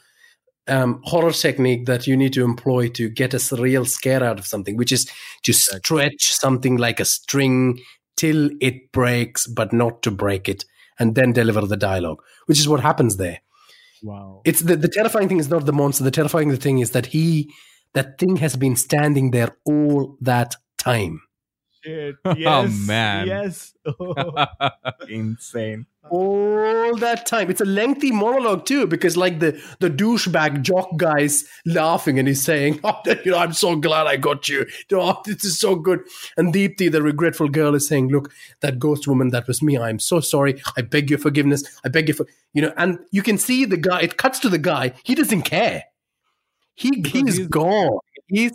um, 0.67 1.01
horror 1.05 1.31
technique 1.31 1.85
that 1.87 2.05
you 2.05 2.15
need 2.15 2.33
to 2.33 2.43
employ 2.43 2.89
to 2.89 3.09
get 3.09 3.33
a 3.33 3.37
surreal 3.37 3.87
scare 3.87 4.23
out 4.23 4.37
of 4.37 4.45
something, 4.45 4.77
which 4.77 4.91
is 4.91 5.09
to 5.43 5.53
stretch 5.53 6.31
something 6.31 6.77
like 6.77 6.99
a 6.99 7.05
string 7.05 7.79
till 8.17 8.51
it 8.61 8.91
breaks, 8.91 9.47
but 9.47 9.73
not 9.73 10.03
to 10.03 10.11
break 10.11 10.47
it, 10.49 10.65
and 10.99 11.15
then 11.15 11.31
deliver 11.31 11.61
the 11.61 11.77
dialogue, 11.77 12.21
which 12.45 12.59
is 12.59 12.67
what 12.67 12.81
happens 12.81 13.17
there. 13.17 13.39
Wow. 14.07 14.41
It's 14.45 14.61
the, 14.61 14.77
the 14.77 14.87
terrifying 14.87 15.27
thing 15.27 15.39
is 15.39 15.49
not 15.49 15.65
the 15.65 15.73
monster. 15.73 16.03
The 16.05 16.11
terrifying 16.11 16.55
thing 16.55 16.79
is 16.79 16.91
that 16.91 17.07
he, 17.07 17.51
that 17.93 18.17
thing 18.17 18.37
has 18.37 18.55
been 18.55 18.77
standing 18.77 19.31
there 19.31 19.51
all 19.65 20.17
that 20.21 20.55
time. 20.77 21.21
Shit. 21.87 22.15
Oh, 22.45 22.67
man. 22.67 23.27
Yes. 23.27 23.73
Oh. 23.85 24.45
Insane. 25.09 25.85
all 26.09 26.95
that 26.97 27.25
time. 27.25 27.49
It's 27.49 27.59
a 27.61 27.65
lengthy 27.65 28.11
monologue 28.11 28.65
too, 28.65 28.87
because 28.87 29.17
like 29.17 29.39
the 29.39 29.61
the 29.79 29.89
douchebag 29.89 30.61
jock 30.61 30.89
guy's 30.97 31.45
laughing 31.65 32.17
and 32.19 32.27
he's 32.27 32.43
saying, 32.43 32.79
oh, 32.83 32.99
"You 33.25 33.31
know, 33.31 33.37
I'm 33.37 33.51
so 33.53 33.75
glad 33.75 34.07
I 34.07 34.15
got 34.17 34.47
you. 34.49 34.65
Oh, 34.93 35.21
this 35.25 35.43
is 35.43 35.59
so 35.59 35.75
good." 35.75 35.99
And 36.37 36.53
Deepthi, 36.53 36.89
the 36.91 37.01
regretful 37.01 37.49
girl, 37.49 37.75
is 37.75 37.87
saying, 37.87 38.07
"Look, 38.09 38.31
that 38.61 38.79
ghost 38.79 39.07
woman, 39.07 39.29
that 39.29 39.47
was 39.47 39.61
me. 39.61 39.77
I'm 39.77 39.99
so 39.99 40.19
sorry. 40.21 40.61
I 40.77 40.81
beg 40.81 41.09
your 41.09 41.19
forgiveness. 41.19 41.63
I 41.85 41.89
beg 41.89 42.07
you 42.07 42.13
for 42.13 42.25
you 42.53 42.61
know." 42.61 42.73
And 42.77 42.99
you 43.11 43.21
can 43.23 43.37
see 43.37 43.65
the 43.65 43.77
guy. 43.77 43.99
It 44.01 44.17
cuts 44.17 44.39
to 44.39 44.49
the 44.49 44.57
guy. 44.59 44.93
He 45.03 45.13
doesn't 45.15 45.41
care. 45.43 45.83
He 46.75 47.01
he's 47.05 47.35
he's- 47.37 47.47
gone. 47.47 47.99
He's 48.27 48.51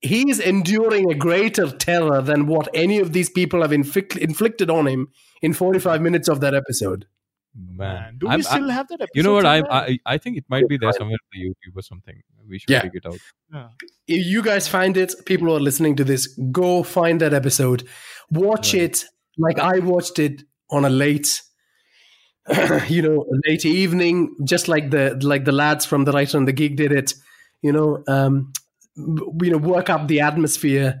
he's 0.00 0.38
enduring 0.38 1.10
a 1.10 1.14
greater 1.14 1.70
terror 1.70 2.20
than 2.22 2.46
what 2.46 2.68
any 2.74 2.98
of 2.98 3.12
these 3.12 3.30
people 3.30 3.62
have 3.62 3.72
inflict, 3.72 4.16
inflicted 4.16 4.70
on 4.70 4.86
him 4.86 5.08
in 5.42 5.52
45 5.52 6.00
minutes 6.02 6.28
of 6.28 6.40
that 6.40 6.54
episode. 6.54 7.06
Man. 7.54 7.76
Man, 7.78 8.18
do 8.18 8.28
I'm- 8.28 8.38
we 8.40 8.42
still 8.42 8.68
have 8.68 8.86
that 8.88 9.00
episode? 9.00 9.10
you 9.14 9.22
know 9.22 9.32
what? 9.32 9.46
I. 9.46 9.62
I 9.70 9.98
I 10.04 10.18
think 10.18 10.36
it 10.36 10.44
might 10.48 10.68
be 10.68 10.76
there 10.76 10.92
somewhere 10.92 11.14
on 11.14 11.28
the 11.32 11.40
YouTube 11.48 11.74
or 11.78 11.82
something. 11.82 12.22
We 12.46 12.58
should 12.58 12.68
Yeah. 12.70 12.82
dig 12.82 12.96
it 12.96 13.06
out. 13.06 13.18
Yeah. 13.52 13.68
If 14.06 14.26
you 14.26 14.42
guys 14.42 14.68
find 14.68 14.94
it, 14.96 15.14
people 15.24 15.46
who 15.48 15.54
are 15.56 15.60
listening 15.60 15.96
to 15.96 16.04
this, 16.04 16.26
go 16.52 16.82
find 16.82 17.18
that 17.22 17.32
episode. 17.32 17.84
Watch 18.30 18.74
Right. 18.74 18.82
it 18.82 19.04
like 19.38 19.58
I 19.58 19.78
watched 19.78 20.18
it 20.18 20.42
on 20.70 20.84
a 20.84 20.90
late, 20.90 21.40
you 22.88 23.02
know, 23.02 23.24
late 23.48 23.64
evening, 23.64 24.36
just 24.44 24.68
like 24.68 24.90
the 24.90 25.18
like 25.22 25.44
the 25.46 25.52
lads 25.52 25.84
from 25.84 26.04
the 26.04 26.12
writer 26.12 26.36
and 26.38 26.46
the 26.46 26.52
geek 26.52 26.76
did 26.76 26.92
it. 26.92 27.14
You 27.62 27.72
know, 27.72 28.04
um, 28.06 28.52
you 28.96 29.50
know, 29.50 29.58
work 29.58 29.90
up 29.90 30.08
the 30.08 30.20
atmosphere. 30.20 31.00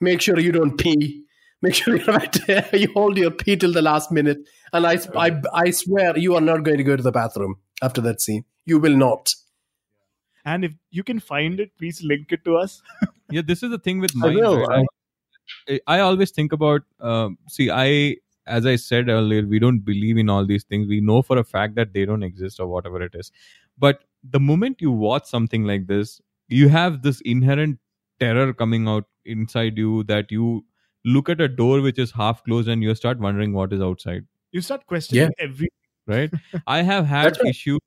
Make 0.00 0.20
sure 0.20 0.38
you 0.38 0.52
don't 0.52 0.76
pee. 0.78 1.24
Make 1.60 1.74
sure 1.74 1.96
you, 1.98 2.04
don't- 2.04 2.72
you 2.72 2.88
hold 2.94 3.16
your 3.18 3.30
pee 3.30 3.56
till 3.56 3.72
the 3.72 3.82
last 3.82 4.10
minute. 4.10 4.38
And 4.72 4.86
I, 4.86 4.98
I, 5.16 5.40
I 5.52 5.70
swear 5.70 6.16
you 6.18 6.34
are 6.34 6.40
not 6.40 6.62
going 6.64 6.78
to 6.78 6.84
go 6.84 6.96
to 6.96 7.02
the 7.02 7.12
bathroom 7.12 7.56
after 7.82 8.00
that 8.02 8.20
scene. 8.20 8.44
You 8.64 8.78
will 8.78 8.96
not. 8.96 9.34
And 10.44 10.64
if 10.64 10.72
you 10.90 11.04
can 11.04 11.20
find 11.20 11.60
it, 11.60 11.76
please 11.78 12.02
link 12.02 12.32
it 12.32 12.44
to 12.44 12.56
us. 12.56 12.82
Yeah, 13.30 13.40
this 13.40 13.62
is 13.62 13.70
the 13.70 13.78
thing 13.78 13.98
with 13.98 14.12
I 14.22 14.26
will. 14.28 14.58
right? 14.66 14.84
I, 15.66 15.80
I 15.86 16.00
always 16.00 16.30
think 16.32 16.52
about. 16.52 16.82
Um, 17.00 17.38
see, 17.48 17.70
I 17.70 18.16
as 18.46 18.66
I 18.66 18.76
said 18.76 19.08
earlier, 19.08 19.46
we 19.46 19.58
don't 19.58 19.78
believe 19.78 20.18
in 20.18 20.28
all 20.28 20.44
these 20.44 20.64
things. 20.64 20.86
We 20.86 21.00
know 21.00 21.22
for 21.22 21.38
a 21.38 21.44
fact 21.44 21.74
that 21.76 21.94
they 21.94 22.04
don't 22.04 22.22
exist 22.22 22.60
or 22.60 22.66
whatever 22.66 23.00
it 23.00 23.14
is. 23.14 23.32
But 23.78 24.00
the 24.22 24.38
moment 24.40 24.82
you 24.82 24.90
watch 24.90 25.24
something 25.24 25.64
like 25.64 25.86
this, 25.86 26.20
you 26.52 26.68
have 26.68 27.02
this 27.02 27.20
inherent 27.22 27.78
terror 28.20 28.52
coming 28.52 28.88
out 28.88 29.04
inside 29.24 29.78
you 29.78 30.04
that 30.04 30.30
you 30.30 30.64
look 31.04 31.28
at 31.28 31.40
a 31.40 31.48
door 31.48 31.80
which 31.80 31.98
is 31.98 32.12
half 32.12 32.44
closed 32.44 32.68
and 32.68 32.82
you 32.82 32.94
start 32.94 33.18
wondering 33.18 33.52
what 33.52 33.72
is 33.72 33.80
outside. 33.80 34.26
You 34.52 34.60
start 34.60 34.86
questioning 34.86 35.32
every. 35.38 35.68
right 36.06 36.32
i 36.66 36.82
have 36.82 37.06
had 37.06 37.26
That's 37.26 37.38
right. 37.42 37.50
issue 37.50 37.78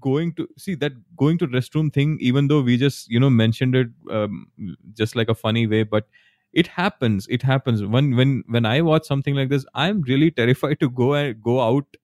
going 0.00 0.32
to 0.34 0.48
see 0.58 0.74
that 0.76 0.92
going 1.16 1.38
to 1.38 1.46
restroom 1.46 1.92
thing 1.92 2.16
even 2.20 2.48
though 2.48 2.60
we 2.60 2.76
just 2.76 3.10
you 3.10 3.20
know 3.20 3.30
mentioned 3.30 3.74
it 3.74 3.88
um, 4.10 4.46
just 4.94 5.16
like 5.16 5.28
a 5.28 5.34
funny 5.34 5.66
way 5.66 5.82
but 5.82 6.08
it 6.52 6.66
happens 6.66 7.26
it 7.28 7.42
happens 7.42 7.84
when 7.84 8.16
when 8.16 8.42
when 8.48 8.66
i 8.66 8.80
watch 8.80 9.04
something 9.04 9.34
like 9.34 9.48
this 9.50 9.66
i'm 9.74 10.00
really 10.02 10.30
terrified 10.30 10.80
to 10.80 10.88
go 10.88 11.14
and 11.14 11.42
go 11.42 11.60
out 11.60 11.96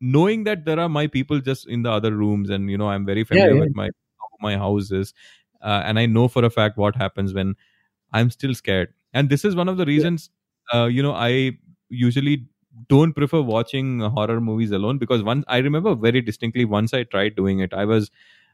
knowing 0.00 0.44
that 0.44 0.64
there 0.64 0.80
are 0.80 0.88
my 0.88 1.06
people 1.06 1.40
just 1.40 1.68
in 1.68 1.82
the 1.82 1.90
other 1.90 2.12
rooms 2.12 2.50
and 2.50 2.70
you 2.70 2.78
know 2.78 2.88
i'm 2.88 3.04
very 3.04 3.24
familiar 3.24 3.54
yeah. 3.54 3.60
with 3.60 3.74
my 3.74 3.88
how 3.88 4.07
my 4.40 4.56
house 4.56 4.90
is 4.90 5.14
uh, 5.62 5.82
and 5.84 5.98
i 5.98 6.06
know 6.06 6.28
for 6.28 6.44
a 6.44 6.50
fact 6.50 6.76
what 6.76 6.96
happens 6.96 7.34
when 7.34 7.54
i'm 8.12 8.30
still 8.30 8.54
scared 8.54 8.92
and 9.12 9.28
this 9.30 9.44
is 9.44 9.56
one 9.56 9.68
of 9.68 9.76
the 9.76 9.86
reasons 9.86 10.30
uh, 10.74 10.84
you 10.86 11.02
know 11.02 11.12
i 11.14 11.52
usually 11.88 12.44
don't 12.88 13.12
prefer 13.14 13.40
watching 13.40 14.00
horror 14.00 14.40
movies 14.40 14.70
alone 14.70 14.98
because 14.98 15.22
once 15.22 15.44
I 15.48 15.58
remember 15.58 15.94
very 15.96 16.20
distinctly 16.20 16.64
once 16.64 16.94
I 16.94 17.02
tried 17.02 17.34
doing 17.34 17.58
it. 17.60 17.74
I 17.74 17.84
was 17.84 18.10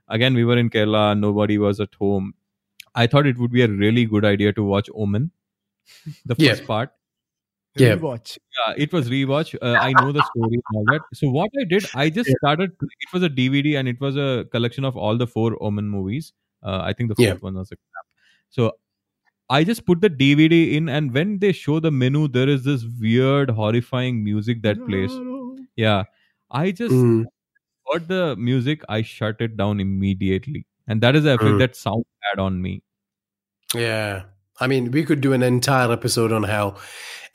again 0.09 0.35
we 0.35 0.45
were 0.45 0.57
in 0.57 0.71
Kerala, 0.71 1.19
nobody 1.19 1.59
was 1.59 1.81
at 1.81 1.95
home. 1.97 2.35
I 2.95 3.07
thought 3.07 3.27
it 3.27 3.39
would 3.39 3.53
be 3.53 3.63
a 3.63 3.69
really 3.69 4.07
good 4.07 4.25
idea 4.25 4.53
to 4.55 4.63
watch 4.65 4.89
Omen, 4.95 5.31
the 6.27 6.37
Yeah. 6.37 6.51
first 6.51 6.67
part. 6.67 6.93
Yeah. 7.77 7.97
Rewatch. 7.97 8.39
Yeah, 8.59 8.75
it 8.77 8.93
was 8.93 9.11
rewatch. 9.11 9.55
Uh, 9.61 9.77
I 9.81 9.93
know 10.01 10.13
the 10.13 10.23
story 10.23 10.55
and 10.55 10.63
all 10.77 10.85
that. 10.93 11.01
So 11.13 11.29
what 11.31 11.51
I 11.61 11.65
did, 11.65 11.85
I 11.95 12.09
just 12.11 12.31
started. 12.39 12.71
It 12.83 13.13
was 13.13 13.23
a 13.25 13.29
DVD 13.29 13.77
and 13.79 13.89
it 13.89 14.01
was 14.01 14.17
a 14.17 14.47
collection 14.53 14.85
of 14.85 14.97
all 14.97 15.17
the 15.19 15.27
four 15.27 15.57
Omen 15.61 15.89
movies. 15.89 16.33
Uh, 16.63 16.81
I 16.83 16.93
think 16.93 17.09
the 17.11 17.17
fourth 17.17 17.29
Yeah. 17.29 17.35
one 17.49 17.55
was 17.55 17.73
a 17.73 17.77
crap. 17.77 18.07
So 18.51 18.73
I 19.51 19.65
just 19.65 19.85
put 19.87 20.01
the 20.01 20.09
DVD 20.09 20.75
in, 20.77 20.89
and 20.89 21.13
when 21.13 21.39
they 21.41 21.53
show 21.53 21.81
the 21.81 21.91
menu, 21.91 22.29
there 22.29 22.49
is 22.49 22.65
this 22.65 22.85
weird, 23.01 23.51
horrifying 23.51 24.23
music 24.25 24.63
that 24.63 24.79
plays. 24.87 25.13
Yeah, 25.77 26.05
I 26.51 26.71
just 26.71 26.95
Mm. 26.95 27.25
heard 27.93 28.09
the 28.09 28.37
music. 28.37 28.83
I 28.89 29.03
shut 29.03 29.41
it 29.41 29.57
down 29.57 29.81
immediately, 29.81 30.67
and 30.87 31.01
that 31.03 31.17
is 31.17 31.25
the 31.25 31.35
effect 31.35 31.51
Mm. 31.57 31.59
that 31.65 31.77
sound 31.77 32.05
had 32.31 32.39
on 32.39 32.63
me. 32.63 32.83
Yeah. 33.75 34.25
I 34.61 34.67
mean, 34.67 34.91
we 34.91 35.05
could 35.05 35.21
do 35.21 35.33
an 35.33 35.43
entire 35.43 35.91
episode 35.93 36.33
on 36.33 36.45
how 36.45 36.77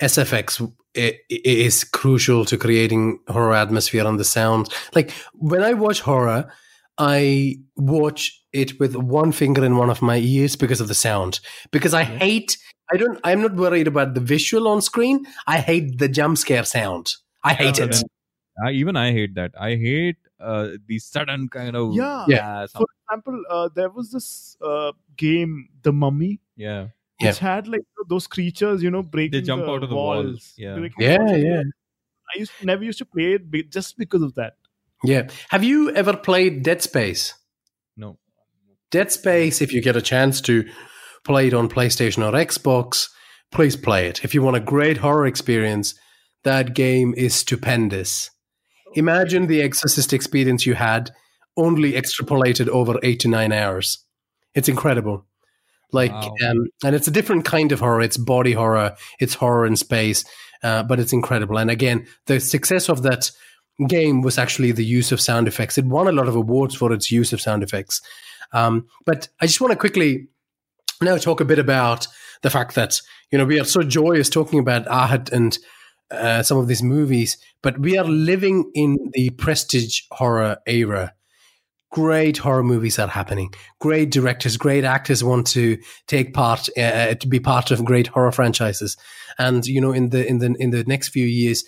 SFX 0.01 0.61
i- 0.97 1.17
i- 1.31 1.41
is 1.45 1.83
crucial 1.83 2.45
to 2.45 2.57
creating 2.57 3.19
horror 3.27 3.55
atmosphere 3.55 4.05
and 4.07 4.19
the 4.19 4.23
sound. 4.23 4.69
Like 4.95 5.11
when 5.33 5.61
I 5.63 5.73
watch 5.73 6.01
horror, 6.01 6.51
I 6.97 7.57
watch 7.75 8.41
it 8.53 8.79
with 8.79 8.95
one 8.95 9.31
finger 9.31 9.63
in 9.63 9.77
one 9.77 9.89
of 9.89 10.01
my 10.01 10.17
ears 10.17 10.55
because 10.55 10.81
of 10.81 10.87
the 10.87 10.95
sound. 10.95 11.39
Because 11.71 11.93
I 11.93 12.03
hate 12.03 12.57
I 12.91 12.97
don't 12.97 13.19
I'm 13.23 13.41
not 13.41 13.55
worried 13.55 13.87
about 13.87 14.13
the 14.15 14.19
visual 14.21 14.67
on 14.67 14.81
screen. 14.81 15.25
I 15.45 15.59
hate 15.59 15.99
the 15.99 16.07
jump 16.09 16.37
scare 16.37 16.63
sound. 16.63 17.13
I 17.43 17.53
hate 17.53 17.79
it. 17.79 18.03
I, 18.65 18.71
even 18.71 18.95
I 18.97 19.11
hate 19.11 19.35
that. 19.35 19.51
I 19.59 19.75
hate 19.75 20.17
uh, 20.39 20.69
the 20.87 20.99
sudden 20.99 21.47
kind 21.49 21.75
of 21.75 21.93
Yeah. 21.93 22.25
Yeah. 22.27 22.65
For 22.67 22.87
example, 23.05 23.43
uh, 23.49 23.69
there 23.75 23.89
was 23.89 24.11
this 24.11 24.57
uh, 24.61 24.91
game, 25.15 25.69
The 25.83 25.93
Mummy, 25.93 26.39
yeah. 26.55 26.87
Yeah. 27.19 27.29
which 27.29 27.39
had 27.39 27.67
like 27.67 27.81
those 28.07 28.27
creatures, 28.27 28.81
you 28.81 28.89
know, 28.91 29.03
breaking 29.03 29.39
they 29.41 29.45
jump 29.45 29.65
the 29.65 29.71
out 29.71 29.83
of 29.83 29.89
the 29.89 29.95
walls. 29.95 30.25
walls. 30.25 30.53
Yeah. 30.57 30.75
breaking 30.77 31.01
Yeah, 31.05 31.17
walls. 31.19 31.43
yeah. 31.43 31.61
I 32.35 32.39
used 32.39 32.51
never 32.63 32.83
used 32.83 32.99
to 32.99 33.05
play 33.05 33.33
it 33.33 33.69
just 33.71 33.97
because 33.97 34.21
of 34.21 34.35
that. 34.35 34.53
Yeah. 35.03 35.29
Have 35.49 35.63
you 35.63 35.91
ever 35.91 36.15
played 36.15 36.63
Dead 36.63 36.81
Space? 36.81 37.33
No. 37.97 38.17
Dead 38.91 39.11
Space, 39.11 39.61
if 39.61 39.73
you 39.73 39.81
get 39.81 39.95
a 39.95 40.01
chance 40.01 40.41
to 40.41 40.65
play 41.23 41.47
it 41.47 41.53
on 41.53 41.69
PlayStation 41.69 42.23
or 42.27 42.33
Xbox, 42.33 43.09
please 43.51 43.75
play 43.75 44.07
it. 44.07 44.23
If 44.23 44.33
you 44.33 44.41
want 44.41 44.57
a 44.57 44.61
great 44.61 44.97
horror 44.97 45.25
experience, 45.25 45.95
that 46.43 46.73
game 46.73 47.13
is 47.17 47.35
stupendous. 47.35 48.29
Imagine 48.95 49.47
the 49.47 49.61
Exorcist 49.61 50.13
experience 50.13 50.65
you 50.65 50.73
had, 50.75 51.11
only 51.57 51.93
extrapolated 51.93 52.67
over 52.69 52.99
eight 53.03 53.19
to 53.21 53.27
nine 53.27 53.51
hours. 53.51 54.05
It's 54.55 54.69
incredible. 54.69 55.25
Like, 55.91 56.11
Wow. 56.11 56.35
um, 56.47 56.67
and 56.83 56.95
it's 56.95 57.07
a 57.07 57.11
different 57.11 57.45
kind 57.45 57.71
of 57.71 57.79
horror. 57.79 58.01
It's 58.01 58.17
body 58.17 58.53
horror. 58.53 58.95
It's 59.19 59.33
horror 59.33 59.65
in 59.65 59.75
space, 59.75 60.23
uh, 60.63 60.83
but 60.83 60.99
it's 60.99 61.13
incredible. 61.13 61.57
And 61.57 61.71
again, 61.71 62.07
the 62.27 62.39
success 62.39 62.89
of 62.89 63.01
that 63.03 63.31
game 63.87 64.21
was 64.21 64.37
actually 64.37 64.71
the 64.71 64.85
use 64.85 65.11
of 65.11 65.21
sound 65.21 65.47
effects. 65.47 65.77
It 65.77 65.85
won 65.85 66.07
a 66.07 66.11
lot 66.11 66.27
of 66.27 66.35
awards 66.35 66.75
for 66.75 66.91
its 66.91 67.11
use 67.11 67.33
of 67.33 67.41
sound 67.41 67.63
effects. 67.63 68.01
Um, 68.51 68.87
but 69.05 69.29
I 69.39 69.45
just 69.45 69.61
want 69.61 69.71
to 69.71 69.77
quickly 69.79 70.27
now 71.01 71.17
talk 71.17 71.39
a 71.39 71.45
bit 71.45 71.59
about 71.59 72.07
the 72.41 72.49
fact 72.49 72.75
that 72.75 73.01
you 73.31 73.37
know 73.37 73.45
we 73.45 73.59
are 73.59 73.65
so 73.65 73.83
joyous 73.83 74.29
talking 74.29 74.59
about 74.59 74.85
Ahat 74.85 75.31
and 75.31 75.57
uh, 76.11 76.41
some 76.43 76.57
of 76.57 76.67
these 76.67 76.81
movies, 76.83 77.37
but 77.61 77.79
we 77.79 77.97
are 77.97 78.03
living 78.05 78.69
in 78.73 78.97
the 79.13 79.29
prestige 79.31 80.01
horror 80.11 80.57
era. 80.65 81.13
Great 81.91 82.37
horror 82.37 82.63
movies 82.63 82.99
are 82.99 83.07
happening. 83.07 83.51
Great 83.79 84.11
directors, 84.11 84.57
great 84.57 84.83
actors 84.83 85.23
want 85.23 85.47
to 85.47 85.77
take 86.05 86.33
part 86.33 86.69
uh, 86.77 87.15
to 87.15 87.27
be 87.27 87.39
part 87.39 87.71
of 87.71 87.83
great 87.83 88.07
horror 88.07 88.31
franchises. 88.31 88.95
And 89.39 89.65
you 89.65 89.81
know, 89.81 89.91
in 89.91 90.09
the 90.09 90.27
in 90.27 90.37
the 90.37 90.55
in 90.59 90.69
the 90.69 90.83
next 90.83 91.09
few 91.09 91.25
years, 91.25 91.63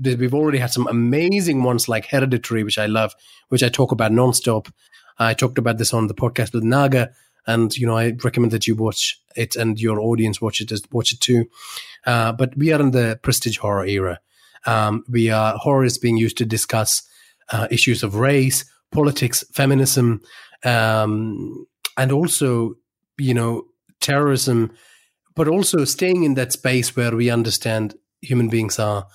we've 0.00 0.34
already 0.34 0.58
had 0.58 0.70
some 0.70 0.86
amazing 0.86 1.64
ones 1.64 1.88
like 1.88 2.06
Hereditary, 2.06 2.62
which 2.62 2.78
I 2.78 2.86
love, 2.86 3.14
which 3.48 3.62
I 3.62 3.68
talk 3.68 3.90
about 3.90 4.12
nonstop. 4.12 4.70
I 5.18 5.34
talked 5.34 5.58
about 5.58 5.78
this 5.78 5.92
on 5.92 6.06
the 6.06 6.14
podcast 6.14 6.52
with 6.52 6.62
Naga, 6.62 7.10
and 7.46 7.76
you 7.76 7.86
know 7.86 7.96
I 7.96 8.12
recommend 8.22 8.52
that 8.52 8.66
you 8.66 8.76
watch 8.76 9.20
it 9.36 9.56
and 9.56 9.80
your 9.80 10.00
audience 10.00 10.40
watch 10.40 10.60
it 10.60 10.72
watch 10.92 11.12
it 11.12 11.20
too. 11.20 11.46
Uh, 12.06 12.32
but 12.32 12.56
we 12.56 12.72
are 12.72 12.80
in 12.80 12.92
the 12.92 13.18
prestige 13.22 13.58
horror 13.58 13.86
era. 13.86 14.20
Um, 14.66 15.04
we 15.08 15.30
are 15.30 15.56
horror 15.56 15.84
is 15.84 15.98
being 15.98 16.16
used 16.16 16.38
to 16.38 16.44
discuss 16.44 17.02
uh, 17.52 17.68
issues 17.70 18.02
of 18.02 18.14
race, 18.16 18.64
politics, 18.94 19.44
feminism, 19.52 20.22
um, 20.64 21.66
and 21.96 22.12
also 22.12 22.74
you 23.18 23.34
know 23.34 23.64
terrorism, 24.00 24.70
but 25.34 25.48
also 25.48 25.84
staying 25.84 26.24
in 26.24 26.34
that 26.34 26.52
space 26.52 26.96
where 26.96 27.14
we 27.14 27.30
understand 27.30 27.94
human 28.22 28.48
beings 28.48 28.78
are 28.78 29.06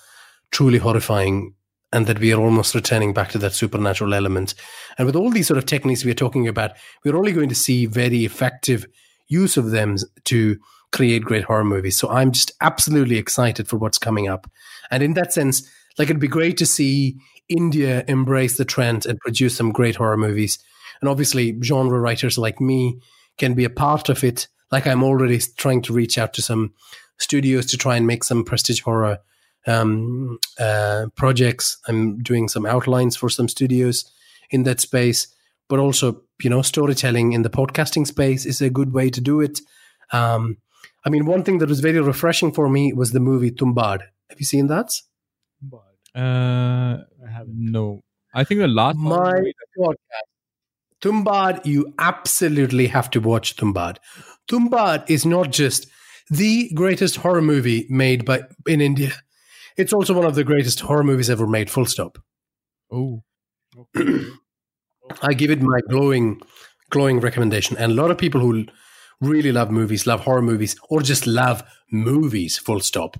truly 0.52 0.78
horrifying 0.78 1.54
and 1.92 2.06
that 2.06 2.20
we 2.20 2.32
are 2.32 2.40
almost 2.40 2.76
returning 2.76 3.14
back 3.14 3.30
to 3.30 3.40
that 3.40 3.54
supernatural 3.54 4.14
element. 4.14 4.54
And 4.98 5.06
with 5.06 5.16
all 5.16 5.32
these 5.32 5.48
sort 5.48 5.58
of 5.58 5.66
techniques 5.66 6.06
we 6.06 6.12
are 6.12 6.16
talking 6.16 6.48
about, 6.48 6.74
we're 7.04 7.18
only 7.18 7.32
going 7.32 7.50
to 7.50 7.56
see 7.56 7.88
very 7.88 8.26
effective 8.26 8.86
use 9.28 9.58
of 9.58 9.72
them 9.72 9.96
to 10.26 10.60
create 10.92 11.24
great 11.24 11.44
horror 11.44 11.64
movies. 11.64 11.98
So 11.98 12.10
I'm 12.10 12.32
just 12.32 12.52
absolutely 12.62 13.18
excited 13.18 13.68
for 13.68 13.78
what's 13.78 13.98
coming 13.98 14.28
up. 14.28 14.50
And 14.92 15.02
in 15.02 15.14
that 15.14 15.34
sense, 15.34 15.68
like 15.98 16.10
it'd 16.10 16.20
be 16.20 16.28
great 16.28 16.58
to 16.58 16.66
see 16.66 17.18
India 17.50 18.04
embrace 18.08 18.58
the 18.58 18.66
trend 18.66 19.06
and 19.06 19.20
produce 19.20 19.58
some 19.58 19.72
great 19.72 19.96
horror 19.96 20.18
movies. 20.18 20.60
And 21.02 21.10
obviously, 21.10 21.60
genre 21.64 22.00
writers 22.00 22.38
like 22.38 22.62
me 22.62 23.00
can 23.38 23.54
be 23.54 23.66
a 23.66 23.70
part 23.70 24.10
of 24.10 24.24
it. 24.24 24.48
Like 24.72 24.86
I'm 24.86 25.04
already 25.04 25.40
trying 25.58 25.82
to 25.84 25.94
reach 25.94 26.18
out 26.18 26.34
to 26.34 26.42
some 26.42 26.74
studios 27.18 27.66
to 27.68 27.78
try 27.78 27.96
and 27.96 28.06
make 28.06 28.24
some 28.24 28.44
prestige 28.44 28.82
horror 28.82 29.20
um, 29.68 30.40
uh, 30.60 31.08
projects. 31.16 31.78
I'm 31.88 32.22
doing 32.22 32.48
some 32.48 32.66
outlines 32.66 33.16
for 33.16 33.30
some 33.30 33.48
studios 33.48 34.06
in 34.52 34.64
that 34.64 34.80
space, 34.80 35.28
but 35.68 35.80
also, 35.80 36.22
you 36.42 36.50
know, 36.50 36.62
storytelling 36.62 37.34
in 37.34 37.42
the 37.42 37.50
podcasting 37.50 38.08
space 38.08 38.46
is 38.46 38.62
a 38.62 38.70
good 38.70 38.94
way 38.94 39.10
to 39.10 39.22
do 39.22 39.42
it. 39.42 39.60
Um, 40.12 40.58
I 41.06 41.10
mean, 41.10 41.26
one 41.26 41.44
thing 41.44 41.60
that 41.60 41.70
was 41.70 41.80
very 41.80 42.00
refreshing 42.00 42.52
for 42.52 42.70
me 42.70 42.94
was 42.94 43.12
the 43.12 43.20
movie 43.20 43.52
Tumbad. 43.52 44.02
Have 44.30 44.40
you 44.40 44.46
seen 44.46 44.68
that? 44.68 44.94
Uh, 46.16 47.04
haven't. 47.40 47.56
no. 47.72 48.02
I 48.34 48.44
think 48.44 48.60
the 48.60 48.68
last 48.68 48.96
one- 48.98 49.10
My 49.10 49.52
God, 49.78 49.96
Tumbad, 51.02 51.66
you 51.66 51.94
absolutely 51.98 52.88
have 52.88 53.10
to 53.12 53.20
watch 53.20 53.56
Tumbad. 53.56 53.98
Tumbad 54.50 55.10
is 55.10 55.26
not 55.26 55.52
just 55.52 55.88
the 56.30 56.70
greatest 56.76 57.16
horror 57.16 57.42
movie 57.42 57.88
made 57.90 58.26
by 58.26 58.42
in 58.68 58.82
India. 58.82 59.12
It's 59.78 59.94
also 59.94 60.14
one 60.14 60.26
of 60.26 60.36
the 60.36 60.44
greatest 60.44 60.80
horror 60.82 61.04
movies 61.04 61.30
ever 61.30 61.48
made. 61.48 61.70
Full 61.70 61.86
stop. 61.86 62.18
Oh, 62.92 63.24
I 65.22 65.34
give 65.34 65.52
it 65.52 65.62
my 65.62 65.80
glowing, 65.90 66.42
glowing 66.90 67.20
recommendation. 67.20 67.78
And 67.78 67.94
a 67.94 67.96
lot 67.96 68.12
of 68.12 68.18
people 68.18 68.42
who 68.42 68.66
really 69.22 69.52
love 69.52 69.72
movies, 69.72 70.06
love 70.06 70.20
horror 70.22 70.42
movies, 70.42 70.76
or 70.90 71.02
just 71.02 71.26
love 71.26 71.64
movies. 71.92 72.58
Full 72.58 72.82
stop. 72.82 73.18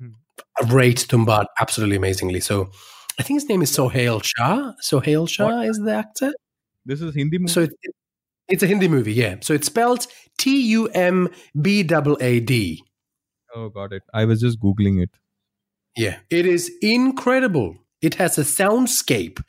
Hmm. 0.00 0.72
Rate 0.74 1.06
Tumbad 1.08 1.46
absolutely 1.60 1.96
amazingly. 1.96 2.40
So, 2.40 2.70
I 3.18 3.22
think 3.22 3.40
his 3.40 3.48
name 3.48 3.62
is 3.62 3.72
Sohail 3.72 4.20
Shah. 4.20 4.72
Sohail 4.80 5.22
oh, 5.22 5.26
Shah 5.26 5.60
is 5.62 5.78
the 5.78 5.92
actor. 5.92 6.32
this 6.86 7.00
is 7.00 7.14
Hindi 7.14 7.38
movie. 7.38 7.52
So 7.52 7.62
it, 7.62 7.70
it's 8.48 8.62
a 8.62 8.66
Hindi 8.66 8.88
movie, 8.88 9.12
yeah. 9.12 9.36
So 9.40 9.54
it's 9.54 9.66
spelled 9.66 10.06
T 10.38 10.60
U 10.70 10.86
M 10.88 11.28
B 11.60 11.86
A 11.90 12.16
A 12.20 12.40
D. 12.40 12.82
oh, 13.54 13.68
got 13.68 13.92
it. 13.92 14.02
I 14.14 14.24
was 14.24 14.40
just 14.40 14.60
googling 14.60 15.02
it. 15.02 15.10
Yeah, 15.96 16.18
it 16.30 16.46
is 16.46 16.70
incredible. 16.80 17.76
It 18.00 18.14
has 18.14 18.38
a 18.38 18.42
soundscape 18.42 19.42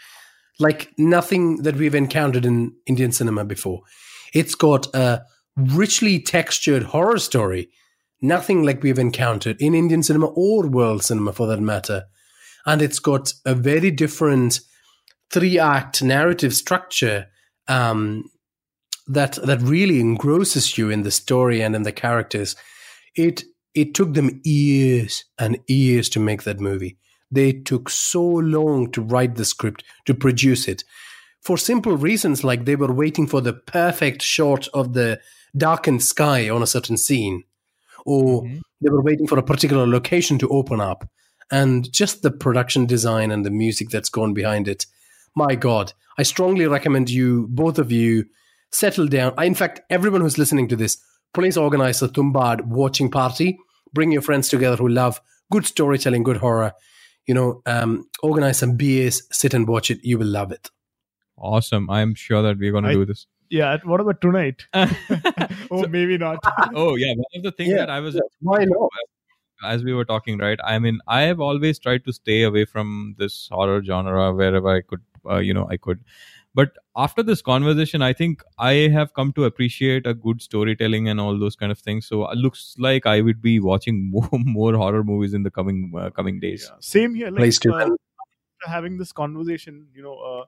like 0.59 0.91
nothing 0.97 1.61
that 1.63 1.75
we've 1.75 1.95
encountered 1.95 2.45
in 2.45 2.75
Indian 2.85 3.11
cinema 3.11 3.45
before. 3.45 3.81
It's 4.33 4.55
got 4.55 4.93
a 4.95 5.21
richly 5.55 6.19
textured 6.19 6.83
horror 6.83 7.19
story, 7.19 7.69
nothing 8.21 8.63
like 8.63 8.83
we've 8.83 8.99
encountered 8.99 9.61
in 9.61 9.75
Indian 9.75 10.03
cinema 10.03 10.27
or 10.27 10.67
world 10.67 11.03
cinema 11.03 11.33
for 11.33 11.47
that 11.47 11.61
matter. 11.61 12.05
And 12.69 12.81
it's 12.81 12.99
got 12.99 13.33
a 13.45 13.55
very 13.55 13.91
different 13.91 14.59
three 15.31 15.57
act 15.59 16.03
narrative 16.03 16.53
structure 16.53 17.27
um, 17.67 18.23
that 19.07 19.33
that 19.43 19.61
really 19.61 19.99
engrosses 19.99 20.77
you 20.77 20.89
in 20.91 21.03
the 21.03 21.11
story 21.11 21.61
and 21.61 21.75
in 21.75 21.83
the 21.83 21.91
characters. 21.91 22.55
It 23.15 23.43
it 23.73 23.93
took 23.93 24.13
them 24.13 24.41
years 24.43 25.25
and 25.37 25.57
years 25.67 26.09
to 26.09 26.19
make 26.19 26.43
that 26.43 26.59
movie. 26.59 26.97
They 27.31 27.53
took 27.53 27.89
so 27.89 28.23
long 28.23 28.91
to 28.91 29.01
write 29.01 29.35
the 29.35 29.45
script, 29.45 29.83
to 30.05 30.13
produce 30.13 30.67
it, 30.67 30.83
for 31.41 31.57
simple 31.57 31.95
reasons 31.97 32.43
like 32.43 32.65
they 32.65 32.75
were 32.75 32.93
waiting 32.93 33.27
for 33.27 33.41
the 33.41 33.53
perfect 33.53 34.21
shot 34.21 34.67
of 34.73 34.93
the 34.93 35.19
darkened 35.55 36.03
sky 36.03 36.49
on 36.49 36.61
a 36.63 36.67
certain 36.67 36.97
scene, 36.97 37.43
or 38.05 38.43
Mhm. 38.43 38.61
they 38.81 38.89
were 38.89 39.03
waiting 39.03 39.27
for 39.27 39.39
a 39.39 39.43
particular 39.43 39.87
location 39.87 40.37
to 40.39 40.49
open 40.49 40.81
up, 40.81 41.07
and 41.51 41.91
just 41.91 42.21
the 42.21 42.31
production 42.31 42.85
design 42.85 43.31
and 43.31 43.45
the 43.45 43.49
music 43.51 43.89
that's 43.89 44.09
gone 44.09 44.33
behind 44.33 44.67
it. 44.67 44.85
My 45.35 45.55
God, 45.55 45.93
I 46.17 46.23
strongly 46.23 46.67
recommend 46.67 47.09
you, 47.09 47.47
both 47.49 47.79
of 47.79 47.91
you, 47.91 48.25
settle 48.71 49.07
down. 49.07 49.33
I, 49.37 49.45
In 49.45 49.55
fact, 49.55 49.81
everyone 49.89 50.21
who's 50.21 50.37
listening 50.37 50.67
to 50.69 50.75
this, 50.75 50.97
please 51.33 51.57
organize 51.57 52.01
a 52.01 52.07
Tumbad 52.09 52.65
watching 52.65 53.09
party. 53.09 53.57
Bring 53.93 54.11
your 54.11 54.21
friends 54.21 54.49
together 54.49 54.75
who 54.75 54.87
love 54.87 55.21
good 55.51 55.65
storytelling, 55.65 56.23
good 56.23 56.37
horror. 56.37 56.73
You 57.27 57.35
know, 57.35 57.61
um, 57.65 58.07
organize 58.23 58.57
some 58.59 58.75
beers, 58.75 59.23
sit 59.31 59.53
and 59.53 59.67
watch 59.67 59.91
it. 59.91 59.99
You 60.03 60.17
will 60.17 60.27
love 60.27 60.51
it. 60.51 60.69
Awesome. 61.37 61.89
I'm 61.89 62.15
sure 62.15 62.41
that 62.41 62.57
we're 62.57 62.71
going 62.71 62.83
to 62.85 62.93
do 62.93 63.05
this. 63.05 63.27
Yeah. 63.49 63.77
What 63.83 64.01
about 64.01 64.19
tonight? 64.21 64.63
oh, 64.73 65.83
So- 65.83 65.87
maybe 65.87 66.17
not. 66.17 66.39
oh, 66.75 66.95
yeah. 66.95 67.13
One 67.13 67.25
of 67.37 67.43
the 67.43 67.51
things 67.51 67.69
Yeah, 67.71 67.77
that 67.77 67.89
I 67.89 67.99
was 67.99 68.19
Why 68.41 68.65
not? 68.65 68.89
As 69.63 69.83
we 69.83 69.93
were 69.93 70.05
talking, 70.05 70.37
right? 70.37 70.59
I 70.63 70.79
mean, 70.79 70.99
I 71.07 71.21
have 71.21 71.39
always 71.39 71.79
tried 71.79 72.05
to 72.05 72.13
stay 72.13 72.43
away 72.43 72.65
from 72.65 73.15
this 73.17 73.47
horror 73.51 73.83
genre 73.83 74.33
wherever 74.33 74.69
I 74.69 74.81
could, 74.81 75.01
uh, 75.29 75.37
you 75.37 75.53
know, 75.53 75.67
I 75.69 75.77
could. 75.77 75.99
But 76.55 76.77
after 76.95 77.21
this 77.21 77.41
conversation, 77.41 78.01
I 78.01 78.11
think 78.13 78.43
I 78.57 78.73
have 78.73 79.13
come 79.13 79.31
to 79.33 79.45
appreciate 79.45 80.07
a 80.07 80.13
good 80.13 80.41
storytelling 80.41 81.07
and 81.07 81.19
all 81.19 81.37
those 81.37 81.55
kind 81.55 81.71
of 81.71 81.79
things. 81.79 82.07
So 82.07 82.29
it 82.29 82.37
looks 82.37 82.75
like 82.79 83.05
I 83.05 83.21
would 83.21 83.41
be 83.41 83.59
watching 83.59 84.09
more, 84.11 84.29
more 84.31 84.75
horror 84.75 85.03
movies 85.03 85.33
in 85.33 85.43
the 85.43 85.51
coming 85.51 85.93
uh, 85.97 86.09
coming 86.09 86.39
days. 86.39 86.67
Yeah. 86.69 86.77
Same 86.79 87.15
here. 87.15 87.29
Like, 87.29 87.37
Please 87.37 87.59
uh, 87.65 87.75
after 87.75 87.97
having 88.65 88.97
this 88.97 89.11
conversation, 89.11 89.87
you 89.93 90.01
know, 90.01 90.17
uh, 90.17 90.45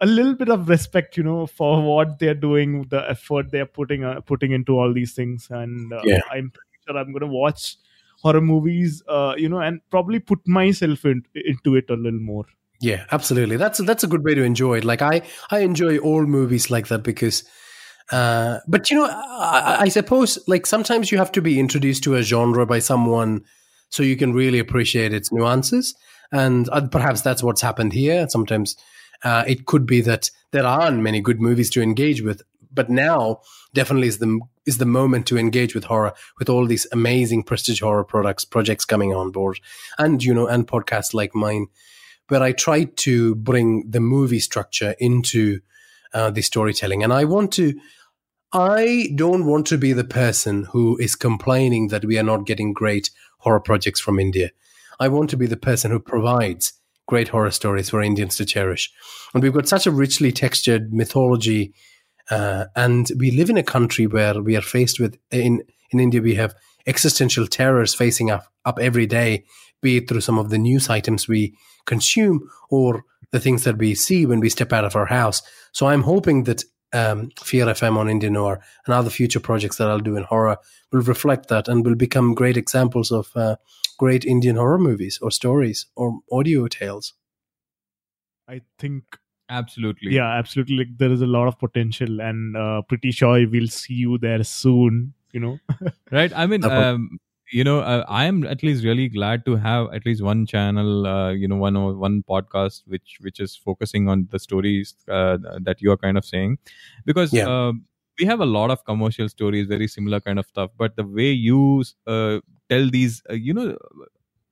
a 0.00 0.06
little 0.06 0.34
bit 0.34 0.48
of 0.48 0.68
respect, 0.68 1.16
you 1.16 1.22
know, 1.22 1.46
for 1.46 1.82
what 1.82 2.18
they're 2.18 2.34
doing, 2.34 2.82
the 2.88 3.08
effort 3.08 3.50
they're 3.50 3.66
putting 3.66 4.04
uh, 4.04 4.20
putting 4.20 4.52
into 4.52 4.78
all 4.78 4.92
these 4.92 5.14
things, 5.14 5.48
and 5.50 5.92
uh, 5.92 6.02
Yeah. 6.04 6.20
I'm 6.30 6.50
pretty 6.50 6.78
sure 6.86 6.98
I'm 6.98 7.12
going 7.12 7.20
to 7.20 7.26
watch 7.28 7.76
horror 8.22 8.40
movies, 8.40 9.02
uh, 9.08 9.34
you 9.36 9.48
know, 9.48 9.58
and 9.58 9.80
probably 9.90 10.20
put 10.20 10.46
myself 10.46 11.04
in, 11.04 11.22
into 11.34 11.74
it 11.74 11.90
a 11.90 11.94
little 11.94 12.20
more. 12.20 12.44
Yeah, 12.80 13.04
absolutely. 13.12 13.56
That's 13.56 13.78
that's 13.78 14.02
a 14.02 14.08
good 14.08 14.24
way 14.24 14.34
to 14.34 14.42
enjoy 14.42 14.78
it. 14.78 14.84
Like 14.84 15.02
I, 15.02 15.22
I 15.50 15.60
enjoy 15.60 15.98
all 15.98 16.26
movies 16.26 16.70
like 16.70 16.88
that 16.88 17.04
because, 17.04 17.44
uh, 18.10 18.58
but 18.66 18.90
you 18.90 18.96
know, 18.96 19.06
I, 19.06 19.76
I 19.82 19.88
suppose 19.88 20.38
like 20.48 20.66
sometimes 20.66 21.12
you 21.12 21.18
have 21.18 21.30
to 21.32 21.42
be 21.42 21.60
introduced 21.60 22.02
to 22.04 22.16
a 22.16 22.22
genre 22.22 22.66
by 22.66 22.80
someone 22.80 23.44
so 23.88 24.02
you 24.02 24.16
can 24.16 24.32
really 24.32 24.58
appreciate 24.58 25.12
its 25.12 25.32
nuances, 25.32 25.94
and 26.32 26.68
uh, 26.72 26.88
perhaps 26.88 27.20
that's 27.20 27.42
what's 27.42 27.60
happened 27.60 27.92
here. 27.92 28.26
Sometimes 28.28 28.76
uh, 29.22 29.44
it 29.46 29.66
could 29.66 29.86
be 29.86 30.00
that 30.00 30.30
there 30.50 30.66
aren't 30.66 31.02
many 31.02 31.20
good 31.20 31.40
movies 31.40 31.70
to 31.70 31.82
engage 31.82 32.22
with, 32.22 32.42
but 32.72 32.90
now 32.90 33.40
definitely 33.74 34.08
is 34.08 34.18
the 34.18 34.40
is 34.64 34.78
the 34.78 34.86
moment 34.86 35.26
to 35.26 35.38
engage 35.38 35.74
with 35.74 35.84
horror 35.84 36.12
with 36.38 36.48
all 36.48 36.66
these 36.66 36.86
amazing 36.92 37.42
prestige 37.42 37.80
horror 37.80 38.04
products 38.04 38.44
projects 38.44 38.84
coming 38.84 39.14
on 39.14 39.30
board, 39.30 39.60
and 39.98 40.22
you 40.22 40.34
know, 40.34 40.46
and 40.46 40.66
podcasts 40.66 41.14
like 41.14 41.34
mine 41.34 41.66
where 42.28 42.42
I 42.42 42.52
try 42.52 42.84
to 42.84 43.34
bring 43.34 43.90
the 43.90 44.00
movie 44.00 44.40
structure 44.40 44.94
into 44.98 45.60
uh, 46.14 46.30
the 46.30 46.42
storytelling. 46.42 47.02
And 47.02 47.12
I 47.12 47.24
want 47.24 47.52
to, 47.52 47.78
I 48.52 49.10
don't 49.14 49.44
want 49.44 49.66
to 49.66 49.78
be 49.78 49.92
the 49.92 50.04
person 50.04 50.64
who 50.72 50.96
is 50.98 51.14
complaining 51.14 51.88
that 51.88 52.04
we 52.04 52.18
are 52.18 52.22
not 52.22 52.46
getting 52.46 52.72
great 52.72 53.10
horror 53.38 53.60
projects 53.60 54.00
from 54.00 54.18
India. 54.18 54.50
I 55.00 55.08
want 55.08 55.30
to 55.30 55.36
be 55.36 55.46
the 55.46 55.56
person 55.56 55.90
who 55.90 55.98
provides 55.98 56.74
great 57.06 57.28
horror 57.28 57.50
stories 57.50 57.90
for 57.90 58.00
Indians 58.00 58.36
to 58.36 58.44
cherish. 58.44 58.90
And 59.34 59.42
we've 59.42 59.52
got 59.52 59.68
such 59.68 59.86
a 59.86 59.90
richly 59.90 60.32
textured 60.32 60.92
mythology. 60.92 61.74
Uh, 62.30 62.66
and 62.76 63.10
we 63.18 63.30
live 63.30 63.50
in 63.50 63.56
a 63.56 63.62
country 63.62 64.06
where 64.06 64.40
we 64.40 64.56
are 64.56 64.62
faced 64.62 65.00
with, 65.00 65.18
in, 65.30 65.62
in 65.90 66.00
India, 66.00 66.20
we 66.20 66.34
have 66.34 66.54
existential 66.86 67.46
terrors 67.46 67.94
facing 67.94 68.30
up, 68.30 68.46
up 68.64 68.78
every 68.78 69.06
day, 69.06 69.44
be 69.80 69.98
it 69.98 70.08
through 70.08 70.20
some 70.20 70.38
of 70.38 70.50
the 70.50 70.58
news 70.58 70.88
items 70.88 71.28
we 71.28 71.54
consume 71.86 72.48
or 72.70 73.04
the 73.32 73.40
things 73.40 73.64
that 73.64 73.78
we 73.78 73.94
see 73.94 74.26
when 74.26 74.40
we 74.40 74.48
step 74.48 74.72
out 74.72 74.84
of 74.84 74.96
our 74.96 75.06
house. 75.06 75.42
So 75.72 75.86
I'm 75.86 76.02
hoping 76.02 76.44
that 76.44 76.64
um, 76.92 77.30
Fear 77.42 77.66
FM 77.66 77.96
on 77.96 78.08
Indian 78.08 78.34
Noir 78.34 78.60
and 78.86 78.94
other 78.94 79.10
future 79.10 79.40
projects 79.40 79.76
that 79.76 79.88
I'll 79.88 79.98
do 79.98 80.16
in 80.16 80.24
horror 80.24 80.58
will 80.92 81.00
reflect 81.00 81.48
that 81.48 81.68
and 81.68 81.84
will 81.84 81.94
become 81.94 82.34
great 82.34 82.56
examples 82.56 83.10
of 83.10 83.30
uh, 83.34 83.56
great 83.98 84.24
Indian 84.24 84.56
horror 84.56 84.78
movies 84.78 85.18
or 85.22 85.30
stories 85.30 85.86
or 85.96 86.20
audio 86.30 86.68
tales. 86.68 87.14
I 88.46 88.60
think, 88.78 89.04
Absolutely. 89.52 90.14
yeah, 90.14 90.30
absolutely. 90.38 90.76
Like 90.76 90.96
there 90.98 91.10
is 91.10 91.22
a 91.22 91.26
lot 91.26 91.48
of 91.48 91.58
potential, 91.58 92.20
and 92.20 92.56
uh, 92.56 92.82
pretty 92.82 93.10
sure 93.10 93.46
we'll 93.48 93.68
see 93.68 93.94
you 93.94 94.18
there 94.18 94.42
soon. 94.44 95.14
You 95.32 95.40
know, 95.40 95.60
Right. 96.10 96.32
I 96.34 96.46
mean, 96.46 96.64
um, 96.64 97.18
you 97.52 97.62
know 97.64 97.80
uh, 97.80 98.02
i 98.08 98.24
am 98.24 98.44
at 98.46 98.62
least 98.62 98.82
really 98.82 99.08
glad 99.14 99.44
to 99.44 99.56
have 99.56 99.88
at 99.92 100.06
least 100.06 100.22
one 100.22 100.46
channel 100.46 101.06
uh, 101.06 101.30
you 101.32 101.46
know 101.46 101.56
one 101.56 101.76
or 101.76 101.94
one 101.94 102.22
podcast 102.28 102.82
which 102.86 103.18
which 103.20 103.40
is 103.46 103.54
focusing 103.54 104.08
on 104.08 104.26
the 104.30 104.38
stories 104.38 104.94
uh, 105.08 105.36
that 105.68 105.82
you 105.82 105.92
are 105.92 105.98
kind 106.04 106.16
of 106.16 106.24
saying 106.24 106.56
because 107.04 107.34
Yeah. 107.34 107.48
uh, 107.48 107.72
we 108.18 108.24
have 108.30 108.40
a 108.40 108.46
lot 108.46 108.70
of 108.70 108.84
commercial 108.86 109.28
stories 109.28 109.66
very 109.74 109.86
similar 109.96 110.20
kind 110.28 110.38
of 110.38 110.46
stuff 110.46 110.70
but 110.78 110.96
the 110.96 111.04
way 111.04 111.30
you 111.30 111.84
uh, 112.06 112.38
tell 112.70 112.88
these 112.96 113.22
uh, 113.28 113.34
you 113.34 113.52
know 113.52 113.68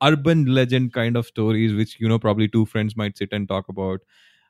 urban 0.03 0.47
legend 0.47 0.93
kind 0.93 1.17
of 1.17 1.27
stories 1.27 1.75
which 1.75 1.99
you 2.01 2.09
know 2.09 2.19
probably 2.19 2.49
two 2.49 2.65
friends 2.67 2.97
might 2.97 3.17
sit 3.17 3.33
and 3.33 3.49
talk 3.49 3.69
about 3.69 4.01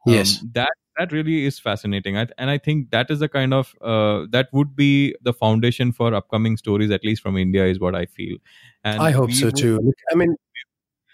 um, 0.07 0.15
Yes. 0.15 0.45
that 0.55 0.71
that 0.99 1.13
really 1.13 1.47
is 1.47 1.59
fascinating 1.59 2.17
I, 2.19 2.27
and 2.37 2.51
i 2.51 2.59
think 2.59 2.91
that 2.91 3.11
is 3.11 3.21
the 3.21 3.29
kind 3.29 3.55
of 3.55 3.75
uh, 3.81 4.27
that 4.31 4.49
would 4.53 4.77
be 4.77 5.15
the 5.23 5.33
foundation 5.33 5.93
for 5.93 6.13
upcoming 6.15 6.57
stories 6.57 6.91
at 6.91 7.05
least 7.05 7.23
from 7.23 7.37
india 7.37 7.67
is 7.67 7.81
what 7.81 7.95
i 7.95 8.07
feel 8.07 8.37
and 8.85 9.03
I 9.03 9.11
hope 9.11 9.33
so 9.33 9.47
would- 9.47 9.57
too. 9.57 9.93
I 10.11 10.15
mean, 10.15 10.37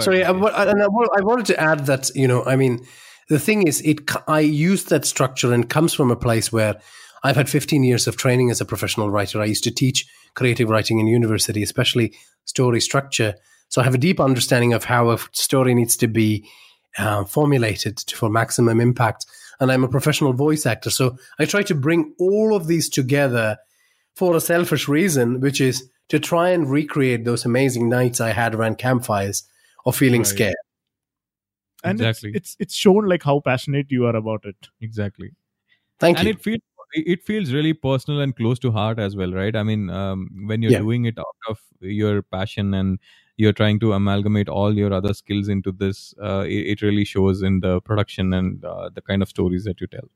Sorry, 0.00 0.24
I, 0.24 0.30
and 0.30 0.82
I, 0.82 0.86
I 0.86 1.20
wanted 1.20 1.46
to 1.46 1.60
add 1.60 1.86
that 1.86 2.10
you 2.14 2.26
know, 2.26 2.44
I 2.44 2.56
mean, 2.56 2.84
the 3.28 3.38
thing 3.38 3.66
is, 3.66 3.80
it 3.82 4.00
I 4.26 4.40
use 4.40 4.84
that 4.84 5.04
structure 5.04 5.52
and 5.52 5.68
comes 5.68 5.92
from 5.92 6.10
a 6.10 6.16
place 6.16 6.50
where 6.50 6.76
I've 7.22 7.36
had 7.36 7.48
15 7.48 7.84
years 7.84 8.06
of 8.06 8.16
training 8.16 8.50
as 8.50 8.60
a 8.60 8.64
professional 8.64 9.10
writer. 9.10 9.40
I 9.40 9.44
used 9.44 9.64
to 9.64 9.70
teach 9.70 10.06
creative 10.34 10.70
writing 10.70 10.98
in 10.98 11.06
university, 11.06 11.62
especially 11.62 12.14
story 12.44 12.80
structure. 12.80 13.34
So 13.68 13.80
I 13.80 13.84
have 13.84 13.94
a 13.94 13.98
deep 13.98 14.18
understanding 14.20 14.72
of 14.72 14.84
how 14.84 15.10
a 15.10 15.18
story 15.32 15.74
needs 15.74 15.96
to 15.98 16.06
be 16.08 16.48
uh, 16.98 17.24
formulated 17.24 18.00
for 18.14 18.28
maximum 18.30 18.80
impact. 18.80 19.26
And 19.60 19.72
I'm 19.72 19.84
a 19.84 19.88
professional 19.88 20.32
voice 20.34 20.66
actor, 20.66 20.90
so 20.90 21.16
I 21.38 21.44
try 21.46 21.62
to 21.64 21.74
bring 21.74 22.12
all 22.18 22.54
of 22.54 22.66
these 22.66 22.88
together 22.90 23.56
for 24.14 24.36
a 24.36 24.40
selfish 24.40 24.86
reason, 24.88 25.40
which 25.40 25.60
is 25.60 25.88
to 26.08 26.18
try 26.20 26.50
and 26.50 26.70
recreate 26.70 27.24
those 27.24 27.44
amazing 27.44 27.88
nights 27.88 28.20
I 28.20 28.30
had 28.30 28.54
around 28.54 28.78
campfires 28.78 29.44
of 29.86 29.96
feeling 29.96 30.20
Right. 30.20 30.26
scared. 30.26 30.56
and 31.84 32.00
Exactly. 32.00 32.30
it's, 32.34 32.52
it's 32.52 32.56
it's 32.60 32.74
shown 32.74 33.06
like 33.08 33.22
how 33.22 33.40
passionate 33.40 33.90
you 33.90 34.06
are 34.06 34.16
about 34.16 34.44
it 34.44 34.56
exactly 34.80 35.30
Thank 36.00 36.18
and 36.18 36.26
you. 36.26 36.30
And 36.32 36.38
it 36.38 36.42
feels 36.42 36.60
it 36.92 37.22
feels 37.24 37.52
really 37.52 37.72
personal 37.74 38.20
and 38.20 38.34
close 38.34 38.58
to 38.60 38.70
heart 38.72 38.98
as 38.98 39.14
well 39.16 39.32
right 39.32 39.54
i 39.54 39.62
mean 39.62 39.90
um, 39.90 40.28
when 40.46 40.62
you're 40.62 40.72
Yeah. 40.72 40.78
doing 40.78 41.04
it 41.04 41.18
out 41.18 41.36
of 41.48 41.58
your 41.80 42.22
passion 42.22 42.72
and 42.74 42.98
you're 43.36 43.52
trying 43.52 43.78
to 43.80 43.92
amalgamate 43.92 44.48
all 44.48 44.76
your 44.76 44.92
other 44.92 45.12
skills 45.14 45.48
into 45.48 45.72
this 45.72 46.14
uh, 46.22 46.44
it, 46.46 46.66
it 46.72 46.82
really 46.82 47.04
shows 47.04 47.42
in 47.42 47.60
the 47.60 47.80
production 47.82 48.32
and 48.32 48.64
uh, 48.64 48.88
the 48.94 49.00
kind 49.02 49.22
of 49.22 49.28
stories 49.28 49.64
that 49.64 49.80
you 49.80 49.86
tell 49.86 50.08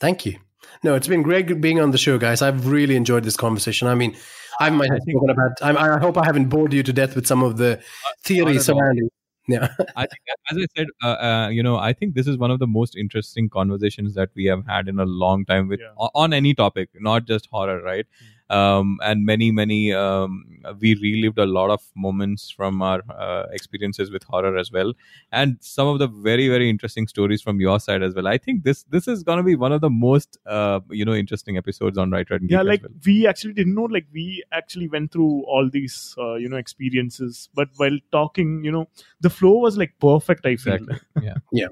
Thank 0.00 0.26
you. 0.26 0.36
No, 0.82 0.96
it's 0.96 1.06
been 1.06 1.22
great 1.22 1.60
being 1.60 1.80
on 1.80 1.92
the 1.92 1.98
show, 1.98 2.18
guys. 2.18 2.42
I've 2.42 2.66
really 2.66 2.96
enjoyed 2.96 3.22
this 3.22 3.36
conversation. 3.36 3.86
I 3.86 3.94
mean, 3.94 4.16
I 4.58 4.68
might 4.70 4.90
have 4.90 5.00
spoken 5.08 5.30
about. 5.30 5.52
I, 5.62 5.76
I 5.76 5.98
hope 6.00 6.18
I 6.18 6.24
haven't 6.24 6.48
bored 6.48 6.72
you 6.72 6.82
to 6.82 6.92
death 6.92 7.14
with 7.14 7.24
some 7.24 7.42
of 7.44 7.56
the 7.56 7.80
theories 8.24 8.64
surrounding. 8.64 9.08
Yeah, 9.46 9.68
I 9.96 10.06
think, 10.06 10.20
as 10.50 10.58
I 10.58 10.66
said, 10.76 10.86
uh, 11.04 11.06
uh, 11.06 11.48
you 11.50 11.62
know, 11.62 11.76
I 11.76 11.92
think 11.92 12.14
this 12.14 12.26
is 12.26 12.36
one 12.36 12.50
of 12.50 12.58
the 12.58 12.66
most 12.66 12.96
interesting 12.96 13.48
conversations 13.48 14.14
that 14.14 14.30
we 14.34 14.44
have 14.46 14.66
had 14.66 14.88
in 14.88 14.98
a 14.98 15.04
long 15.04 15.44
time 15.44 15.68
with 15.68 15.80
Yeah. 15.80 15.94
on 16.14 16.32
any 16.32 16.52
topic, 16.52 16.88
not 16.94 17.26
just 17.26 17.46
horror, 17.52 17.80
right? 17.80 18.06
Um, 18.50 18.98
and 19.02 19.24
many, 19.24 19.50
many, 19.50 19.92
um, 19.92 20.44
we 20.78 20.94
relived 20.94 21.38
a 21.38 21.46
lot 21.46 21.70
of 21.70 21.82
moments 21.96 22.50
from 22.50 22.82
our 22.82 23.02
uh, 23.10 23.46
experiences 23.50 24.10
with 24.10 24.22
horror 24.24 24.56
as 24.58 24.70
well, 24.70 24.92
and 25.30 25.56
some 25.60 25.88
of 25.88 25.98
the 25.98 26.06
very, 26.06 26.48
very 26.48 26.68
interesting 26.68 27.06
stories 27.06 27.40
from 27.40 27.60
your 27.60 27.80
side 27.80 28.02
as 28.02 28.14
well. 28.14 28.28
I 28.28 28.38
think 28.38 28.64
this 28.64 28.84
this 28.84 29.08
is 29.08 29.22
going 29.22 29.38
to 29.38 29.42
be 29.42 29.56
one 29.56 29.72
of 29.72 29.80
the 29.80 29.90
most, 29.90 30.38
uh, 30.46 30.80
you 30.90 31.04
know, 31.04 31.14
interesting 31.14 31.56
episodes 31.56 31.98
on 31.98 32.10
Right 32.10 32.28
Red. 32.30 32.42
yeah 32.48 32.62
like 32.62 32.80
as 32.80 32.90
well. 32.90 32.98
we 33.06 33.26
actually 33.26 33.52
didn't 33.54 33.74
know 33.74 33.84
like 33.84 34.06
we 34.12 34.42
actually 34.52 34.88
went 34.88 35.12
through 35.12 35.44
all 35.46 35.68
these 35.70 36.14
uh, 36.18 36.34
you 36.34 36.48
know 36.48 36.56
experiences 36.56 37.48
but 37.54 37.68
while 37.76 37.98
talking 38.10 38.64
you 38.64 38.72
know 38.72 38.88
the 39.20 39.30
flow 39.30 39.58
was 39.58 39.76
like 39.76 39.94
perfect 40.00 40.46
i 40.46 40.56
feel 40.56 40.74
Exactly. 40.74 40.98
Yeah. 41.22 41.34
yeah, 41.52 41.68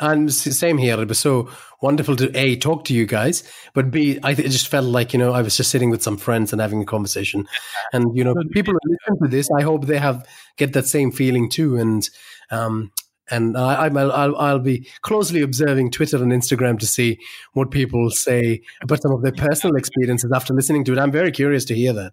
and 0.00 0.32
same 0.32 0.78
here. 0.78 1.00
It 1.00 1.08
was 1.08 1.18
so 1.18 1.48
wonderful 1.80 2.16
to 2.16 2.36
a 2.36 2.56
talk 2.56 2.84
to 2.84 2.94
you 2.94 3.06
guys, 3.06 3.42
but 3.72 3.90
b 3.90 4.18
I 4.22 4.34
th- 4.34 4.46
it 4.46 4.50
just 4.50 4.68
felt 4.68 4.86
like 4.86 5.12
you 5.12 5.18
know 5.18 5.32
I 5.32 5.42
was 5.42 5.56
just 5.56 5.70
sitting 5.70 5.90
with 5.90 6.02
some 6.02 6.16
friends 6.16 6.52
and 6.52 6.60
having 6.60 6.82
a 6.82 6.86
conversation, 6.86 7.46
and 7.92 8.16
you 8.16 8.24
know 8.24 8.34
people 8.52 8.74
who 8.74 8.90
listen 8.90 9.22
to 9.22 9.28
this, 9.28 9.48
I 9.56 9.62
hope 9.62 9.86
they 9.86 9.98
have 9.98 10.26
get 10.56 10.72
that 10.72 10.86
same 10.86 11.12
feeling 11.12 11.48
too, 11.48 11.76
and 11.76 12.08
um. 12.50 12.92
And 13.32 13.56
I, 13.56 13.86
I'll, 13.86 14.36
I'll 14.36 14.58
be 14.58 14.88
closely 15.02 15.42
observing 15.42 15.92
Twitter 15.92 16.20
and 16.20 16.32
Instagram 16.32 16.80
to 16.80 16.86
see 16.86 17.16
what 17.52 17.70
people 17.70 18.10
say 18.10 18.60
about 18.82 19.02
some 19.02 19.12
of 19.12 19.22
their 19.22 19.30
personal 19.30 19.76
experiences 19.76 20.32
after 20.34 20.52
listening 20.52 20.82
to 20.86 20.94
it. 20.94 20.98
I'm 20.98 21.12
very 21.12 21.30
curious 21.30 21.64
to 21.66 21.76
hear 21.76 21.92
that. 21.92 22.12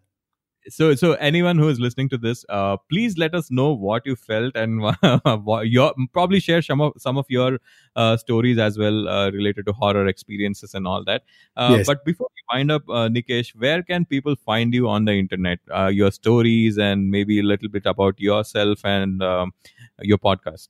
So 0.69 0.95
so 0.95 1.13
anyone 1.13 1.57
who 1.57 1.69
is 1.69 1.79
listening 1.79 2.09
to 2.09 2.17
this 2.17 2.45
uh, 2.49 2.77
please 2.89 3.17
let 3.17 3.35
us 3.35 3.49
know 3.51 3.73
what 3.73 4.05
you 4.05 4.15
felt 4.15 4.55
and 4.55 4.81
your 5.63 5.93
probably 6.13 6.39
share 6.39 6.61
some 6.61 6.81
of 6.81 6.93
some 6.97 7.17
of 7.17 7.25
your 7.29 7.59
uh, 7.95 8.17
stories 8.17 8.57
as 8.57 8.77
well 8.77 9.07
uh, 9.07 9.29
related 9.31 9.65
to 9.65 9.73
horror 9.73 10.07
experiences 10.07 10.73
and 10.73 10.87
all 10.87 11.03
that 11.03 11.23
uh, 11.55 11.75
Yes. 11.77 11.85
but 11.85 12.03
before 12.05 12.27
we 12.35 12.55
wind 12.55 12.71
up 12.71 12.83
uh, 12.89 13.07
nikesh 13.07 13.55
where 13.55 13.83
can 13.83 14.05
people 14.05 14.35
find 14.35 14.73
you 14.73 14.87
on 14.87 15.05
the 15.05 15.13
internet 15.13 15.59
uh, 15.75 15.87
your 15.87 16.11
stories 16.11 16.77
and 16.77 17.11
maybe 17.11 17.39
a 17.39 17.43
little 17.43 17.69
bit 17.69 17.85
about 17.85 18.19
yourself 18.19 18.83
and 18.83 19.21
um, 19.23 19.53
your 20.01 20.17
podcast 20.17 20.69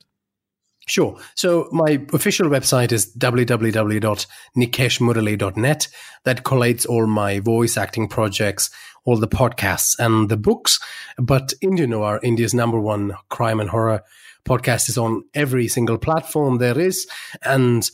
Sure. 0.88 1.20
So 1.36 1.68
my 1.74 2.00
official 2.14 2.48
website 2.48 2.94
is 2.94 3.14
www.nikeshmurali.net. 3.18 5.88
That 6.24 6.44
collates 6.44 6.86
all 6.88 7.08
my 7.08 7.40
voice 7.40 7.76
acting 7.76 8.08
projects, 8.08 8.70
all 9.08 9.18
the 9.18 9.28
podcasts 9.28 9.96
and 9.98 10.28
the 10.28 10.38
books. 10.38 10.80
But 11.18 11.54
Indian 11.62 11.92
Noir, 11.92 12.20
India's 12.22 12.54
number 12.54 12.80
one 12.80 13.14
crime 13.30 13.62
and 13.62 13.70
horror 13.70 14.04
podcast, 14.46 14.90
is 14.90 14.98
on 14.98 15.24
every 15.34 15.70
single 15.70 15.98
platform 15.98 16.58
there 16.58 16.78
is. 16.78 17.08
And 17.42 17.90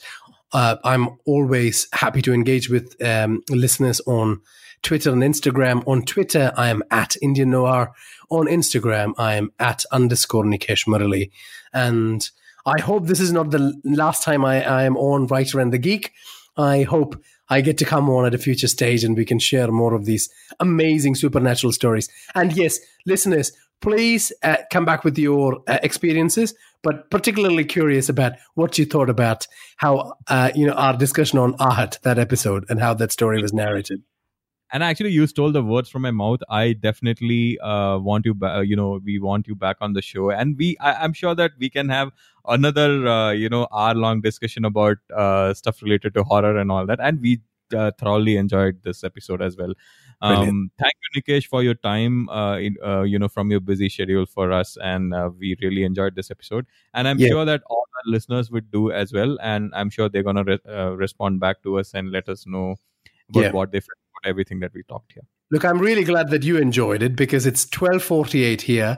uh, 0.54 0.78
I'm 0.84 1.10
always 1.26 1.88
happy 1.94 2.24
to 2.24 2.34
engage 2.34 2.70
with 2.70 2.96
um, 3.06 3.44
listeners 3.50 4.02
on 4.08 4.42
Twitter 4.82 5.12
and 5.12 5.22
Instagram. 5.22 5.88
On 5.88 6.02
Twitter, 6.02 6.52
I 6.58 6.70
am 6.70 6.82
at 6.90 7.16
Indian 7.22 7.52
Noir. 7.52 7.92
On 8.32 8.48
Instagram, 8.48 9.14
I 9.20 9.36
am 9.36 9.52
at 9.60 9.86
underscore 9.92 10.44
Nikesh 10.44 10.88
Murali. 10.88 11.30
And 11.74 12.28
I 12.66 12.82
hope 12.82 13.06
this 13.06 13.20
is 13.20 13.32
not 13.32 13.52
the 13.52 13.80
last 13.84 14.24
time 14.24 14.44
I, 14.44 14.64
I 14.66 14.84
am 14.84 14.98
on 14.98 15.28
Writer 15.28 15.60
and 15.60 15.72
the 15.72 15.78
Geek. 15.78 16.12
I 16.58 16.84
hope 16.84 17.22
I 17.54 17.62
get 17.62 17.78
to 17.78 17.86
come 17.86 18.10
on 18.10 18.26
at 18.26 18.34
a 18.34 18.40
future 18.40 18.68
stage 18.68 19.04
and 19.04 19.16
we 19.16 19.26
can 19.26 19.38
share 19.38 19.72
more 19.72 19.94
of 19.94 20.06
these 20.06 20.28
amazing 20.60 21.16
supernatural 21.16 21.72
stories. 21.72 22.10
And 22.34 22.52
yes, 22.54 22.80
listeners, 23.06 23.52
please 23.80 24.34
uh, 24.42 24.58
come 24.72 24.86
back 24.86 25.04
with 25.04 25.18
your 25.20 25.62
uh, 25.68 25.78
experiences, 25.84 26.56
but 26.82 27.12
particularly 27.12 27.66
curious 27.66 28.10
about 28.10 28.34
what 28.56 28.80
you 28.80 28.86
thought 28.86 29.10
about 29.10 29.46
how, 29.78 30.14
uh, 30.28 30.52
you 30.56 30.66
know, 30.66 30.74
our 30.74 30.98
discussion 30.98 31.38
on 31.38 31.54
Ahat, 31.58 32.02
that 32.02 32.18
episode, 32.18 32.66
and 32.70 32.80
how 32.80 32.96
that 32.96 33.12
story 33.12 33.40
was 33.42 33.54
narrated. 33.54 34.02
and 34.74 34.84
actually 34.84 35.12
you 35.12 35.26
stole 35.28 35.52
the 35.52 35.62
words 35.64 35.90
from 35.90 36.02
my 36.02 36.12
mouth 36.12 36.42
i 36.50 36.74
definitely 36.74 37.60
uh, 37.60 37.98
want 38.10 38.26
you 38.30 38.34
back 38.34 38.66
you 38.66 38.76
know 38.80 39.00
we 39.10 39.18
want 39.26 39.48
you 39.52 39.56
back 39.56 39.78
on 39.88 39.94
the 39.98 40.02
show 40.02 40.32
and 40.32 40.58
we 40.58 40.76
I, 40.80 40.94
i'm 41.04 41.14
sure 41.14 41.36
that 41.42 41.52
we 41.66 41.70
can 41.70 41.90
have 41.90 42.12
another 42.48 43.08
uh, 43.08 43.32
you 43.32 43.50
know 43.50 43.68
hour 43.74 43.94
long 43.96 44.22
discussion 44.22 44.66
about 44.66 44.98
uh, 45.16 45.54
stuff 45.54 45.82
related 45.82 46.14
to 46.16 46.24
horror 46.24 46.58
and 46.58 46.72
all 46.72 46.86
that. 46.86 47.00
And 47.00 47.22
we 47.22 47.42
uh, 47.76 47.92
thoroughly 47.98 48.38
enjoyed 48.38 48.84
this 48.84 49.04
episode 49.04 49.42
as 49.42 49.58
well. 49.58 49.74
Um, 50.22 50.72
thank 50.80 50.94
you 51.04 51.22
nikesh 51.22 51.48
for 51.48 51.64
your 51.64 51.74
time 51.74 52.30
uh, 52.30 52.58
in, 52.58 52.78
uh, 52.86 53.02
you 53.02 53.20
know 53.20 53.28
from 53.28 53.52
your 53.52 53.60
busy 53.60 53.90
schedule 53.90 54.26
for 54.26 54.52
us. 54.54 54.78
And 54.82 55.14
uh, 55.14 55.32
we 55.38 55.58
really 55.62 55.84
enjoyed 55.84 56.16
this 56.16 56.32
episode. 56.32 56.66
And 56.94 57.08
i'm 57.08 57.20
Yeah. 57.20 57.30
sure 57.30 57.46
that 57.46 57.62
all 57.70 57.86
our 57.98 58.12
listeners 58.12 58.50
would 58.52 58.72
do 58.72 58.92
as 58.92 59.12
well. 59.12 59.38
And 59.42 59.74
i'm 59.76 59.90
sure 59.90 60.08
they're 60.08 60.24
going 60.24 60.38
to 60.38 60.44
re- 60.44 60.60
uh, 60.74 60.92
respond 60.92 61.40
back 61.42 61.62
to 61.64 61.78
us 61.80 61.94
and 61.94 62.12
let 62.12 62.30
us 62.30 62.46
know 62.48 62.76
about 63.30 63.42
Yeah. 63.44 63.52
what 63.52 63.72
they 63.72 63.80
felt 63.82 64.00
about 64.14 64.30
everything 64.30 64.60
that 64.62 64.74
we 64.74 64.84
talked 64.84 65.14
here. 65.14 65.24
Look, 65.52 65.66
I'm 65.66 65.78
really 65.80 66.04
glad 66.04 66.30
that 66.30 66.44
you 66.44 66.58
enjoyed 66.58 67.04
it 67.04 67.16
because 67.16 67.46
it's 67.46 67.66
12:48 67.66 68.62
here, 68.62 68.98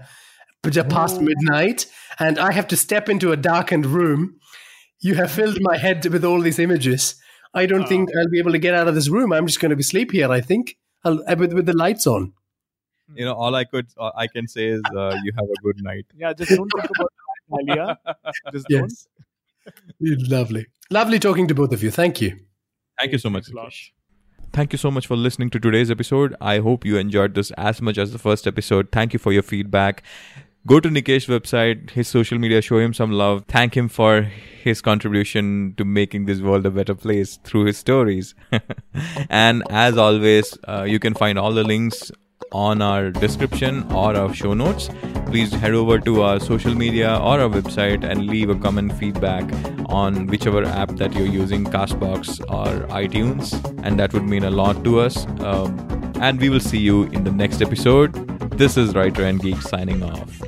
past 0.72 1.22
midnight, 1.22 1.86
and 2.20 2.40
I 2.40 2.52
have 2.52 2.68
to 2.70 2.78
step 2.78 3.10
into 3.10 3.32
a 3.32 3.38
darkened 3.38 3.86
room. 3.86 4.36
You 5.00 5.16
have 5.16 5.32
filled 5.32 5.58
my 5.62 5.78
head 5.78 6.06
with 6.06 6.24
all 6.26 6.42
these 6.42 6.60
images. 6.60 7.16
I 7.54 7.66
don't 7.66 7.88
think 7.88 8.10
I'll 8.18 8.30
be 8.30 8.40
able 8.40 8.52
to 8.52 8.60
get 8.60 8.74
out 8.74 8.88
of 8.88 8.96
this 8.96 9.10
room. 9.10 9.32
I'm 9.32 9.48
just 9.48 9.60
going 9.60 9.70
to 9.70 9.76
be 9.76 9.84
sleep 9.84 10.12
here. 10.12 10.32
I 10.32 10.42
think 10.42 10.78
I'll, 11.04 11.24
uh, 11.28 11.36
with, 11.38 11.54
with 11.54 11.66
the 11.66 11.74
lights 11.74 12.08
on. 12.08 12.34
you 13.14 13.24
know 13.24 13.34
all 13.34 13.54
i 13.54 13.64
could 13.64 13.86
uh, 14.00 14.10
i 14.18 14.26
can 14.26 14.48
say 14.48 14.64
is 14.76 14.82
uh, 15.02 15.16
you 15.24 15.32
have 15.40 15.46
a 15.46 15.60
good 15.66 15.82
night 15.84 16.06
yeah 16.22 16.34
just 16.34 16.50
don't 16.50 16.72
think 16.76 16.90
about 16.96 17.12
Alia. 17.60 18.00
just 18.52 18.66
don't 18.68 18.92
Yes, 20.00 20.30
lovely, 20.30 20.66
lovely 20.90 21.20
talking 21.20 21.48
to 21.48 21.56
both 21.56 21.72
of 21.72 21.84
you. 21.84 21.92
Thank 21.92 22.22
you. 22.22 22.40
thank 23.00 23.12
you 23.12 23.18
so 23.18 23.30
much 23.30 23.46
Thanks 23.46 23.54
a 23.54 23.62
lot. 23.62 23.70
Nikesh. 23.70 23.92
Thank 24.54 24.74
you 24.74 24.78
so 24.78 24.90
much 24.90 25.08
for 25.08 25.16
listening 25.18 25.50
to 25.52 25.60
today's 25.60 25.92
episode. 25.92 26.36
I 26.40 26.60
hope 26.60 26.86
you 26.86 26.98
enjoyed 26.98 27.34
this 27.36 27.52
as 27.52 27.82
much 27.82 27.98
as 27.98 28.14
the 28.14 28.20
first 28.20 28.48
episode. 28.48 28.92
Thank 28.92 29.14
you 29.14 29.20
for 29.20 29.34
your 29.34 29.44
feedback. 29.44 30.04
Go 30.68 30.80
to 30.80 30.90
Nikesh's 30.90 31.28
website, 31.28 31.92
his 31.92 32.08
social 32.08 32.40
media, 32.40 32.60
show 32.60 32.80
him 32.80 32.92
some 32.92 33.12
love. 33.12 33.46
Thank 33.48 33.78
him 33.78 33.88
for 33.88 34.22
his 34.22 34.82
contribution 34.82 35.76
to 35.78 35.86
making 35.86 36.26
this 36.26 36.42
world 36.42 36.66
a 36.66 36.72
better 36.72 36.96
place 36.96 37.38
through 37.44 37.66
his 37.66 37.78
stories. 37.78 38.34
and 39.30 39.62
as 39.70 39.96
always, 39.96 40.58
uh, 40.68 40.82
you 40.82 40.98
can 40.98 41.14
find 41.14 41.38
all 41.38 41.52
the 41.54 41.64
links 41.64 42.12
on 42.52 42.82
our 42.82 43.12
description 43.12 43.84
or 43.92 44.16
our 44.16 44.34
show 44.34 44.54
notes. 44.54 44.90
Please 45.28 45.52
head 45.52 45.74
over 45.74 46.00
to 46.00 46.22
our 46.22 46.40
social 46.40 46.76
media 46.76 47.16
or 47.16 47.40
our 47.40 47.50
website 47.50 48.04
and 48.04 48.28
leave 48.28 48.50
a 48.50 48.56
comment 48.56 48.98
feedback 48.98 49.44
on 49.88 50.28
whichever 50.28 50.64
app 50.64 50.96
that 50.98 51.14
you're 51.14 51.28
using, 51.28 51.66
Castbox 51.66 52.40
or 52.52 52.88
iTunes, 52.88 53.54
and 53.84 54.00
that 54.00 54.14
would 54.14 54.24
mean 54.24 54.44
a 54.44 54.52
lot 54.52 54.84
to 54.84 55.00
us. 55.00 55.26
Um, 55.40 55.78
and 56.22 56.40
we 56.40 56.50
will 56.50 56.60
see 56.60 56.80
you 56.80 57.04
in 57.04 57.24
the 57.24 57.32
next 57.32 57.62
episode. 57.62 58.14
This 58.58 58.78
is 58.78 58.96
Writer 58.96 59.26
and 59.26 59.42
Geek 59.42 59.62
signing 59.62 60.04
off. 60.04 60.42